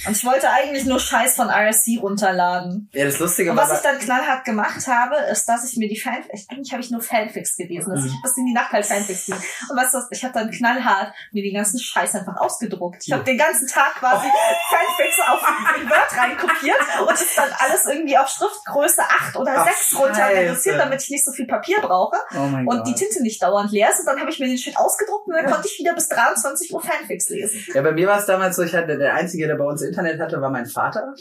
Und 0.06 0.16
ich 0.16 0.26
wollte 0.26 0.50
eigentlich 0.50 0.86
nur 0.86 1.00
Scheiß 1.00 1.36
von 1.36 1.50
RSC 1.50 2.00
runterladen. 2.02 2.90
Ja, 2.94 3.06
das 3.06 3.20
Lustige 3.20 3.52
Und 3.52 3.58
war, 3.58 3.70
was 3.70 3.78
ich 3.80 3.84
dann 3.84 4.00
knallhart 4.00 4.46
gemacht 4.46 4.88
habe, 4.88 5.16
ist, 5.32 5.46
dass 5.48 5.70
ich 5.70 5.78
mir 5.78 5.88
die 5.90 5.98
Fanfics, 6.08 6.48
eigentlich 6.50 6.72
habe 6.72 6.82
ich 6.82 6.92
nur 6.92 7.02
Fanfics 7.02 7.58
gelesen. 7.58 7.92
Also 7.92 8.06
ich 8.06 8.12
Mhm. 8.12 8.16
habe 8.18 8.22
bis 8.24 8.38
in 8.38 8.46
die 8.46 8.54
Nacht 8.54 8.72
halt 8.72 8.86
Fanfics 8.86 9.26
gelesen. 9.26 9.46
Und 9.70 9.78
was, 9.78 9.94
ich 10.12 10.24
habe 10.24 10.34
dann 10.34 10.50
knallhart 10.52 11.14
mir 11.32 11.44
den 11.44 11.54
ganzen 11.54 11.80
Scheiß 11.80 12.16
einfach 12.16 12.38
ausgedruckt. 12.38 13.04
Ich 13.06 13.12
habe 13.12 13.24
den 13.24 13.38
ganzen 13.38 13.68
Tag 13.68 13.96
quasi 13.96 14.28
Fanfics 14.70 15.20
auf 15.30 15.42
Word 15.42 16.18
reinkopiert 16.18 16.78
und 17.02 17.12
es 17.14 17.36
dann 17.36 17.50
alles 17.60 17.86
irgendwie 17.86 18.18
auf 18.18 18.28
Schriftgröße 18.30 19.02
8 19.02 19.36
oder 19.38 19.54
Ach, 19.58 19.66
6 19.68 20.00
runter 20.00 20.28
reduziert, 20.30 20.80
damit 20.80 21.02
ich 21.02 21.10
nicht 21.10 21.26
so 21.26 21.32
viel 21.32 21.48
Papier 21.48 21.78
brauche 21.82 22.16
oh 22.36 22.40
und 22.42 22.66
Gott. 22.66 22.88
die 22.88 22.94
Tinte 22.96 23.22
nicht 23.22 23.42
dauernd 23.42 23.72
leer 23.72 23.90
ist. 23.90 24.00
Und 24.00 24.06
dann 24.08 24.20
habe 24.20 24.30
ich 24.30 24.40
mir 24.40 24.48
den 24.48 24.58
Shit 24.58 24.78
ausgedruckt 24.78 25.28
und 25.28 25.34
dann 25.34 25.46
konnte 25.46 25.68
ich 25.68 25.78
wieder 25.80 25.94
bis 25.94 26.08
23 26.10 26.74
Uhr 26.74 26.82
Fanfics 26.82 27.30
lesen. 27.30 27.64
Ja, 27.74 27.82
bei 27.82 27.92
mir 27.92 28.08
war 28.08 28.20
es 28.20 28.26
damals 28.26 28.56
so, 28.56 28.64
ich 28.64 28.74
hatte, 28.76 28.98
der 28.98 29.14
Einzige, 29.14 29.48
der 29.48 29.56
bei 29.56 29.66
uns 29.66 29.82
Internet 29.82 30.20
hatte, 30.20 30.42
war 30.42 30.50
mein 30.50 30.66
Vater 30.66 31.14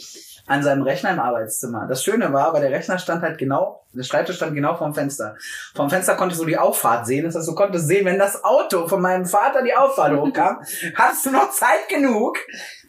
an 0.47 0.63
seinem 0.63 0.83
Rechner 0.83 1.11
im 1.11 1.19
Arbeitszimmer. 1.19 1.87
Das 1.87 2.03
Schöne 2.03 2.31
war, 2.31 2.47
aber 2.47 2.59
der 2.61 2.71
Rechner 2.71 2.97
stand 2.99 3.21
halt 3.21 3.37
genau, 3.37 3.83
der 3.97 4.03
Schreibtisch 4.03 4.37
stand 4.37 4.55
genau 4.55 4.75
vorm 4.75 4.93
Fenster. 4.93 5.35
Vom 5.75 5.89
Fenster 5.89 6.15
konntest 6.15 6.39
du 6.41 6.45
die 6.45 6.57
Auffahrt 6.57 7.05
sehen. 7.05 7.25
Das 7.25 7.35
heißt, 7.35 7.47
du 7.47 7.55
konntest 7.55 7.87
sehen, 7.87 8.05
wenn 8.05 8.19
das 8.19 8.43
Auto 8.43 8.87
von 8.87 9.01
meinem 9.01 9.25
Vater 9.25 9.63
die 9.63 9.73
Auffahrt 9.73 10.15
hochkam, 10.15 10.59
hattest 10.95 11.25
du 11.25 11.31
noch 11.31 11.51
Zeit 11.51 11.89
genug, 11.89 12.37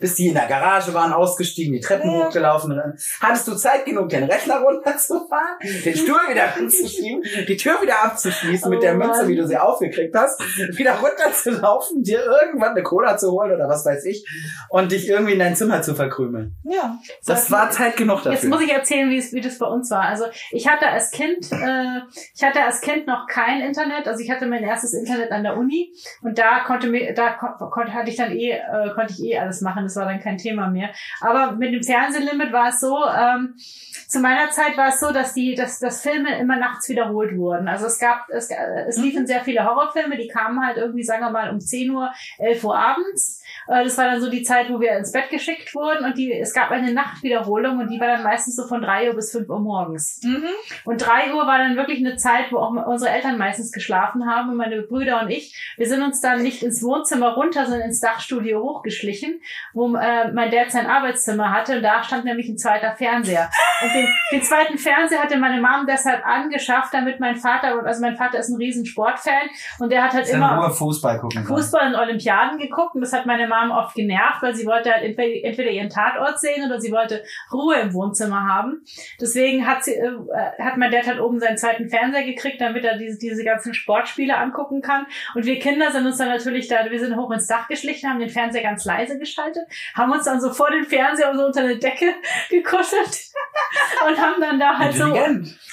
bis 0.00 0.14
die 0.14 0.28
in 0.28 0.34
der 0.34 0.46
Garage 0.46 0.94
waren, 0.94 1.12
ausgestiegen, 1.12 1.72
die 1.72 1.80
Treppen 1.80 2.10
Ja. 2.10 2.26
hochgelaufen, 2.26 2.80
hattest 3.20 3.48
du 3.48 3.54
Zeit 3.56 3.84
genug, 3.84 4.08
den 4.10 4.24
Rechner 4.24 4.60
runterzufahren, 4.60 5.58
den 5.84 5.96
Stuhl 5.96 6.20
wieder 6.30 6.54
anzuschieben, 6.56 7.22
die 7.48 7.56
Tür 7.56 7.80
wieder 7.82 8.04
abzuschließen 8.04 8.68
mit 8.70 8.78
Oh 8.78 8.82
der 8.82 8.94
Münze, 8.94 9.26
wie 9.28 9.36
du 9.36 9.46
sie 9.46 9.56
aufgekriegt 9.56 10.14
hast, 10.14 10.40
wieder 10.76 10.94
runterzulaufen, 10.94 12.02
dir 12.02 12.20
irgendwann 12.24 12.70
eine 12.72 12.82
Cola 12.82 13.16
zu 13.16 13.32
holen 13.32 13.52
oder 13.52 13.68
was 13.68 13.84
weiß 13.84 14.04
ich 14.04 14.24
und 14.68 14.92
dich 14.92 15.08
irgendwie 15.08 15.32
in 15.32 15.38
dein 15.38 15.56
Zimmer 15.56 15.82
zu 15.82 15.94
verkrümeln. 15.94 16.56
Ja. 16.64 16.98
Das 17.26 17.50
war 17.50 17.70
Zeit 17.70 17.96
genug 17.96 18.18
dafür. 18.18 18.32
Jetzt 18.32 18.44
muss 18.44 18.60
ich 18.62 18.72
erzählen, 18.72 19.10
wie 19.10 19.18
es, 19.18 19.32
wie 19.32 19.40
das 19.40 19.58
bei 19.58 19.66
uns 19.66 19.90
war. 19.90 20.02
Also 20.02 20.24
ich 20.50 20.68
hatte 20.68 20.86
als 20.98 21.10
Kind, 21.12 21.52
äh, 21.52 22.00
ich 22.34 22.42
hatte 22.42 22.62
als 22.62 22.80
Kind 22.80 23.06
noch 23.06 23.26
kein 23.28 23.60
Internet. 23.60 24.08
Also 24.08 24.22
ich 24.22 24.30
hatte 24.30 24.46
mein 24.46 24.64
erstes 24.64 24.92
Internet 24.92 25.30
an 25.30 25.44
der 25.44 25.56
Uni 25.56 25.92
und 26.22 26.38
da 26.38 26.60
konnte 26.60 26.88
mir, 26.88 27.14
da 27.14 27.30
kon 27.30 27.70
konnte, 27.70 27.94
hatte 27.94 28.10
ich 28.10 28.16
dann 28.16 28.32
eh, 28.32 28.50
äh, 28.50 28.90
konnte 28.94 29.12
ich 29.12 29.22
eh 29.24 29.38
alles 29.38 29.60
machen. 29.60 29.84
Das 29.84 29.96
war 29.96 30.06
dann 30.06 30.20
kein 30.20 30.38
Thema 30.38 30.68
mehr. 30.68 30.90
Aber 31.20 31.52
mit 31.52 31.72
dem 31.72 31.82
Fernsehlimit 31.82 32.52
war 32.52 32.68
es 32.70 32.80
so. 32.80 32.98
Ähm, 33.06 33.54
zu 34.08 34.20
meiner 34.20 34.50
Zeit 34.50 34.76
war 34.76 34.88
es 34.88 35.00
so, 35.00 35.12
dass 35.12 35.34
die, 35.34 35.54
dass, 35.54 35.78
dass 35.78 36.02
Filme 36.02 36.38
immer 36.38 36.56
nachts 36.56 36.88
wiederholt 36.88 37.36
wurden. 37.36 37.68
Also 37.68 37.86
es 37.86 37.98
gab, 37.98 38.28
es, 38.30 38.50
äh, 38.50 38.56
es 38.88 38.96
liefen 38.98 39.26
sehr 39.26 39.42
viele 39.42 39.64
Horrorfilme, 39.64 40.16
die 40.16 40.28
kamen 40.28 40.64
halt 40.64 40.78
irgendwie, 40.78 41.04
sagen 41.04 41.22
wir 41.22 41.30
mal, 41.30 41.50
um 41.50 41.60
10 41.60 41.90
Uhr, 41.90 42.10
11 42.38 42.64
Uhr 42.64 42.76
abends. 42.76 43.42
Äh, 43.68 43.84
Das 43.84 43.96
war 43.98 44.06
dann 44.06 44.20
so 44.20 44.30
die 44.30 44.42
Zeit, 44.42 44.70
wo 44.70 44.80
wir 44.80 44.96
ins 44.96 45.12
Bett 45.12 45.30
geschickt 45.30 45.74
wurden 45.74 46.04
und 46.04 46.16
die, 46.18 46.32
es 46.32 46.52
gab 46.54 46.70
eine 46.70 46.92
Nachtwiederholung 46.92 47.78
und 47.78 47.88
die 47.90 48.00
war 48.00 48.08
dann 48.08 48.22
meistens 48.22 48.56
so 48.56 48.66
von 48.66 48.80
3 48.80 49.08
Uhr 49.10 49.14
bis 49.14 49.32
5 49.32 49.48
Uhr 49.48 49.60
morgens. 49.60 50.20
Mhm. 50.22 50.44
Und 50.88 51.04
3 51.04 51.34
Uhr 51.34 51.46
war 51.46 51.58
dann 51.58 51.76
wirklich 51.76 51.98
eine 51.98 52.16
Zeit, 52.16 52.50
wo 52.50 52.56
auch 52.56 52.70
unsere 52.70 53.10
Eltern 53.10 53.36
meistens 53.36 53.72
geschlafen 53.72 54.26
haben 54.26 54.48
und 54.48 54.56
meine 54.56 54.80
Brüder 54.80 55.20
und 55.20 55.28
ich, 55.30 55.54
wir 55.76 55.86
sind 55.86 56.02
uns 56.02 56.22
dann 56.22 56.42
nicht 56.42 56.62
ins 56.62 56.82
Wohnzimmer 56.82 57.34
runter, 57.34 57.66
sondern 57.66 57.88
ins 57.88 58.00
Dachstudio 58.00 58.62
hochgeschlichen, 58.62 59.42
wo 59.74 59.94
äh, 59.96 60.32
mein 60.32 60.50
Dad 60.50 60.70
sein 60.70 60.86
Arbeitszimmer 60.86 61.52
hatte. 61.52 61.76
Und 61.76 61.82
da 61.82 62.02
stand 62.02 62.24
nämlich 62.24 62.48
ein 62.48 62.56
zweiter 62.56 62.96
Fernseher. 62.96 63.50
Und 63.82 63.94
den, 63.94 64.08
den 64.32 64.42
zweiten 64.42 64.78
Fernseher 64.78 65.22
hatte 65.22 65.36
meine 65.36 65.60
Mom 65.60 65.86
deshalb 65.86 66.26
angeschafft, 66.26 66.94
damit 66.94 67.20
mein 67.20 67.36
Vater, 67.36 67.84
also 67.84 68.00
mein 68.00 68.16
Vater 68.16 68.38
ist 68.38 68.48
ein 68.48 68.56
riesen 68.56 68.86
Sportfan. 68.86 69.48
Und 69.78 69.92
der 69.92 70.02
hat 70.02 70.14
halt 70.14 70.28
immer 70.28 70.70
Fußball 70.70 71.20
gucken 71.20 71.44
Fußball 71.44 71.88
und 71.88 71.96
Olympiaden 71.96 72.58
geguckt. 72.58 72.94
Und 72.94 73.02
das 73.02 73.12
hat 73.12 73.26
meine 73.26 73.46
Mom 73.46 73.70
oft 73.72 73.94
genervt, 73.94 74.42
weil 74.42 74.54
sie 74.54 74.66
wollte 74.66 74.90
halt 74.90 75.04
entweder 75.04 75.58
entweder 75.58 75.70
ihren 75.70 75.90
Tatort 75.90 76.40
sehen 76.40 76.64
oder 76.64 76.80
sie 76.80 76.92
wollte 76.92 77.22
Ruhe 77.52 77.76
im 77.76 77.92
Wohnzimmer 77.92 78.46
haben. 78.46 78.82
Deswegen 79.20 79.66
hat 79.66 79.84
sie, 79.84 79.94
äh, 79.94 80.12
hat 80.68 80.76
mein 80.76 80.90
Dad 80.90 81.06
halt 81.06 81.20
oben 81.20 81.40
seinen 81.40 81.56
zweiten 81.56 81.88
Fernseher 81.88 82.24
gekriegt, 82.24 82.60
damit 82.60 82.84
er 82.84 82.96
diese, 82.96 83.18
diese 83.18 83.44
ganzen 83.44 83.74
Sportspiele 83.74 84.36
angucken 84.36 84.82
kann. 84.82 85.06
Und 85.34 85.46
wir 85.46 85.58
Kinder 85.58 85.90
sind 85.90 86.06
uns 86.06 86.18
dann 86.18 86.28
natürlich 86.28 86.68
da, 86.68 86.88
wir 86.88 87.00
sind 87.00 87.16
hoch 87.16 87.30
ins 87.30 87.46
Dach 87.46 87.68
geschlichen, 87.68 88.08
haben 88.08 88.20
den 88.20 88.30
Fernseher 88.30 88.62
ganz 88.62 88.84
leise 88.84 89.18
geschaltet, 89.18 89.64
haben 89.94 90.12
uns 90.12 90.24
dann 90.24 90.40
so 90.40 90.52
vor 90.52 90.70
den 90.70 90.84
Fernseher 90.84 91.30
und 91.30 91.38
so 91.38 91.46
unter 91.46 91.60
eine 91.60 91.78
Decke 91.78 92.14
gekuschelt 92.50 93.32
und 94.08 94.18
haben 94.18 94.40
dann 94.40 94.58
da 94.58 94.78
halt 94.78 94.94
so 94.94 95.04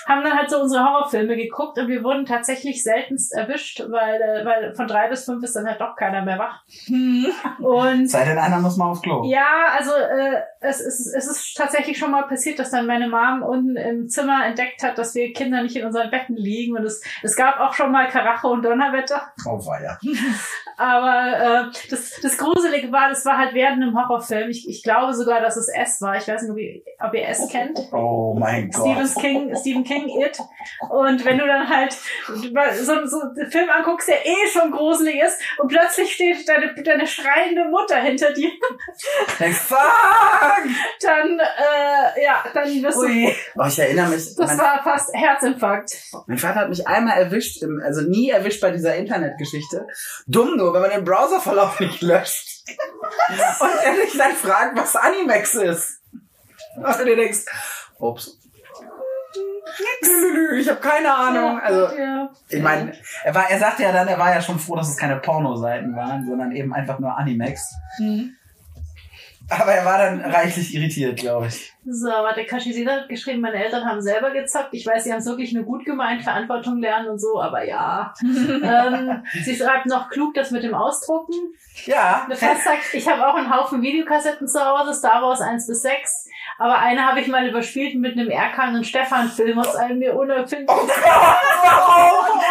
haben 0.08 0.24
dann 0.24 0.38
halt 0.38 0.50
so 0.50 0.62
unsere 0.62 0.84
Horrorfilme 0.84 1.36
geguckt 1.36 1.78
und 1.80 1.88
wir 1.88 2.04
wurden 2.04 2.26
tatsächlich 2.26 2.84
seltenst 2.84 3.34
erwischt, 3.34 3.84
weil, 3.90 4.22
äh, 4.22 4.46
weil 4.46 4.76
von 4.76 4.88
drei 4.88 5.08
bis 5.10 5.26
fünf 5.26 5.44
ist 5.44 5.56
dann 5.56 5.66
halt 5.66 5.82
doch 5.82 5.96
keiner 5.96 6.22
mehr 6.22 6.38
wach. 6.38 6.62
Hm. 6.86 7.26
Und 7.60 8.10
Sei 8.10 8.26
denn 8.26 8.38
einer 8.38 8.60
muss 8.60 8.78
mal 8.78 8.90
aufs 8.90 9.02
Klo. 9.02 9.24
ja, 9.26 9.66
also 9.76 9.92
äh, 9.92 10.42
es, 10.66 10.82
ist, 10.82 11.14
es 11.14 11.28
ist 11.28 11.56
tatsächlich 11.56 11.98
schon 11.98 12.12
mal 12.12 12.24
passiert, 12.24 12.60
dass 12.60 12.72
dann 12.72 12.88
meine 12.88 13.08
Mom 13.08 13.44
unten 13.44 13.76
im 13.76 14.10
Zimmer 14.10 14.46
entdeckt 14.46 14.84
hat, 14.84 14.98
dass 14.98 15.16
wir 15.16 15.34
Kinder 15.34 15.62
nicht 15.62 15.76
in 15.76 15.86
unseren 15.86 16.10
Betten 16.10 16.36
liegen. 16.36 16.76
Und 16.76 16.84
es, 16.84 17.02
es 17.22 17.36
gab 17.36 17.60
auch 17.60 17.74
schon 17.74 17.92
mal 17.92 18.08
Karache 18.08 18.48
und 18.48 18.64
Donnerwetter. 18.64 19.34
Oh, 19.46 19.66
weia. 19.66 19.98
Aber 20.78 21.70
äh, 21.72 21.90
das, 21.90 22.20
das 22.22 22.38
Gruselige 22.38 22.92
war, 22.92 23.10
das 23.10 23.26
war 23.26 23.38
halt 23.38 23.54
während 23.54 23.82
einem 23.82 23.98
Horrorfilm. 23.98 24.50
Ich, 24.50 24.68
ich 24.68 24.84
glaube 24.84 25.14
sogar, 25.14 25.42
dass 25.42 25.58
es 25.58 25.68
S 25.68 26.02
war. 26.02 26.18
Ich 26.18 26.28
weiß 26.28 26.42
nicht, 26.42 26.52
ob 26.52 26.58
ihr, 26.58 26.82
ob 27.00 27.14
ihr 27.14 27.28
S 27.28 27.48
kennt. 27.50 27.80
Oh 27.92 28.36
mein 28.38 28.70
Gott. 28.70 28.84
Stephen 28.84 29.22
King, 29.22 29.56
Stephen 29.56 29.84
King, 29.84 30.10
It. 30.22 30.38
Und 30.90 31.24
wenn 31.26 31.38
du 31.38 31.46
dann 31.46 31.68
halt 31.70 31.94
so, 31.94 33.08
so 33.08 33.22
einen 33.22 33.52
Film 33.52 33.70
anguckst, 33.70 34.08
der 34.08 34.26
eh 34.26 34.48
schon 34.52 34.72
gruselig 34.72 35.22
ist, 35.22 35.40
und 35.60 35.68
plötzlich 35.68 36.14
steht 36.14 36.48
deine, 36.48 36.74
deine 36.84 37.08
schreiende 37.08 37.66
Mutter 37.66 37.98
hinter 37.98 38.34
dir, 38.34 38.50
Denkst, 39.40 39.58
fuck! 39.58 39.78
dann, 41.02 41.40
äh, 41.40 42.24
ja, 42.24 42.44
dann 42.54 42.68
wirst 42.84 42.98
du. 42.98 43.06
Ui. 43.06 43.36
Oh, 43.56 43.66
ich 43.68 43.80
erinnere 43.80 44.10
mich. 44.10 44.36
Das 44.36 44.48
mein, 44.48 44.58
war 44.58 44.84
fast 44.84 45.14
Herzinfarkt. 45.14 45.98
mein 46.28 46.38
Vater 46.38 46.62
hat 46.62 46.70
mich 46.70 46.88
einmal 46.88 47.18
erwischt, 47.18 47.62
im, 47.64 47.82
also 47.84 48.02
nie 48.02 48.30
erwischt 48.30 48.62
bei 48.62 48.72
dieser 48.72 48.96
Internetgeschichte. 48.96 49.88
Dumm 50.28 50.58
wenn 50.74 50.82
man 50.82 50.92
den 50.92 51.06
Browserverlauf 51.06 51.80
nicht 51.80 52.02
löscht. 52.02 52.64
Und 53.60 53.70
er 53.84 53.94
dich 53.94 54.18
dann 54.18 54.34
fragt, 54.34 54.78
was 54.78 54.96
Animex 54.96 55.54
ist. 55.56 56.02
Und 56.76 57.00
du 57.00 57.06
dir 57.06 57.16
denkst, 57.16 57.46
ups. 58.00 58.40
Ich 60.58 60.70
habe 60.70 60.80
keine 60.80 61.14
Ahnung. 61.14 61.60
Also, 61.60 61.90
ich 62.50 62.62
meine, 62.62 62.94
er 63.24 63.36
war, 63.36 63.50
er 63.50 63.60
sagte 63.60 63.84
ja 63.84 63.92
dann, 63.92 64.08
er 64.08 64.18
war 64.18 64.34
ja 64.34 64.42
schon 64.42 64.60
froh, 64.60 64.76
dass 64.76 64.90
es 64.90 64.98
keine 64.98 65.18
Pornoseiten 65.18 65.96
waren, 65.96 66.26
sondern 66.26 66.52
eben 66.52 66.74
einfach 66.74 67.00
nur 67.00 67.16
Animex. 67.18 67.74
Hm. 67.98 68.36
Aber 69.48 69.72
er 69.72 69.86
war 69.86 70.00
dann 70.00 70.22
reichlich 70.22 70.74
irritiert, 70.74 71.20
glaube 71.20 71.48
ich. 71.48 71.72
So, 71.86 72.08
warte, 72.08 72.46
Kashizida 72.46 72.94
hat 72.94 73.10
geschrieben, 73.10 73.42
meine 73.42 73.64
Eltern 73.64 73.86
haben 73.86 74.02
selber 74.02 74.32
gezockt. 74.32 74.70
Ich 74.72 74.88
weiß, 74.88 75.04
sie 75.04 75.12
haben 75.12 75.20
es 75.20 75.28
wirklich 75.28 75.54
nur 75.54 75.66
gut 75.66 75.86
gemeint, 75.86 76.24
Verantwortung 76.24 76.80
lernen 76.80 77.10
und 77.10 77.20
so, 77.20 77.40
aber 77.40 77.64
ja. 77.64 78.12
ähm, 78.24 79.24
sie 79.44 79.56
schreibt 79.56 79.86
noch 79.86 80.10
klug 80.10 80.34
das 80.34 80.50
mit 80.50 80.64
dem 80.64 80.74
Ausdrucken. 80.74 81.36
Ja. 81.86 82.24
Eine 82.26 82.36
Fest 82.36 82.64
sagt, 82.64 82.94
ich 82.94 83.08
habe 83.08 83.28
auch 83.28 83.36
einen 83.36 83.56
Haufen 83.56 83.84
Videokassetten 83.84 84.48
zu 84.48 84.60
Hause, 84.60 84.96
Star 84.96 85.22
Wars 85.22 85.42
1 85.42 85.68
bis 85.68 85.84
6. 85.84 86.30
Aber 86.58 86.80
eine 86.80 87.06
habe 87.06 87.20
ich 87.20 87.28
mal 87.28 87.48
überspielt 87.48 87.96
mit 87.96 88.14
einem 88.14 88.30
Erkan 88.30 88.76
und 88.76 88.88
Stefan 88.88 89.30
Film 89.30 89.60
aus 89.60 89.76
einem 89.76 90.00
mir 90.00 90.16
unerfindlichen. 90.16 90.68
Oh 90.68 90.88
Gott, 90.88 91.04
warum? 91.64 92.42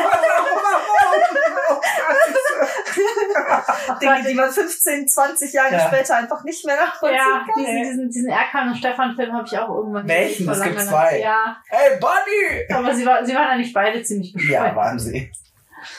Dinge, 4.01 4.25
die 4.29 4.35
man 4.35 4.51
15, 4.51 5.09
20 5.09 5.53
Jahre 5.53 5.75
Ja. 5.75 5.89
später 5.89 6.17
einfach 6.17 6.43
nicht 6.45 6.65
mehr 6.67 6.77
nachvollziehen 6.77 7.19
Ja, 7.19 7.45
kann. 7.47 7.65
diesen, 7.65 7.83
diesen, 7.83 8.11
diesen 8.11 8.31
Erkan 8.31 8.69
und 8.69 8.77
Stefan 8.77 9.15
Film 9.17 9.33
habe 9.33 9.47
ich 9.51 9.59
auch 9.59 9.69
irgendwann 9.69 10.07
Welchen? 10.09 10.47
gesehen, 10.47 10.51
Es 10.53 10.59
vor 10.59 10.67
gibt 10.69 10.81
zwei. 10.83 11.21
Ja, 11.21 11.57
Hey, 11.69 11.99
Bunny! 12.01 12.75
aber 12.75 12.95
sie, 12.95 13.05
war, 13.07 13.25
sie 13.25 13.35
waren 13.35 13.49
eigentlich 13.49 13.73
beide 13.73 14.03
ziemlich 14.03 14.33
Ja, 14.33 14.39
bescheuert. 14.63 14.77
waren 14.77 14.99
sie. 14.99 15.31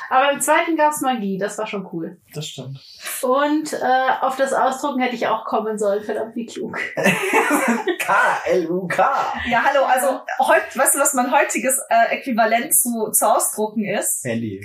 aber 0.10 0.32
im 0.32 0.41
zweiten 0.41 0.76
gab's 0.78 1.02
Magie, 1.02 1.38
das 1.38 1.58
war 1.60 1.68
schon 1.68 1.88
cool. 1.93 2.18
Das 2.34 2.48
stimmt. 2.48 2.80
Und 3.22 3.72
äh, 3.74 3.78
auf 4.22 4.36
das 4.36 4.52
Ausdrucken 4.54 5.00
hätte 5.02 5.16
ich 5.16 5.28
auch 5.28 5.46
kommen 5.46 5.78
sollen, 5.78 6.04
verdammt 6.04 6.36
wie 6.36 6.46
klug. 6.48 6.78
K-L-U-K. 8.00 9.34
Ja, 9.48 9.64
hallo, 9.64 9.86
also 9.86 10.22
heut, 10.39 10.64
weißt 10.76 10.96
du, 10.96 11.00
was 11.00 11.14
mein 11.14 11.32
heutiges 11.32 11.80
äh, 11.89 12.16
Äquivalent 12.18 12.74
zu, 12.74 13.10
zu 13.12 13.26
Ausdrucken 13.28 13.86
ist? 13.86 14.24
Handy. 14.24 14.62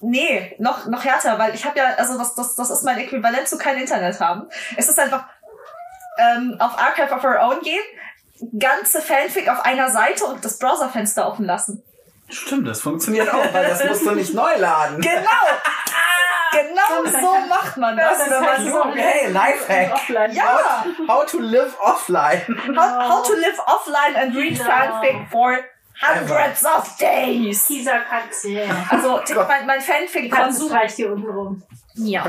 Nee, 0.00 0.54
noch, 0.58 0.86
noch 0.86 1.04
härter, 1.04 1.38
weil 1.38 1.54
ich 1.54 1.64
habe 1.64 1.78
ja, 1.78 1.94
also 1.96 2.18
das, 2.18 2.34
das, 2.34 2.54
das 2.54 2.70
ist 2.70 2.82
mein 2.84 2.98
Äquivalent 2.98 3.48
zu 3.48 3.56
kein 3.58 3.78
Internet 3.78 4.20
haben. 4.20 4.48
Es 4.76 4.88
ist 4.88 4.98
einfach 4.98 5.24
ähm, 6.18 6.56
auf 6.58 6.78
Archive 6.78 7.14
of 7.14 7.24
Our 7.24 7.40
Own 7.40 7.60
gehen, 7.60 7.82
ganze 8.58 9.00
Fanfic 9.00 9.48
auf 9.48 9.64
einer 9.64 9.90
Seite 9.90 10.24
und 10.26 10.44
das 10.44 10.58
Browserfenster 10.58 11.26
offen 11.26 11.46
lassen. 11.46 11.82
Stimmt, 12.28 12.66
das 12.68 12.80
funktioniert 12.80 13.32
auch, 13.32 13.54
weil 13.54 13.68
das 13.68 13.84
musst 13.84 14.04
du 14.04 14.10
nicht 14.12 14.34
neu 14.34 14.54
laden. 14.56 15.00
Genau! 15.00 15.22
Genau 16.52 17.10
so 17.20 17.48
macht 17.48 17.76
man 17.76 17.96
das, 17.96 18.18
Das 18.18 18.30
wenn 18.30 18.40
man 18.40 18.50
heißt 18.50 18.64
so 18.64 18.70
so, 18.70 18.84
Hey, 18.94 19.30
Lifehack. 19.30 19.92
Offline. 19.92 20.32
Ja. 20.32 20.84
How 21.06 21.26
to 21.26 21.38
live 21.40 21.76
offline. 21.80 22.40
How, 22.74 23.10
how 23.10 23.22
to 23.26 23.34
live 23.34 23.58
offline 23.66 24.16
and 24.16 24.34
read 24.34 24.56
Genau. 24.56 24.70
fanfic 24.70 25.28
for 25.30 25.58
hundreds 26.02 26.64
of 26.64 26.96
days. 26.98 27.66
Dieser 27.66 28.00
Katze. 28.00 28.60
Also 28.90 29.18
Oh 29.18 29.44
mein, 29.48 29.66
mein 29.66 29.78
Die 29.80 29.86
Katze 29.86 29.92
Fanfic-Konsum. 29.92 30.68
streicht 30.68 30.96
hier 30.96 31.12
unten 31.12 31.28
rum. 31.30 31.62
Ja. 31.94 32.24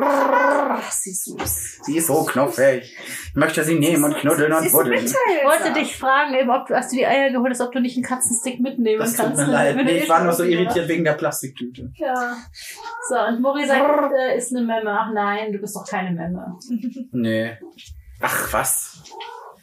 Ach, 0.00 0.92
sie 0.92 1.10
ist 1.10 1.24
süß. 1.24 1.78
Sie 1.82 1.96
ist 1.96 2.06
so 2.06 2.22
knuffig. 2.24 2.96
Ich 3.30 3.34
möchte 3.34 3.64
sie 3.64 3.78
nehmen 3.78 4.04
und 4.04 4.16
knuddeln 4.16 4.52
und 4.52 4.70
buddeln. 4.70 5.04
Ich 5.04 5.12
wollte 5.44 5.72
dich 5.72 5.96
fragen, 5.96 6.34
eben, 6.34 6.50
ob 6.50 6.66
du, 6.66 6.76
als 6.76 6.90
du 6.90 6.96
die 6.96 7.06
Eier 7.06 7.30
geholt 7.30 7.50
hast, 7.50 7.60
ob 7.62 7.72
du 7.72 7.80
nicht 7.80 7.96
einen 7.96 8.04
Katzenstick 8.04 8.60
mitnehmen 8.60 9.00
Das 9.00 9.14
tut 9.14 9.24
kannst. 9.26 9.38
mir 9.46 9.46
leid. 9.52 9.76
Nee, 9.76 9.98
ich 10.02 10.08
war 10.08 10.22
nur 10.22 10.32
so 10.34 10.44
irritiert 10.44 10.88
wegen 10.88 11.04
der 11.04 11.14
Plastiktüte. 11.14 11.90
Ja. 11.96 12.36
So, 13.08 13.18
und 13.18 13.40
Mori 13.40 13.66
sagt, 13.66 14.12
äh, 14.12 14.36
ist 14.36 14.54
eine 14.54 14.64
Memme. 14.64 14.90
Ach 14.90 15.10
nein, 15.12 15.52
du 15.52 15.58
bist 15.58 15.74
doch 15.74 15.86
keine 15.88 16.10
Memme. 16.12 16.58
Nee. 17.12 17.56
Ach, 18.20 18.52
was? 18.52 19.02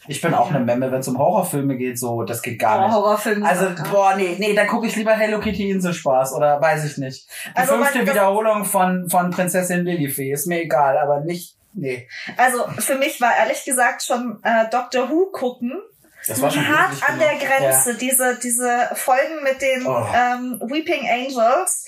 Ich 0.08 0.22
bin 0.22 0.34
auch 0.34 0.50
eine 0.50 0.60
Memme, 0.60 0.92
wenn 0.92 1.00
es 1.00 1.08
um 1.08 1.18
Horrorfilme 1.18 1.76
geht, 1.78 1.98
so, 2.00 2.24
das 2.24 2.42
geht 2.42 2.60
gar 2.60 2.80
Oh, 2.80 2.82
nicht. 2.88 2.96
Horrorfilm. 2.96 3.44
Also, 3.44 3.68
boah, 3.92 4.14
nee, 4.16 4.36
nee, 4.40 4.54
dann 4.54 4.68
gucke 4.68 4.88
ich 4.88 4.96
lieber 4.96 5.14
Hello 5.14 5.40
Kitty 5.40 5.70
Inselspaß 5.72 6.34
oder 6.34 6.62
weiß 6.62 6.86
ich 6.86 6.98
nicht. 6.98 7.28
Die 7.54 7.58
Also, 7.58 7.76
fünfte 7.76 8.02
Wiederholung 8.08 8.66
von, 8.66 9.10
von 9.10 9.32
Prinzessin 9.32 9.84
Lilifee 9.86 10.32
ist 10.32 10.48
mir 10.48 10.62
egal, 10.62 10.98
aber 10.98 11.22
nicht, 11.22 11.56
nee. 11.74 12.08
Also 12.38 12.66
für 12.80 12.96
mich 12.96 13.20
war 13.22 13.36
ehrlich 13.38 13.64
gesagt 13.66 14.04
schon 14.04 14.40
äh, 14.44 14.70
Doctor 14.72 15.10
Who 15.10 15.28
gucken 15.32 15.74
Das 16.28 16.42
war 16.42 16.50
schon 16.52 16.68
hart 16.68 16.92
an 17.10 17.20
der 17.20 17.36
genug. 17.36 17.48
Grenze. 17.58 17.96
Diese, 17.96 18.40
diese 18.42 18.90
Folgen 18.96 19.44
mit 19.44 19.62
den 19.62 19.86
Oh. 19.88 20.06
ähm, 20.16 20.62
Weeping 20.72 21.08
Angels. 21.10 21.86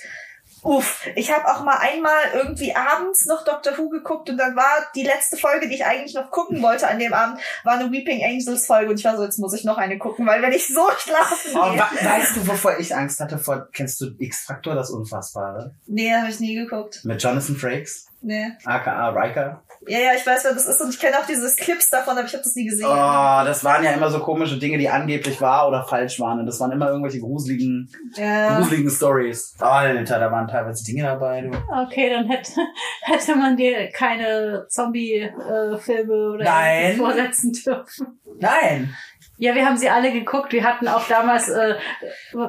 Uff, 0.68 1.08
ich 1.16 1.32
habe 1.34 1.48
auch 1.48 1.64
mal 1.64 1.78
einmal 1.78 2.14
irgendwie 2.34 2.76
abends 2.76 3.26
noch 3.26 3.44
Doctor 3.46 3.78
Who 3.78 3.90
geguckt 3.90 4.30
und 4.30 4.38
dann 4.38 4.56
war 4.56 4.66
die 4.96 5.04
letzte 5.04 5.38
Folge, 5.38 5.68
die 5.70 5.76
ich 5.76 5.86
eigentlich 5.86 6.14
noch 6.14 6.30
gucken 6.30 6.62
wollte 6.62 6.88
an 6.88 7.00
dem 7.00 7.14
Abend, 7.14 7.40
war 7.64 7.74
eine 7.80 7.92
Weeping 7.92 8.24
Angels 8.24 8.66
Folge 8.66 8.92
und 8.92 9.00
ich 9.00 9.06
war 9.06 9.16
so, 9.16 9.24
jetzt 9.24 9.40
muss 9.40 9.54
ich 9.54 9.64
noch 9.64 9.78
eine 9.78 9.98
gucken, 9.98 10.28
weil 10.28 10.42
wenn 10.42 10.52
ich 10.52 10.68
so 10.68 10.88
schlafen. 10.98 11.52
Oh, 11.54 11.60
wa- 11.78 11.90
weißt 12.02 12.36
du, 12.36 12.48
wovor 12.48 12.78
ich 12.80 12.94
Angst 12.94 13.20
hatte? 13.20 13.38
Vor, 13.38 13.68
kennst 13.72 14.02
du 14.02 14.08
X-Factor, 14.20 14.76
das 14.76 14.90
Unfassbare? 14.90 15.74
Nee, 15.86 16.14
habe 16.14 16.30
ich 16.30 16.40
nie 16.40 16.56
geguckt. 16.56 17.02
Mit 17.06 17.22
Jonathan 17.24 17.56
Frakes, 17.56 18.08
Nee. 18.22 18.52
aka 18.66 19.10
Riker. 19.10 19.64
Ja, 19.88 20.00
ja, 20.00 20.12
ich 20.16 20.26
weiß, 20.26 20.44
wer 20.46 20.54
das 20.54 20.66
ist 20.68 20.82
und 20.82 20.90
ich 20.90 21.00
kenne 21.00 21.18
auch 21.20 21.26
diese 21.26 21.54
Clips 21.56 21.90
davon, 21.90 22.18
aber 22.18 22.26
ich 22.26 22.34
habe 22.34 22.44
das 22.44 22.56
nie 22.56 22.66
gesehen. 22.66 22.88
Oh, 22.88 23.44
das 23.46 23.64
waren 23.64 23.84
ja 23.84 23.92
immer 23.92 24.10
so 24.10 24.20
komische 24.20 24.58
Dinge, 24.58 24.78
die 24.78 24.90
angeblich 24.90 25.40
wahr 25.40 25.68
oder 25.68 25.84
falsch 25.84 26.20
waren. 26.20 26.40
Und 26.40 26.46
das 26.48 26.60
waren 26.60 26.72
immer 26.72 26.90
irgendwelche 26.90 27.20
gruseligen, 27.20 27.90
Ja. 28.16 28.58
gruseligen 28.58 28.90
Stories. 28.90 29.56
Alter, 29.60 30.20
da 30.20 30.32
waren 30.32 30.48
teilweise 30.48 30.84
Dinge 30.84 31.04
dabei, 31.04 31.42
du. 31.42 31.52
Okay, 31.86 32.10
dann 32.10 32.28
hätte, 32.28 32.52
hätte 33.02 33.36
man 33.36 33.56
dir 33.56 33.90
keine 33.92 34.66
Zombie-Filme 34.70 36.32
oder 36.34 36.44
Nein. 36.44 36.98
vorsetzen 36.98 37.52
dürfen. 37.54 38.20
Nein! 38.40 38.96
Ja, 39.38 39.54
wir 39.54 39.66
haben 39.66 39.78
sie 39.78 39.90
alle 39.90 40.12
geguckt. 40.12 40.52
Wir 40.52 40.64
hatten 40.64 40.88
auch 40.88 41.08
damals, 41.08 41.48
äh, 41.48 41.76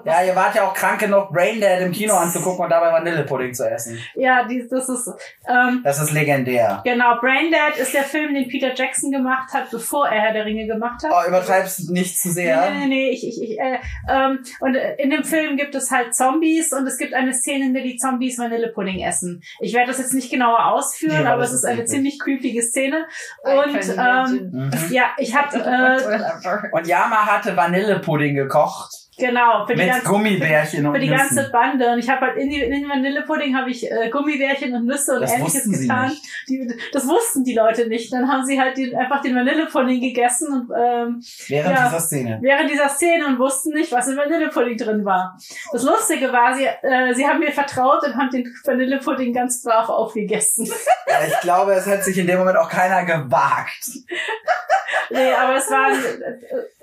Ja, 0.05 0.23
ihr 0.25 0.35
wart 0.35 0.55
ja 0.55 0.65
auch 0.67 0.73
krank 0.73 1.01
genug, 1.01 1.31
Braindead 1.33 1.83
im 1.83 1.93
Kino 1.93 2.15
anzugucken 2.15 2.65
und 2.65 2.71
dabei 2.71 2.91
Vanillepudding 2.93 3.53
zu 3.53 3.69
essen. 3.71 3.99
ja, 4.15 4.45
die, 4.45 4.67
das 4.69 4.89
ist, 4.89 5.11
ähm, 5.47 5.83
Das 5.85 6.01
ist 6.01 6.13
legendär. 6.13 6.81
genau, 6.85 7.21
Braindead 7.21 7.77
ist 7.79 7.93
der 7.93 8.05
Film, 8.05 8.33
den 8.35 8.49
Peter 8.49 8.75
Jackson 8.75 9.11
gemacht 9.11 9.53
hat, 9.53 9.71
bevor 9.71 10.09
er 10.09 10.21
Herr 10.23 10.33
der 10.33 10.47
Ringe 10.47 10.67
gemacht 10.67 11.03
hat. 11.05 11.13
Oh, 11.13 11.29
übertreibst 11.29 11.91
nicht 11.91 12.19
zu 12.19 12.31
sehr. 12.31 12.71
Nee, 12.71 12.79
nee, 12.79 12.87
nee, 12.87 13.11
ich, 13.11 13.27
ich, 13.29 13.43
ich, 13.43 13.61
äh, 13.61 13.79
ähm, 14.11 14.43
und 14.61 14.75
in 14.75 15.11
dem 15.11 15.25
Film 15.25 15.57
gibt 15.59 15.75
es 15.75 15.91
halt 15.91 16.15
Zombies 16.15 16.73
und 16.73 16.87
es 16.87 16.97
gibt 16.97 17.13
eine 17.13 17.35
Szene, 17.35 17.67
in 17.67 17.75
der 17.75 17.83
die 17.83 17.97
Zombies 17.99 18.39
Vanillepudding 18.39 19.01
essen. 19.03 19.43
Ich 19.61 19.75
werde 19.75 19.89
das 19.89 19.99
jetzt 19.99 20.15
nicht 20.15 20.31
genauer 20.31 20.65
ausführen, 20.73 21.25
Nee, 21.25 21.29
aber 21.29 21.43
es 21.43 21.53
ist 21.53 21.59
ist 21.59 21.65
eine 21.65 21.85
ziemlich 21.85 22.19
creepige 22.21 22.63
Szene. 22.63 23.07
Und 23.43 23.97
ähm. 23.99 24.51
Mhm. 24.53 24.71
ja, 24.91 25.11
ich 25.19 25.35
habe 25.35 25.57
äh, 25.59 26.78
Und 26.79 26.87
Yama 26.87 27.27
hatte 27.27 27.57
Vanillepudding 27.57 28.35
gekocht. 28.35 28.91
genau 29.19 29.67
für 29.67 29.75
die 29.75 29.81
mit 29.83 29.91
ganze 29.91 30.07
Gummibärchen 30.09 30.87
und 30.87 30.95
für 30.95 31.01
die 31.01 31.11
Nüssen. 31.11 31.37
ganze 31.37 31.51
Bande 31.51 31.91
und 31.93 31.99
ich 31.99 32.09
habe 32.09 32.21
halt 32.27 32.37
in, 32.37 32.51
die, 32.51 32.61
in 32.61 32.71
den 32.71 32.89
Vanillepudding 32.89 33.57
habe 33.57 33.69
ich 33.71 33.91
äh, 33.91 34.09
Gummibärchen 34.11 34.73
und 34.77 34.87
Nüsse 34.87 35.15
und 35.15 35.23
Das 35.23 35.33
ähnliches 35.33 35.55
wussten 35.57 35.75
sie 35.75 35.89
getan. 35.89 36.09
nicht. 36.09 36.23
Die, 36.49 36.73
das 36.93 37.07
wussten 37.09 37.43
die 37.43 37.55
Leute 37.55 37.89
nicht. 37.89 38.13
Dann 38.13 38.31
haben 38.31 38.45
sie 38.47 38.61
halt 38.61 38.77
die, 38.77 38.95
einfach 38.97 39.21
den 39.21 39.35
Vanillepudding 39.35 40.01
gegessen 40.01 40.47
und 40.53 40.71
ähm, 40.77 41.21
Während 41.49 41.77
Ja. 41.77 41.85
dieser 41.89 42.01
Szene. 42.01 42.39
während 42.43 42.71
dieser 42.71 42.89
Szene 42.89 43.27
und 43.27 43.39
wussten 43.41 43.71
nicht, 43.75 43.91
was 43.91 44.07
im 44.07 44.17
Vanillepudding 44.17 44.77
drin 44.77 45.05
war. 45.05 45.37
Das 45.73 45.83
Lustige 45.83 46.33
war, 46.33 46.55
sie, 46.55 46.65
äh, 46.67 47.13
sie 47.15 47.27
haben 47.27 47.41
mir 47.41 47.51
vertraut 47.51 48.05
und 48.07 48.15
haben 48.17 48.31
den 48.31 48.47
Vanillepudding 48.65 49.33
ganz 49.33 49.63
brav 49.65 49.89
aufgegessen. 49.89 50.67
Ja, 51.09 51.17
ich 51.27 51.41
glaube, 51.41 51.73
es 51.73 51.87
hat 51.89 52.05
sich 52.05 52.17
in 52.19 52.27
dem 52.29 52.39
Moment 52.39 52.57
auch 52.57 52.69
keiner 52.71 53.05
gewagt. 53.05 53.89
nee, 55.11 55.33
aber 55.33 55.57
es 55.57 55.71
waren, 55.71 55.99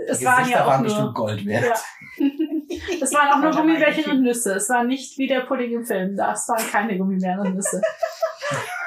es 0.08 0.20
Die 0.20 0.26
waren 0.26 0.49
ja 0.49 0.64
auch 0.64 0.68
waren 0.68 0.82
nur, 0.82 0.89
bestimmt 0.89 1.16
Gold 1.16 1.45
wert. 1.45 1.66
ja. 1.66 2.26
Es 3.01 3.14
waren 3.14 3.32
auch 3.32 3.38
nur 3.41 3.51
Gummibärchen 3.51 4.12
und 4.12 4.22
Nüsse. 4.24 4.56
Es 4.56 4.70
war 4.70 4.84
nicht 4.84 5.18
wie 5.18 5.28
der 5.28 5.41
Pudding 5.41 5.72
im 5.74 5.86
Film. 5.86 6.16
Das 6.18 6.47
waren 6.49 6.66
keine 6.72 6.97
Gummibärchen 6.97 7.39
und 7.39 7.56
Nüsse. 7.56 7.82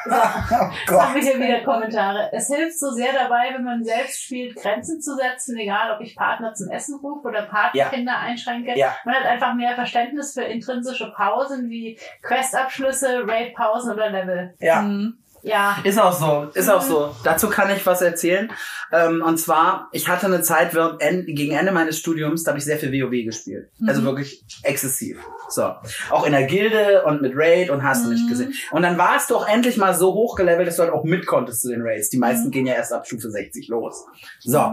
So. 0.05 0.15
Oh 0.15 0.17
Jetzt 0.17 0.51
haben 0.51 0.71
Gott. 0.87 1.15
wir 1.17 1.23
hier 1.23 1.39
wieder 1.39 1.61
Kommentare. 1.65 2.31
Es 2.33 2.47
hilft 2.47 2.79
so 2.79 2.91
sehr 2.93 3.13
dabei, 3.13 3.53
wenn 3.53 3.65
man 3.65 3.85
selbst 3.85 4.23
spielt, 4.23 4.57
Grenzen 4.57 5.03
zu 5.03 5.15
setzen, 5.17 5.57
egal 5.59 5.91
ob 5.95 6.01
ich 6.01 6.17
Partner 6.17 6.55
zum 6.55 6.71
Essen 6.71 6.99
rufe 7.03 7.29
oder 7.29 7.43
Partnerkinder 7.43 8.17
einschränke. 8.17 8.79
Ja. 8.79 8.97
Man 9.05 9.17
hat 9.17 9.27
einfach 9.27 9.55
mehr 9.55 9.75
Verständnis 9.75 10.33
für 10.33 10.45
intrinsische 10.45 11.13
Pausen 11.15 11.69
wie 11.69 11.99
Questabschlüsse, 12.23 13.25
Raid-Pausen 13.27 13.93
oder 13.93 14.09
Level. 14.11 14.55
Ja. 14.61 14.81
Mhm. 14.83 15.19
Ja. 15.43 15.79
Ist 15.85 15.99
auch 16.01 16.13
so, 16.13 16.51
ist 16.55 16.69
auch 16.69 16.83
so. 16.83 17.15
Dazu 17.25 17.49
kann 17.49 17.71
ich 17.75 17.85
was 17.87 18.03
erzählen. 18.03 18.51
Ähm, 18.93 19.23
und 19.25 19.39
zwar, 19.39 19.89
ich 19.93 20.09
hatte 20.09 20.27
eine 20.27 20.43
Zeit 20.43 20.73
gegen 20.73 21.53
Ende 21.55 21.73
meines 21.73 21.99
Studiums, 21.99 22.43
da 22.45 22.51
habe 22.51 22.59
ich 22.59 22.65
sehr 22.65 22.79
viel 22.79 22.91
WoW 22.93 23.25
gespielt. 23.25 23.69
Also 23.87 24.01
Mhm. 24.01 24.07
wirklich 24.07 24.45
exzessiv. 24.63 25.19
So. 25.49 25.75
Auch 26.11 26.25
in 26.27 26.33
der 26.33 26.45
Gilde 26.45 27.05
und 27.05 27.23
mit 27.23 27.33
Raid 27.35 27.71
und 27.71 27.83
hast 27.83 28.05
du 28.07 28.11
nicht 28.11 28.25
Mhm. 28.25 28.29
gesehen. 28.29 28.55
Und 28.71 28.83
dann 28.83 28.99
warst 28.99 29.31
du 29.31 29.37
auch 29.37 29.47
endlich 29.49 29.77
mal 29.77 29.95
so 29.95 30.13
hochgelevelt, 30.15 30.67
dass 30.69 30.77
du 30.77 30.83
halt 30.83 30.93
auch 30.93 31.05
mit 31.05 31.27
konntest 31.27 31.61
zu 31.63 31.69
den 31.69 31.83
Raids. 31.83 32.09
Die 32.11 32.19
meisten 32.19 32.47
Mhm. 32.49 32.51
gehen 32.53 32.67
ja 32.67 32.75
erst 32.75 32.93
ab 32.93 33.07
Stufe 33.07 33.31
60 33.31 33.69
los. 33.69 34.05
So. 34.41 34.73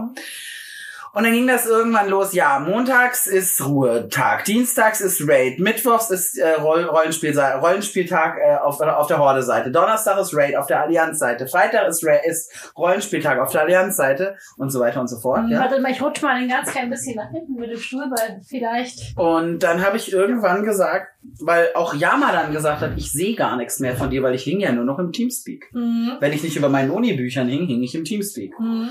Und 1.16 1.24
dann 1.24 1.32
ging 1.32 1.46
das 1.46 1.64
irgendwann 1.64 2.10
los, 2.10 2.34
ja, 2.34 2.58
montags 2.58 3.26
ist 3.26 3.64
Ruhetag, 3.64 4.44
dienstags 4.44 5.00
ist 5.00 5.26
Raid, 5.26 5.58
mittwochs 5.58 6.10
ist 6.10 6.36
äh, 6.36 6.56
Roll 6.56 6.84
Rollenspiel 6.84 7.34
Rollenspieltag 7.40 8.36
äh, 8.36 8.56
auf, 8.56 8.82
auf 8.82 9.06
der 9.06 9.16
Horde-Seite, 9.16 9.70
Donnerstag 9.70 10.18
ist 10.18 10.36
Raid 10.36 10.56
auf 10.56 10.66
der 10.66 10.82
Allianz-Seite, 10.82 11.46
Freitag 11.46 11.88
ist, 11.88 12.04
Ra 12.04 12.16
ist 12.16 12.70
Rollenspieltag 12.76 13.38
auf 13.38 13.50
der 13.50 13.62
Allianz-Seite 13.62 14.36
und 14.58 14.68
so 14.68 14.78
weiter 14.78 15.00
und 15.00 15.08
so 15.08 15.18
fort. 15.18 15.48
Ja. 15.48 15.60
Warte 15.60 15.80
mal, 15.80 15.90
ich 15.90 16.02
rutsche 16.02 16.22
mal 16.22 16.36
ein 16.36 16.50
ganz 16.50 16.70
klein 16.70 16.90
bisschen 16.90 17.16
nach 17.16 17.30
hinten 17.30 17.54
mit 17.54 17.70
dem 17.70 17.80
Stuhl, 17.80 18.04
weil 18.10 18.42
vielleicht. 18.46 19.16
Und 19.16 19.60
dann 19.60 19.82
habe 19.82 19.96
ich 19.96 20.12
irgendwann 20.12 20.64
gesagt, 20.64 21.14
weil 21.40 21.70
auch 21.76 21.94
Yama 21.94 22.30
dann 22.30 22.52
gesagt 22.52 22.82
hat, 22.82 22.90
ich 22.96 23.10
sehe 23.10 23.34
gar 23.34 23.56
nichts 23.56 23.80
mehr 23.80 23.96
von 23.96 24.10
dir, 24.10 24.22
weil 24.22 24.34
ich 24.34 24.42
hing 24.42 24.60
ja 24.60 24.70
nur 24.70 24.84
noch 24.84 24.98
im 24.98 25.12
Teamspeak. 25.12 25.72
Mhm. 25.72 26.18
Wenn 26.20 26.34
ich 26.34 26.42
nicht 26.42 26.56
über 26.56 26.68
meinen 26.68 26.90
Uni-Büchern 26.90 27.48
hing, 27.48 27.66
hing 27.66 27.82
ich 27.82 27.94
im 27.94 28.04
Teamspeak. 28.04 28.52
Mhm. 28.60 28.90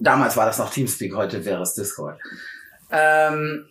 Damals 0.00 0.36
war 0.36 0.46
das 0.46 0.58
noch 0.58 0.70
Teamspeak, 0.70 1.14
heute 1.14 1.44
wäre 1.44 1.62
es 1.62 1.74
Discord. 1.74 2.18
Ähm, 2.90 3.66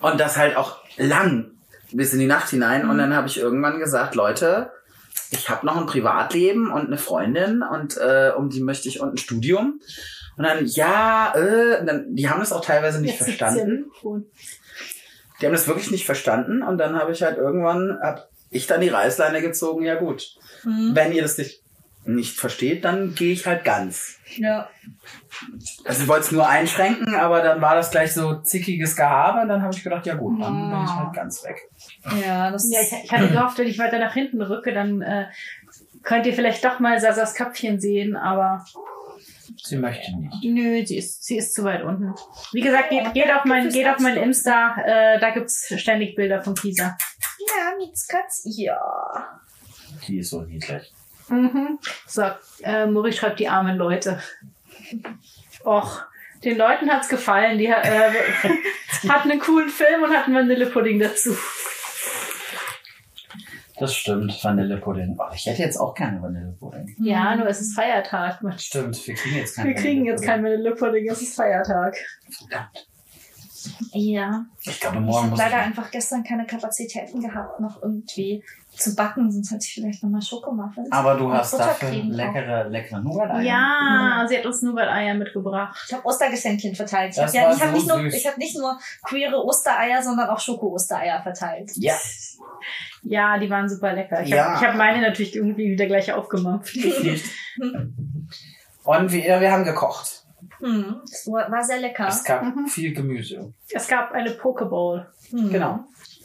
und 0.00 0.20
das 0.20 0.36
halt 0.36 0.56
auch 0.56 0.78
lang 0.96 1.50
bis 1.92 2.12
in 2.12 2.20
die 2.20 2.26
Nacht 2.26 2.50
hinein. 2.50 2.88
Und 2.88 2.98
dann 2.98 3.14
habe 3.14 3.26
ich 3.26 3.38
irgendwann 3.38 3.80
gesagt, 3.80 4.14
Leute, 4.14 4.70
ich 5.30 5.48
habe 5.48 5.66
noch 5.66 5.76
ein 5.76 5.86
Privatleben 5.86 6.70
und 6.70 6.86
eine 6.86 6.98
Freundin 6.98 7.62
und 7.62 7.96
äh, 7.96 8.32
um 8.36 8.50
die 8.50 8.60
möchte 8.60 8.88
ich 8.88 9.00
und 9.00 9.14
ein 9.14 9.18
Studium. 9.18 9.80
Und 10.36 10.44
dann, 10.44 10.66
ja, 10.66 11.32
äh, 11.34 11.84
dann, 11.84 12.14
die 12.14 12.28
haben 12.28 12.40
das 12.40 12.52
auch 12.52 12.64
teilweise 12.64 13.00
nicht 13.00 13.20
am 13.20 13.26
verstanden. 13.26 13.90
Die 15.40 15.46
haben 15.46 15.52
das 15.52 15.68
wirklich 15.68 15.90
nicht 15.90 16.06
verstanden. 16.06 16.62
Und 16.62 16.78
dann 16.78 16.96
habe 16.96 17.12
ich 17.12 17.22
halt 17.22 17.38
irgendwann, 17.38 17.98
hab 18.02 18.28
ich 18.50 18.66
dann 18.66 18.80
die 18.80 18.88
Reißleine 18.88 19.40
gezogen, 19.40 19.84
ja 19.84 19.96
gut. 19.96 20.34
Mhm. 20.64 20.90
Wenn 20.94 21.12
ihr 21.12 21.22
das 21.22 21.38
nicht, 21.38 21.62
nicht 22.04 22.38
versteht, 22.38 22.84
dann 22.84 23.14
gehe 23.14 23.32
ich 23.32 23.46
halt 23.46 23.64
ganz. 23.64 24.16
Ja. 24.36 24.68
Also 25.84 26.02
ich 26.02 26.08
wollte 26.08 26.24
es 26.26 26.32
nur 26.32 26.48
einschränken, 26.48 27.14
aber 27.14 27.42
dann 27.42 27.60
war 27.60 27.74
das 27.74 27.90
gleich 27.90 28.12
so 28.14 28.40
zickiges 28.40 28.96
Gehabe 28.96 29.40
und 29.42 29.48
dann 29.48 29.62
habe 29.62 29.74
ich 29.74 29.82
gedacht, 29.84 30.06
ja 30.06 30.14
gut, 30.14 30.40
dann 30.40 30.70
bin 30.70 30.84
ich 30.84 30.90
halt 30.90 31.12
ganz 31.14 31.44
weg. 31.44 31.68
Ja, 32.24 32.50
das 32.50 32.70
Ja, 32.72 32.80
ist. 32.80 32.92
ich, 32.92 33.04
ich 33.04 33.12
hatte 33.12 33.28
gehofft, 33.32 33.58
wenn 33.58 33.66
ich 33.68 33.78
weiter 33.78 33.98
nach 33.98 34.14
hinten 34.14 34.40
rücke, 34.42 34.72
dann 34.72 35.02
äh, 35.02 35.26
könnt 36.02 36.26
ihr 36.26 36.32
vielleicht 36.32 36.64
doch 36.64 36.80
mal 36.80 36.98
Sasas 37.00 37.34
Köpfchen 37.34 37.80
sehen, 37.80 38.16
aber 38.16 38.64
Sie 39.62 39.76
möchte 39.76 40.16
nicht. 40.16 40.42
nö, 40.44 40.86
sie 40.86 40.96
ist, 40.98 41.24
sie 41.24 41.36
ist 41.36 41.54
zu 41.54 41.64
weit 41.64 41.82
unten. 41.82 42.14
Wie 42.52 42.60
gesagt, 42.62 42.88
geht, 42.90 43.12
geht 43.12 43.30
auf 43.32 43.44
mein, 43.44 43.68
geht 43.68 43.86
auf 43.88 43.98
mein 43.98 44.16
Insta, 44.16 44.76
äh, 44.84 45.18
da 45.20 45.30
gibt's 45.30 45.72
ständig 45.76 46.14
Bilder 46.16 46.40
von 46.42 46.54
Kisa. 46.54 46.96
Ja, 47.46 47.76
Mietskatz. 47.76 48.42
Ja. 48.44 48.78
Die 50.06 50.18
ist 50.18 50.30
so 50.30 50.42
niedlich. 50.42 50.90
Mhm. 51.30 51.78
So, 52.06 52.22
äh, 52.62 52.86
Mori 52.86 53.12
schreibt 53.12 53.40
die 53.40 53.48
armen 53.48 53.76
Leute. 53.76 54.20
Och, 55.64 56.02
den 56.44 56.56
Leuten 56.56 56.90
hat's 56.90 57.08
gefallen. 57.08 57.58
Die 57.58 57.66
äh, 57.66 57.72
hatten 59.08 59.30
einen 59.30 59.40
coolen 59.40 59.68
Film 59.70 60.02
und 60.02 60.10
hatten 60.14 60.34
Vanillepudding 60.34 60.98
dazu. 60.98 61.36
Das 63.78 63.94
stimmt, 63.94 64.44
Vanillepudding. 64.44 65.16
Oh, 65.18 65.32
ich 65.34 65.46
hätte 65.46 65.62
jetzt 65.62 65.78
auch 65.78 65.94
gerne 65.94 66.20
Vanillepudding. 66.20 66.96
Ja, 66.98 67.34
nur 67.34 67.46
es 67.46 67.62
ist 67.62 67.74
Feiertag. 67.74 68.40
Stimmt, 68.58 69.06
wir 69.06 69.14
kriegen 69.14 69.36
jetzt 69.36 69.56
keinen 69.56 69.68
Wir 69.68 69.74
kriegen 69.74 70.04
jetzt 70.04 70.22
kein 70.24 70.44
Vanillepudding, 70.44 71.08
es 71.08 71.22
ist 71.22 71.34
Feiertag. 71.34 71.96
Verdammt. 72.30 72.86
Ja. 73.92 74.44
Ich 74.60 74.80
glaube, 74.80 74.96
Ich 74.96 75.02
morgen 75.02 75.16
habe 75.18 75.30
muss 75.30 75.38
leider 75.38 75.60
ich... 75.60 75.66
einfach 75.66 75.90
gestern 75.90 76.24
keine 76.24 76.46
Kapazitäten 76.46 77.22
gehabt, 77.22 77.60
noch 77.60 77.82
irgendwie 77.82 78.44
zu 78.80 78.94
backen, 78.94 79.30
sonst 79.30 79.50
hätte 79.50 79.64
ich 79.66 79.74
vielleicht 79.74 80.02
nochmal 80.02 80.22
Schokomuffins. 80.22 80.90
Aber 80.90 81.14
du 81.16 81.32
hast 81.32 81.58
dafür 81.58 81.90
leckere, 81.90 82.68
leckere 82.68 83.00
Nougat-Eier. 83.00 83.42
Ja, 83.42 84.26
sie 84.28 84.38
hat 84.38 84.46
uns 84.46 84.62
Nougat-Eier 84.62 85.14
mitgebracht. 85.14 85.78
Ich 85.86 85.92
habe 85.94 86.04
Ostergeschenkchen 86.06 86.74
verteilt. 86.74 87.10
Ich 87.10 87.16
Das 87.16 87.34
habe 87.34 87.36
ja, 87.36 87.52
ich 87.54 87.60
hab 87.62 87.68
so 87.68 87.74
nicht, 87.76 87.88
nur, 87.88 88.04
ich 88.06 88.26
hab 88.26 88.38
nicht 88.38 88.56
nur 88.56 88.78
queere 89.04 89.44
Ostereier, 89.44 90.02
sondern 90.02 90.28
auch 90.30 90.40
Schoko-Ostereier 90.40 91.22
verteilt. 91.22 91.70
Ja, 91.76 91.94
Ja, 93.02 93.38
die 93.38 93.48
waren 93.48 93.68
super 93.68 93.92
lecker. 93.92 94.22
Ich 94.22 94.30
Ja. 94.30 94.54
habe 94.54 94.66
hab 94.68 94.76
meine 94.76 95.00
natürlich 95.00 95.36
irgendwie 95.36 95.70
wieder 95.70 95.86
gleich 95.86 96.12
aufgemampft. 96.12 96.76
Und 98.84 99.12
wir, 99.12 99.40
wir 99.40 99.52
haben 99.52 99.64
gekocht. 99.64 100.24
Hm, 100.60 100.96
das 101.02 101.26
war 101.26 101.62
sehr 101.64 101.80
lecker. 101.80 102.08
Es 102.08 102.24
gab 102.24 102.42
Mhm. 102.42 102.66
viel 102.66 102.92
Gemüse. 102.94 103.52
Es 103.70 103.88
gab 103.88 104.12
eine 104.12 104.30
Pokeball. 104.32 105.10
Hm. 105.30 105.50
Genau. 105.50 105.80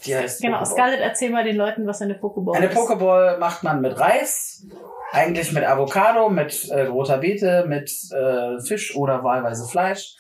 Die 0.06 0.16
heißt 0.16 0.42
Genau, 0.42 0.60
Pokeball. 0.60 0.74
Scarlett, 0.76 1.00
erzähl 1.02 1.32
mal 1.32 1.44
den 1.44 1.56
Leuten, 1.58 1.88
was 1.88 2.02
eine 2.02 2.16
Pokeball 2.16 2.56
Eine 2.58 2.68
ist. 2.68 2.76
Pokeball 2.76 3.38
macht 3.40 3.64
man 3.64 3.82
mit 3.82 4.00
Reis, 4.00 4.66
eigentlich 5.12 5.52
mit 5.52 5.64
Avocado, 5.64 6.30
mit 6.30 6.70
äh, 6.70 6.84
roter 6.84 7.18
Beete, 7.18 7.66
mit 7.68 7.92
äh, 8.12 8.60
Fisch 8.62 8.96
oder 8.96 9.24
wahlweise 9.24 9.68
Fleisch. 9.68 10.16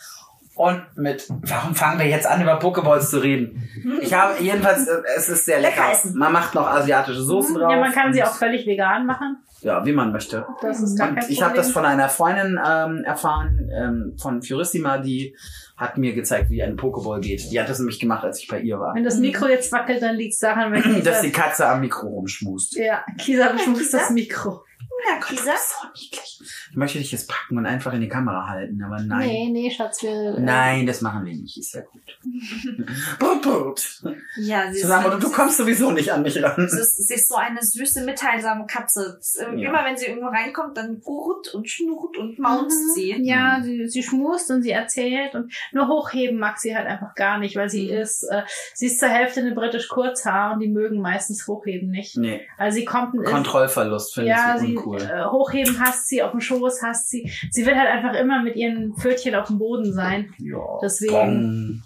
Und 0.56 0.82
mit, 0.95 1.28
warum 1.30 1.76
fangen 1.76 1.99
wir 1.99 2.07
jetzt 2.07 2.26
an, 2.26 2.41
über 2.41 2.56
Pokeballs 2.56 3.10
zu 3.10 3.18
reden? 3.20 3.70
Ich 3.99 4.14
habe, 4.14 4.41
jedenfalls, 4.41 4.88
äh, 4.88 5.02
es 5.18 5.28
ist 5.28 5.44
sehr 5.44 5.60
lecker. 5.60 5.84
Man 6.14 6.32
macht 6.32 6.56
noch 6.56 6.66
asiatische 6.66 7.22
Soßen 7.22 7.56
drauf. 7.56 7.66
Mhm. 7.66 7.72
Ja, 7.72 7.80
man 7.82 7.91
kann 7.91 8.14
sie 8.14 8.24
auch 8.24 8.34
völlig 8.34 8.66
vegan 8.66 9.06
machen. 9.06 9.44
Ja, 9.60 9.86
wie 9.86 9.91
man 9.91 10.14
möchte. 10.14 10.45
Das 10.62 10.80
ist 10.82 10.98
gar 10.98 11.10
Und 11.10 11.16
kein 11.16 11.30
ich 11.30 11.41
habe 11.41 11.56
das 11.56 11.72
von 11.72 11.86
einer 11.86 12.07
Freundin 12.07 12.57
ähm, 12.66 13.03
erfahren, 13.03 13.70
ähm, 13.74 14.16
von 14.22 14.41
Furissima, 14.41 14.98
die 14.99 15.36
hat 15.77 15.97
mir 15.97 16.14
gezeigt, 16.14 16.49
wie 16.49 16.64
eine 16.64 16.76
Pokeball 16.76 17.19
geht. 17.22 17.52
Die 17.52 17.60
hat 17.60 17.69
das 17.69 17.80
nämlich 17.80 17.99
gemacht, 17.99 18.23
als 18.23 18.39
ich 18.41 18.47
bei 18.47 18.60
ihr 18.60 18.80
war. 18.80 18.95
Wenn 18.95 19.03
das 19.03 19.18
Mikro 19.18 19.47
jetzt 19.47 19.72
wackelt, 19.72 20.02
dann 20.02 20.15
liegt 20.15 20.34
es 20.34 20.39
daran, 20.39 20.72
weil 20.72 20.81
Kisa, 20.81 20.99
Dass 21.02 21.22
die 21.22 21.31
Katze 21.31 21.68
am 21.68 21.81
Mikro 21.81 22.07
rumschmust. 22.07 22.76
ja, 22.77 23.03
Kisa 23.18 23.49
beschmutzt 23.52 23.81
Kisa? 23.81 23.97
das 23.99 24.10
Mikro. 24.11 24.64
Ja, 25.07 25.19
Kisa. 25.19 25.52
so 25.56 25.88
niedlich. 25.94 26.40
Ich 26.72 26.76
möchte 26.76 26.98
dich 26.99 27.11
jetzt 27.11 27.30
packen 27.30 27.57
und 27.57 27.65
einfach 27.65 27.94
in 27.94 28.02
die 28.02 28.07
Kamera 28.10 28.48
halten, 28.48 28.82
aber 28.84 29.02
nein. 29.02 29.27
Nee, 29.27 29.49
nee, 29.52 29.72
Schatz, 29.72 30.02
wir... 30.03 30.36
äh, 30.38 30.40
Nein, 30.40 30.86
das 30.86 31.02
machen 31.02 31.26
wir 31.26 31.34
nicht. 31.36 31.57
Ist 31.57 31.73
ja 31.73 31.82
gut. 31.82 32.19
brut, 33.19 33.41
brut. 33.41 34.02
Ja, 34.38 34.72
sie 34.72 34.80
sagen, 34.82 35.14
ist, 35.18 35.23
du 35.23 35.32
kommst 35.32 35.57
sowieso 35.57 35.91
nicht 35.91 36.11
an 36.11 36.22
mich 36.23 36.41
ran. 36.41 36.68
sie 36.68 36.80
ist, 36.80 37.07
sie 37.07 37.14
ist 37.14 37.30
so 37.30 37.36
eine 37.36 37.61
süße, 37.61 38.03
mitteilsame 38.03 38.65
Katze. 38.68 39.19
Ja. 39.40 39.48
Immer 39.69 39.86
wenn 39.86 39.98
sie 39.98 40.07
irgendwo 40.07 40.27
reinkommt, 40.27 40.77
dann 40.77 40.99
gurrt 41.02 41.53
und 41.53 41.69
schnurrt 41.69 42.18
und 42.18 42.40
maunzt 42.40 42.95
sie. 42.95 43.15
Ja, 43.23 43.60
sie, 43.64 43.88
sie 43.88 44.03
schmust 44.03 44.49
und 44.52 44.64
sie 44.64 44.72
erzählt 44.72 45.36
und 45.36 45.53
nur 45.72 45.88
hochheben 45.88 46.40
mag 46.40 46.57
sie 46.60 46.76
halt 46.76 46.88
einfach 46.88 47.15
gar 47.15 47.38
nicht, 47.40 47.56
weil 47.56 47.69
sie 47.69 47.86
Mhm. 47.86 47.98
ist, 48.02 48.23
äh, 48.23 48.41
sie 48.73 48.88
ist 48.88 48.99
zur 48.99 49.10
Hälfte 49.10 49.40
eine 49.41 49.53
britisch 49.53 49.88
Kurzhaar 49.88 50.53
und 50.53 50.60
die 50.60 50.68
mögen 50.69 50.99
meistens 51.02 51.48
hochheben 51.48 51.90
nicht. 51.90 52.18
Nee, 52.18 52.41
Also 52.57 52.76
sie 52.80 52.86
kommt 52.86 53.15
Kontrollverlust 53.26 54.14
finde 54.15 54.30
ja, 54.32 54.56
ich 54.56 54.61
sie 54.61 54.76
äh, 54.97 55.26
hochheben 55.26 55.80
hasst 55.80 56.07
sie, 56.07 56.22
auf 56.23 56.31
dem 56.31 56.41
Schoß 56.41 56.81
hasst 56.81 57.09
sie. 57.09 57.31
Sie 57.51 57.65
will 57.65 57.76
halt 57.76 57.89
einfach 57.89 58.13
immer 58.19 58.41
mit 58.43 58.55
ihren 58.55 58.93
Pfötchen 58.95 59.35
auf 59.35 59.47
dem 59.47 59.57
Boden 59.59 59.93
sein. 59.93 60.34
ja, 60.39 60.59
deswegen-. 60.81 61.84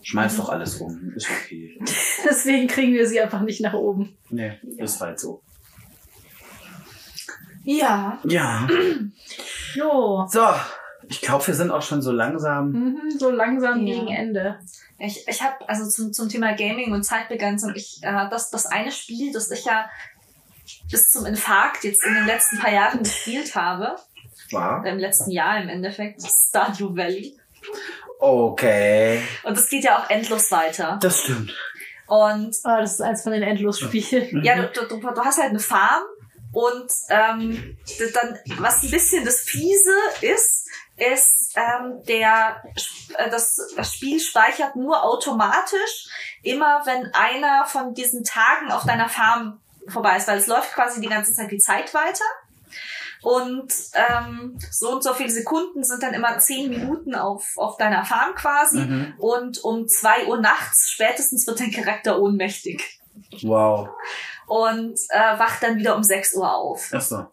Schmeiß 0.00 0.36
doch 0.38 0.48
alles 0.48 0.76
um. 0.80 1.12
Ist 1.16 1.28
okay. 1.28 1.78
Deswegen 2.24 2.66
kriegen 2.68 2.94
wir 2.94 3.06
sie 3.06 3.20
einfach 3.20 3.42
nicht 3.42 3.60
nach 3.60 3.74
oben. 3.74 4.16
Nee, 4.30 4.52
ist 4.78 5.00
halt 5.00 5.18
so. 5.20 5.42
Ja. 7.64 8.18
Ja. 8.24 8.66
Jo. 9.74 10.26
So, 10.30 10.40
ich 11.08 11.20
glaube, 11.20 11.46
wir 11.46 11.54
sind 11.54 11.70
auch 11.70 11.82
schon 11.82 12.00
so 12.00 12.10
langsam. 12.10 12.70
Mhm, 12.72 13.10
so 13.18 13.30
langsam 13.30 13.86
Ja. 13.86 13.94
gegen 13.94 14.08
Ende. 14.08 14.58
Ich, 14.98 15.28
ich 15.28 15.42
habe 15.42 15.68
also 15.68 15.86
zum, 15.88 16.12
zum 16.14 16.28
Thema 16.30 16.54
Gaming 16.54 16.92
und 16.92 17.02
Zeitbegrenzung, 17.04 17.72
ich, 17.74 18.00
äh, 18.02 18.28
das, 18.30 18.50
das 18.50 18.64
eine 18.64 18.90
Spiel, 18.90 19.32
das 19.32 19.50
ich 19.50 19.64
ja 19.66 19.90
bis 20.90 21.10
zum 21.10 21.26
Infarkt 21.26 21.84
jetzt 21.84 22.04
in 22.04 22.14
den 22.14 22.26
letzten 22.26 22.58
paar 22.58 22.72
Jahren 22.72 23.02
gespielt 23.02 23.54
habe, 23.54 23.96
War? 24.50 24.84
im 24.86 24.98
letzten 24.98 25.30
Jahr 25.30 25.60
im 25.60 25.68
Endeffekt, 25.68 26.22
Stardew 26.22 26.96
Valley. 26.96 27.38
Okay. 28.20 29.22
Und 29.44 29.56
es 29.56 29.68
geht 29.68 29.84
ja 29.84 29.98
auch 29.98 30.10
endlos 30.10 30.50
weiter. 30.50 30.98
Das 31.00 31.22
stimmt. 31.22 31.54
Und 32.06 32.56
Oh, 32.64 32.76
das 32.78 32.94
ist 32.94 33.02
eins 33.02 33.22
von 33.22 33.32
den 33.32 33.42
Endlosspielen. 33.42 34.42
ja, 34.42 34.62
du, 34.62 34.86
du, 34.86 34.96
du, 34.98 35.10
du 35.10 35.24
hast 35.24 35.38
halt 35.38 35.50
eine 35.50 35.60
Farm 35.60 36.02
und 36.52 36.90
ähm, 37.10 37.76
dann, 38.14 38.38
was 38.58 38.82
ein 38.82 38.90
bisschen 38.90 39.24
das 39.24 39.40
Fiese 39.40 39.92
ist, 40.22 40.66
ist, 40.96 41.54
ähm, 41.56 42.02
der, 42.08 42.62
äh, 43.16 43.30
das, 43.30 43.60
das 43.76 43.94
Spiel 43.94 44.18
speichert 44.18 44.74
nur 44.74 45.04
automatisch, 45.04 46.08
immer 46.42 46.82
wenn 46.86 47.12
einer 47.14 47.66
von 47.66 47.94
diesen 47.94 48.24
Tagen 48.24 48.72
auf 48.72 48.84
deiner 48.84 49.08
Farm 49.08 49.60
vorbei 49.88 50.16
ist, 50.16 50.28
weil 50.28 50.38
es 50.38 50.46
läuft 50.46 50.72
quasi 50.74 51.00
die 51.00 51.08
ganze 51.08 51.32
Zeit 51.34 51.50
die 51.50 51.58
Zeit 51.58 51.92
weiter. 51.94 52.24
Und 53.20 53.72
ähm, 53.94 54.56
so 54.70 54.92
und 54.92 55.02
so 55.02 55.12
viele 55.12 55.30
Sekunden 55.30 55.82
sind 55.82 56.02
dann 56.04 56.14
immer 56.14 56.38
zehn 56.38 56.70
Minuten 56.70 57.16
auf, 57.16 57.44
auf 57.56 57.76
deiner 57.76 58.04
Farm 58.04 58.34
quasi. 58.36 58.78
Mhm. 58.78 59.14
Und 59.18 59.58
um 59.64 59.88
zwei 59.88 60.26
Uhr 60.26 60.40
nachts 60.40 60.90
spätestens 60.92 61.44
wird 61.46 61.58
dein 61.58 61.72
Charakter 61.72 62.20
ohnmächtig 62.20 63.00
Wow. 63.42 63.88
und 64.46 64.96
äh, 65.08 65.38
wacht 65.38 65.62
dann 65.64 65.76
wieder 65.78 65.96
um 65.96 66.04
6 66.04 66.34
Uhr 66.36 66.54
auf. 66.54 66.90
Ach 66.94 67.00
so. 67.00 67.26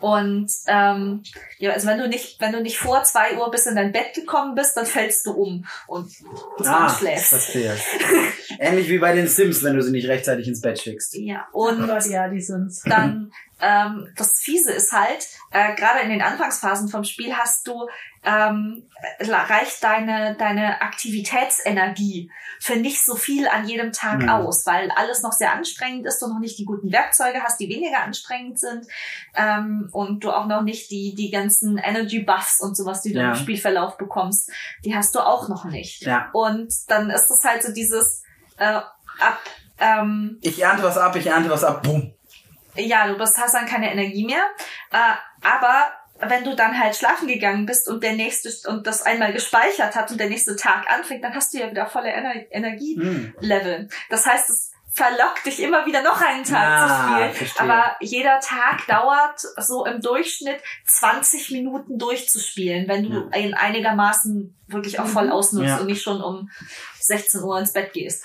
Und 0.00 0.52
ähm, 0.66 1.22
ja, 1.58 1.72
also 1.72 1.86
wenn 1.86 1.98
du 1.98 2.06
nicht, 2.06 2.38
wenn 2.38 2.52
du 2.52 2.60
nicht 2.60 2.76
vor 2.76 3.02
2 3.02 3.38
Uhr 3.38 3.50
bis 3.50 3.64
in 3.64 3.76
dein 3.76 3.92
Bett 3.92 4.12
gekommen 4.12 4.54
bist, 4.54 4.76
dann 4.76 4.84
fällst 4.84 5.24
du 5.24 5.32
um 5.32 5.66
und 5.86 6.12
zwar 6.58 6.82
Ah, 6.82 6.94
schläfst. 6.94 7.28
verstehe. 7.30 7.74
Ähnlich 8.62 8.88
wie 8.90 8.98
bei 8.98 9.14
den 9.14 9.26
Sims, 9.26 9.62
wenn 9.64 9.74
du 9.74 9.82
sie 9.82 9.90
nicht 9.90 10.06
rechtzeitig 10.06 10.46
ins 10.46 10.60
Bett 10.60 10.78
schickst. 10.78 11.14
Ja, 11.16 11.48
Oh 11.54 11.68
und 11.68 11.86
Gott, 11.86 12.04
ja, 12.06 12.28
die 12.28 12.42
sind's. 12.42 12.82
dann 12.88 13.32
ähm, 13.62 14.08
das 14.16 14.38
Fiese 14.38 14.72
ist 14.72 14.92
halt, 14.92 15.26
äh, 15.50 15.74
gerade 15.76 16.00
in 16.00 16.10
den 16.10 16.22
Anfangsphasen 16.22 16.88
vom 16.88 17.04
Spiel 17.04 17.34
hast 17.34 17.66
du, 17.66 17.88
ähm, 18.24 18.84
reicht 19.20 19.82
deine, 19.82 20.34
deine 20.38 20.80
Aktivitätsenergie 20.82 22.30
für 22.60 22.76
nicht 22.76 23.04
so 23.04 23.16
viel 23.16 23.48
an 23.48 23.66
jedem 23.68 23.92
Tag 23.92 24.20
Mhm. 24.22 24.28
aus, 24.28 24.66
weil 24.66 24.90
alles 24.90 25.22
noch 25.22 25.32
sehr 25.32 25.52
anstrengend 25.52 26.06
ist, 26.06 26.20
du 26.20 26.28
noch 26.28 26.38
nicht 26.40 26.58
die 26.58 26.64
guten 26.64 26.92
Werkzeuge 26.92 27.42
hast, 27.42 27.60
die 27.60 27.68
weniger 27.68 28.02
anstrengend 28.02 28.58
sind 28.58 28.86
ähm, 29.34 29.88
und 29.92 30.22
du 30.24 30.30
auch 30.30 30.46
noch 30.46 30.62
nicht 30.62 30.90
die, 30.90 31.14
die 31.14 31.30
ganzen 31.30 31.78
Energy 31.78 32.20
Buffs 32.20 32.60
und 32.60 32.76
sowas, 32.76 33.02
die 33.02 33.12
du 33.12 33.20
Ja. 33.20 33.30
im 33.30 33.34
Spielverlauf 33.36 33.96
bekommst, 33.96 34.50
die 34.84 34.94
hast 34.94 35.14
du 35.14 35.20
auch 35.20 35.48
noch 35.48 35.64
nicht. 35.64 36.02
Ja. 36.02 36.30
Und 36.32 36.72
dann 36.88 37.10
ist 37.10 37.30
es 37.30 37.42
halt 37.44 37.62
so 37.62 37.72
dieses 37.72 38.22
äh, 38.60 38.64
ab 38.64 39.40
ähm, 39.78 40.38
Ich 40.42 40.60
ernte 40.62 40.82
was 40.84 40.96
ab, 40.98 41.16
ich 41.16 41.26
ernte 41.26 41.50
was 41.50 41.64
ab, 41.64 41.82
boom. 41.82 42.14
ja, 42.76 43.06
du 43.08 43.16
bist, 43.18 43.36
hast 43.38 43.54
dann 43.54 43.66
keine 43.66 43.90
Energie 43.90 44.24
mehr. 44.24 44.44
Äh, 44.92 45.14
aber 45.46 45.92
wenn 46.22 46.44
du 46.44 46.54
dann 46.54 46.78
halt 46.78 46.94
schlafen 46.94 47.26
gegangen 47.28 47.64
bist 47.66 47.88
und 47.88 48.02
der 48.04 48.12
nächste 48.12 48.50
und 48.68 48.86
das 48.86 49.02
einmal 49.02 49.32
gespeichert 49.32 49.96
hat 49.96 50.10
und 50.10 50.20
der 50.20 50.28
nächste 50.28 50.54
Tag 50.54 50.84
anfängt, 50.90 51.24
dann 51.24 51.34
hast 51.34 51.52
du 51.54 51.58
ja 51.58 51.70
wieder 51.70 51.86
volle 51.86 52.10
Ener. 52.12 52.34
Energielevel. 52.50 53.88
Das 54.10 54.26
heißt, 54.26 54.50
es 54.50 54.70
verlockt 54.92 55.46
dich 55.46 55.62
immer 55.62 55.86
wieder 55.86 56.02
noch 56.02 56.20
einen 56.20 56.44
Tag 56.44 56.62
Ah, 56.68 57.32
zu 57.32 57.46
spielen. 57.46 57.70
Aber 57.70 57.96
jeder 58.00 58.40
Tag 58.40 58.86
dauert 58.88 59.40
so 59.58 59.86
im 59.86 60.00
Durchschnitt 60.02 60.60
20 60.84 61.52
Minuten 61.52 61.96
durchzuspielen, 61.98 62.88
wenn 62.88 63.04
du 63.08 63.30
ihn 63.34 63.54
einigermaßen 63.54 64.58
wirklich 64.66 64.98
auch 64.98 65.06
voll 65.06 65.30
ausnutzt 65.30 65.68
Ja. 65.68 65.76
und 65.78 65.86
nicht 65.86 66.02
schon 66.02 66.20
um 66.20 66.50
16 67.10 67.42
Uhr 67.42 67.58
ins 67.58 67.72
Bett 67.72 67.92
gehst. 67.92 68.24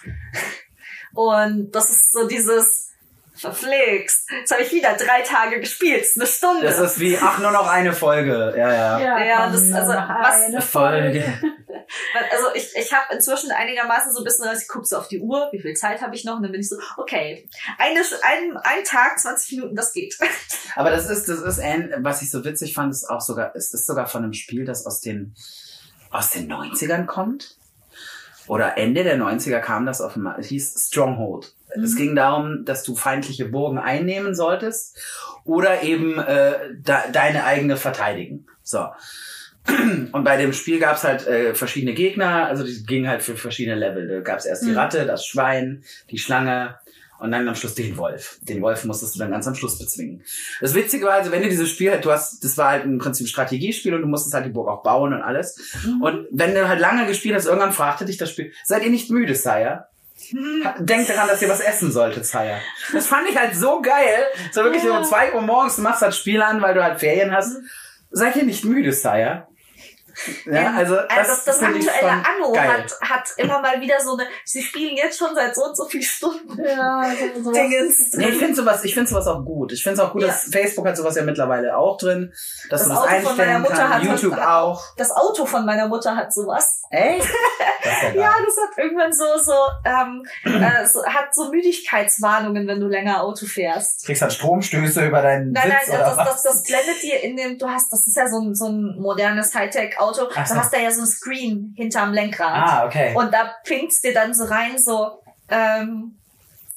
Und 1.14 1.72
das 1.72 1.90
ist 1.90 2.12
so 2.12 2.28
dieses 2.28 2.92
verflixt. 3.36 4.30
Jetzt 4.32 4.52
habe 4.52 4.64
ich 4.64 4.72
wieder 4.72 4.94
drei 4.96 5.22
Tage 5.22 5.60
gespielt, 5.60 6.06
eine 6.16 6.26
Stunde. 6.28 6.64
Das 6.68 6.80
ist 6.80 7.00
wie, 7.00 7.18
ach, 7.18 7.40
nur 7.40 7.52
noch 7.52 7.68
eine 7.68 7.92
Folge. 7.94 8.54
Ja, 8.58 8.72
ja. 8.74 9.00
Ja, 9.26 9.44
komm, 9.44 9.54
das- 9.54 9.72
also, 9.74 9.94
was- 9.94 10.36
eine 10.46 10.62
Folge. 10.62 11.24
Also 12.32 12.48
ich, 12.56 12.72
ich 12.76 12.92
habe 12.94 13.14
inzwischen 13.14 13.52
einigermaßen 13.52 14.12
so 14.12 14.20
ein 14.22 14.24
bisschen, 14.24 14.46
ich 14.60 14.68
gucke 14.68 14.86
so 14.86 14.98
auf 14.98 15.08
die 15.08 15.20
Uhr, 15.20 15.50
wie 15.52 15.62
viel 15.62 15.76
Zeit 15.76 16.02
habe 16.02 16.16
ich 16.16 16.26
noch? 16.26 16.38
Und 16.38 16.42
dann 16.44 16.52
bin 16.52 16.60
ich 16.62 16.68
so, 16.68 16.78
okay, 16.98 17.48
eine, 17.78 18.00
ein, 18.24 18.58
ein 18.58 18.84
Tag, 18.84 19.20
20 19.20 19.52
Minuten, 19.58 19.76
das 19.76 19.94
geht. 19.94 20.18
Aber 20.76 20.90
das 20.90 21.08
ist, 21.10 21.30
das 21.30 21.42
ist, 21.42 21.60
ein, 21.60 21.94
was 22.00 22.24
ich 22.24 22.32
so 22.32 22.44
witzig 22.44 22.74
fand, 22.74 22.92
ist 22.92 23.08
auch 23.08 23.22
sogar, 23.22 23.56
es 23.56 23.72
ist 23.72 23.86
sogar 23.86 24.08
von 24.08 24.24
einem 24.24 24.34
Spiel, 24.34 24.66
das 24.66 24.88
aus 24.88 25.00
den, 25.00 25.36
aus 26.10 26.32
den 26.32 26.52
90ern 26.52 27.06
kommt. 27.06 27.56
Oder 28.48 28.78
Ende 28.78 29.04
der 29.04 29.18
90er 29.18 29.60
kam 29.60 29.86
das 29.86 30.02
auf 30.02 30.14
dem, 30.14 30.28
es 30.40 30.48
hieß 30.48 30.88
Stronghold. 30.88 31.54
Es 31.84 31.96
ging 31.96 32.16
darum, 32.16 32.64
dass 32.64 32.84
du 32.84 32.96
feindliche 32.96 33.46
Burgen 33.46 33.78
einnehmen 33.80 34.34
solltest 34.34 34.98
oder 35.44 35.84
eben 35.84 36.18
äh, 36.20 36.54
da, 36.82 37.04
deine 37.12 37.44
eigene 37.44 37.76
verteidigen. 37.76 38.48
So. 38.64 38.88
Und 40.12 40.24
bei 40.24 40.38
dem 40.38 40.54
Spiel 40.54 40.80
gab's 40.80 41.04
halt 41.04 41.26
äh, 41.28 41.56
verschiedene 41.56 41.94
Gegner, 41.94 42.46
also 42.46 42.64
die 42.64 42.86
gingen 42.86 43.10
halt 43.10 43.24
für 43.24 43.36
verschiedene 43.36 43.76
Level. 43.76 44.08
Da 44.08 44.20
gab's 44.22 44.46
erst 44.46 44.64
die 44.64 44.70
Mhm. 44.72 44.78
Ratte, 44.78 45.06
das 45.06 45.26
Schwein, 45.26 45.84
die 46.12 46.20
Schlange 46.20 46.76
Und 47.18 47.32
dann 47.32 47.48
am 47.48 47.56
Schluss 47.56 47.76
den 47.76 47.96
Wolf. 47.98 48.40
Den 48.42 48.62
Wolf 48.62 48.84
musstest 48.84 49.16
du 49.16 49.20
dann 49.20 49.32
ganz 49.32 49.48
am 49.48 49.56
Schluss 49.56 49.80
bezwingen. 49.80 50.24
Das 50.60 50.76
Witzige 50.76 51.06
war 51.06 51.14
also, 51.14 51.32
wenn 51.32 51.44
du 51.44 51.50
dieses 51.50 51.70
Spiel 51.70 51.92
halt, 51.92 52.04
du 52.04 52.12
hast, 52.12 52.44
das 52.44 52.58
war 52.58 52.72
halt 52.72 52.84
im 52.84 52.98
Prinzip 52.98 53.26
ein 53.26 53.30
Strategiespiel 53.30 53.94
und 53.94 54.02
du 54.02 54.08
musstest 54.08 54.34
halt 54.34 54.46
die 54.46 54.50
Burg 54.50 54.68
auch 54.68 54.84
bauen 54.84 55.14
und 55.14 55.22
alles. 55.22 55.58
Mhm. 55.86 56.02
Und 56.02 56.28
wenn 56.32 56.54
du 56.54 56.68
halt 56.68 56.80
lange 56.80 57.08
gespielt 57.08 57.36
hast, 57.36 57.46
irgendwann 57.46 57.72
fragte 57.72 58.06
dich 58.06 58.18
das 58.18 58.32
Spiel, 58.32 58.52
seid 58.66 58.84
ihr 58.84 58.90
nicht 58.90 59.10
müde, 59.10 59.34
Sire? 59.34 59.86
Denkt 60.80 61.10
daran, 61.10 61.28
dass 61.28 61.42
ihr 61.42 61.50
was 61.50 61.60
essen 61.60 61.92
solltet, 61.92 62.26
Sire. 62.26 62.60
Das 62.92 63.08
fand 63.08 63.30
ich 63.30 63.38
halt 63.38 63.56
so 63.56 63.82
geil. 63.82 64.26
So 64.52 64.64
wirklich 64.64 64.84
so 64.84 64.94
um 64.94 65.04
zwei 65.04 65.34
Uhr 65.34 65.42
morgens, 65.42 65.78
du 65.78 65.82
machst 65.82 66.02
das 66.02 66.18
Spiel 66.18 66.42
an, 66.42 66.62
weil 66.62 66.74
du 66.74 66.84
halt 66.84 67.00
Ferien 67.00 67.32
hast. 67.32 67.58
Seid 68.12 68.36
ihr 68.36 68.44
nicht 68.44 68.66
müde, 68.66 68.92
Sire? 68.92 69.48
Ja, 70.46 70.74
also 70.76 70.96
das, 70.96 71.10
also 71.18 71.42
das, 71.46 71.62
ich 71.62 71.90
aktuelle 71.90 72.12
Anno 72.12 72.52
geil. 72.54 72.68
hat, 72.68 73.10
hat 73.10 73.24
immer 73.38 73.60
mal 73.62 73.80
wieder 73.82 74.00
so 74.00 74.14
eine, 74.18 74.28
sie 74.44 74.62
spielen 74.62 74.96
jetzt 74.96 75.18
schon 75.20 75.34
seit 75.36 75.56
so 75.56 75.64
und 75.66 75.76
so 75.78 75.86
vielen 75.86 76.04
Stunden. 76.04 76.58
Ja, 76.64 77.04
so, 77.36 77.44
so 77.44 77.52
Dingens. 77.52 78.14
Nee, 78.14 78.30
ich 78.30 78.38
finde 78.38 78.56
sowas, 78.56 78.84
ich 78.84 78.94
finde 78.94 79.10
sowas 79.10 79.28
auch 79.28 79.44
gut. 79.44 79.72
Ich 79.74 79.84
finde 79.84 80.00
es 80.02 80.06
auch 80.08 80.12
gut, 80.12 80.22
Ja. 80.22 80.28
dass 80.28 80.46
Facebook 80.46 80.88
hat 80.88 80.98
sowas 80.98 81.16
ja 81.16 81.24
mittlerweile 81.24 81.78
auch 81.78 81.98
drin, 81.98 82.32
dass 82.70 82.82
Das 82.82 82.90
du 82.90 82.90
das 82.90 82.98
Auto 83.00 83.08
von 83.10 83.38
meiner 83.38 83.56
einstellen 83.56 83.62
Mutter 83.62 83.76
kannst. 83.76 83.94
hat 83.94 84.02
das- 84.14 84.22
YouTube 84.22 84.36
hat- 84.40 84.48
auch. 84.48 84.84
Das 84.98 85.12
Auto 85.12 85.46
von 85.46 85.66
meiner 85.66 85.88
Mutter 85.88 86.16
hat 86.16 86.34
sowas. 86.34 86.82
Echt? 86.92 87.28
Das 87.86 88.16
ja 88.16 88.34
das 88.44 88.56
hat 88.58 88.78
irgendwann 88.80 89.14
so, 89.14 89.24
so, 89.44 89.54
ähm, 89.86 90.26
äh, 90.44 90.88
so, 90.88 91.06
hat 91.06 91.34
so 91.36 91.52
Müdigkeitswarnungen, 91.52 92.68
wenn 92.68 92.80
du 92.80 92.88
länger 92.88 93.22
Auto 93.24 93.46
fährst. 93.46 94.06
Kriegst 94.06 94.24
halt 94.24 94.34
Stromstöße 94.34 95.06
über 95.06 95.22
deinen 95.22 95.52
Nein, 95.52 95.70
nein, 95.70 95.78
Sitz 95.86 95.94
oder 95.94 96.04
das, 96.04 96.18
was? 96.18 96.28
das, 96.28 96.44
das 96.44 96.64
blendet 96.64 97.04
dir 97.04 97.22
in 97.22 97.38
dem, 97.38 97.58
du 97.60 97.68
hast, 97.70 97.92
das 97.94 98.08
ist 98.08 98.16
ja 98.18 98.28
so 98.28 98.40
ein, 98.42 98.56
so 98.56 98.66
ein 98.70 99.00
modernes 99.00 99.54
Hightech-Auto, 99.54 100.05
Ach 100.36 100.48
du 100.48 100.56
hast 100.56 100.74
da 100.74 100.78
ja 100.78 100.92
so 100.92 101.02
ein 101.02 101.08
Screen 101.08 101.74
hinterm 101.76 102.14
Lenkrad. 102.14 102.70
ah, 102.70 102.86
okay. 102.86 103.14
Und 103.16 103.34
da 103.34 103.56
pinkt's 103.64 104.02
dir 104.02 104.14
dann 104.14 104.34
so 104.34 104.46
rein, 104.46 104.78
so, 104.78 105.22
ähm, 105.50 106.18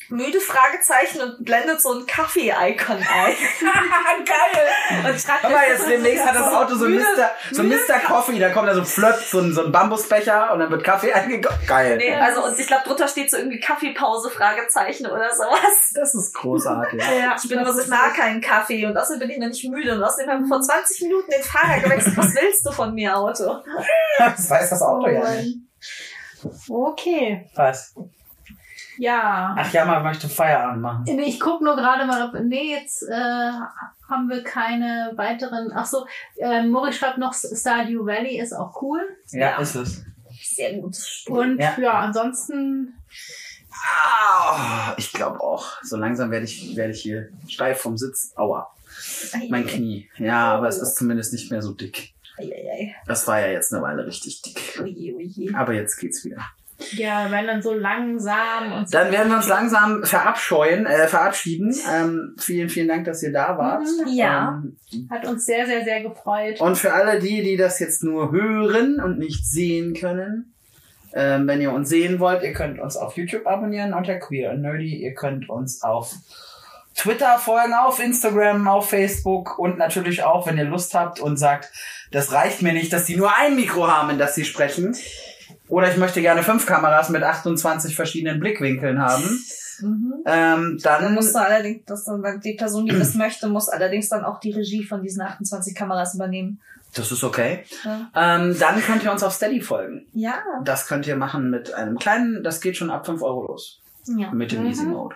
müde 0.08 0.40
Fragezeichen 0.40 1.20
und 1.20 1.44
blendet 1.44 1.80
so 1.80 1.92
ein 1.92 2.06
Kaffee-Icon 2.06 2.96
ein. 2.96 3.04
geil! 4.24 5.10
Und 5.10 5.20
schreibt 5.20 5.42
Guck 5.42 5.52
mal, 5.52 5.68
jetzt 5.68 5.88
demnächst 5.88 6.26
hat 6.26 6.34
das 6.34 6.52
Auto 6.52 6.74
so 6.74 6.86
ein 6.86 6.92
müde, 6.92 7.04
Mr. 7.04 7.30
So 7.52 7.62
ein 7.62 7.68
Mr. 7.68 7.98
Coffee, 8.06 8.38
da 8.38 8.50
kommt 8.50 8.68
da 8.68 8.74
so 8.74 8.84
flöpp, 8.84 9.16
so 9.16 9.40
ein, 9.40 9.52
so 9.52 9.64
ein 9.64 9.72
Bambusbecher 9.72 10.52
und 10.52 10.60
dann 10.60 10.70
wird 10.70 10.84
Kaffee 10.84 11.12
eingegossen. 11.12 11.58
Geil. 11.66 11.96
Nee, 11.96 12.14
also, 12.14 12.44
und 12.44 12.58
ich 12.58 12.66
glaube, 12.66 12.84
drunter 12.84 13.08
steht 13.08 13.30
so 13.30 13.36
irgendwie 13.36 13.60
Kaffeepause, 13.60 14.30
Fragezeichen 14.30 15.06
oder 15.06 15.34
sowas. 15.34 15.92
Das 15.94 16.14
ist 16.14 16.34
großartig. 16.34 17.02
Ja, 17.02 17.36
ich 17.42 17.48
bin 17.48 17.58
immer 17.58 17.72
so, 17.72 17.80
ich 17.80 17.88
mag 17.88 18.14
keinen 18.14 18.40
Kaffee 18.40 18.86
und 18.86 18.96
außerdem 18.96 19.20
bin 19.20 19.30
ich 19.30 19.38
noch 19.38 19.48
nicht 19.48 19.68
müde 19.68 19.94
und 19.94 20.02
außerdem 20.02 20.30
haben 20.30 20.44
wir 20.44 20.48
vor 20.48 20.60
20 20.60 21.02
Minuten 21.02 21.30
den 21.30 21.42
Fahrer 21.42 21.80
gewechselt. 21.80 22.16
Was 22.16 22.34
willst 22.34 22.64
du 22.66 22.72
von 22.72 22.94
mir, 22.94 23.16
Auto? 23.16 23.62
Das 24.18 24.50
weiß 24.50 24.70
das 24.70 24.82
Auto 24.82 25.08
ja 25.08 25.20
Mann. 25.20 25.36
nicht. 25.36 25.58
Okay. 26.68 27.48
Was? 27.54 27.94
Ja. 28.98 29.54
Ach 29.56 29.72
ja, 29.72 29.84
man 29.84 30.02
möchte 30.02 30.28
Feierabend 30.28 30.82
machen. 30.82 31.04
Nee, 31.06 31.22
Ich 31.22 31.40
gucke 31.40 31.64
nur 31.64 31.76
gerade 31.76 32.04
mal, 32.06 32.28
ob. 32.28 32.40
Nee, 32.40 32.70
jetzt 32.72 33.02
äh, 33.02 33.14
haben 34.08 34.28
wir 34.28 34.42
keine 34.42 35.12
weiteren. 35.16 35.70
Ach 35.74 35.86
so, 35.86 36.06
äh, 36.36 36.62
Mori 36.64 36.92
schreibt 36.92 37.18
noch, 37.18 37.32
Stardew 37.34 38.04
Valley 38.06 38.38
ist 38.40 38.52
auch 38.52 38.82
cool. 38.82 39.00
Ja, 39.30 39.50
Ja. 39.50 39.58
ist 39.58 39.74
es. 39.76 40.04
Sehr 40.42 40.74
gutes 40.74 41.08
Spiel. 41.08 41.34
Und 41.36 41.58
Ja. 41.58 41.74
ja, 41.80 41.92
ansonsten. 41.92 42.94
Ah, 43.70 44.94
ich 44.96 45.12
glaube 45.12 45.40
auch. 45.40 45.82
So 45.82 45.96
langsam 45.96 46.30
werde 46.30 46.44
ich, 46.46 46.76
werde 46.76 46.92
ich 46.92 47.00
hier 47.02 47.28
steif 47.48 47.80
vom 47.80 47.96
Sitz. 47.96 48.32
Aua. 48.36 48.70
Mein 49.48 49.66
Knie. 49.66 50.08
Ja, 50.16 50.54
aber 50.54 50.68
es 50.68 50.78
ist 50.78 50.96
zumindest 50.96 51.32
nicht 51.32 51.50
mehr 51.50 51.62
so 51.62 51.72
dick. 51.72 52.14
Das 53.06 53.26
war 53.26 53.40
ja 53.40 53.48
jetzt 53.48 53.72
eine 53.72 53.82
Weile 53.82 54.06
richtig 54.06 54.42
dick. 54.42 55.54
Aber 55.54 55.72
jetzt 55.72 55.96
geht's 55.98 56.24
wieder. 56.24 56.42
Ja, 56.92 57.30
wenn 57.30 57.46
dann 57.46 57.60
so 57.60 57.74
langsam 57.74 58.72
und 58.72 58.88
so. 58.88 58.98
Dann 58.98 59.10
werden 59.10 59.30
wir 59.30 59.38
uns 59.38 59.48
langsam 59.48 60.04
verabscheuen, 60.04 60.86
äh, 60.86 61.08
verabschieden. 61.08 61.74
Ähm, 61.92 62.36
vielen, 62.38 62.68
vielen 62.68 62.88
Dank, 62.88 63.04
dass 63.04 63.22
ihr 63.22 63.32
da 63.32 63.58
wart. 63.58 63.86
Ja. 64.06 64.62
Ähm, 64.92 65.08
Hat 65.10 65.26
uns 65.26 65.44
sehr, 65.44 65.66
sehr, 65.66 65.82
sehr 65.84 66.02
gefreut. 66.02 66.60
und 66.60 66.76
für 66.76 66.92
alle 66.92 67.18
die, 67.18 67.42
die 67.42 67.56
das 67.56 67.80
jetzt 67.80 68.04
nur 68.04 68.30
hören 68.30 69.00
und 69.02 69.18
nicht 69.18 69.44
sehen 69.44 69.94
können, 69.94 70.54
ähm, 71.14 71.48
wenn 71.48 71.60
ihr 71.60 71.72
uns 71.72 71.88
sehen 71.88 72.20
wollt, 72.20 72.42
ihr 72.42 72.52
könnt 72.52 72.78
uns 72.78 72.96
auf 72.96 73.16
YouTube 73.16 73.46
abonnieren 73.46 73.94
unter 73.94 74.16
Queer 74.16 74.52
and 74.52 74.62
Nerdy. 74.62 75.02
Ihr 75.02 75.14
könnt 75.14 75.48
uns 75.48 75.82
auf 75.82 76.14
Twitter 76.94 77.38
folgen, 77.38 77.74
auf 77.74 78.00
Instagram, 78.00 78.68
auf 78.68 78.90
Facebook 78.90 79.58
und 79.58 79.78
natürlich 79.78 80.22
auch, 80.22 80.46
wenn 80.46 80.58
ihr 80.58 80.64
Lust 80.64 80.94
habt 80.94 81.20
und 81.20 81.36
sagt, 81.38 81.70
das 82.10 82.32
reicht 82.32 82.62
mir 82.62 82.72
nicht, 82.72 82.92
dass 82.92 83.04
die 83.04 83.16
nur 83.16 83.36
ein 83.36 83.56
Mikro 83.56 83.88
haben, 83.88 84.10
in 84.10 84.18
das 84.18 84.34
sie 84.34 84.44
sprechen. 84.44 84.96
Oder 85.68 85.90
ich 85.90 85.96
möchte 85.96 86.20
gerne 86.22 86.42
fünf 86.42 86.66
Kameras 86.66 87.08
mit 87.10 87.22
28 87.22 87.94
verschiedenen 87.94 88.40
Blickwinkeln 88.40 89.00
haben. 89.00 89.24
Mhm. 89.80 90.14
Ähm, 90.26 90.78
Dann 90.82 91.02
dann 91.02 91.14
musst 91.14 91.34
du 91.34 91.38
allerdings, 91.38 91.84
das 91.86 92.04
dann, 92.04 92.40
die 92.40 92.54
Person, 92.54 92.86
die 92.86 92.98
das 92.98 93.14
möchte, 93.14 93.48
muss 93.48 93.68
allerdings 93.68 94.08
dann 94.08 94.24
auch 94.24 94.40
die 94.40 94.50
Regie 94.52 94.84
von 94.84 95.02
diesen 95.02 95.22
28 95.22 95.74
Kameras 95.74 96.14
übernehmen. 96.14 96.60
Das 96.94 97.12
ist 97.12 97.22
okay. 97.22 97.64
Ja. 97.84 98.10
Ähm, 98.16 98.56
dann 98.58 98.80
könnt 98.82 99.04
ihr 99.04 99.12
uns 99.12 99.22
auf 99.22 99.34
Steady 99.34 99.60
folgen. 99.60 100.06
Ja. 100.14 100.34
Das 100.64 100.86
könnt 100.88 101.06
ihr 101.06 101.16
machen 101.16 101.50
mit 101.50 101.72
einem 101.74 101.98
kleinen, 101.98 102.42
das 102.42 102.60
geht 102.60 102.76
schon 102.76 102.90
ab 102.90 103.06
5 103.06 103.22
Euro 103.22 103.46
los. 103.46 103.80
ja. 104.16 104.30
Mit 104.32 104.52
dem 104.52 104.62
Mhm. 104.62 104.68
Easy 104.70 104.84
Mode. 104.86 105.14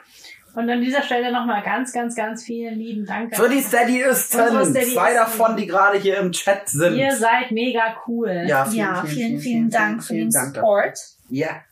Und 0.54 0.68
an 0.68 0.80
dieser 0.80 1.02
Stelle 1.02 1.32
nochmal 1.32 1.62
ganz, 1.62 1.92
ganz, 1.92 2.14
ganz 2.14 2.44
vielen 2.44 2.78
lieben 2.78 3.06
Dank. 3.06 3.34
Für 3.34 3.48
die 3.48 3.62
Steadyisten, 3.62 4.74
zwei 4.92 5.14
davon, 5.14 5.56
die 5.56 5.66
gerade 5.66 5.98
hier 5.98 6.18
im 6.18 6.32
Chat 6.32 6.68
sind. 6.68 6.96
Ihr 6.96 7.16
seid 7.16 7.50
mega 7.52 7.96
cool. 8.06 8.44
Ja, 8.46 8.68
Ja, 8.68 9.02
vielen, 9.06 9.40
vielen, 9.40 9.70
Dank 9.70 10.04
für 10.04 10.14
den 10.14 10.30
Dank 10.30 10.54
dafür. 10.54 10.62
Support. 10.62 10.98
Ja. 11.30 11.62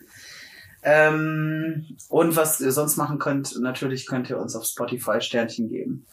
Ähm, 0.83 1.97
und 2.09 2.37
was 2.37 2.61
ihr 2.61 2.73
sonst 2.73 2.97
machen 2.97 3.19
könnt, 3.19 3.61
natürlich 3.61 4.07
könnt 4.07 4.31
ihr 4.31 4.39
uns 4.39 4.57
auf 4.57 4.65
Spotify 4.65 5.21
Sternchen 5.21 5.69
geben. 5.69 6.07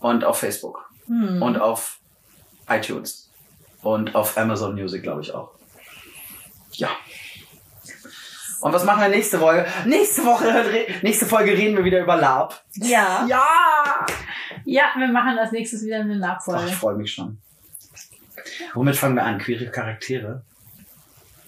Und 0.00 0.24
auf 0.24 0.38
Facebook. 0.38 0.90
Hm. 1.06 1.40
Und 1.40 1.56
auf 1.56 2.00
iTunes. 2.68 3.30
Und 3.82 4.16
auf 4.16 4.36
Amazon 4.36 4.74
Music, 4.74 5.02
glaube 5.02 5.20
ich 5.20 5.32
auch. 5.32 5.52
Ja. 6.72 6.88
Und 8.62 8.72
was 8.72 8.84
machen 8.84 9.02
wir 9.02 9.08
nächste 9.08 9.40
Woche? 9.40 9.66
Nächste 9.86 10.24
Woche, 10.24 10.46
nächste 11.02 11.26
Folge 11.26 11.50
reden 11.52 11.76
wir 11.76 11.84
wieder 11.84 12.00
über 12.00 12.16
Lab. 12.16 12.62
Ja. 12.74 13.26
Ja! 13.28 14.06
Ja, 14.64 14.82
wir 14.96 15.08
machen 15.08 15.36
als 15.38 15.50
nächstes 15.52 15.84
wieder 15.84 15.96
eine 16.00 16.14
Ach, 16.14 16.18
Nachfolge. 16.34 16.64
ich 16.68 16.74
freue 16.74 16.94
mich 16.96 17.12
schon. 17.12 17.38
Womit 18.74 18.96
fangen 18.96 19.16
wir 19.16 19.24
an? 19.24 19.38
Queere 19.38 19.66
Charaktere? 19.70 20.42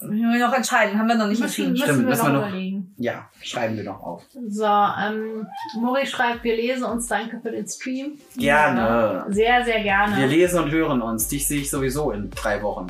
Müssen 0.02 0.32
wir 0.32 0.46
noch 0.46 0.52
entscheiden, 0.54 0.98
haben 0.98 1.06
wir 1.08 1.14
noch 1.14 1.28
nicht 1.28 1.40
Müssen, 1.40 1.68
entschieden. 1.68 1.72
müssen 1.72 1.84
Stimmt, 1.84 2.08
müssen 2.08 2.20
noch 2.24 2.32
wir 2.32 2.38
noch- 2.40 2.48
überlegen. 2.48 2.94
Ja, 2.98 3.30
schreiben 3.42 3.76
wir 3.76 3.84
noch 3.84 4.02
auf. 4.02 4.22
So, 4.48 4.64
ähm, 4.66 5.46
Mori 5.80 6.06
schreibt, 6.06 6.44
wir 6.44 6.56
lesen 6.56 6.84
uns, 6.84 7.06
danke 7.06 7.40
für 7.40 7.50
den 7.50 7.66
Stream. 7.66 8.18
Gerne. 8.36 9.24
Sehr, 9.28 9.64
sehr 9.64 9.82
gerne. 9.82 10.16
Wir 10.18 10.26
lesen 10.26 10.62
und 10.62 10.70
hören 10.72 11.00
uns. 11.00 11.28
Dich 11.28 11.46
sehe 11.48 11.60
ich 11.60 11.70
sowieso 11.70 12.10
in 12.10 12.30
drei 12.30 12.60
Wochen. 12.62 12.88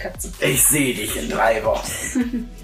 Katze. 0.00 0.30
Ich 0.40 0.62
sehe 0.62 0.94
dich 0.94 1.16
in 1.16 1.28
drei 1.30 1.62
Wochen. 1.64 2.50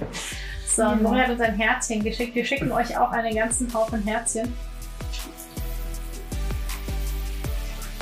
So, 0.77 0.85
Mori 0.97 1.19
hat 1.21 1.31
uns 1.31 1.41
ein 1.41 1.55
Herzchen 1.57 2.05
geschickt. 2.05 2.35
Wir 2.35 2.45
schicken 2.45 2.71
euch 2.71 2.99
auch 2.99 3.11
einen 3.11 3.35
ganzen 3.35 3.73
Haufen 3.73 4.03
Herzchen. 4.03 4.53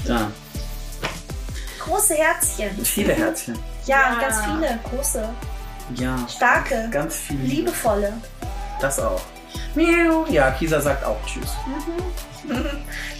Da, 0.05 0.31
Große 1.79 2.15
Herzchen. 2.15 2.85
viele 2.85 3.13
Herzchen. 3.15 3.57
Ja, 3.87 4.15
Ja. 4.15 4.21
ganz 4.21 4.45
viele. 4.45 4.79
Große. 4.91 5.29
Ja, 5.97 6.27
Starke. 6.29 6.89
ganz 6.91 7.15
viele. 7.17 7.43
Liebevolle. 7.45 8.13
Das 8.81 8.99
auch. 8.99 9.21
Miau. 9.75 10.25
Ja, 10.29 10.51
Kisa 10.53 10.81
sagt 10.81 11.05
auch 11.05 11.17
Tschüss. 11.27 11.51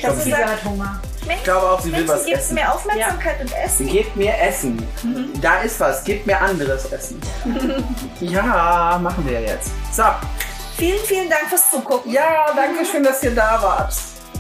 Kannst 0.01 0.21
du 0.21 0.25
Lisa 0.25 0.37
sagen, 0.37 0.51
hat 0.51 0.65
Hunger. 0.65 1.01
Ich 1.29 1.43
glaube 1.45 1.67
auch, 1.71 1.81
sie 1.81 1.93
will 1.93 2.07
was 2.07 2.25
gibst 2.27 2.43
essen. 2.43 2.55
mir 2.57 2.71
Aufmerksamkeit 2.73 3.41
und 3.41 3.53
Essen? 3.55 3.87
Gebt 3.89 4.15
mir 4.17 4.37
Essen. 4.39 4.87
Da 5.41 5.61
ist 5.63 5.81
was. 5.81 6.05
Gebt 6.05 6.27
mir 6.27 6.39
anderes 6.41 6.85
Essen. 6.93 7.19
ja, 8.21 8.99
machen 9.03 9.27
wir 9.27 9.41
jetzt. 9.41 9.71
So. 9.93 10.03
Vielen, 10.77 10.99
vielen 11.07 11.31
Dank 11.31 11.49
fürs 11.49 11.71
Zugucken. 11.71 12.13
Ja, 12.13 12.47
danke 12.55 12.85
schön, 12.85 13.03
dass 13.03 13.23
ihr 13.23 13.35
da 13.35 13.63
wart. 13.63 13.95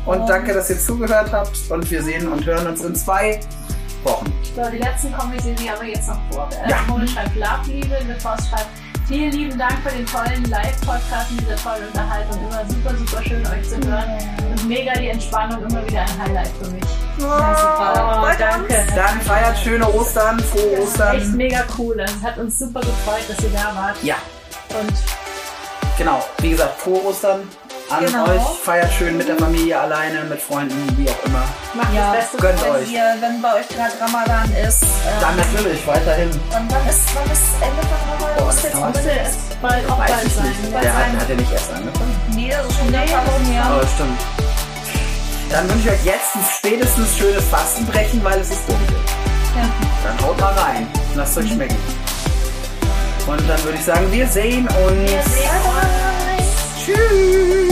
Und 0.04 0.20
Und- 0.20 0.26
danke, 0.28 0.52
dass 0.52 0.68
ihr 0.68 0.78
zugehört 0.78 1.32
habt. 1.32 1.56
Und 1.70 1.90
wir 1.90 2.02
sehen 2.02 2.28
und 2.30 2.44
hören 2.44 2.66
uns 2.66 2.82
in 2.84 2.94
zwei 2.94 3.40
Wochen. 4.02 4.30
So, 4.54 4.70
die 4.70 4.78
letzten 4.78 5.12
Comics 5.16 5.44
sehen 5.44 5.56
Sie 5.56 5.70
aber 5.70 5.84
jetzt 5.84 6.06
noch 6.08 6.18
vor. 6.30 6.48
Äh, 6.64 6.68
Ja. 6.70 6.76
Mori 6.86 7.08
schreibt 7.08 7.34
Love-Liebe, 7.36 7.96
The 8.06 8.20
Force 8.20 8.46
schreibt 8.48 8.66
Vielen 9.06 9.32
lieben 9.32 9.58
Dank 9.58 9.74
für 9.82 9.94
den 9.94 10.06
tollen 10.06 10.44
Live-Podcast 10.44 11.30
und 11.30 11.40
diese 11.40 11.56
tolle 11.56 11.86
Unterhaltung. 11.86 12.38
Immer 12.48 12.64
super, 12.66 12.94
super 12.96 13.22
schön, 13.22 13.46
euch 13.46 13.68
zu 13.68 13.76
hören. 13.88 14.18
Und 14.50 14.68
mega 14.68 14.92
die 14.94 15.08
Entspannung, 15.08 15.62
immer 15.68 15.86
wieder 15.86 16.00
ein 16.00 16.22
Highlight 16.22 16.48
für 16.60 16.70
mich. 16.70 16.84
Ja, 17.18 17.54
super. 17.54 17.92
Oh, 17.94 18.24
Freut 18.26 18.40
danke. 18.40 18.86
Dann 18.96 19.20
feiert 19.20 19.58
schöne 19.58 19.86
Ostern, 19.92 20.40
frohe 20.40 20.72
Echt 20.72 20.82
Ostern. 20.82 21.36
mega 21.36 21.64
cool. 21.78 22.00
Es 22.00 22.22
hat 22.22 22.38
uns 22.38 22.58
super 22.58 22.80
gefreut, 22.80 23.24
dass 23.28 23.44
ihr 23.44 23.50
da 23.50 23.74
wart. 23.76 23.96
Ja, 24.02 24.16
Und 24.80 24.92
genau. 25.98 26.24
Wie 26.38 26.50
gesagt, 26.50 26.80
frohe 26.80 27.04
Ostern 27.04 27.40
an 27.90 28.04
Genau. 28.06 28.24
euch. 28.26 28.42
Feiert 28.64 28.92
schön 28.92 29.16
mit 29.16 29.28
der 29.28 29.36
Familie, 29.36 29.78
alleine, 29.80 30.24
mit 30.24 30.40
Freunden, 30.40 30.74
wie 30.96 31.08
auch 31.08 31.24
immer. 31.26 31.44
Macht 31.74 31.92
Ja. 31.94 32.12
das 32.14 32.22
Beste. 32.30 32.36
Gönnt 32.38 32.62
Wenn, 32.64 32.70
euch. 32.72 32.90
ihr, 32.90 33.14
wenn 33.20 33.42
bei 33.42 33.54
euch 33.54 33.68
gerade 33.68 33.92
Ramadan 34.00 34.52
ist, 34.66 34.82
äh, 34.82 34.86
Dann 35.20 35.36
natürlich 35.36 35.86
weiterhin. 35.86 36.30
wann, 36.50 36.66
wann 36.70 36.88
ist 36.88 37.00
wann 37.14 37.30
ist 37.30 37.42
Ende 37.60 37.82
von 37.82 37.98
Ramadan? 38.10 38.36
Boah, 38.38 38.44
Muss 38.46 38.54
das 38.56 38.64
jetzt. 38.64 38.84
Müsste 38.94 39.10
jetzt 39.10 39.62
bald 39.62 39.90
auch 39.90 39.98
Weiß 39.98 40.10
bald 40.10 40.26
ich 40.26 40.34
sein. 40.34 40.44
nicht. 40.48 40.72
Bald 40.72 40.84
Der 40.84 40.94
hat, 40.94 41.02
sein. 41.04 41.20
hat 41.20 41.28
ja 41.28 41.34
nicht 41.36 41.52
erst 41.52 41.72
angefangen. 41.72 42.16
Nee, 42.34 42.50
das 42.50 42.66
ist 42.66 42.78
schon 42.78 42.88
wieder 42.88 42.98
ein 43.00 43.04
Nee, 43.06 43.12
paar 43.12 43.26
Wochen 43.26 43.44
her. 43.52 43.64
Aber 43.64 43.86
stimmt. 43.86 44.20
Dann 45.50 45.68
wünsche 45.70 45.88
ich 45.88 45.94
euch 45.94 46.04
jetzt 46.04 46.34
ein 46.34 46.44
spätestens 46.58 47.16
schönes 47.16 47.44
Fastenbrechen, 47.44 48.24
weil 48.24 48.40
es 48.40 48.50
ist 48.50 48.66
dunkel. 48.68 48.96
Ja. 49.54 49.68
Dann 50.02 50.26
haut 50.26 50.40
mal 50.40 50.52
rein. 50.54 50.86
Lasst 51.14 51.38
euch 51.38 51.48
schmecken. 51.48 51.76
Und 53.26 53.48
dann 53.48 53.62
würde 53.64 53.78
ich 53.78 53.84
sagen, 53.84 54.10
wir 54.10 54.26
sehen 54.28 54.66
uns. 54.66 55.10
Wir 55.10 55.22
sehen 55.22 55.62
uns. 55.64 56.84
Tschüss. 56.84 57.63